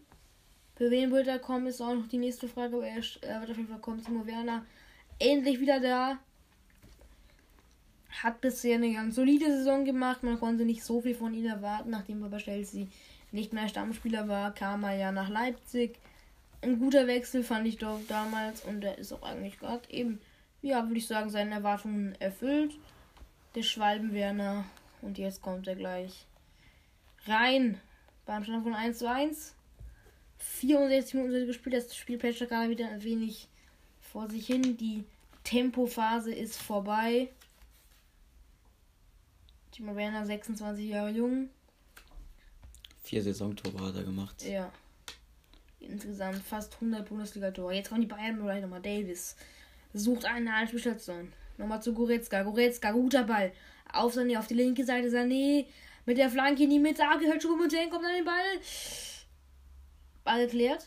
Für 0.74 0.90
wen 0.90 1.12
wird 1.12 1.28
er 1.28 1.38
kommen, 1.38 1.68
ist 1.68 1.80
auch 1.80 1.94
noch 1.94 2.08
die 2.08 2.18
nächste 2.18 2.48
Frage. 2.48 2.74
Aber 2.74 2.86
er 2.88 2.96
wird 3.40 3.50
auf 3.52 3.56
jeden 3.56 3.68
Fall 3.68 3.78
kommen. 3.78 4.02
Timo 4.02 4.26
Werner 4.26 4.66
endlich 5.20 5.60
wieder 5.60 5.78
da. 5.78 6.18
Hat 8.10 8.40
bisher 8.40 8.76
eine 8.76 8.92
ganz 8.92 9.14
solide 9.14 9.46
Saison 9.46 9.84
gemacht. 9.84 10.22
Man 10.22 10.38
konnte 10.38 10.64
nicht 10.64 10.84
so 10.84 11.00
viel 11.00 11.14
von 11.14 11.32
ihm 11.34 11.46
erwarten, 11.46 11.90
nachdem 11.90 12.22
er 12.22 12.28
bei 12.28 12.38
Chelsea 12.38 12.86
nicht 13.32 13.52
mehr 13.52 13.68
Stammspieler 13.68 14.28
war, 14.28 14.52
kam 14.52 14.84
er 14.84 14.96
ja 14.96 15.12
nach 15.12 15.28
Leipzig. 15.28 15.98
Ein 16.62 16.78
guter 16.78 17.06
Wechsel 17.06 17.42
fand 17.42 17.66
ich 17.66 17.78
doch 17.78 18.00
damals 18.08 18.62
und 18.64 18.84
er 18.84 18.98
ist 18.98 19.12
auch 19.12 19.22
eigentlich 19.22 19.58
gerade 19.58 19.88
eben, 19.90 20.20
ja, 20.62 20.84
würde 20.86 20.98
ich 20.98 21.06
sagen, 21.06 21.30
seine 21.30 21.54
Erwartungen 21.54 22.14
erfüllt. 22.20 22.74
Der 23.54 23.62
Schwalbenwerner. 23.62 24.64
Und 25.02 25.16
jetzt 25.16 25.40
kommt 25.40 25.66
er 25.66 25.76
gleich 25.76 26.26
rein. 27.26 27.80
Beim 28.26 28.44
Stand 28.44 28.64
von 28.64 28.74
1 28.74 28.98
zu 28.98 29.10
1. 29.10 29.54
64 30.38 31.14
Minuten 31.14 31.46
gespielt. 31.46 31.76
Das 31.76 31.96
Spiel 31.96 32.18
plätschert 32.18 32.50
gerade 32.50 32.70
wieder 32.70 32.88
ein 32.88 33.02
wenig 33.02 33.48
vor 34.00 34.28
sich 34.28 34.46
hin. 34.46 34.76
Die 34.76 35.04
Tempophase 35.44 36.34
ist 36.34 36.60
vorbei. 36.60 37.28
Timo 39.72 39.94
Werner, 39.94 40.26
26 40.26 40.88
Jahre 40.88 41.10
jung. 41.10 41.48
Vier 43.02 43.22
Saisontore 43.22 43.86
hat 43.86 43.96
er 43.96 44.04
gemacht. 44.04 44.42
Ja. 44.42 44.72
Insgesamt 45.78 46.42
fast 46.42 46.74
100 46.74 47.08
Bundesliga-Tore. 47.08 47.74
Jetzt 47.74 47.88
kommen 47.88 48.02
die 48.02 48.06
Bayern 48.06 48.38
Bereich 48.38 48.62
nochmal. 48.62 48.82
Davis 48.82 49.36
sucht 49.94 50.24
eine 50.24 50.52
Anspielstation. 50.54 51.32
Nochmal 51.56 51.82
zu 51.82 51.94
Goretzka. 51.94 52.42
Goretzka, 52.42 52.92
guter 52.92 53.24
Ball. 53.24 53.52
Auf 53.92 54.14
Sané, 54.14 54.38
auf 54.38 54.46
die 54.46 54.54
linke 54.54 54.84
Seite. 54.84 55.08
Sané 55.08 55.66
mit 56.04 56.18
der 56.18 56.30
Flanke 56.30 56.64
in 56.64 56.70
die 56.70 56.78
Mitte. 56.78 57.02
Gehört 57.18 57.42
schon 57.42 57.58
kommt 57.58 57.72
an 57.72 58.14
den 58.14 58.24
Ball. 58.24 58.60
Ball 60.24 60.46
geklärt. 60.46 60.86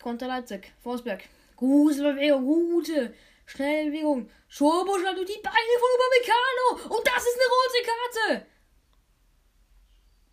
Konter 0.00 0.28
Leipzig. 0.28 0.72
Forsberg. 0.82 1.24
Gute 1.56 2.02
Bewegung, 2.02 2.44
gute. 2.44 3.14
Schnelle 3.46 3.90
Bewegung. 3.90 4.28
Schobosch 4.48 5.02
durch 5.02 5.26
die 5.26 5.42
Beine 5.42 5.74
von 5.80 5.90
Upamecano. 5.94 6.96
Und 6.96 7.06
das 7.06 7.22
ist 7.22 7.38
eine 7.38 7.50
rote 7.54 7.80
Karte. 7.90 8.46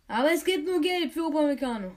Aber 0.08 0.32
es 0.32 0.44
gibt 0.44 0.66
nur 0.66 0.80
Gelb 0.80 1.12
für 1.12 1.26
Upamecano. 1.26 1.96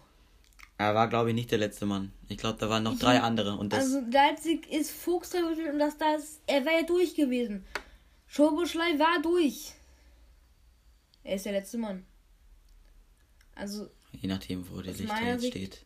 Er 0.77 0.93
war, 0.93 1.07
glaube 1.07 1.29
ich, 1.29 1.35
nicht 1.35 1.51
der 1.51 1.57
letzte 1.59 1.85
Mann. 1.85 2.11
Ich 2.27 2.37
glaube, 2.37 2.57
da 2.59 2.69
waren 2.69 2.83
noch 2.83 2.99
drei 2.99 3.21
andere. 3.21 3.55
Und 3.57 3.71
das 3.71 3.85
also 3.85 4.01
Leipzig 4.11 4.69
ist 4.69 4.91
Fuchs 4.91 5.33
und 5.33 5.79
das, 5.79 5.97
das, 5.97 6.41
er 6.47 6.65
war 6.65 6.73
ja 6.73 6.83
durch 6.83 7.15
gewesen. 7.15 7.65
Schoboschlei 8.27 8.99
war 8.99 9.21
durch. 9.21 9.73
Er 11.23 11.35
ist 11.35 11.45
der 11.45 11.53
letzte 11.53 11.77
Mann. 11.77 12.05
Also. 13.55 13.89
Je 14.11 14.27
nachdem, 14.27 14.69
wo 14.69 14.81
der 14.81 14.93
Licht 14.93 15.13
jetzt 15.23 15.41
Sicht, 15.41 15.53
steht. 15.53 15.85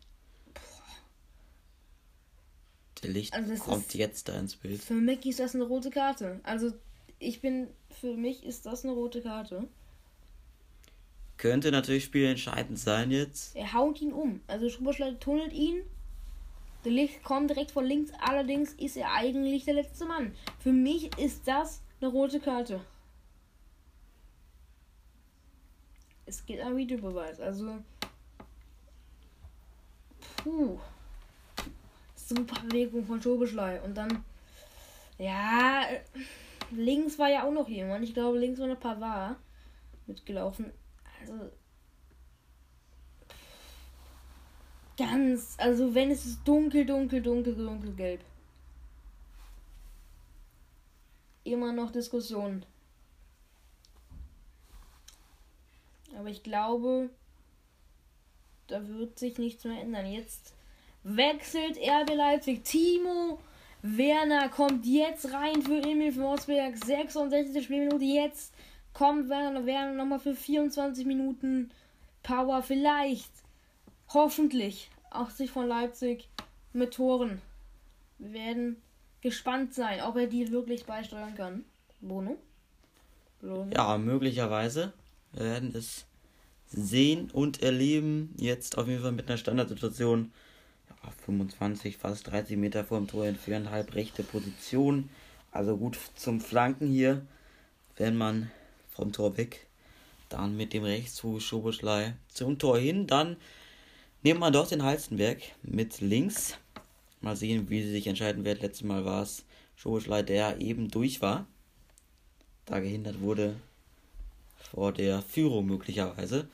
Der 3.02 3.10
Licht 3.10 3.32
also 3.34 3.54
kommt 3.54 3.94
jetzt 3.94 4.28
da 4.28 4.38
ins 4.38 4.56
Bild. 4.56 4.82
Für 4.82 4.94
mich 4.94 5.24
ist 5.26 5.40
das 5.40 5.54
eine 5.54 5.64
rote 5.64 5.90
Karte. 5.90 6.40
Also 6.42 6.72
ich 7.18 7.40
bin, 7.40 7.68
für 8.00 8.14
mich 8.16 8.44
ist 8.44 8.66
das 8.66 8.84
eine 8.84 8.92
rote 8.92 9.22
Karte. 9.22 9.68
Könnte 11.36 11.70
natürlich 11.70 12.04
spielentscheidend 12.04 12.78
sein 12.78 13.10
jetzt. 13.10 13.56
Er 13.56 13.72
haut 13.72 14.02
ihn 14.02 14.12
um. 14.12 14.40
Also 14.46 14.68
Schuberschleit 14.68 15.20
tunnelt 15.20 15.54
ihn. 15.54 15.82
Der 16.84 16.92
Licht 16.92 17.22
kommt 17.22 17.50
direkt 17.50 17.70
von 17.70 17.84
links. 17.84 18.12
Allerdings 18.20 18.72
ist 18.74 18.96
er 18.96 19.12
eigentlich 19.12 19.64
der 19.64 19.74
letzte 19.74 20.04
Mann. 20.04 20.34
Für 20.58 20.72
mich 20.72 21.10
ist 21.18 21.46
das 21.46 21.82
eine 22.00 22.10
rote 22.10 22.40
Karte. 22.40 22.80
Es 26.26 26.44
geht 26.44 26.60
ein 26.60 26.76
Videobeweis. 26.76 27.40
Also. 27.40 27.78
Puh. 30.36 30.78
Super 32.30 32.60
Bewegung 32.62 33.04
von 33.04 33.20
Schobeschlei. 33.20 33.80
Und 33.80 33.96
dann. 33.96 34.24
Ja. 35.18 35.82
Links 36.70 37.18
war 37.18 37.28
ja 37.28 37.44
auch 37.44 37.52
noch 37.52 37.68
jemand. 37.68 38.04
Ich 38.04 38.14
glaube, 38.14 38.38
links 38.38 38.60
war 38.60 38.68
noch 38.68 38.78
Pavard 38.78 39.36
mitgelaufen. 40.06 40.72
Also. 41.20 41.50
Ganz, 44.96 45.56
also 45.58 45.94
wenn 45.94 46.10
es 46.10 46.24
ist 46.24 46.44
dunkel, 46.44 46.86
dunkel, 46.86 47.20
dunkel, 47.20 47.56
dunkelgelb. 47.56 48.20
Immer 51.42 51.72
noch 51.72 51.90
Diskussion. 51.90 52.64
Aber 56.16 56.28
ich 56.28 56.42
glaube, 56.42 57.10
da 58.68 58.86
wird 58.86 59.18
sich 59.18 59.38
nichts 59.38 59.64
mehr 59.64 59.80
ändern. 59.80 60.06
Jetzt 60.06 60.54
wechselt 61.02 61.76
RB 61.78 62.14
Leipzig. 62.14 62.64
Timo 62.64 63.38
Werner 63.82 64.48
kommt 64.48 64.84
jetzt 64.84 65.32
rein 65.32 65.62
für 65.62 65.82
Emil 65.82 66.12
Forsberg. 66.12 66.76
66. 66.76 67.64
Spielminute. 67.64 68.04
Jetzt 68.04 68.52
kommt 68.92 69.28
Werner, 69.28 69.64
Werner 69.64 69.94
nochmal 69.94 70.18
für 70.18 70.34
24 70.34 71.06
Minuten 71.06 71.70
Power. 72.22 72.62
Vielleicht, 72.62 73.30
hoffentlich, 74.08 74.90
auch 75.10 75.30
sich 75.30 75.50
von 75.50 75.66
Leipzig 75.66 76.28
mit 76.72 76.94
Toren. 76.94 77.40
Wir 78.18 78.32
werden 78.34 78.76
gespannt 79.22 79.74
sein, 79.74 80.02
ob 80.02 80.16
er 80.16 80.26
die 80.26 80.50
wirklich 80.50 80.84
beisteuern 80.84 81.34
kann. 81.34 81.64
Bono? 82.00 82.36
Bono? 83.40 83.70
Ja, 83.74 83.96
möglicherweise. 83.96 84.92
Wir 85.32 85.44
werden 85.44 85.74
es 85.74 86.04
sehen 86.66 87.30
und 87.30 87.62
erleben. 87.62 88.34
Jetzt 88.36 88.76
auf 88.76 88.88
jeden 88.88 89.02
Fall 89.02 89.12
mit 89.12 89.28
einer 89.28 89.38
Standardsituation. 89.38 90.32
Ja, 91.02 91.10
25, 91.24 91.96
fast 91.96 92.26
30 92.30 92.56
Meter 92.56 92.84
vor 92.84 92.98
dem 92.98 93.08
Tor 93.08 93.26
entfernt, 93.26 93.70
halb 93.70 93.94
rechte 93.94 94.22
Position. 94.22 95.08
Also 95.52 95.76
gut 95.76 95.98
zum 96.14 96.40
Flanken 96.40 96.88
hier, 96.88 97.26
wenn 97.96 98.16
man 98.16 98.50
vom 98.90 99.12
Tor 99.12 99.36
weg. 99.36 99.66
Dann 100.28 100.56
mit 100.56 100.72
dem 100.72 100.84
Rechtsfuß 100.84 101.42
Schoboschlei 101.42 102.14
zum 102.28 102.58
Tor 102.58 102.78
hin. 102.78 103.06
Dann 103.06 103.36
nehmen 104.22 104.40
wir 104.40 104.50
doch 104.50 104.68
den 104.68 104.82
Halstenberg 104.82 105.38
mit 105.62 106.00
links. 106.00 106.56
Mal 107.20 107.36
sehen, 107.36 107.68
wie 107.68 107.82
sie 107.82 107.90
sich 107.90 108.06
entscheiden 108.06 108.44
wird. 108.44 108.62
Letztes 108.62 108.86
Mal 108.86 109.04
war 109.04 109.22
es 109.22 109.44
Schoboschlei, 109.76 110.22
der 110.22 110.60
eben 110.60 110.88
durch 110.88 111.20
war. 111.20 111.46
Da 112.66 112.78
gehindert 112.78 113.20
wurde 113.20 113.56
vor 114.70 114.92
der 114.92 115.22
Führung 115.22 115.66
möglicherweise. 115.66 116.46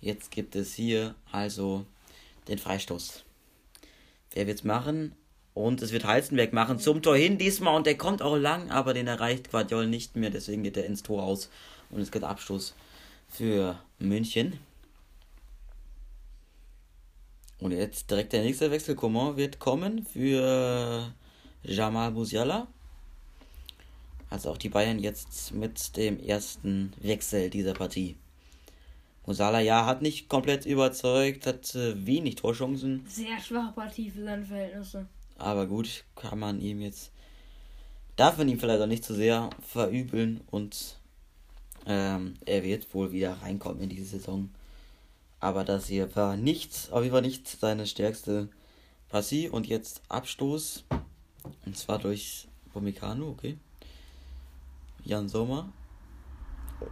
Jetzt 0.00 0.30
gibt 0.30 0.56
es 0.56 0.74
hier 0.74 1.14
also 1.30 1.86
den 2.48 2.58
Freistoß. 2.58 3.24
Wer 4.34 4.46
wird's 4.46 4.64
machen? 4.64 5.14
Und 5.54 5.82
es 5.82 5.92
wird 5.92 6.04
Halstenberg 6.04 6.52
machen 6.52 6.78
zum 6.78 7.02
Tor 7.02 7.16
hin 7.16 7.36
diesmal 7.36 7.76
und 7.76 7.86
der 7.86 7.98
kommt 7.98 8.22
auch 8.22 8.36
lang, 8.36 8.70
aber 8.70 8.94
den 8.94 9.06
erreicht 9.06 9.50
Guardiol 9.50 9.86
nicht 9.86 10.16
mehr, 10.16 10.30
deswegen 10.30 10.62
geht 10.62 10.78
er 10.78 10.86
ins 10.86 11.02
Tor 11.02 11.22
aus 11.22 11.50
und 11.90 12.00
es 12.00 12.10
gibt 12.10 12.24
Abstoß 12.24 12.74
für 13.28 13.78
München. 13.98 14.58
Und 17.58 17.70
jetzt 17.70 18.10
direkt 18.10 18.32
der 18.32 18.42
nächste 18.42 18.70
Wechsel. 18.72 18.96
Coman 18.96 19.36
wird 19.36 19.60
kommen 19.60 20.04
für 20.04 21.12
Jamal 21.62 22.10
Musiala. 22.10 22.66
Also 24.30 24.50
auch 24.50 24.58
die 24.58 24.68
Bayern 24.68 24.98
jetzt 24.98 25.52
mit 25.52 25.96
dem 25.96 26.18
ersten 26.18 26.92
Wechsel 27.00 27.50
dieser 27.50 27.74
Partie. 27.74 28.16
Musala 29.26 29.60
ja 29.60 29.86
hat 29.86 30.02
nicht 30.02 30.28
komplett 30.28 30.66
überzeugt, 30.66 31.46
hat 31.46 31.74
äh, 31.74 32.06
wenig 32.06 32.36
Torchancen. 32.36 33.04
Sehr 33.06 33.40
schwache 33.40 33.72
Partie 33.72 34.10
für 34.10 34.24
seine 34.24 34.44
Verhältnisse. 34.44 35.06
Aber 35.38 35.66
gut, 35.66 36.04
kann 36.16 36.38
man 36.38 36.60
ihm 36.60 36.80
jetzt. 36.80 37.12
Darf 38.16 38.36
man 38.38 38.48
ihm 38.48 38.58
vielleicht 38.58 38.82
auch 38.82 38.86
nicht 38.86 39.04
zu 39.04 39.14
so 39.14 39.18
sehr 39.18 39.50
verübeln 39.60 40.42
und 40.50 40.98
ähm, 41.86 42.34
er 42.44 42.62
wird 42.62 42.92
wohl 42.94 43.12
wieder 43.12 43.34
reinkommen 43.42 43.80
in 43.80 43.88
diese 43.88 44.04
Saison. 44.04 44.50
Aber 45.40 45.64
das 45.64 45.86
hier 45.86 46.14
war 46.14 46.36
nicht, 46.36 46.88
auf 46.92 47.02
jeden 47.02 47.12
Fall 47.12 47.22
nicht 47.22 47.48
seine 47.48 47.86
stärkste 47.86 48.48
Partie 49.08 49.48
und 49.48 49.66
jetzt 49.66 50.02
Abstoß. 50.08 50.84
Und 51.66 51.76
zwar 51.76 51.98
durch 51.98 52.46
Bomikano, 52.72 53.28
okay. 53.28 53.56
Jan 55.04 55.28
Sommer. 55.28 55.72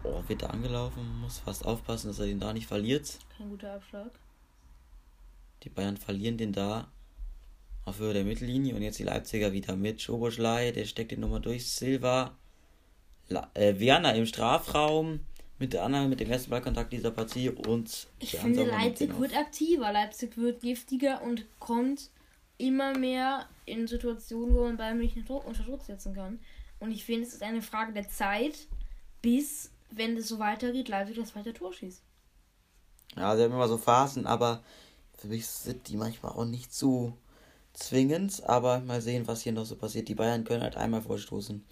Oh, 0.04 0.22
wird 0.26 0.42
er 0.42 0.52
angelaufen, 0.52 1.20
muss 1.20 1.38
fast 1.38 1.64
aufpassen, 1.64 2.08
dass 2.08 2.18
er 2.18 2.26
den 2.26 2.40
da 2.40 2.52
nicht 2.52 2.66
verliert. 2.66 3.18
Kein 3.36 3.50
guter 3.50 3.74
Abschlag. 3.74 4.10
Die 5.62 5.68
Bayern 5.68 5.96
verlieren 5.96 6.38
den 6.38 6.52
da 6.52 6.88
auf 7.84 7.98
Höhe 7.98 8.14
der 8.14 8.24
Mittellinie 8.24 8.74
und 8.74 8.82
jetzt 8.82 8.98
die 8.98 9.04
Leipziger 9.04 9.52
wieder 9.52 9.76
mit 9.76 10.00
Schoboschlei, 10.00 10.72
der 10.72 10.84
steckt 10.84 11.12
den 11.12 11.20
nochmal 11.20 11.40
durch. 11.40 11.66
Silva, 11.66 12.36
La 13.28 13.50
äh, 13.54 13.78
Werner 13.78 14.14
im 14.14 14.26
Strafraum 14.26 15.20
mit 15.58 15.72
der 15.72 15.84
Annahme, 15.84 16.08
mit 16.08 16.20
dem 16.20 16.30
ersten 16.30 16.50
Ballkontakt 16.50 16.92
dieser 16.92 17.10
Partie 17.10 17.50
und 17.50 18.08
ich 18.18 18.36
finde 18.36 18.64
Leipzig 18.64 19.18
wird 19.18 19.36
aktiver, 19.36 19.92
Leipzig 19.92 20.36
wird 20.36 20.62
giftiger 20.62 21.22
und 21.22 21.44
kommt 21.58 22.10
immer 22.56 22.96
mehr 22.96 23.46
in 23.66 23.86
Situationen, 23.86 24.54
wo 24.54 24.64
man 24.64 24.76
bei 24.76 24.94
mich 24.94 25.16
unter 25.28 25.62
Druck 25.62 25.82
setzen 25.82 26.14
kann. 26.14 26.40
Und 26.78 26.92
ich 26.92 27.04
finde, 27.04 27.26
es 27.26 27.34
ist 27.34 27.42
eine 27.42 27.62
Frage 27.62 27.92
der 27.92 28.08
Zeit, 28.08 28.66
bis, 29.22 29.70
wenn 29.90 30.16
es 30.16 30.28
so 30.28 30.38
weitergeht, 30.38 30.88
Leipzig 30.88 31.16
das 31.16 31.30
zweite 31.30 31.52
Tor 31.52 31.72
schießt. 31.72 32.02
Ja, 33.16 33.36
sie 33.36 33.42
haben 33.42 33.52
immer 33.52 33.68
so 33.68 33.78
Phasen, 33.78 34.26
aber 34.26 34.62
für 35.16 35.28
mich 35.28 35.46
sind 35.46 35.88
die 35.88 35.96
manchmal 35.96 36.32
auch 36.32 36.44
nicht 36.44 36.72
so 36.72 37.12
zwingend, 37.72 38.42
aber 38.48 38.80
mal 38.80 39.00
sehen, 39.00 39.26
was 39.26 39.42
hier 39.42 39.52
noch 39.52 39.66
so 39.66 39.76
passiert. 39.76 40.08
Die 40.08 40.14
Bayern 40.14 40.44
können 40.44 40.62
halt 40.62 40.76
einmal 40.76 41.02
vorstoßen. 41.02 41.64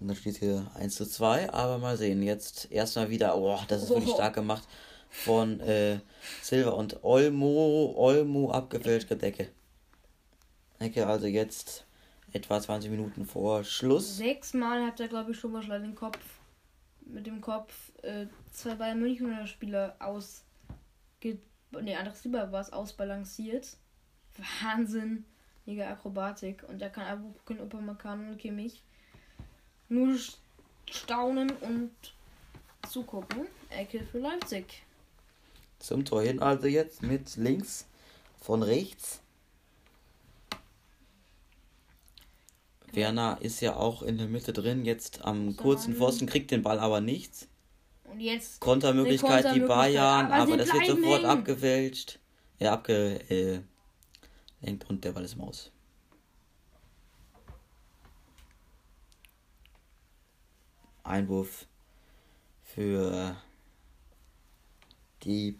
Und 0.00 0.08
dann 0.08 0.16
steht 0.16 0.38
hier 0.38 0.70
1 0.74 0.94
zu 0.94 1.06
2, 1.06 1.52
aber 1.52 1.78
mal 1.78 1.96
sehen. 1.96 2.22
Jetzt 2.22 2.70
erstmal 2.70 3.10
wieder, 3.10 3.36
oh, 3.36 3.58
das 3.68 3.82
ist 3.82 3.90
wirklich 3.90 4.14
stark 4.14 4.34
gemacht 4.34 4.66
von 5.08 5.60
äh, 5.60 6.00
Silva 6.42 6.70
und 6.70 7.04
Olmo, 7.04 7.94
Olmo 7.96 8.50
abgefälschte 8.50 9.16
Decke. 9.16 9.48
Decke, 10.80 11.06
also 11.06 11.26
jetzt 11.26 11.84
etwa 12.32 12.60
20 12.60 12.90
Minuten 12.90 13.24
vor 13.24 13.62
Schluss. 13.62 14.16
Sechsmal 14.16 14.84
hat 14.84 14.98
er, 14.98 15.08
glaube 15.08 15.30
ich, 15.30 15.38
schon 15.38 15.52
mal 15.52 15.62
den 15.62 15.94
Kopf 15.94 16.18
mit 17.04 17.26
dem 17.26 17.40
Kopf 17.40 17.92
äh, 18.02 18.26
zwei 18.52 18.74
Bayern 18.74 19.00
Münchner 19.00 19.46
Spieler 19.46 19.96
aus 19.98 20.44
ne, 21.82 21.96
anderes 21.96 22.24
lieber 22.24 22.50
war 22.52 22.60
es 22.60 22.72
ausbalanciert. 22.72 23.76
Wahnsinn. 24.62 25.24
Mega 25.66 25.90
Akrobatik. 25.90 26.62
Und 26.68 26.80
da 26.80 26.88
kann 26.88 27.06
Abubukin, 27.06 27.60
Upamecano 27.60 28.30
und 28.30 28.38
Kimmich 28.38 28.82
nur 29.88 30.16
staunen 30.90 31.50
und 31.60 31.92
zugucken. 32.88 33.46
Ecke 33.70 34.04
für 34.04 34.18
Leipzig. 34.18 34.82
Zum 35.78 36.04
Tor 36.04 36.22
hin 36.22 36.40
also 36.40 36.66
jetzt 36.66 37.02
mit 37.02 37.36
links 37.36 37.86
von 38.40 38.62
rechts. 38.62 39.20
Werner 42.96 43.38
ist 43.40 43.60
ja 43.60 43.76
auch 43.76 44.02
in 44.02 44.18
der 44.18 44.28
Mitte 44.28 44.52
drin, 44.52 44.84
jetzt 44.84 45.24
am 45.24 45.56
kurzen 45.56 45.94
Pfosten, 45.94 46.26
kriegt 46.26 46.50
den 46.50 46.62
Ball 46.62 46.78
aber 46.78 47.00
nicht. 47.00 47.48
Und 48.04 48.20
jetzt. 48.20 48.60
Kontermöglichkeit, 48.60 49.54
die 49.54 49.60
Bayern, 49.60 50.26
aber, 50.26 50.42
aber 50.42 50.56
das 50.56 50.72
wird 50.72 50.86
sofort 50.86 51.22
hängen. 51.22 51.30
abgefälscht. 51.30 52.18
Ja, 52.58 52.74
abgelenkt 52.74 53.30
äh, 53.30 54.86
und 54.88 55.04
der 55.04 55.12
Ball 55.12 55.24
ist 55.24 55.36
Maus. 55.36 55.72
Einwurf 61.02 61.66
für 62.62 63.36
die 65.22 65.58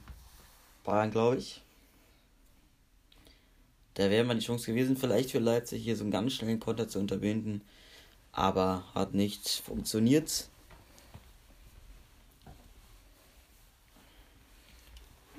Bayern, 0.85 1.11
glaube 1.11 1.39
ich. 1.39 1.64
Da 3.95 4.11
wäre 4.11 4.25
mal 4.25 4.35
die 4.35 4.45
Chance 4.45 4.67
gewesen, 4.67 4.97
vielleicht 4.97 5.31
für 5.31 5.39
Leipzig 5.39 5.83
hier 5.85 5.97
so 5.97 6.03
einen 6.03 6.11
ganz 6.11 6.33
schnellen 6.33 6.61
Konter 6.61 6.89
zu 6.89 6.99
unterbinden. 6.99 7.63
Aber 8.33 8.85
hat 8.95 9.15
nicht 9.15 9.49
funktioniert. 9.49 10.49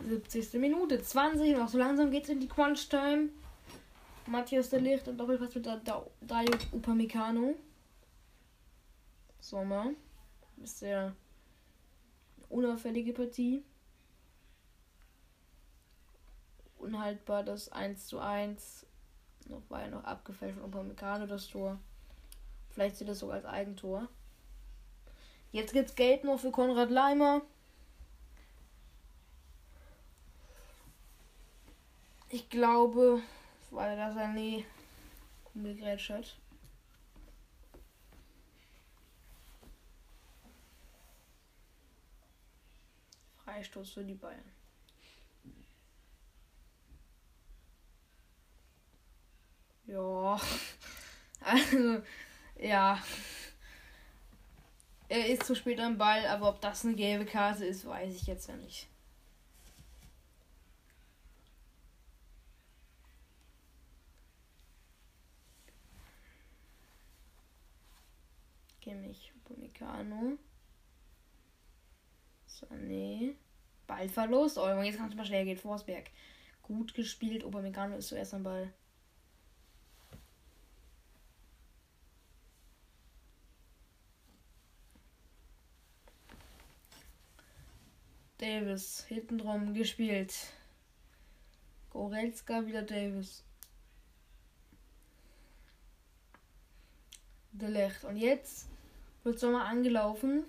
70. 0.07 0.53
Minute, 0.53 1.01
20 1.01 1.57
noch. 1.57 1.67
So 1.67 1.77
langsam 1.77 2.11
geht 2.11 2.23
es 2.23 2.29
in 2.29 2.39
die 2.39 2.47
Crunch-Time. 2.47 3.29
Matthias 4.27 4.69
der 4.69 4.81
Licht 4.81 5.07
und 5.07 5.17
Doppelpass 5.17 5.53
mit 5.55 5.65
der 5.65 5.81
Dario 6.21 6.51
Upamecano. 6.71 7.55
Sommer. 9.39 9.91
Ist 10.63 10.79
sehr 10.79 11.13
unauffällige 12.49 13.13
Partie. 13.13 13.63
Unhaltbar 16.85 17.41
das 17.41 17.71
1 17.71 18.05
zu 18.05 18.19
1. 18.19 18.85
Noch 19.47 19.63
war 19.69 19.81
ja 19.81 19.87
noch 19.87 20.03
abgefälscht 20.03 20.59
von 20.59 20.65
Upamecano 20.65 21.25
das 21.25 21.47
Tor. 21.47 21.79
Vielleicht 22.69 22.97
sieht 22.97 23.09
das 23.09 23.19
sogar 23.19 23.37
als 23.37 23.45
Eigentor. 23.45 24.07
Jetzt 25.51 25.73
gibt's 25.73 25.95
Geld 25.95 26.23
noch 26.23 26.39
für 26.39 26.51
Konrad 26.51 26.91
Leimer. 26.91 27.41
Ich 32.29 32.49
glaube, 32.51 33.21
weil 33.71 33.97
das 33.97 34.15
er 34.15 34.27
nie 34.27 34.63
umgegrätscht 35.55 36.11
hat. 36.11 36.37
Freistoß 43.43 43.89
für 43.93 44.03
die 44.03 44.13
Bayern. 44.13 44.54
Ja. 49.87 50.39
Also, 51.41 52.01
ja. 52.59 52.99
Er 55.09 55.27
ist 55.27 55.43
zu 55.43 55.55
spät 55.55 55.79
am 55.79 55.97
Ball, 55.97 56.25
aber 56.25 56.49
ob 56.49 56.59
das 56.61 56.83
eine 56.85 56.95
gelbe 56.95 57.25
Karte 57.25 57.65
ist, 57.65 57.85
weiß 57.85 58.15
ich 58.15 58.25
jetzt 58.25 58.47
ja 58.47 58.55
nicht. 58.55 58.87
Kimmich, 68.81 69.31
Upamecano. 69.35 70.37
Sané. 72.47 73.35
Ballverlust. 73.87 74.57
Oh, 74.57 74.67
jetzt 74.81 74.97
kann 74.97 75.09
es 75.09 75.15
mal 75.15 75.25
schnell 75.25 75.45
gehen. 75.45 75.57
Forsberg. 75.57 76.09
Gut 76.63 76.93
gespielt. 76.93 77.43
Upamecano 77.43 77.97
ist 77.97 78.07
zuerst 78.09 78.33
am 78.33 78.43
Ball. 78.43 78.73
Davis 88.37 89.05
hinten 89.07 89.37
drum 89.37 89.73
gespielt. 89.73 90.33
Goretzka 91.91 92.65
wieder 92.65 92.81
Davis. 92.81 93.43
De 97.53 97.69
Licht. 97.69 98.03
Und 98.03 98.17
jetzt 98.17 98.67
wird 99.23 99.39
Sommer 99.39 99.65
angelaufen 99.65 100.43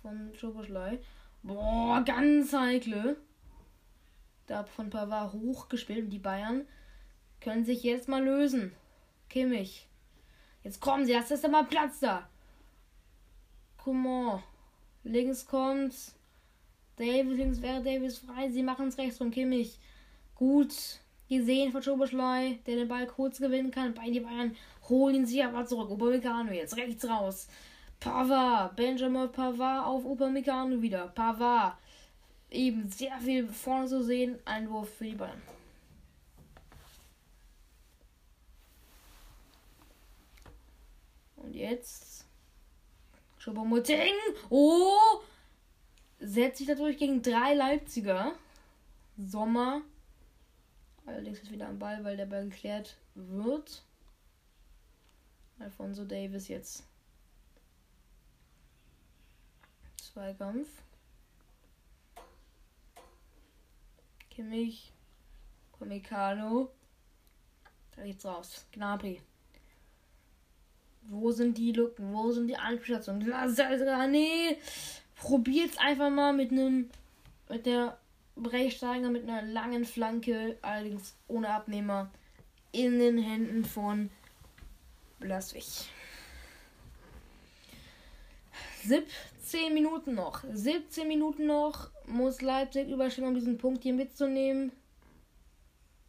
von 0.00 0.32
Schoboschlei. 0.36 1.00
Boah, 1.42 2.02
ganz 2.04 2.52
heikle. 2.52 3.16
Da 4.46 4.62
von 4.64 4.90
Pavard 4.90 5.32
hochgespielt. 5.32 6.04
Und 6.04 6.10
die 6.10 6.20
Bayern 6.20 6.66
können 7.40 7.64
sich 7.64 7.82
jetzt 7.82 8.08
mal 8.08 8.22
lösen. 8.22 8.72
Kimmich. 9.28 9.88
Jetzt 10.62 10.80
kommen 10.80 11.04
sie. 11.04 11.12
Jetzt 11.12 11.32
ist 11.32 11.48
mal 11.48 11.64
Platz 11.64 11.98
da. 11.98 12.28
Comment. 13.76 14.40
Links 15.02 15.44
kommt 15.46 15.94
Davis. 17.02 17.36
Links 17.36 17.62
wäre 17.62 17.82
Davis 17.82 18.18
frei. 18.18 18.48
Sie 18.50 18.62
machen 18.62 18.88
es 18.88 18.98
rechts 18.98 19.18
von 19.18 19.30
Kimmich. 19.30 19.78
Gut 20.34 20.72
gesehen 21.28 21.72
von 21.72 21.82
Schoboschlei, 21.82 22.58
der 22.66 22.76
den 22.76 22.88
Ball 22.88 23.06
kurz 23.06 23.38
gewinnen 23.38 23.70
kann. 23.70 23.94
Bei 23.94 24.10
die 24.10 24.20
Bayern 24.20 24.54
holen 24.88 25.26
sie 25.26 25.42
aber 25.42 25.64
zurück. 25.66 25.90
Upamecano 25.90 26.52
jetzt 26.52 26.76
rechts 26.76 27.04
raus. 27.08 27.48
Pavard, 28.00 28.76
Benjamin 28.76 29.30
Pavard 29.30 29.86
auf 29.86 30.04
Upamecano 30.04 30.80
wieder. 30.82 31.08
Pavard, 31.08 31.76
eben 32.50 32.88
sehr 32.88 33.18
viel 33.18 33.48
vorne 33.48 33.86
zu 33.86 34.02
sehen. 34.02 34.38
Einwurf 34.44 34.94
für 34.94 35.04
die 35.04 35.14
Bayern. 35.14 35.42
Und 41.36 41.54
jetzt 41.54 42.26
Choupo-Moting. 43.40 44.14
Oh! 44.50 45.20
Setzt 46.24 46.58
sich 46.58 46.68
dadurch 46.68 46.98
gegen 46.98 47.20
drei 47.20 47.54
Leipziger. 47.54 48.32
Sommer. 49.18 49.82
Allerdings 51.04 51.42
ist 51.42 51.50
wieder 51.50 51.68
am 51.68 51.80
Ball, 51.80 52.04
weil 52.04 52.16
der 52.16 52.26
Ball 52.26 52.44
geklärt 52.44 52.96
wird. 53.16 53.82
Alfonso 55.58 56.04
Davis 56.04 56.46
jetzt 56.46 56.84
Zweikampf. 59.96 60.68
Kimmich. 64.30 64.92
Komikano. 65.72 66.70
Da 67.96 68.04
geht's 68.04 68.24
raus. 68.24 68.66
Gnabry. 68.72 69.20
Wo 71.02 71.32
sind 71.32 71.58
die 71.58 71.72
Lücken? 71.72 72.12
Wo 72.12 72.30
sind 72.30 72.46
die 72.46 72.56
Anspielstationen? 72.56 73.26
Nee. 74.10 74.58
Probiert's 75.22 75.78
einfach 75.78 76.10
mal 76.10 76.32
mit 76.32 76.50
einem. 76.50 76.90
Mit 77.48 77.66
der 77.66 77.96
Brechsteiger 78.34 79.08
mit 79.10 79.28
einer 79.28 79.42
langen 79.42 79.84
Flanke, 79.84 80.58
allerdings 80.62 81.14
ohne 81.28 81.50
Abnehmer, 81.50 82.10
in 82.72 82.98
den 82.98 83.18
Händen 83.18 83.64
von 83.64 84.10
Blaswig. 85.20 85.66
17 88.84 89.72
Minuten 89.72 90.14
noch. 90.14 90.42
17 90.50 91.06
Minuten 91.06 91.46
noch 91.46 91.90
muss 92.06 92.40
Leipzig 92.42 92.88
überstehen, 92.88 93.26
um 93.26 93.34
diesen 93.34 93.58
Punkt 93.58 93.84
hier 93.84 93.92
mitzunehmen. 93.92 94.72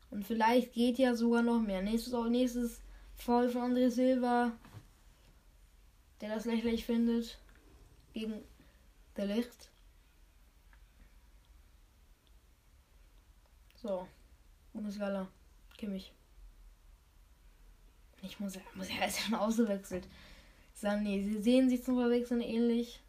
Und 0.09 0.25
vielleicht 0.25 0.73
geht 0.73 0.97
ja 0.97 1.13
sogar 1.13 1.43
noch 1.43 1.59
mehr. 1.59 1.83
Nächstes, 1.83 2.13
nächstes 2.29 2.81
Foul 3.15 3.49
von 3.49 3.75
André 3.75 3.89
Silva, 3.89 4.53
der 6.21 6.29
das 6.29 6.45
lächerlich 6.45 6.85
findet, 6.85 7.37
gegen 8.13 8.41
der 9.17 9.25
Licht. 9.25 9.71
So. 13.75 14.07
Musiala. 14.73 15.27
Kimmich. 15.77 16.13
Ich 18.21 18.39
muss 18.39 18.55
ja, 18.55 18.61
muss 18.75 18.89
ja, 18.89 19.03
ist 19.05 19.19
ja 19.19 19.25
schon 19.25 19.35
ausgewechselt. 19.35 20.07
Sané, 20.75 21.23
sie 21.23 21.41
sehen 21.41 21.69
sich 21.69 21.83
zum 21.83 21.97
Verwechseln 21.97 22.41
ähnlich. 22.41 23.01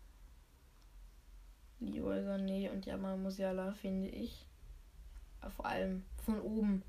Leroy 1.80 2.18
Sané 2.18 2.70
und 2.70 2.84
Jamal 2.84 3.16
Musiala, 3.16 3.72
finde 3.72 4.08
ich. 4.08 4.46
Vor 5.56 5.66
allem 5.66 6.04
von 6.24 6.40
oben, 6.40 6.82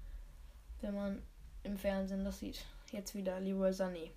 wenn 0.81 0.95
man 0.95 1.21
im 1.63 1.77
Fernsehen 1.77 2.23
das 2.23 2.39
sieht. 2.39 2.65
Jetzt 2.91 3.15
wieder 3.15 3.39
Leroy 3.39 3.71
Sané. 3.71 4.11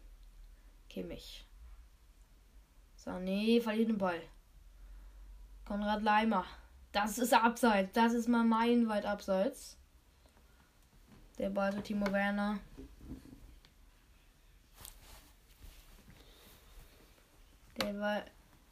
Kimmich. 0.89 1.45
Sané 2.97 3.61
verliert 3.61 3.89
den 3.89 3.99
Ball. 3.99 4.21
Konrad 5.69 6.03
Leimer. 6.03 6.47
Das 6.93 7.19
ist 7.19 7.35
abseits. 7.35 7.93
Das 7.93 8.15
ist 8.15 8.27
mal 8.27 8.43
meilenweit 8.43 9.05
abseits. 9.05 9.77
Der 11.37 11.51
Ball 11.51 11.73
für 11.73 11.83
Timo 11.83 12.11
Werner. 12.11 12.59
Der 17.83 18.01
war 18.01 18.23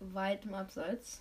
weit 0.00 0.46
im 0.46 0.54
Abseits. 0.54 1.20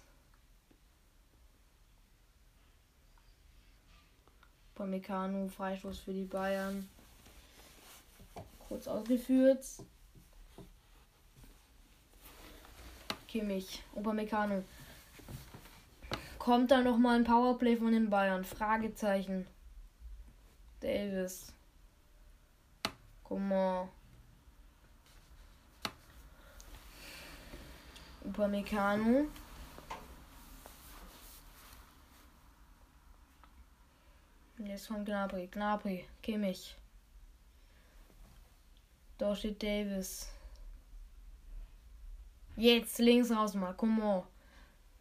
Pamecano, 4.76 5.50
Freistoß 5.50 6.00
für 6.00 6.14
die 6.14 6.24
Bayern. 6.24 6.90
Kurz 8.70 8.88
ausgeführt. 8.88 9.66
Kimmich, 13.28 13.84
Upamecano. 13.94 14.64
Kommt 16.46 16.70
da 16.70 16.80
noch 16.82 17.00
mal 17.00 17.16
ein 17.16 17.24
Powerplay 17.24 17.76
von 17.76 17.92
den 17.92 18.12
Bayern? 18.12 18.44
Fragezeichen. 18.44 19.48
Davis. 20.80 21.52
Comment. 23.24 23.90
Upamecano. 28.24 29.26
Jetzt 34.60 34.88
kommt 34.88 35.08
Gnabry. 35.08 35.48
Gnabry. 35.48 36.06
Kimmich. 36.22 36.76
Da 39.18 39.36
steht 39.36 39.64
Davis. 39.64 40.30
Jetzt 42.56 43.00
links 43.00 43.32
raus 43.32 43.56
mal. 43.56 43.74
Comment. 43.74 44.26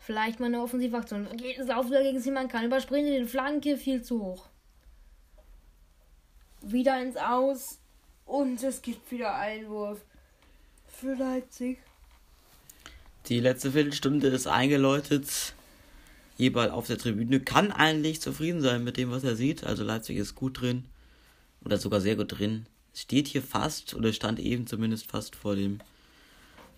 Vielleicht 0.05 0.39
mal 0.39 0.47
eine 0.47 0.61
Offensivaktion. 0.61 1.27
Lauf 1.67 1.89
dagegen 1.89 2.21
Simon 2.21 2.49
kann. 2.49 2.67
Überspringe 2.67 3.11
den 3.11 3.27
Flanke 3.27 3.79
viel 3.79 4.03
zu 4.03 4.21
hoch. 4.21 4.49
Wieder 6.61 7.01
ins 7.01 7.17
Aus. 7.17 7.79
Und 8.27 8.63
es 8.63 8.83
gibt 8.83 9.11
wieder 9.11 9.35
Einwurf 9.35 10.01
für 10.89 11.15
Leipzig. 11.15 11.79
Die 13.27 13.41
letzte 13.41 13.73
Viertelstunde 13.73 14.29
ist 14.29 14.47
eingeläutet. 14.47 15.55
Jebal 16.37 16.71
auf 16.71 16.87
der 16.87 16.99
Tribüne 16.99 17.41
kann 17.41 17.73
eigentlich 17.73 18.21
zufrieden 18.21 18.61
sein 18.61 18.85
mit 18.85 18.99
dem, 18.99 19.11
was 19.11 19.25
er 19.25 19.37
sieht. 19.37 19.65
Also 19.65 19.85
Leipzig 19.85 20.19
ist 20.19 20.35
gut 20.35 20.61
drin. 20.61 20.85
Oder 21.65 21.79
sogar 21.79 22.03
sehr 22.03 22.17
gut 22.17 22.39
drin. 22.39 22.67
Es 22.93 23.01
steht 23.01 23.27
hier 23.29 23.43
fast, 23.43 23.95
oder 23.95 24.13
stand 24.13 24.39
eben 24.39 24.67
zumindest 24.67 25.11
fast 25.11 25.35
vor 25.35 25.57
dem 25.57 25.81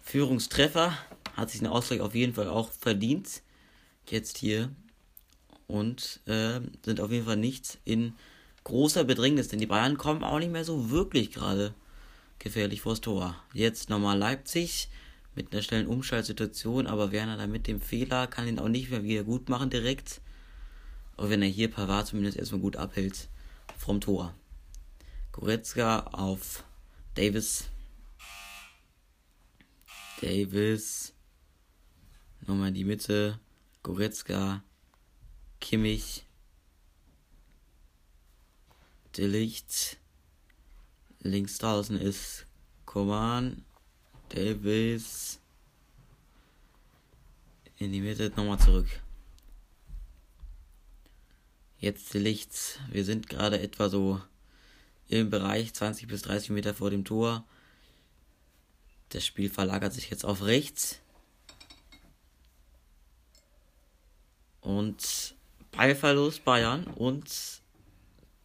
Führungstreffer. 0.03 0.97
Hat 1.37 1.51
sich 1.51 1.61
den 1.61 1.69
Ausgleich 1.69 2.01
auf 2.01 2.15
jeden 2.15 2.35
Fall 2.35 2.49
auch 2.49 2.73
verdient. 2.73 3.43
Jetzt 4.09 4.39
hier. 4.39 4.71
Und 5.67 6.21
äh, 6.27 6.61
sind 6.85 7.01
auf 7.01 7.11
jeden 7.11 7.27
Fall 7.27 7.37
nicht 7.37 7.79
in 7.85 8.15
großer 8.65 9.05
Bedrängnis, 9.05 9.49
denn 9.49 9.59
die 9.61 9.67
Bayern 9.67 9.99
kommen 9.99 10.25
auch 10.25 10.39
nicht 10.39 10.51
mehr 10.51 10.65
so 10.65 10.91
wirklich 10.91 11.33
gerade 11.33 11.75
gefährlich 12.39 12.81
vors 12.81 13.01
Tor. 13.01 13.37
Jetzt 13.53 13.91
nochmal 13.91 14.19
Leipzig 14.19 14.89
mit 15.35 15.53
einer 15.53 15.63
schnellen 15.63 15.87
Umschaltsituation, 15.87 16.87
aber 16.87 17.13
Werner 17.13 17.37
da 17.37 17.47
mit 17.47 17.67
dem 17.67 17.81
Fehler 17.81 18.27
kann 18.27 18.49
ihn 18.49 18.59
auch 18.59 18.69
nicht 18.69 18.91
mehr 18.91 19.05
wieder 19.05 19.25
gut 19.25 19.49
machen 19.49 19.71
direkt. 19.71 20.21
Auch 21.17 21.29
wenn 21.29 21.43
er 21.43 21.49
hier 21.49 21.71
Pavard 21.71 22.07
zumindest 22.07 22.39
erstmal 22.39 22.61
gut 22.61 22.77
abhält 22.77 23.29
vom 23.77 24.01
Tor. 24.01 24.35
Goretzka 25.33 26.01
auf 26.13 26.65
Davis. 27.15 27.65
Davis. 30.21 31.16
Nochmal 32.47 32.69
in 32.69 32.75
die 32.75 32.85
Mitte. 32.85 33.41
Goretzka. 33.83 34.63
Kimmich. 35.61 36.25
Delicht. 39.17 39.97
Links 41.21 41.59
draußen 41.59 41.99
ist 41.99 42.47
Koman. 42.85 43.65
Davis. 44.29 45.41
In 47.79 47.93
die 47.93 48.01
Mitte 48.01 48.33
nochmal 48.37 48.61
zurück. 48.61 48.89
Jetzt 51.79 52.15
Lichts. 52.15 52.79
Wir 52.91 53.05
sind 53.05 53.29
gerade 53.29 53.61
etwa 53.61 53.89
so 53.89 54.21
im 55.09 55.31
Bereich 55.31 55.75
20 55.75 56.07
bis 56.07 56.23
30 56.23 56.51
Meter 56.51 56.75
vor 56.75 56.91
dem 56.91 57.05
Tor. 57.05 57.45
Das 59.09 59.27
Spiel 59.27 59.51
verlagert 59.51 59.93
sich 59.93 60.11
jetzt 60.11 60.25
auf 60.25 60.43
rechts. 60.43 61.01
Und 64.67 65.37
Ballverlust 65.71 66.45
Bayern 66.45 66.89
und 66.97 67.25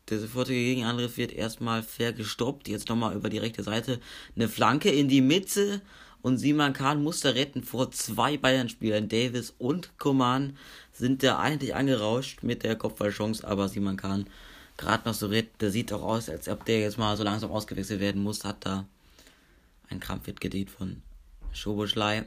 der 0.07 0.19
sofortige 0.19 0.59
Gegenangriff 0.59 1.17
wird 1.17 1.31
erstmal 1.31 1.81
fair 1.81 2.13
gestoppt. 2.13 2.67
Jetzt 2.67 2.89
nochmal 2.89 3.15
über 3.15 3.27
die 3.27 3.39
rechte 3.39 3.63
Seite 3.63 3.99
eine 4.35 4.47
Flanke 4.47 4.91
in 4.91 5.07
die 5.07 5.21
Mitte. 5.21 5.81
Und 6.21 6.37
Simon 6.37 6.73
Kahn 6.73 7.01
musste 7.01 7.33
retten 7.33 7.63
vor 7.63 7.89
zwei 7.89 8.37
Bayern-Spielern. 8.37 9.09
Davis 9.09 9.55
und 9.57 9.97
Koman 9.97 10.57
sind 10.93 11.23
da 11.23 11.39
eigentlich 11.39 11.73
angerauscht 11.73 12.43
mit 12.43 12.61
der 12.61 12.75
Kopfballchance. 12.75 13.47
Aber 13.47 13.67
Simon 13.67 13.97
Kahn 13.97 14.27
gerade 14.77 15.09
noch 15.09 15.15
so 15.15 15.25
redet. 15.25 15.59
Der 15.59 15.71
sieht 15.71 15.91
auch 15.91 16.03
aus, 16.03 16.29
als 16.29 16.47
ob 16.47 16.65
der 16.65 16.81
jetzt 16.81 16.99
mal 16.99 17.17
so 17.17 17.23
langsam 17.23 17.49
ausgewechselt 17.49 17.99
werden 17.99 18.21
muss. 18.21 18.45
Hat 18.45 18.57
da 18.59 18.85
ein 19.89 19.99
Krampf 19.99 20.25
gedreht 20.39 20.69
von 20.69 21.01
Schoboschlei. 21.51 22.25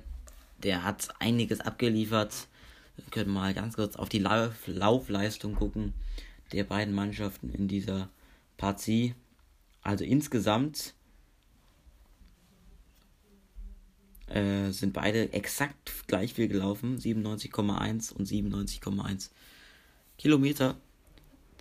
Der 0.65 0.83
hat 0.83 1.11
einiges 1.21 1.61
abgeliefert. 1.61 2.49
Wir 2.97 3.05
können 3.11 3.33
mal 3.33 3.55
ganz 3.55 3.77
kurz 3.77 3.97
auf 3.97 4.09
die 4.09 4.21
Lauf 4.21 4.67
Laufleistung 4.67 5.55
gucken 5.55 5.95
der 6.53 6.65
beiden 6.65 6.95
Mannschaften 6.95 7.51
in 7.51 7.69
dieser 7.69 8.09
Partie. 8.57 9.15
Also 9.83 10.05
insgesamt 10.05 10.95
äh, 14.29 14.71
sind 14.71 14.93
beide 14.93 15.33
exakt 15.33 16.07
gleich 16.07 16.35
viel 16.35 16.49
gelaufen, 16.49 16.99
97,1 16.99 18.13
und 18.13 18.27
97,1 18.27 19.31
Kilometer. 20.17 20.77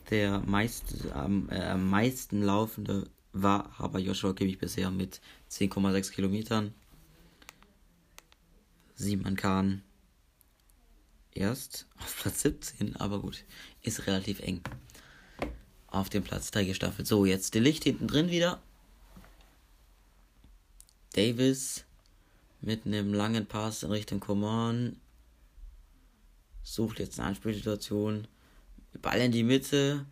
Der 0.10 0.40
meist, 0.42 1.12
am 1.14 1.50
äh, 1.50 1.76
meisten 1.76 2.42
laufende 2.42 3.10
war 3.32 3.74
aber 3.80 4.00
Joshua 4.00 4.34
Kimmich 4.34 4.60
bisher 4.60 4.92
mit 4.92 5.22
10,6 5.50 6.12
Kilometern. 6.12 6.74
Simon 8.96 9.36
Kahn 9.36 9.82
erst 11.36 11.88
auf 12.00 12.22
Platz 12.22 12.42
17, 12.42 12.96
aber 12.98 13.20
gut, 13.20 13.44
ist 13.82 14.08
relativ 14.08 14.40
eng. 14.40 14.62
Auf 15.88 16.10
dem 16.10 16.24
Platz 16.24 16.52
3 16.52 16.66
gestaffelt. 16.66 17.08
So, 17.08 17.26
jetzt 17.26 17.54
die 17.54 17.60
Licht 17.60 17.84
hinten 17.84 18.08
drin 18.08 18.30
wieder. 18.30 18.62
Davis 21.14 21.86
mit 22.62 22.86
einem 22.86 23.14
langen 23.14 23.46
Pass 23.46 23.84
in 23.84 23.92
Richtung 23.92 24.20
Coman. 24.20 24.98
Sucht 26.64 27.00
jetzt 27.00 27.20
eine 27.20 27.28
Anspielsituation. 27.30 28.28
Ball 29.02 29.22
in 29.22 29.32
die 29.32 29.44
Mitte. 29.44 30.06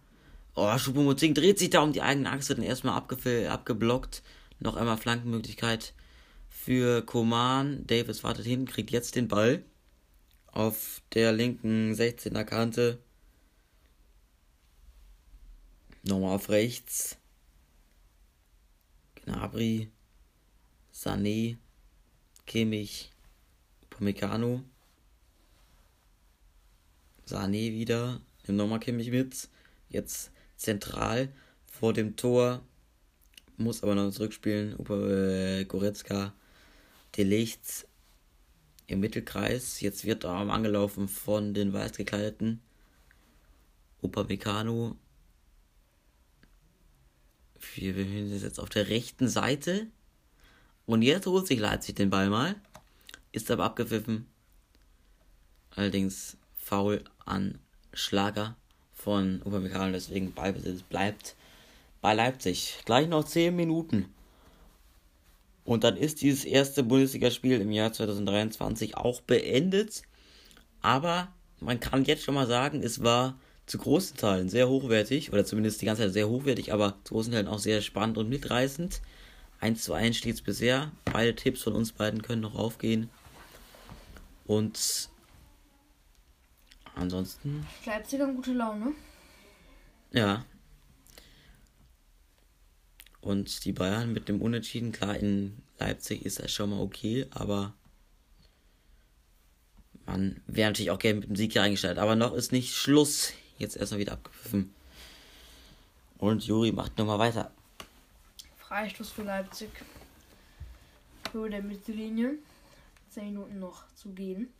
Oh, 0.53 0.77
Schupomozing 0.77 1.33
dreht 1.33 1.57
sich 1.57 1.69
da 1.69 1.81
um 1.81 1.93
die 1.93 2.01
eigene 2.01 2.29
Achse, 2.29 2.55
dann 2.55 2.63
erstmal 2.63 2.95
abgeblockt. 2.97 4.21
Noch 4.59 4.75
einmal 4.75 4.97
Flankenmöglichkeit 4.97 5.93
für 6.49 7.01
Koman. 7.03 7.87
Davis 7.87 8.23
wartet 8.23 8.45
hinten, 8.45 8.67
kriegt 8.67 8.91
jetzt 8.91 9.15
den 9.15 9.27
Ball 9.27 9.63
auf 10.51 11.01
der 11.13 11.31
linken 11.31 11.93
16er 11.93 12.43
Kante. 12.43 12.99
Nochmal 16.03 16.35
auf 16.35 16.49
rechts. 16.49 17.17
Gnabry, 19.15 19.89
Sané, 20.93 21.57
Kimmich, 22.45 23.11
Pomecano. 23.89 24.63
Sané 27.27 27.71
wieder, 27.71 28.19
nimmt 28.47 28.57
nochmal 28.57 28.79
Kimmich 28.79 29.11
mit. 29.11 29.47
Jetzt 29.89 30.31
zentral 30.57 31.31
vor 31.65 31.93
dem 31.93 32.15
Tor. 32.15 32.61
Muss 33.57 33.83
aber 33.83 33.95
noch 33.95 34.11
zurückspielen. 34.11 34.77
Äh, 34.89 35.65
Goretzka, 35.65 36.33
Delichts, 37.15 37.85
im 38.91 38.99
Mittelkreis. 38.99 39.79
Jetzt 39.81 40.05
wird 40.05 40.25
er 40.25 40.31
angelaufen 40.31 41.07
von 41.07 41.53
den 41.53 41.73
weiß 41.73 41.93
gekleideten. 41.93 42.61
Upamecano. 44.01 44.97
Wir 47.75 47.93
befinden 47.93 48.33
uns 48.33 48.43
jetzt 48.43 48.59
auf 48.59 48.69
der 48.69 48.89
rechten 48.89 49.27
Seite. 49.27 49.87
Und 50.85 51.03
jetzt 51.03 51.25
holt 51.25 51.47
sich 51.47 51.59
Leipzig 51.59 51.95
den 51.95 52.09
Ball 52.09 52.29
mal. 52.29 52.55
Ist 53.31 53.49
aber 53.49 53.63
abgepfiffen. 53.63 54.27
Allerdings 55.75 56.35
faul 56.55 57.03
an 57.25 57.59
Schlager 57.93 58.57
von 58.93 59.41
Upamecano. 59.43 59.93
Deswegen 59.93 60.33
Ballbesitz 60.33 60.81
bleibt 60.81 61.35
bei 62.01 62.13
Leipzig. 62.13 62.79
Gleich 62.83 63.07
noch 63.07 63.23
10 63.23 63.55
Minuten. 63.55 64.13
Und 65.63 65.83
dann 65.83 65.95
ist 65.95 66.21
dieses 66.21 66.43
erste 66.43 66.83
Bundesligaspiel 66.83 67.61
im 67.61 67.71
Jahr 67.71 67.93
2023 67.93 68.97
auch 68.97 69.21
beendet. 69.21 70.01
Aber 70.81 71.27
man 71.59 71.79
kann 71.79 72.03
jetzt 72.05 72.23
schon 72.23 72.35
mal 72.35 72.47
sagen, 72.47 72.81
es 72.81 73.03
war 73.03 73.39
zu 73.67 73.77
großen 73.77 74.17
Teilen 74.17 74.49
sehr 74.49 74.67
hochwertig, 74.67 75.31
oder 75.31 75.45
zumindest 75.45 75.81
die 75.81 75.85
ganze 75.85 76.03
Zeit 76.03 76.13
sehr 76.13 76.27
hochwertig, 76.27 76.73
aber 76.73 76.97
zu 77.03 77.13
großen 77.13 77.31
Teilen 77.31 77.47
auch 77.47 77.59
sehr 77.59 77.81
spannend 77.81 78.17
und 78.17 78.27
mitreißend. 78.27 79.01
1 79.59 79.83
zu 79.83 79.93
1 79.93 80.17
steht 80.17 80.35
es 80.35 80.41
bisher. 80.41 80.91
Beide 81.05 81.35
Tipps 81.35 81.61
von 81.61 81.73
uns 81.73 81.91
beiden 81.91 82.23
können 82.23 82.41
noch 82.41 82.55
aufgehen. 82.55 83.09
Und 84.45 85.09
ansonsten. 86.95 87.65
Leipzig 87.85 88.19
haben 88.19 88.35
gute 88.35 88.53
Laune. 88.53 88.93
Ja. 90.11 90.43
Und 93.21 93.65
die 93.65 93.71
Bayern 93.71 94.13
mit 94.13 94.27
dem 94.27 94.41
Unentschieden, 94.41 94.91
klar, 94.91 95.15
in 95.15 95.61
Leipzig 95.77 96.25
ist 96.25 96.39
das 96.39 96.51
schon 96.51 96.71
mal 96.71 96.79
okay, 96.79 97.27
aber 97.29 97.73
man 100.05 100.41
wäre 100.47 100.69
natürlich 100.69 100.91
auch 100.91 100.99
gerne 100.99 101.19
mit 101.19 101.29
dem 101.29 101.35
Sieg 101.35 101.53
hier 101.53 101.61
eingestellt. 101.61 101.99
Aber 101.99 102.15
noch 102.15 102.33
ist 102.33 102.51
nicht 102.51 102.75
Schluss. 102.75 103.33
Jetzt 103.57 103.77
erstmal 103.77 103.99
wieder 103.99 104.13
abgepfiffen. 104.13 104.73
Und 106.17 106.45
Juri 106.45 106.71
macht 106.71 106.97
nochmal 106.97 107.19
weiter. 107.19 107.51
Freistoß 108.57 109.09
für 109.11 109.23
Leipzig. 109.23 109.69
Höhe 111.31 111.49
der 111.49 111.61
Mittellinie. 111.61 112.33
10 113.11 113.25
Minuten 113.25 113.59
noch 113.59 113.85
zu 113.95 114.09
gehen. 114.09 114.51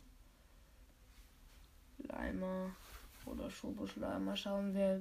Leimer 1.98 2.70
oder 3.26 3.50
Schoboschleimer. 3.50 4.36
Schauen, 4.36 4.74
wer 4.74 5.00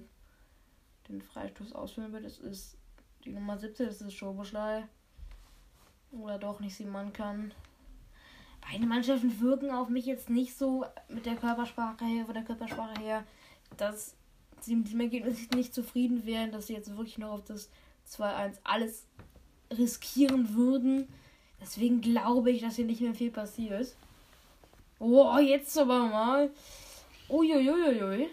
den 1.07 1.21
Freistoß 1.21 1.73
ausführen 1.73 2.13
wird. 2.13 2.25
Es 2.25 2.39
ist 2.39 2.77
die 3.25 3.31
Nummer 3.31 3.57
17, 3.57 3.87
das 3.87 4.01
ist 4.01 4.13
Schoboschlei. 4.13 4.87
Oder 6.11 6.37
doch 6.37 6.59
nicht 6.59 6.75
Simon 6.75 7.13
kann. 7.13 7.53
Beide 8.61 8.85
Mannschaften 8.85 9.39
wirken 9.41 9.71
auf 9.71 9.89
mich 9.89 10.05
jetzt 10.05 10.29
nicht 10.29 10.57
so 10.57 10.85
mit 11.07 11.25
der 11.25 11.35
Körpersprache 11.35 12.05
her, 12.05 12.25
von 12.25 12.33
der 12.33 12.43
Körpersprache 12.43 13.01
her, 13.01 13.23
dass 13.77 14.15
sie 14.59 14.75
mit 14.75 14.91
dem 14.91 14.99
Ergebnis 14.99 15.49
nicht 15.51 15.73
zufrieden 15.73 16.25
wären, 16.25 16.51
dass 16.51 16.67
sie 16.67 16.73
jetzt 16.73 16.95
wirklich 16.95 17.17
noch 17.17 17.31
auf 17.31 17.43
das 17.43 17.69
2-1 18.09 18.57
alles 18.63 19.05
riskieren 19.71 20.53
würden. 20.53 21.07
Deswegen 21.59 22.01
glaube 22.01 22.51
ich, 22.51 22.61
dass 22.61 22.75
hier 22.75 22.85
nicht 22.85 23.01
mehr 23.01 23.15
viel 23.15 23.31
passiert. 23.31 23.95
Oh, 24.99 25.37
jetzt 25.39 25.77
aber 25.77 26.07
mal. 26.07 26.51
Uiuiuiui. 27.29 28.29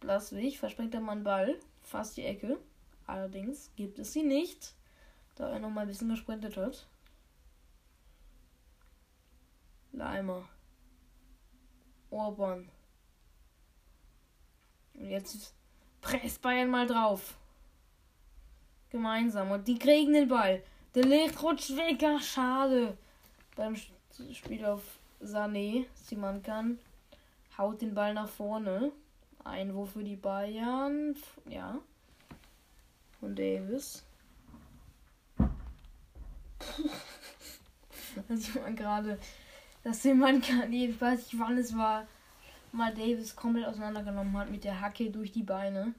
Blaswig 0.00 0.58
verspringt 0.58 0.94
der 0.94 1.00
Mann 1.00 1.22
Ball. 1.22 1.56
Fast 1.82 2.16
die 2.16 2.24
Ecke. 2.24 2.58
Allerdings 3.06 3.70
gibt 3.76 3.98
es 3.98 4.12
sie 4.12 4.22
nicht. 4.22 4.74
Da 5.36 5.50
er 5.50 5.58
nochmal 5.58 5.84
ein 5.84 5.88
bisschen 5.88 6.08
gesprintet 6.08 6.56
hat. 6.56 6.86
Leimer. 9.92 10.48
Orban. 12.10 12.68
Und 14.94 15.10
jetzt 15.10 15.54
presst 16.00 16.40
Bayern 16.42 16.70
mal 16.70 16.86
drauf. 16.86 17.36
Gemeinsam. 18.90 19.50
Und 19.50 19.68
die 19.68 19.78
kriegen 19.78 20.12
den 20.12 20.28
Ball. 20.28 20.62
Der 20.94 21.04
Licht 21.04 21.42
rutscht 21.42 21.76
weg. 21.76 22.02
Ach, 22.04 22.22
schade. 22.22 22.96
Beim 23.54 23.76
Spiel 24.32 24.64
auf 24.64 24.82
Sané. 25.22 25.86
Simon 25.94 26.42
kann. 26.42 26.78
Haut 27.58 27.82
den 27.82 27.94
Ball 27.94 28.14
nach 28.14 28.28
vorne. 28.28 28.92
Einwurf 29.44 29.92
für 29.92 30.04
die 30.04 30.16
Bayern. 30.16 31.14
Ja. 31.48 31.78
Von 33.20 33.34
Davis. 33.34 34.04
da 38.28 38.36
sieht 38.36 38.62
man 38.62 38.76
gerade, 38.76 39.18
dass 39.82 40.02
Simon 40.02 40.40
kann. 40.40 40.72
Ich 40.72 41.00
weiß 41.00 41.18
nicht, 41.18 41.38
wann 41.38 41.58
es 41.58 41.76
war 41.76 42.06
mal 42.72 42.94
Davis 42.94 43.34
komplett 43.34 43.66
auseinandergenommen 43.66 44.36
hat 44.36 44.50
mit 44.50 44.64
der 44.64 44.80
Hacke 44.80 45.10
durch 45.10 45.32
die 45.32 45.42
Beine. 45.42 45.94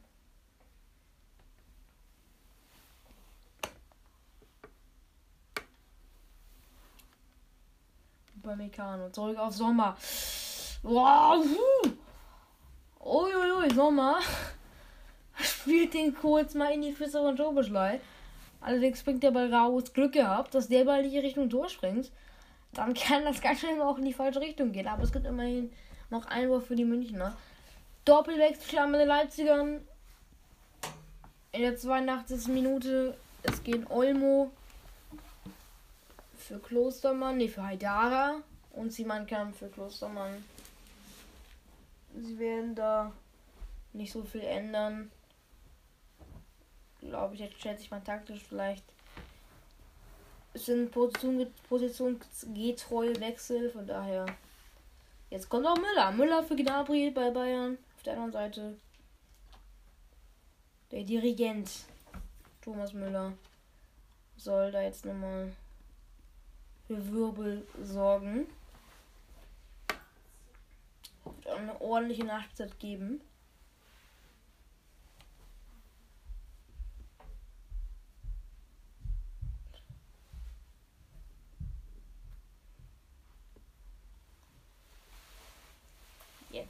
Bei 8.36 8.56
Meccano. 8.56 9.10
Zurück 9.10 9.38
auf 9.38 9.54
Sommer. 9.54 9.98
Wow. 10.84 11.46
Uiuiui, 13.00 13.74
Sommer. 13.74 14.20
Spielt 15.40 15.94
den 15.94 16.16
kurz 16.16 16.54
mal 16.54 16.74
in 16.74 16.82
die 16.82 16.94
Füße 16.94 17.20
von 17.20 17.36
Joe 17.36 17.54
Beschlei. 17.54 18.00
Allerdings 18.62 19.04
bringt 19.04 19.24
der 19.24 19.32
Ball 19.32 19.54
raus. 19.54 19.94
Glück 19.94 20.14
gehabt, 20.14 20.56
dass 20.56 20.68
der 20.68 20.86
Ball 20.86 21.04
nicht 21.04 21.16
Richtung 21.16 21.50
Tor 21.50 21.70
springt. 21.70 22.12
Dann 22.74 22.94
kann 22.94 23.24
das 23.24 23.42
ganz 23.42 23.60
schnell 23.60 23.82
auch 23.82 23.98
in 23.98 24.06
die 24.06 24.14
falsche 24.14 24.42
Richtung 24.42 24.72
gehen. 24.72 24.88
Aber 24.88 25.04
es 25.04 25.12
gibt 25.12 25.26
immerhin 25.26 25.72
noch 26.10 26.26
Einwurf 26.26 26.68
für 26.68 26.76
die 26.76 26.86
Münchner. 26.86 27.38
Doppelwechsel 28.06 28.88
mit 28.88 29.02
den 29.02 29.08
Leipzigern. 29.08 29.82
In 31.52 31.62
der 31.62 31.78
82. 31.78 32.48
Minute. 32.48 33.16
Es 33.44 33.64
geht 33.64 33.90
Olmo 33.90 34.52
für 36.38 36.60
Klostermann, 36.60 37.38
nee, 37.38 37.48
für 37.48 37.64
Haidara 37.64 38.42
und 38.72 38.92
Simankamp 38.92 39.56
für 39.56 39.68
Klostermann. 39.68 40.44
Sie 42.16 42.40
werden 42.40 42.74
da 42.74 43.12
nicht 43.94 44.12
so 44.12 44.24
viel 44.24 44.42
ändern. 44.42 45.12
Glaube 47.08 47.36
ich, 47.36 47.40
jetzt 47.40 47.62
schätze 47.62 47.84
ich 47.84 47.92
mal 47.92 48.02
taktisch 48.02 48.44
vielleicht. 48.48 48.84
Es 50.54 50.66
sind 50.66 50.92
Position, 50.92 51.48
positionsgetreue 51.70 53.20
Wechsel, 53.20 53.70
von 53.70 53.86
daher 53.86 54.26
Jetzt 55.30 55.50
kommt 55.50 55.66
auch 55.66 55.76
Müller. 55.76 56.12
Müller 56.12 56.42
für 56.44 56.56
Gnabry 56.56 57.12
bei 57.12 57.32
Bayern. 57.32 57.78
Auf 57.98 58.04
der 58.04 58.14
anderen 58.14 58.32
Seite 58.32 58.78
der 60.92 61.04
Dirigent 61.04 61.70
Thomas 62.62 62.94
Müller 62.94 63.34
soll 64.38 64.72
da 64.72 64.82
jetzt 64.82 65.06
nochmal 65.06 65.52
für 66.88 67.12
Wirbel 67.12 67.68
sorgen. 67.84 68.48
Eine 71.46 71.82
ordentliche 71.82 72.24
Nachtzeit 72.24 72.80
geben. 72.80 73.20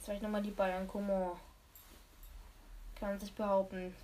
Vielleicht 0.08 0.22
nochmal 0.22 0.40
die 0.40 0.52
Bayern. 0.52 0.88
Coman. 0.88 1.32
Kann 2.98 3.20
sich 3.20 3.30
behaupten. 3.34 3.94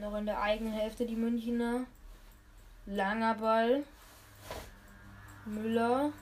Noch 0.00 0.16
in 0.16 0.24
der 0.24 0.40
eigenen 0.40 0.72
Hälfte 0.72 1.04
die 1.04 1.14
Münchner. 1.14 1.84
Langer 2.86 3.34
Ball. 3.34 3.84
Müller. 5.44 6.14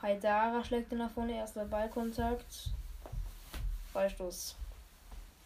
Haidara 0.00 0.62
schlägt 0.62 0.92
ihn 0.92 0.98
nach 0.98 1.10
vorne. 1.10 1.34
Erster 1.34 1.64
Ballkontakt. 1.64 2.70
Ballstoß. 3.92 4.54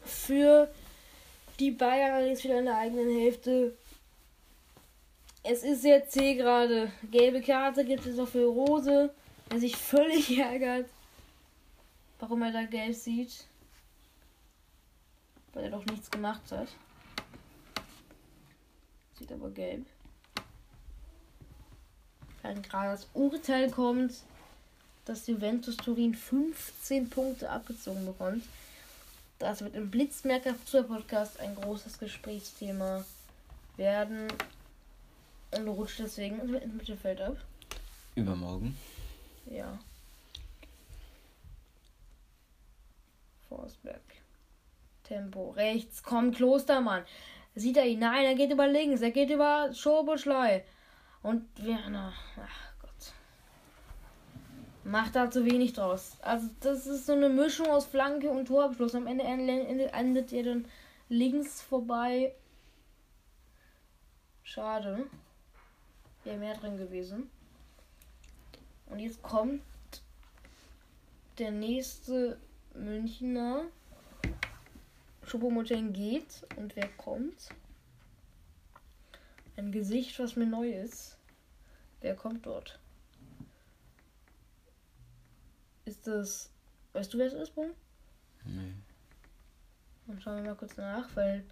Für 0.03 0.71
die 1.59 1.71
Bayern 1.71 2.27
ist 2.27 2.45
wieder 2.45 2.59
in 2.59 2.67
der 2.67 2.77
eigenen 2.77 3.19
Hälfte. 3.19 3.75
Es 5.43 5.63
ist 5.63 5.81
sehr 5.81 6.07
zäh 6.07 6.35
gerade. 6.35 6.93
Gelbe 7.11 7.41
Karte 7.41 7.83
gibt 7.83 8.05
es 8.05 8.17
noch 8.17 8.29
für 8.29 8.45
Rose. 8.45 9.11
Er 9.51 9.61
sich 9.61 9.77
völlig 9.77 10.39
ärgert, 10.39 10.89
warum 12.19 12.43
er 12.43 12.53
da 12.53 12.65
gelb 12.65 12.95
sieht. 12.95 13.47
Weil 15.53 15.65
er 15.65 15.70
doch 15.70 15.85
nichts 15.87 16.11
gemacht 16.11 16.43
hat. 16.51 16.69
Sieht 19.19 19.33
aber 19.33 19.51
gelb. 19.51 19.87
Wenn 22.43 22.62
gerade 22.62 22.91
das 22.93 23.09
Urteil 23.15 23.70
kommt, 23.70 24.15
dass 25.05 25.27
Juventus 25.27 25.77
Turin 25.77 26.15
15 26.15 27.09
Punkte 27.09 27.51
abgezogen 27.51 28.07
bekommt. 28.07 28.45
Das 29.39 29.62
wird 29.62 29.75
im 29.75 29.91
Blitzmerker 29.91 30.55
Podcast 30.83 31.41
ein 31.41 31.55
großes 31.55 31.99
Gesprächsthema 31.99 33.05
werden. 33.77 34.29
Und 35.57 35.69
rutscht 35.69 36.01
deswegen 36.01 36.41
ins 36.41 36.75
Mittelfeld 36.75 37.20
ab. 37.23 37.37
Übermorgen. 38.15 38.77
Ja. 39.51 39.79
Forsberg. 43.49 44.03
Tempo. 45.05 45.51
Rechts 45.51 46.03
kommt 46.03 46.37
Klostermann. 46.37 47.05
Sieht 47.55 47.77
er 47.77 47.87
ihn? 47.87 48.01
Nein, 48.01 48.25
er 48.25 48.35
geht 48.35 48.53
über 48.53 48.69
links. 48.69 49.01
Er 49.01 49.11
geht 49.11 49.31
über 49.31 49.73
Schobuschlei. 49.73 50.65
Und 51.23 51.47
Werner. 51.65 52.12
Ach 52.37 52.73
Gott. 52.81 53.12
Macht 54.85 55.16
da 55.16 55.31
zu 55.31 55.45
wenig 55.45 55.73
draus. 55.73 56.19
Also, 56.20 56.49
das 56.61 56.87
ist 56.87 57.07
so 57.07 57.12
eine 57.12 57.29
Mischung 57.31 57.69
aus 57.69 57.87
Flanke 57.87 58.31
und 58.31 58.47
Torabschluss. 58.47 58.95
Am 58.95 59.07
Ende 59.07 59.25
endet 59.25 60.33
er 60.33 60.43
dann 60.43 60.69
links 61.09 61.62
vorbei. 61.62 62.35
Schade. 64.43 65.07
Wäre 66.25 66.37
mehr 66.37 66.55
drin 66.55 66.77
gewesen. 66.77 67.31
Und 68.90 69.01
jetzt 69.01 69.23
kommt 69.23 69.62
der 71.39 71.51
nächste 71.51 72.39
Münchner. 72.74 73.65
Schupomoteng 75.24 75.93
geht. 75.93 76.47
Und 76.56 76.74
wer 76.77 76.89
kommt? 76.97 77.51
Ein 79.56 79.73
Gesicht, 79.73 80.19
was 80.19 80.36
mir 80.36 80.47
neu 80.47 80.70
ist. 80.70 81.19
Wer 82.01 82.15
kommt 82.15 82.47
dort? 82.47 82.78
Ist 85.85 86.06
das. 86.06 86.51
Weißt 86.93 87.12
du, 87.12 87.19
wer 87.19 87.27
es 87.27 87.35
ist, 87.35 87.55
Bro? 87.55 87.70
Nee. 88.44 88.73
Dann 90.06 90.20
schauen 90.20 90.36
wir 90.36 90.51
mal 90.51 90.56
kurz 90.56 90.77
nach, 90.77 91.15
weil 91.16 91.44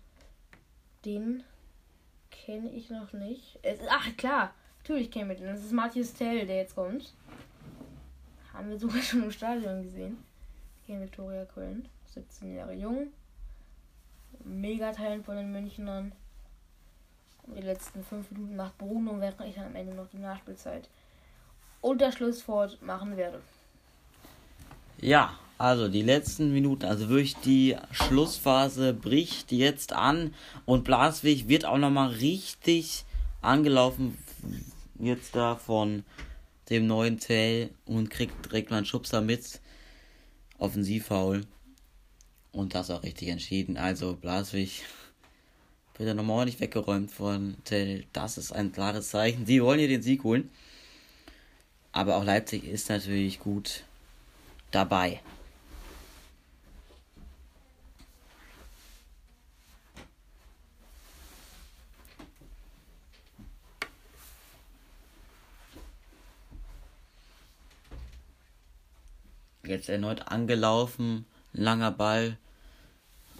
den 1.05 1.45
kenne 2.31 2.71
ich 2.71 2.91
noch 2.91 3.13
nicht. 3.13 3.59
Es, 3.63 3.81
ach 3.89 4.17
klar, 4.17 4.55
natürlich 4.87 5.11
kennen 5.11 5.29
wir 5.29 5.37
den. 5.37 5.49
Das 5.49 5.65
ist 5.65 5.73
Matthias 5.73 6.15
Tell, 6.15 6.47
der 6.47 6.57
jetzt 6.59 6.77
kommt. 6.77 7.13
Haben 8.53 8.71
wir 8.71 8.79
sogar 8.79 9.03
schon 9.03 9.25
im 9.25 9.33
Stadion 9.33 9.83
gesehen. 9.83 10.17
Hier 10.87 10.97
in 10.97 11.03
Viktoria 11.03 11.45
Köln. 11.45 11.89
17 12.15 12.55
Jahre 12.55 12.73
jung. 12.73 13.09
Mega 14.45 14.93
Talent 14.93 15.25
von 15.25 15.37
den 15.37 15.51
Münchnern. 15.51 16.13
Die 17.57 17.63
letzten 17.63 18.05
5 18.05 18.31
Minuten 18.31 18.57
macht 18.57 18.79
Bruno, 18.79 19.21
während 19.21 19.41
ich 19.49 19.57
dann 19.57 19.67
am 19.67 19.77
Ende 19.77 19.95
noch 19.95 20.09
die 20.09 20.19
Nachspielzeit 20.19 20.89
und 21.81 22.01
das 22.01 22.15
Schlusswort 22.15 22.81
machen 22.83 23.17
werde. 23.17 23.41
Ja, 25.01 25.39
also 25.59 25.89
die 25.89 26.03
letzten 26.03 26.53
Minuten, 26.53 26.85
also 26.85 27.09
wirklich 27.09 27.37
die 27.37 27.77
Schlussphase 27.93 28.93
bricht 28.95 29.53
jetzt 29.53 29.93
an 29.93 30.35
und 30.65 30.85
Blaswig 30.85 31.49
wird 31.49 31.65
auch 31.65 31.79
nochmal 31.79 32.09
richtig 32.09 33.05
angelaufen 33.43 34.19
jetzt 35.01 35.35
da 35.35 35.57
von 35.57 36.05
dem 36.71 36.87
neuen 36.87 37.19
Tell 37.19 37.71
und 37.85 38.11
kriegt 38.11 38.47
direkt 38.47 38.71
mal 38.71 38.79
einen 38.79 38.87
Schubser 38.87 39.21
mit. 39.21 39.61
Offensivfoul. 40.59 41.47
Und 42.53 42.75
das 42.75 42.91
auch 42.91 43.03
richtig 43.03 43.29
entschieden. 43.29 43.77
Also 43.77 44.15
Blaswig 44.15 44.83
wird 45.97 46.09
dann 46.09 46.17
nochmal 46.17 46.47
nicht 46.47 46.61
weggeräumt 46.61 47.11
von 47.11 47.57
Tell. 47.65 48.05
Das 48.13 48.39
ist 48.39 48.53
ein 48.53 48.73
klares 48.73 49.11
Zeichen. 49.11 49.47
Sie 49.47 49.63
wollen 49.63 49.79
hier 49.79 49.89
den 49.89 50.03
Sieg 50.03 50.25
holen. 50.25 50.51
Aber 51.93 52.17
auch 52.17 52.25
Leipzig 52.25 52.65
ist 52.65 52.89
natürlich 52.89 53.41
gut 53.41 53.85
dabei. 54.71 55.21
Jetzt 69.69 69.89
erneut 69.89 70.29
angelaufen. 70.29 71.27
Langer 71.53 71.91
Ball 71.91 72.39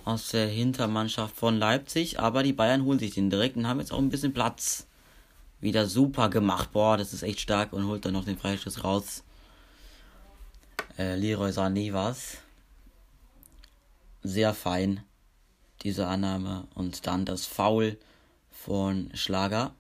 aus 0.05 0.29
der 0.29 0.47
Hintermannschaft 0.47 1.37
von 1.37 1.59
Leipzig. 1.59 2.21
Aber 2.21 2.43
die 2.43 2.53
Bayern 2.53 2.85
holen 2.85 2.99
sich 2.99 3.15
den 3.15 3.31
direkt 3.31 3.57
und 3.57 3.67
haben 3.67 3.81
jetzt 3.81 3.93
auch 3.93 3.99
ein 3.99 4.09
bisschen 4.09 4.33
Platz. 4.33 4.87
Wieder 5.61 5.87
super 5.87 6.29
gemacht. 6.29 6.73
Boah, 6.73 6.97
das 6.97 7.13
ist 7.13 7.23
echt 7.23 7.41
stark 7.41 7.73
und 7.73 7.87
holt 7.87 8.05
dann 8.05 8.13
noch 8.13 8.25
den 8.25 8.39
Freistoß 8.39 8.85
raus. 8.85 9.25
Äh, 10.99 11.17
Leroy 11.17 11.51
Sané 11.51 11.93
war's. 11.93 12.39
Sehr 14.23 14.55
fein, 14.55 15.03
diese 15.83 16.07
Annahme. 16.07 16.67
Und 16.75 17.07
dann 17.07 17.25
das 17.25 17.47
Foul 17.47 17.99
von 18.51 19.11
Schlager. 19.15 19.75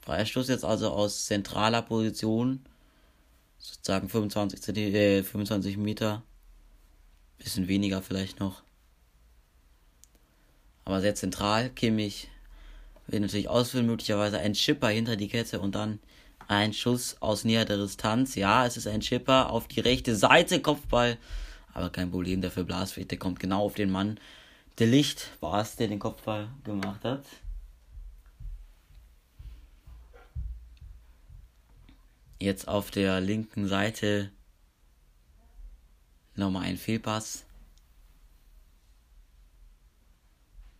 Freistoß 0.00 0.48
jetzt 0.48 0.64
also 0.64 0.90
aus 0.90 1.26
zentraler 1.26 1.82
Position 1.82 2.64
sozusagen 3.62 4.08
25, 4.08 4.60
cm, 4.60 4.94
äh, 4.94 5.22
25 5.22 5.78
Meter. 5.78 6.22
Bisschen 7.38 7.68
weniger 7.68 8.02
vielleicht 8.02 8.40
noch. 8.40 8.62
Aber 10.84 11.00
sehr 11.00 11.14
zentral. 11.14 11.70
Kimmich 11.70 12.28
will 13.06 13.20
natürlich 13.20 13.48
ausführen, 13.48 13.86
möglicherweise 13.86 14.38
ein 14.38 14.52
Chipper 14.52 14.88
hinter 14.88 15.16
die 15.16 15.28
Kette 15.28 15.60
und 15.60 15.74
dann 15.74 16.00
ein 16.48 16.72
Schuss 16.72 17.16
aus 17.20 17.44
näher 17.44 17.64
Distanz. 17.64 18.34
Ja, 18.34 18.66
es 18.66 18.76
ist 18.76 18.86
ein 18.86 19.00
Chipper 19.00 19.50
auf 19.50 19.68
die 19.68 19.80
rechte 19.80 20.16
Seite, 20.16 20.60
Kopfball. 20.60 21.16
Aber 21.72 21.90
kein 21.90 22.10
Problem, 22.10 22.40
der 22.40 22.50
für 22.50 22.64
Blasfeld, 22.64 23.10
der 23.10 23.18
kommt 23.18 23.40
genau 23.40 23.64
auf 23.64 23.74
den 23.74 23.90
Mann. 23.90 24.18
Der 24.78 24.86
Licht 24.86 25.30
war 25.40 25.60
es, 25.60 25.76
der 25.76 25.88
den 25.88 25.98
Kopfball 25.98 26.48
gemacht 26.64 27.04
hat. 27.04 27.24
Jetzt 32.42 32.66
auf 32.66 32.90
der 32.90 33.20
linken 33.20 33.68
Seite 33.68 34.32
nochmal 36.34 36.64
ein 36.64 36.76
Fehlpass. 36.76 37.44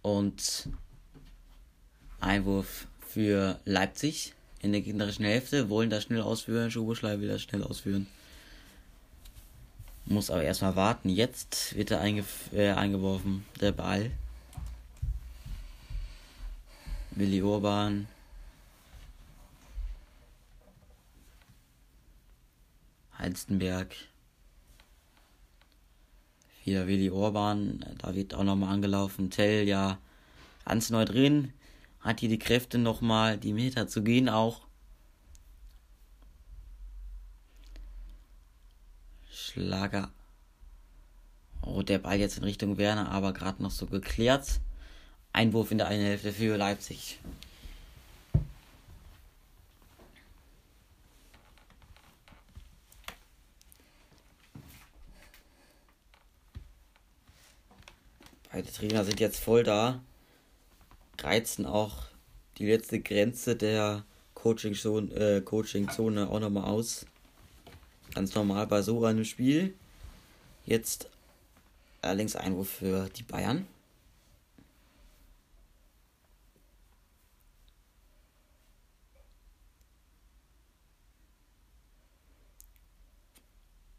Und 0.03 0.69
Einwurf 2.19 2.89
für 3.07 3.61
Leipzig 3.65 4.35
in 4.61 4.73
der 4.73 4.81
gegnerischen 4.81 5.25
Hälfte. 5.25 5.69
Wollen 5.69 5.89
das 5.89 6.03
schnell 6.03 6.23
ausführen. 6.23 6.73
Schuboschlei 6.73 7.21
will 7.21 7.29
das 7.29 7.43
schnell 7.43 7.63
ausführen. 7.63 8.09
Muss 10.07 10.31
aber 10.31 10.43
erstmal 10.43 10.75
warten. 10.75 11.11
Jetzt 11.11 11.77
wird 11.77 11.93
er 11.93 12.01
einge 12.01 12.25
äh, 12.53 12.71
eingeworfen, 12.71 13.47
der 13.61 13.71
Ball. 13.71 14.11
Willi 17.13 17.41
Urban 17.41 18.09
Halstenberg. 23.23 23.94
Wieder 26.65 26.89
Willi 26.89 27.09
Orban, 27.11 27.85
da 27.99 28.15
wird 28.15 28.35
auch 28.35 28.43
nochmal 28.43 28.74
angelaufen. 28.74 29.31
Tell 29.31 29.66
ja 29.66 29.99
ganz 30.65 30.90
neu 30.90 31.05
drin. 31.05 31.53
Hat 32.01 32.19
hier 32.20 32.28
die 32.28 32.39
Kräfte 32.39 32.78
nochmal 32.78 33.39
die 33.39 33.53
Meter 33.53 33.86
zu 33.86 34.03
gehen 34.03 34.28
auch. 34.28 34.62
Schlager. 39.31 40.11
Oh, 41.62 41.82
der 41.82 41.99
Ball 41.99 42.19
jetzt 42.19 42.39
in 42.39 42.44
Richtung 42.44 42.77
Werner, 42.77 43.11
aber 43.11 43.32
gerade 43.32 43.62
noch 43.62 43.70
so 43.70 43.86
geklärt. 43.86 44.61
Einwurf 45.32 45.70
in 45.70 45.78
der 45.78 45.86
einen 45.86 46.05
Hälfte 46.05 46.32
für 46.32 46.57
Leipzig. 46.57 47.20
Beide 58.53 58.70
Trainer 58.70 59.03
sind 59.03 59.19
jetzt 59.19 59.41
voll 59.41 59.62
da, 59.62 60.03
reizen 61.19 61.65
auch 61.65 62.05
die 62.59 62.66
letzte 62.66 63.01
Grenze 63.01 63.57
der 63.57 64.05
Coaching-Zone 64.35 65.15
äh, 65.15 65.41
Coaching 65.41 65.89
auch 65.89 66.39
nochmal 66.39 66.65
aus. 66.65 67.07
Ganz 68.15 68.35
normal 68.35 68.66
bei 68.66 68.83
so 68.83 69.03
einem 69.07 69.24
Spiel. 69.24 69.73
Jetzt 70.66 71.09
allerdings 72.03 72.37
Einwurf 72.37 72.69
für 72.69 73.09
die 73.16 73.23
Bayern. 73.23 73.66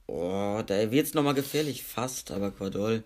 Oh, 0.05 0.61
da 0.67 0.91
wird 0.91 1.07
es 1.07 1.15
nochmal 1.15 1.33
gefährlich, 1.33 1.83
fast, 1.83 2.29
aber 2.29 2.51
Quadol 2.51 3.03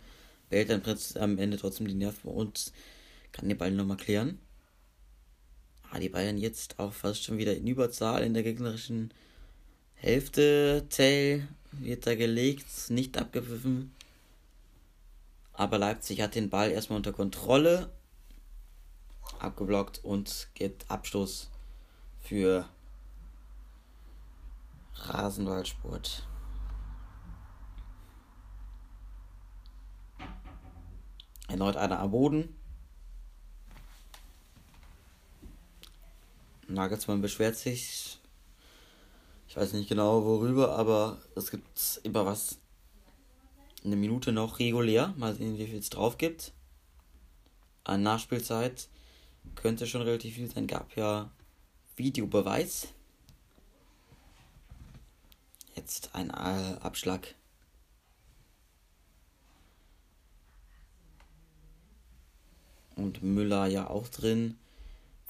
behält 0.49 0.69
dann 0.69 0.83
am 1.21 1.37
Ende 1.37 1.57
trotzdem 1.57 1.87
die 1.87 1.93
Nerven 1.93 2.29
und 2.29 2.71
kann 3.31 3.49
den 3.49 3.57
Ball 3.57 3.71
nochmal 3.71 3.97
klären. 3.97 4.39
Ah, 5.89 5.99
die 5.99 6.09
Bayern 6.09 6.37
jetzt 6.37 6.79
auch 6.79 6.91
fast 6.91 7.23
schon 7.23 7.37
wieder 7.37 7.55
in 7.55 7.67
Überzahl 7.67 8.23
in 8.23 8.33
der 8.33 8.43
gegnerischen 8.43 9.13
Hälfte. 9.95 10.85
Tell 10.89 11.47
wird 11.71 12.05
da 12.05 12.15
gelegt, 12.15 12.89
nicht 12.89 13.17
abgepfiffen. 13.17 13.93
Aber 15.53 15.77
Leipzig 15.77 16.21
hat 16.21 16.35
den 16.35 16.49
Ball 16.49 16.71
erstmal 16.71 16.97
unter 16.97 17.13
Kontrolle. 17.13 17.89
Abgeblockt 19.39 20.03
und 20.03 20.49
gibt 20.53 20.89
Abstoß 20.89 21.49
für 22.21 22.67
Rasenwaldsport. 24.93 26.27
Erneut 31.47 31.77
einer 31.77 31.99
am 31.99 32.11
Boden. 32.11 32.55
Nagelsmann 36.67 37.21
beschwert 37.21 37.55
sich. 37.55 38.19
Ich 39.47 39.55
weiß 39.55 39.73
nicht 39.73 39.87
genau 39.87 40.25
worüber, 40.25 40.77
aber 40.77 41.17
es 41.35 41.49
gibt 41.49 42.01
immer 42.03 42.25
was. 42.25 42.59
Eine 43.85 43.95
Minute 43.95 44.33
noch 44.33 44.59
regulär. 44.59 45.13
Mal 45.17 45.33
sehen, 45.33 45.57
wie 45.57 45.65
viel 45.65 45.79
es 45.79 45.89
drauf 45.89 46.17
gibt. 46.17 46.51
An 47.85 48.03
Nachspielzeit 48.03 48.89
könnte 49.55 49.87
schon 49.87 50.01
relativ 50.01 50.35
viel 50.35 50.51
sein. 50.51 50.67
Gab 50.67 50.95
ja 50.97 51.31
Videobeweis. 51.95 52.89
Jetzt 55.75 56.13
ein 56.13 56.31
Abschlag. 56.31 57.35
Und 62.97 63.23
Müller 63.23 63.67
ja 63.67 63.89
auch 63.89 64.07
drin 64.07 64.55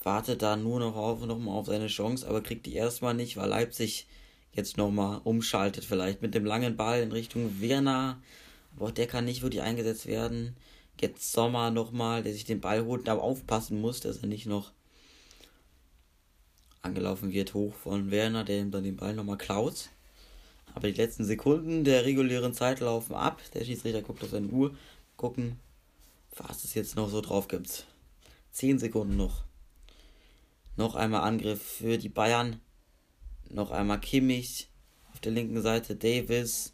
wartet 0.03 0.41
da 0.41 0.55
nur 0.55 0.79
noch 0.79 0.95
auf, 0.95 1.25
noch 1.25 1.37
mal 1.37 1.51
auf 1.51 1.65
seine 1.67 1.87
Chance, 1.87 2.27
aber 2.27 2.41
kriegt 2.41 2.65
die 2.65 2.73
erstmal 2.73 3.13
nicht, 3.13 3.35
weil 3.35 3.49
Leipzig 3.49 4.07
jetzt 4.53 4.77
nochmal 4.77 5.19
umschaltet, 5.23 5.83
vielleicht 5.83 6.21
mit 6.21 6.33
dem 6.33 6.45
langen 6.45 6.77
Ball 6.77 7.01
in 7.01 7.11
Richtung 7.11 7.59
Werner. 7.59 8.19
Aber 8.75 8.87
auch 8.87 8.91
der 8.91 9.07
kann 9.07 9.25
nicht 9.25 9.41
wirklich 9.41 9.61
eingesetzt 9.61 10.05
werden. 10.05 10.55
Jetzt 10.99 11.31
Sommer 11.31 11.69
nochmal, 11.69 12.23
der 12.23 12.33
sich 12.33 12.45
den 12.45 12.61
Ball 12.61 12.85
holt, 12.85 13.07
aber 13.09 13.21
aufpassen 13.21 13.81
muss, 13.81 13.99
dass 13.99 14.17
er 14.17 14.27
nicht 14.27 14.47
noch 14.47 14.71
angelaufen 16.81 17.33
wird 17.33 17.53
hoch 17.53 17.73
von 17.73 18.09
Werner, 18.09 18.43
der 18.43 18.61
ihm 18.61 18.71
dann 18.71 18.83
den 18.83 18.95
Ball 18.95 19.13
nochmal 19.13 19.37
klaut. 19.37 19.89
Aber 20.73 20.87
die 20.87 20.99
letzten 20.99 21.25
Sekunden 21.25 21.83
der 21.83 22.05
regulären 22.05 22.53
Zeit 22.53 22.79
laufen 22.79 23.13
ab. 23.13 23.41
Der 23.53 23.65
Schiedsrichter 23.65 24.01
guckt 24.01 24.23
auf 24.23 24.29
seine 24.29 24.47
Uhr. 24.47 24.75
Gucken, 25.17 25.59
was 26.39 26.63
es 26.63 26.73
jetzt 26.73 26.95
noch 26.95 27.09
so 27.09 27.21
drauf 27.21 27.47
gibt. 27.47 27.87
Zehn 28.51 28.79
Sekunden 28.79 29.17
noch. 29.17 29.43
Noch 30.75 30.95
einmal 30.95 31.21
Angriff 31.21 31.61
für 31.61 31.97
die 31.97 32.09
Bayern. 32.09 32.61
Noch 33.49 33.71
einmal 33.71 33.99
Kimmich. 33.99 34.69
Auf 35.11 35.19
der 35.19 35.31
linken 35.31 35.61
Seite 35.61 35.95
Davis. 35.95 36.73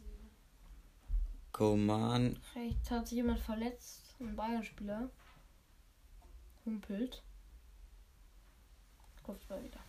Koman. 1.52 2.40
Rechts 2.56 2.92
hat 2.92 3.08
sich 3.08 3.18
jemand 3.18 3.40
verletzt. 3.40 4.16
Ein 4.20 4.36
Bayern-Spieler. 4.36 5.10
Humpelt. 6.66 7.24
Kopfball 9.22 9.64
wieder. 9.64 9.80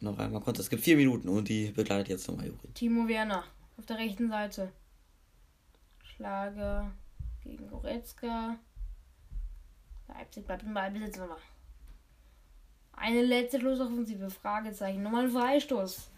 Noch 0.00 0.18
einmal 0.18 0.40
konnte. 0.40 0.60
Es 0.60 0.70
gibt 0.70 0.82
vier 0.82 0.96
Minuten 0.96 1.28
und 1.28 1.48
die 1.48 1.72
begleitet 1.72 2.08
jetzt 2.08 2.28
nochmal 2.28 2.46
Juri. 2.46 2.68
Timo 2.74 3.08
Werner 3.08 3.44
auf 3.76 3.86
der 3.86 3.98
rechten 3.98 4.28
Seite. 4.28 4.72
Schlage 6.04 6.90
gegen 7.48 7.68
Goretzka. 7.68 8.56
Leipzig 10.06 10.46
bleibt 10.46 10.62
im 10.62 10.74
Ballbesitz 10.74 11.16
nochmal. 11.16 11.38
Eine 12.92 13.22
letzte 13.22 13.60
Schlussoffensive. 13.60 14.30
Fragezeichen. 14.30 15.02
Nochmal 15.02 15.24
ein 15.24 15.30
Freistoß. 15.30 16.08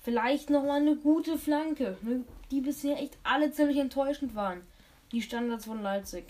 Vielleicht 0.00 0.50
nochmal 0.50 0.80
eine 0.80 0.96
gute 0.96 1.38
Flanke. 1.38 1.96
Ne, 2.02 2.24
die 2.50 2.60
bisher 2.60 2.98
echt 2.98 3.16
alle 3.22 3.52
ziemlich 3.52 3.78
enttäuschend 3.78 4.34
waren. 4.34 4.66
Die 5.12 5.22
Standards 5.22 5.64
von 5.64 5.82
Leipzig. 5.82 6.24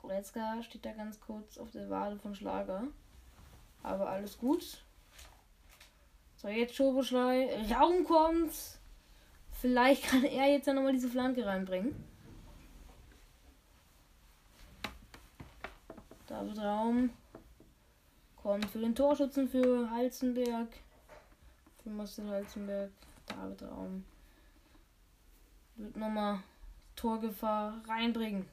Goretzka 0.00 0.62
steht 0.62 0.84
da 0.84 0.92
ganz 0.92 1.20
kurz 1.20 1.58
auf 1.58 1.70
der 1.72 1.90
Wade 1.90 2.16
von 2.16 2.34
Schlager. 2.34 2.84
Aber 3.82 4.08
alles 4.08 4.38
gut. 4.38 4.82
So, 6.36 6.48
jetzt 6.48 6.74
Schoboschlei. 6.74 7.50
Raum 7.74 8.04
kommt. 8.04 8.52
Vielleicht 9.60 10.04
kann 10.04 10.24
er 10.24 10.46
jetzt 10.50 10.66
ja 10.66 10.74
nochmal 10.74 10.92
diese 10.92 11.08
Flanke 11.08 11.46
reinbringen. 11.46 11.94
David 16.26 16.58
Raum 16.58 17.10
kommt 18.36 18.66
für 18.66 18.80
den 18.80 18.94
Torschützen 18.94 19.48
für 19.48 19.90
Halzenberg. 19.90 20.68
Für 21.82 21.90
Marcel 21.90 22.28
Halzenberg. 22.28 22.90
David 23.26 23.62
Raum. 23.62 24.04
Wird 25.76 25.96
nochmal 25.96 26.40
Torgefahr 26.94 27.82
reinbringen. 27.88 28.46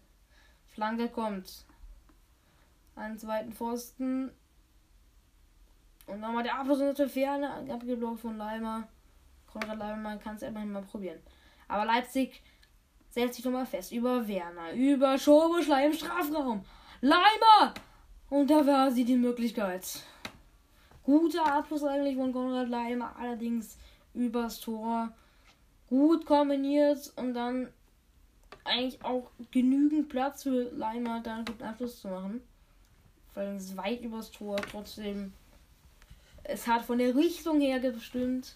Flanke 0.67 1.09
kommt. 1.09 1.65
Einen 2.95 3.17
zweiten 3.17 3.51
Pfosten. 3.51 4.31
Und 6.07 6.19
nochmal 6.21 6.43
der 6.43 6.59
Abschluss 6.59 6.79
in 6.79 6.93
der 6.93 7.09
Ferne. 7.09 7.73
Abgeblockt 7.73 8.21
von 8.21 8.37
Leimer. 8.37 8.87
Konrad 9.53 9.77
Leimer, 9.77 10.17
kann 10.17 10.35
es 10.35 10.41
immerhin 10.41 10.71
mal 10.71 10.81
probieren. 10.81 11.19
Aber 11.67 11.85
Leipzig 11.85 12.41
setzt 13.09 13.35
sich 13.35 13.45
nochmal 13.45 13.65
fest. 13.65 13.91
Über 13.91 14.27
Werner. 14.27 14.73
Über 14.73 15.17
Schobeschlei 15.17 15.85
im 15.85 15.93
Strafraum. 15.93 16.65
Leimer! 17.01 17.73
Und 18.29 18.49
da 18.49 18.65
war 18.65 18.91
sie 18.91 19.05
die 19.05 19.15
Möglichkeit. 19.15 20.01
Guter 21.03 21.45
Abschluss 21.45 21.83
eigentlich 21.83 22.15
von 22.15 22.31
Konrad 22.31 22.69
Leimer, 22.69 23.15
allerdings 23.17 23.77
übers 24.13 24.59
Tor. 24.59 25.11
Gut 25.87 26.25
kombiniert 26.25 27.11
und 27.17 27.33
dann 27.33 27.67
eigentlich 28.63 29.03
auch 29.03 29.29
genügend 29.51 30.09
Platz 30.09 30.43
für 30.43 30.71
Leimer, 30.71 31.21
da 31.21 31.35
einen 31.35 31.45
guten 31.45 31.63
Abschluss 31.63 32.01
zu 32.01 32.07
machen. 32.07 32.41
Weil 33.33 33.55
es 33.55 33.75
weit 33.77 34.01
übers 34.01 34.31
Tor 34.31 34.57
trotzdem. 34.57 35.33
Es 36.43 36.67
hat 36.67 36.83
von 36.83 36.97
der 36.97 37.15
Richtung 37.15 37.61
her 37.61 37.79
gestimmt. 37.79 38.55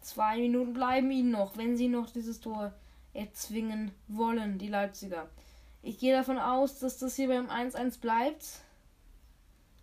Zwei 0.00 0.38
Minuten 0.38 0.72
bleiben 0.72 1.10
ihnen 1.10 1.30
noch, 1.30 1.56
wenn 1.56 1.76
sie 1.76 1.88
noch 1.88 2.10
dieses 2.10 2.40
Tor 2.40 2.72
erzwingen 3.12 3.92
wollen, 4.06 4.58
die 4.58 4.68
Leipziger. 4.68 5.28
Ich 5.82 5.98
gehe 5.98 6.14
davon 6.14 6.38
aus, 6.38 6.78
dass 6.78 6.98
das 6.98 7.16
hier 7.16 7.28
beim 7.28 7.48
1-1 7.48 8.00
bleibt. 8.00 8.44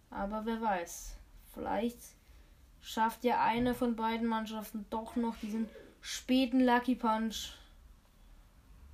Aber 0.09 0.45
wer 0.45 0.61
weiß. 0.61 1.15
Vielleicht 1.53 1.99
schafft 2.81 3.23
ja 3.23 3.41
eine 3.41 3.73
von 3.73 3.95
beiden 3.95 4.27
Mannschaften 4.27 4.85
doch 4.89 5.15
noch 5.15 5.35
diesen 5.37 5.69
späten 6.01 6.63
Lucky 6.63 6.95
Punch, 6.95 7.53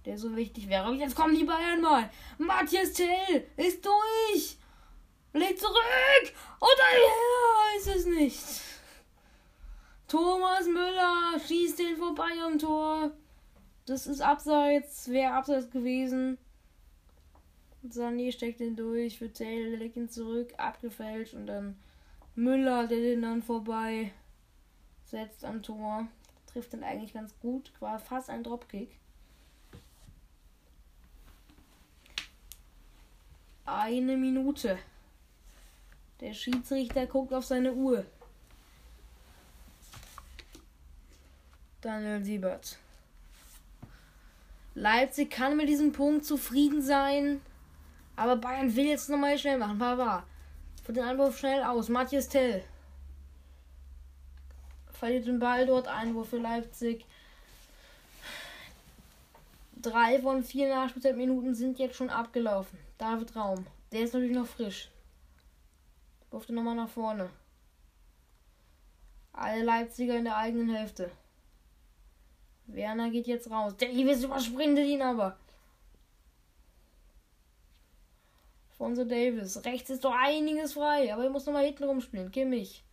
der 0.06 0.18
so 0.18 0.36
wichtig 0.36 0.70
wäre. 0.70 0.90
Und 0.90 1.00
jetzt 1.00 1.16
kommen 1.16 1.36
die 1.36 1.44
Bayern 1.44 1.82
mal. 1.82 2.10
Matthias 2.38 2.94
Tell 2.94 3.48
ist 3.58 3.86
durch. 3.86 4.58
Legt 5.34 5.60
zurück. 5.60 6.34
Und 6.60 6.70
ja, 6.80 7.78
ist 7.78 7.88
es 7.88 8.06
nicht. 8.06 8.44
Thomas 10.12 10.68
Müller 10.68 11.40
schießt 11.40 11.80
den 11.80 11.96
vorbei 11.96 12.34
am 12.46 12.60
Tor. 12.60 13.12
Das 13.86 14.08
ist 14.08 14.20
abseits. 14.20 15.08
Wäre 15.08 15.32
abseits 15.32 15.72
gewesen. 15.72 16.38
Sané 17.88 18.34
steckt 18.34 18.60
den 18.60 18.76
durch, 18.76 19.18
für 19.18 19.32
Taylor, 19.32 19.78
legt 19.78 19.96
ihn 19.96 20.10
zurück, 20.10 20.54
abgefälscht 20.58 21.34
und 21.34 21.48
dann 21.48 21.80
Müller, 22.36 22.88
der 22.88 23.00
den 23.00 23.22
dann 23.22 23.42
vorbei 23.42 24.12
setzt 25.06 25.46
am 25.46 25.64
Tor. 25.64 26.10
Trifft 26.52 26.74
dann 26.74 26.84
eigentlich 26.84 27.14
ganz 27.14 27.34
gut, 27.40 27.72
war 27.80 27.98
fast 27.98 28.30
ein 28.30 28.44
Dropkick. 28.44 28.90
Eine 33.66 34.18
Minute. 34.18 34.78
Der 36.20 36.34
Schiedsrichter 36.34 37.08
guckt 37.08 37.34
auf 37.34 37.46
seine 37.46 37.72
Uhr. 37.72 38.06
Daniel 41.82 42.24
Siebert. 42.24 42.78
Leipzig 44.76 45.32
kann 45.32 45.58
mit 45.58 45.68
diesem 45.68 45.92
Punkt 45.92 46.26
zufrieden 46.26 46.82
sein. 46.82 47.42
Aber 48.16 48.36
Bayern 48.36 48.76
will 48.76 48.86
jetzt 48.86 49.10
nochmal 49.10 49.38
schnell 49.38 49.58
machen. 49.58 49.80
Pavard. 49.80 50.24
Für 50.84 50.94
den 50.94 51.04
Einwurf 51.04 51.40
schnell 51.40 51.64
aus. 51.64 51.90
Matthias 51.90 52.30
Tell. 52.30 52.64
Verliert 54.92 55.26
den 55.26 55.40
Ball 55.40 55.66
dort. 55.66 55.88
Einwurf 55.88 56.30
für 56.30 56.38
Leipzig. 56.38 57.06
Drei 59.82 60.22
von 60.22 60.44
vier 60.44 60.70
Nachspielzeitminuten 60.70 61.56
sind 61.56 61.80
jetzt 61.80 61.96
schon 61.96 62.12
abgelaufen. 62.12 62.78
David 63.00 63.36
Raum. 63.36 63.66
Der 63.92 64.02
ist 64.02 64.14
natürlich 64.14 64.36
noch 64.36 64.46
frisch. 64.46 64.92
Durfte 66.30 66.54
nochmal 66.54 66.76
nach 66.76 66.90
vorne. 66.90 67.30
Alle 69.34 69.64
Leipziger 69.64 70.16
in 70.16 70.26
der 70.26 70.38
eigenen 70.38 70.70
Hälfte. 70.70 71.10
Werner 72.68 73.10
geht 73.10 73.28
jetzt 73.28 73.50
raus. 73.50 73.76
Der 73.78 73.92
Ives 73.92 74.24
übersprintet 74.24 74.86
ihn 74.86 75.02
aber. 75.02 75.38
Alfonso 78.82 79.06
Davis. 79.06 79.64
Rechts 79.64 79.92
ist 79.92 80.04
doch 80.04 80.16
einiges 80.16 80.74
frei, 80.74 81.14
aber 81.14 81.24
er 81.24 81.30
muss 81.30 81.46
nochmal 81.46 81.66
hinten 81.66 81.84
rumspielen. 81.84 82.32
Kimmich. 82.32 82.84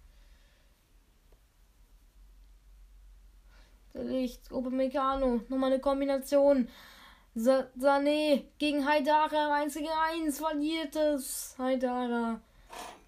Der 3.95 4.05
Licht. 4.05 4.53
Upamecano. 4.53 5.41
Nochmal 5.49 5.73
eine 5.73 5.81
Kombination. 5.81 6.69
Sa 7.35 7.67
Sané 7.79 8.45
gegen 8.59 8.87
Haidara. 8.87 9.55
1 9.55 9.75
gegen 9.75 9.89
1. 9.89 10.39
Verliert 10.39 10.95
es. 10.95 11.55
Haidara. 11.57 12.41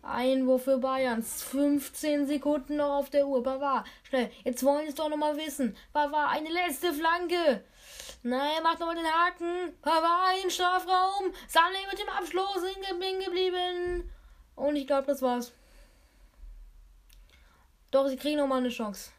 Einwurf 0.02 0.64
für 0.64 0.78
Bayern. 0.78 1.22
15 1.22 2.26
Sekunden 2.26 2.76
noch 2.76 2.98
auf 2.98 3.10
der 3.10 3.26
Uhr. 3.26 3.42
Bava, 3.42 3.84
schnell. 4.02 4.30
Jetzt 4.44 4.64
wollen 4.64 4.82
sie 4.82 4.88
es 4.88 4.94
doch 4.94 5.08
nochmal 5.08 5.36
wissen. 5.36 5.76
Bava, 5.92 6.28
eine 6.28 6.48
letzte 6.48 6.92
Flanke. 6.92 7.64
Nein, 8.22 8.62
macht 8.62 8.80
nochmal 8.80 8.96
den 8.96 9.06
Haken. 9.06 9.74
Bava, 9.82 10.32
in 10.42 10.50
Strafraum. 10.50 11.32
Sané 11.48 11.88
mit 11.90 11.98
dem 11.98 12.08
Abschluss 12.08 12.62
in 12.62 13.20
geblieben. 13.20 14.10
Und 14.56 14.76
ich 14.76 14.86
glaube, 14.86 15.06
das 15.06 15.22
war's. 15.22 15.52
Doch, 17.90 18.08
sie 18.08 18.16
kriegen 18.16 18.38
nochmal 18.38 18.58
eine 18.58 18.68
Chance. 18.68 19.10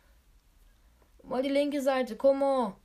Mal 1.23 1.43
die 1.43 1.49
linke 1.49 1.81
Seite. 1.81 2.15
Komm 2.15 2.41
on. 2.41 2.75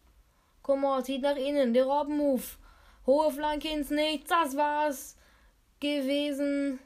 Komm 0.62 0.84
on, 0.84 1.04
zieht 1.04 1.22
nach 1.22 1.36
innen. 1.36 1.72
Der 1.72 1.84
Robbenmove. 1.84 2.58
Hohe 3.06 3.30
Flanke 3.30 3.68
ins 3.68 3.90
Nichts. 3.90 4.28
Das 4.28 4.56
war's 4.56 5.16
gewesen. 5.80 6.80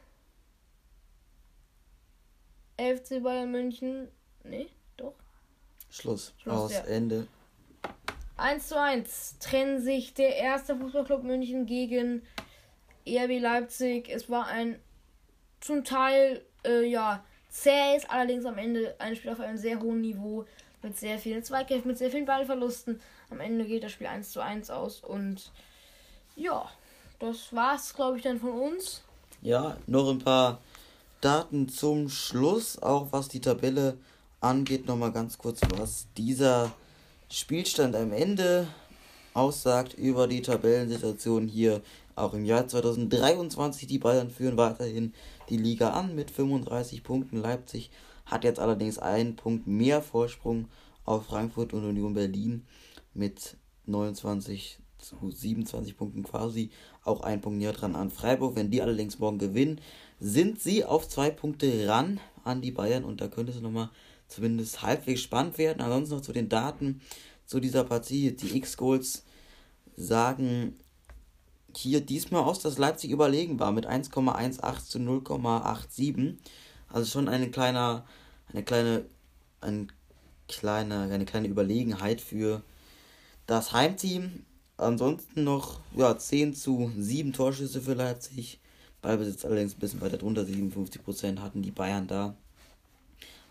FC 2.80 3.22
Bayern 3.22 3.50
München. 3.50 4.08
Nee, 4.44 4.68
doch. 4.96 5.14
Schluss. 5.90 6.32
Schluss 6.38 6.56
Aus. 6.56 6.72
Ja. 6.72 6.84
Ende. 6.84 7.26
1 8.36 8.68
zu 8.68 8.80
1 8.80 9.38
trennen 9.38 9.82
sich 9.82 10.14
der 10.14 10.36
erste 10.36 10.74
Fußballclub 10.76 11.22
München 11.22 11.66
gegen 11.66 12.22
RB 13.06 13.38
Leipzig. 13.38 14.08
Es 14.08 14.30
war 14.30 14.46
ein 14.46 14.80
zum 15.60 15.84
Teil, 15.84 16.42
äh, 16.64 16.84
ja, 16.84 17.22
zähes, 17.50 18.08
allerdings 18.08 18.46
am 18.46 18.56
Ende 18.56 18.94
ein 18.98 19.14
Spiel 19.14 19.32
auf 19.32 19.40
einem 19.40 19.58
sehr 19.58 19.80
hohen 19.80 20.00
Niveau 20.00 20.46
mit 20.82 20.98
sehr 20.98 21.18
vielen 21.18 21.44
Zweikämpfen, 21.44 21.88
mit 21.88 21.98
sehr 21.98 22.10
vielen 22.10 22.24
Ballverlusten. 22.24 23.00
Am 23.28 23.40
Ende 23.40 23.66
geht 23.66 23.84
das 23.84 23.92
Spiel 23.92 24.06
1 24.06 24.30
zu 24.30 24.40
1 24.40 24.70
aus 24.70 25.00
und 25.00 25.50
ja, 26.36 26.70
das 27.18 27.54
war's, 27.54 27.94
glaube 27.94 28.16
ich, 28.16 28.22
dann 28.22 28.40
von 28.40 28.52
uns. 28.52 29.02
Ja, 29.42 29.76
noch 29.86 30.08
ein 30.08 30.18
paar 30.18 30.60
Daten 31.20 31.68
zum 31.68 32.08
Schluss, 32.08 32.80
auch 32.80 33.12
was 33.12 33.28
die 33.28 33.40
Tabelle 33.40 33.98
angeht, 34.40 34.86
nochmal 34.86 35.12
ganz 35.12 35.36
kurz, 35.36 35.60
was 35.76 36.06
dieser 36.16 36.72
Spielstand 37.30 37.94
am 37.94 38.12
Ende 38.12 38.66
aussagt 39.34 39.94
über 39.94 40.26
die 40.26 40.42
Tabellensituation 40.42 41.46
hier. 41.46 41.82
Auch 42.16 42.34
im 42.34 42.44
Jahr 42.44 42.66
2023, 42.66 43.86
die 43.86 43.98
Bayern 43.98 44.30
führen 44.30 44.56
weiterhin 44.56 45.12
die 45.48 45.56
Liga 45.56 45.90
an 45.90 46.14
mit 46.14 46.30
35 46.30 47.02
Punkten. 47.02 47.36
Leipzig 47.36 47.90
hat 48.24 48.44
jetzt 48.44 48.58
allerdings 48.58 48.98
einen 48.98 49.36
Punkt 49.36 49.66
mehr 49.66 50.02
Vorsprung 50.02 50.68
auf 51.04 51.26
Frankfurt 51.26 51.74
und 51.74 51.84
Union 51.84 52.14
Berlin 52.14 52.66
mit 53.14 53.56
29 53.86 54.78
zu 54.98 55.30
27 55.30 55.96
Punkten 55.96 56.22
quasi. 56.22 56.70
Auch 57.04 57.22
ein 57.22 57.40
Punkt 57.40 57.58
näher 57.58 57.72
dran 57.72 57.96
an 57.96 58.10
Freiburg. 58.10 58.56
Wenn 58.56 58.70
die 58.70 58.82
allerdings 58.82 59.18
morgen 59.18 59.38
gewinnen, 59.38 59.80
sind 60.20 60.60
sie 60.60 60.84
auf 60.84 61.08
zwei 61.08 61.30
Punkte 61.30 61.88
ran 61.88 62.20
an 62.44 62.60
die 62.60 62.70
Bayern 62.70 63.04
und 63.04 63.20
da 63.20 63.28
könnte 63.28 63.52
es 63.52 63.60
nochmal 63.60 63.90
zumindest 64.28 64.82
halbwegs 64.82 65.22
spannend 65.22 65.58
werden. 65.58 65.80
Ansonsten 65.80 66.14
noch 66.14 66.22
zu 66.22 66.32
den 66.32 66.48
Daten 66.48 67.00
zu 67.46 67.58
dieser 67.60 67.84
Partie. 67.84 68.36
Die 68.36 68.56
X-Goals 68.56 69.24
sagen 69.96 70.78
hier 71.76 72.00
diesmal 72.00 72.42
aus, 72.42 72.60
dass 72.60 72.78
Leipzig 72.78 73.10
überlegen 73.10 73.58
war 73.58 73.72
mit 73.72 73.86
1,18 73.88 74.84
zu 74.84 74.98
0,87. 74.98 76.36
Also 76.88 77.10
schon 77.10 77.28
eine 77.28 77.50
kleine, 77.50 78.04
eine 78.52 78.62
kleine, 78.62 79.04
ein 79.60 79.92
kleine, 80.48 81.02
eine 81.02 81.24
kleine 81.24 81.48
Überlegenheit 81.48 82.20
für 82.20 82.62
das 83.46 83.72
Heimteam. 83.72 84.44
Ansonsten 84.76 85.44
noch 85.44 85.80
ja, 85.96 86.16
10 86.16 86.54
zu 86.54 86.90
7 86.96 87.32
Torschüsse 87.32 87.80
für 87.82 87.94
Leipzig. 87.94 88.58
Ballbesitz 89.02 89.44
allerdings 89.44 89.74
ein 89.74 89.78
bisschen 89.78 90.00
weiter 90.00 90.18
drunter, 90.18 90.42
57% 90.42 91.40
hatten 91.40 91.62
die 91.62 91.70
Bayern 91.70 92.06
da. 92.06 92.34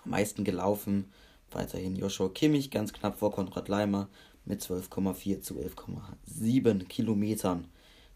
Am 0.03 0.11
meisten 0.11 0.43
gelaufen. 0.43 1.05
Weiterhin 1.51 1.95
Joshua 1.95 2.29
Kimmich 2.29 2.69
ganz 2.69 2.93
knapp 2.93 3.17
vor 3.17 3.31
Konrad 3.31 3.67
Leimer 3.67 4.07
mit 4.45 4.61
12,4 4.61 5.41
zu 5.41 5.55
11,7 5.55 6.85
Kilometern. 6.85 7.65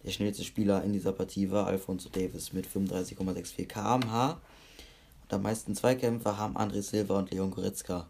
Der 0.03 0.11
schnellste 0.11 0.43
Spieler 0.43 0.84
in 0.84 0.93
dieser 0.93 1.14
Partie 1.14 1.49
war 1.49 1.68
Alfonso 1.68 2.10
Davis 2.10 2.53
mit 2.53 2.68
35,64 2.68 3.65
km/h. 3.65 4.41
Und 5.23 5.34
am 5.34 5.41
meisten 5.41 5.73
Zweikämpfer 5.73 6.38
haben 6.38 6.57
André 6.57 6.81
Silva 6.81 7.18
und 7.19 7.31
Leon 7.31 7.51
Goretzka 7.51 8.07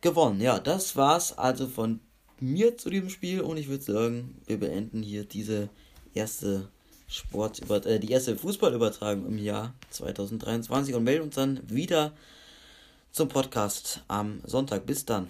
gewonnen. 0.00 0.40
Ja, 0.40 0.58
das 0.58 0.96
war's 0.96 1.36
also 1.36 1.68
von 1.68 2.00
mir 2.40 2.76
zu 2.76 2.90
diesem 2.90 3.10
Spiel 3.10 3.40
und 3.40 3.56
ich 3.56 3.68
würde 3.68 3.84
sagen, 3.84 4.36
wir 4.46 4.58
beenden 4.58 5.02
hier 5.02 5.24
diese 5.24 5.68
erste 6.14 6.68
Sport 7.14 7.60
über 7.60 7.84
äh, 7.86 8.00
die 8.00 8.10
erste 8.10 8.36
Fußballübertragung 8.36 9.26
im 9.26 9.38
Jahr 9.38 9.72
2023 9.90 10.94
und 10.94 11.04
melden 11.04 11.22
uns 11.22 11.36
dann 11.36 11.60
wieder 11.70 12.12
zum 13.12 13.28
Podcast 13.28 14.02
am 14.08 14.40
Sonntag. 14.44 14.84
Bis 14.86 15.04
dann. 15.04 15.22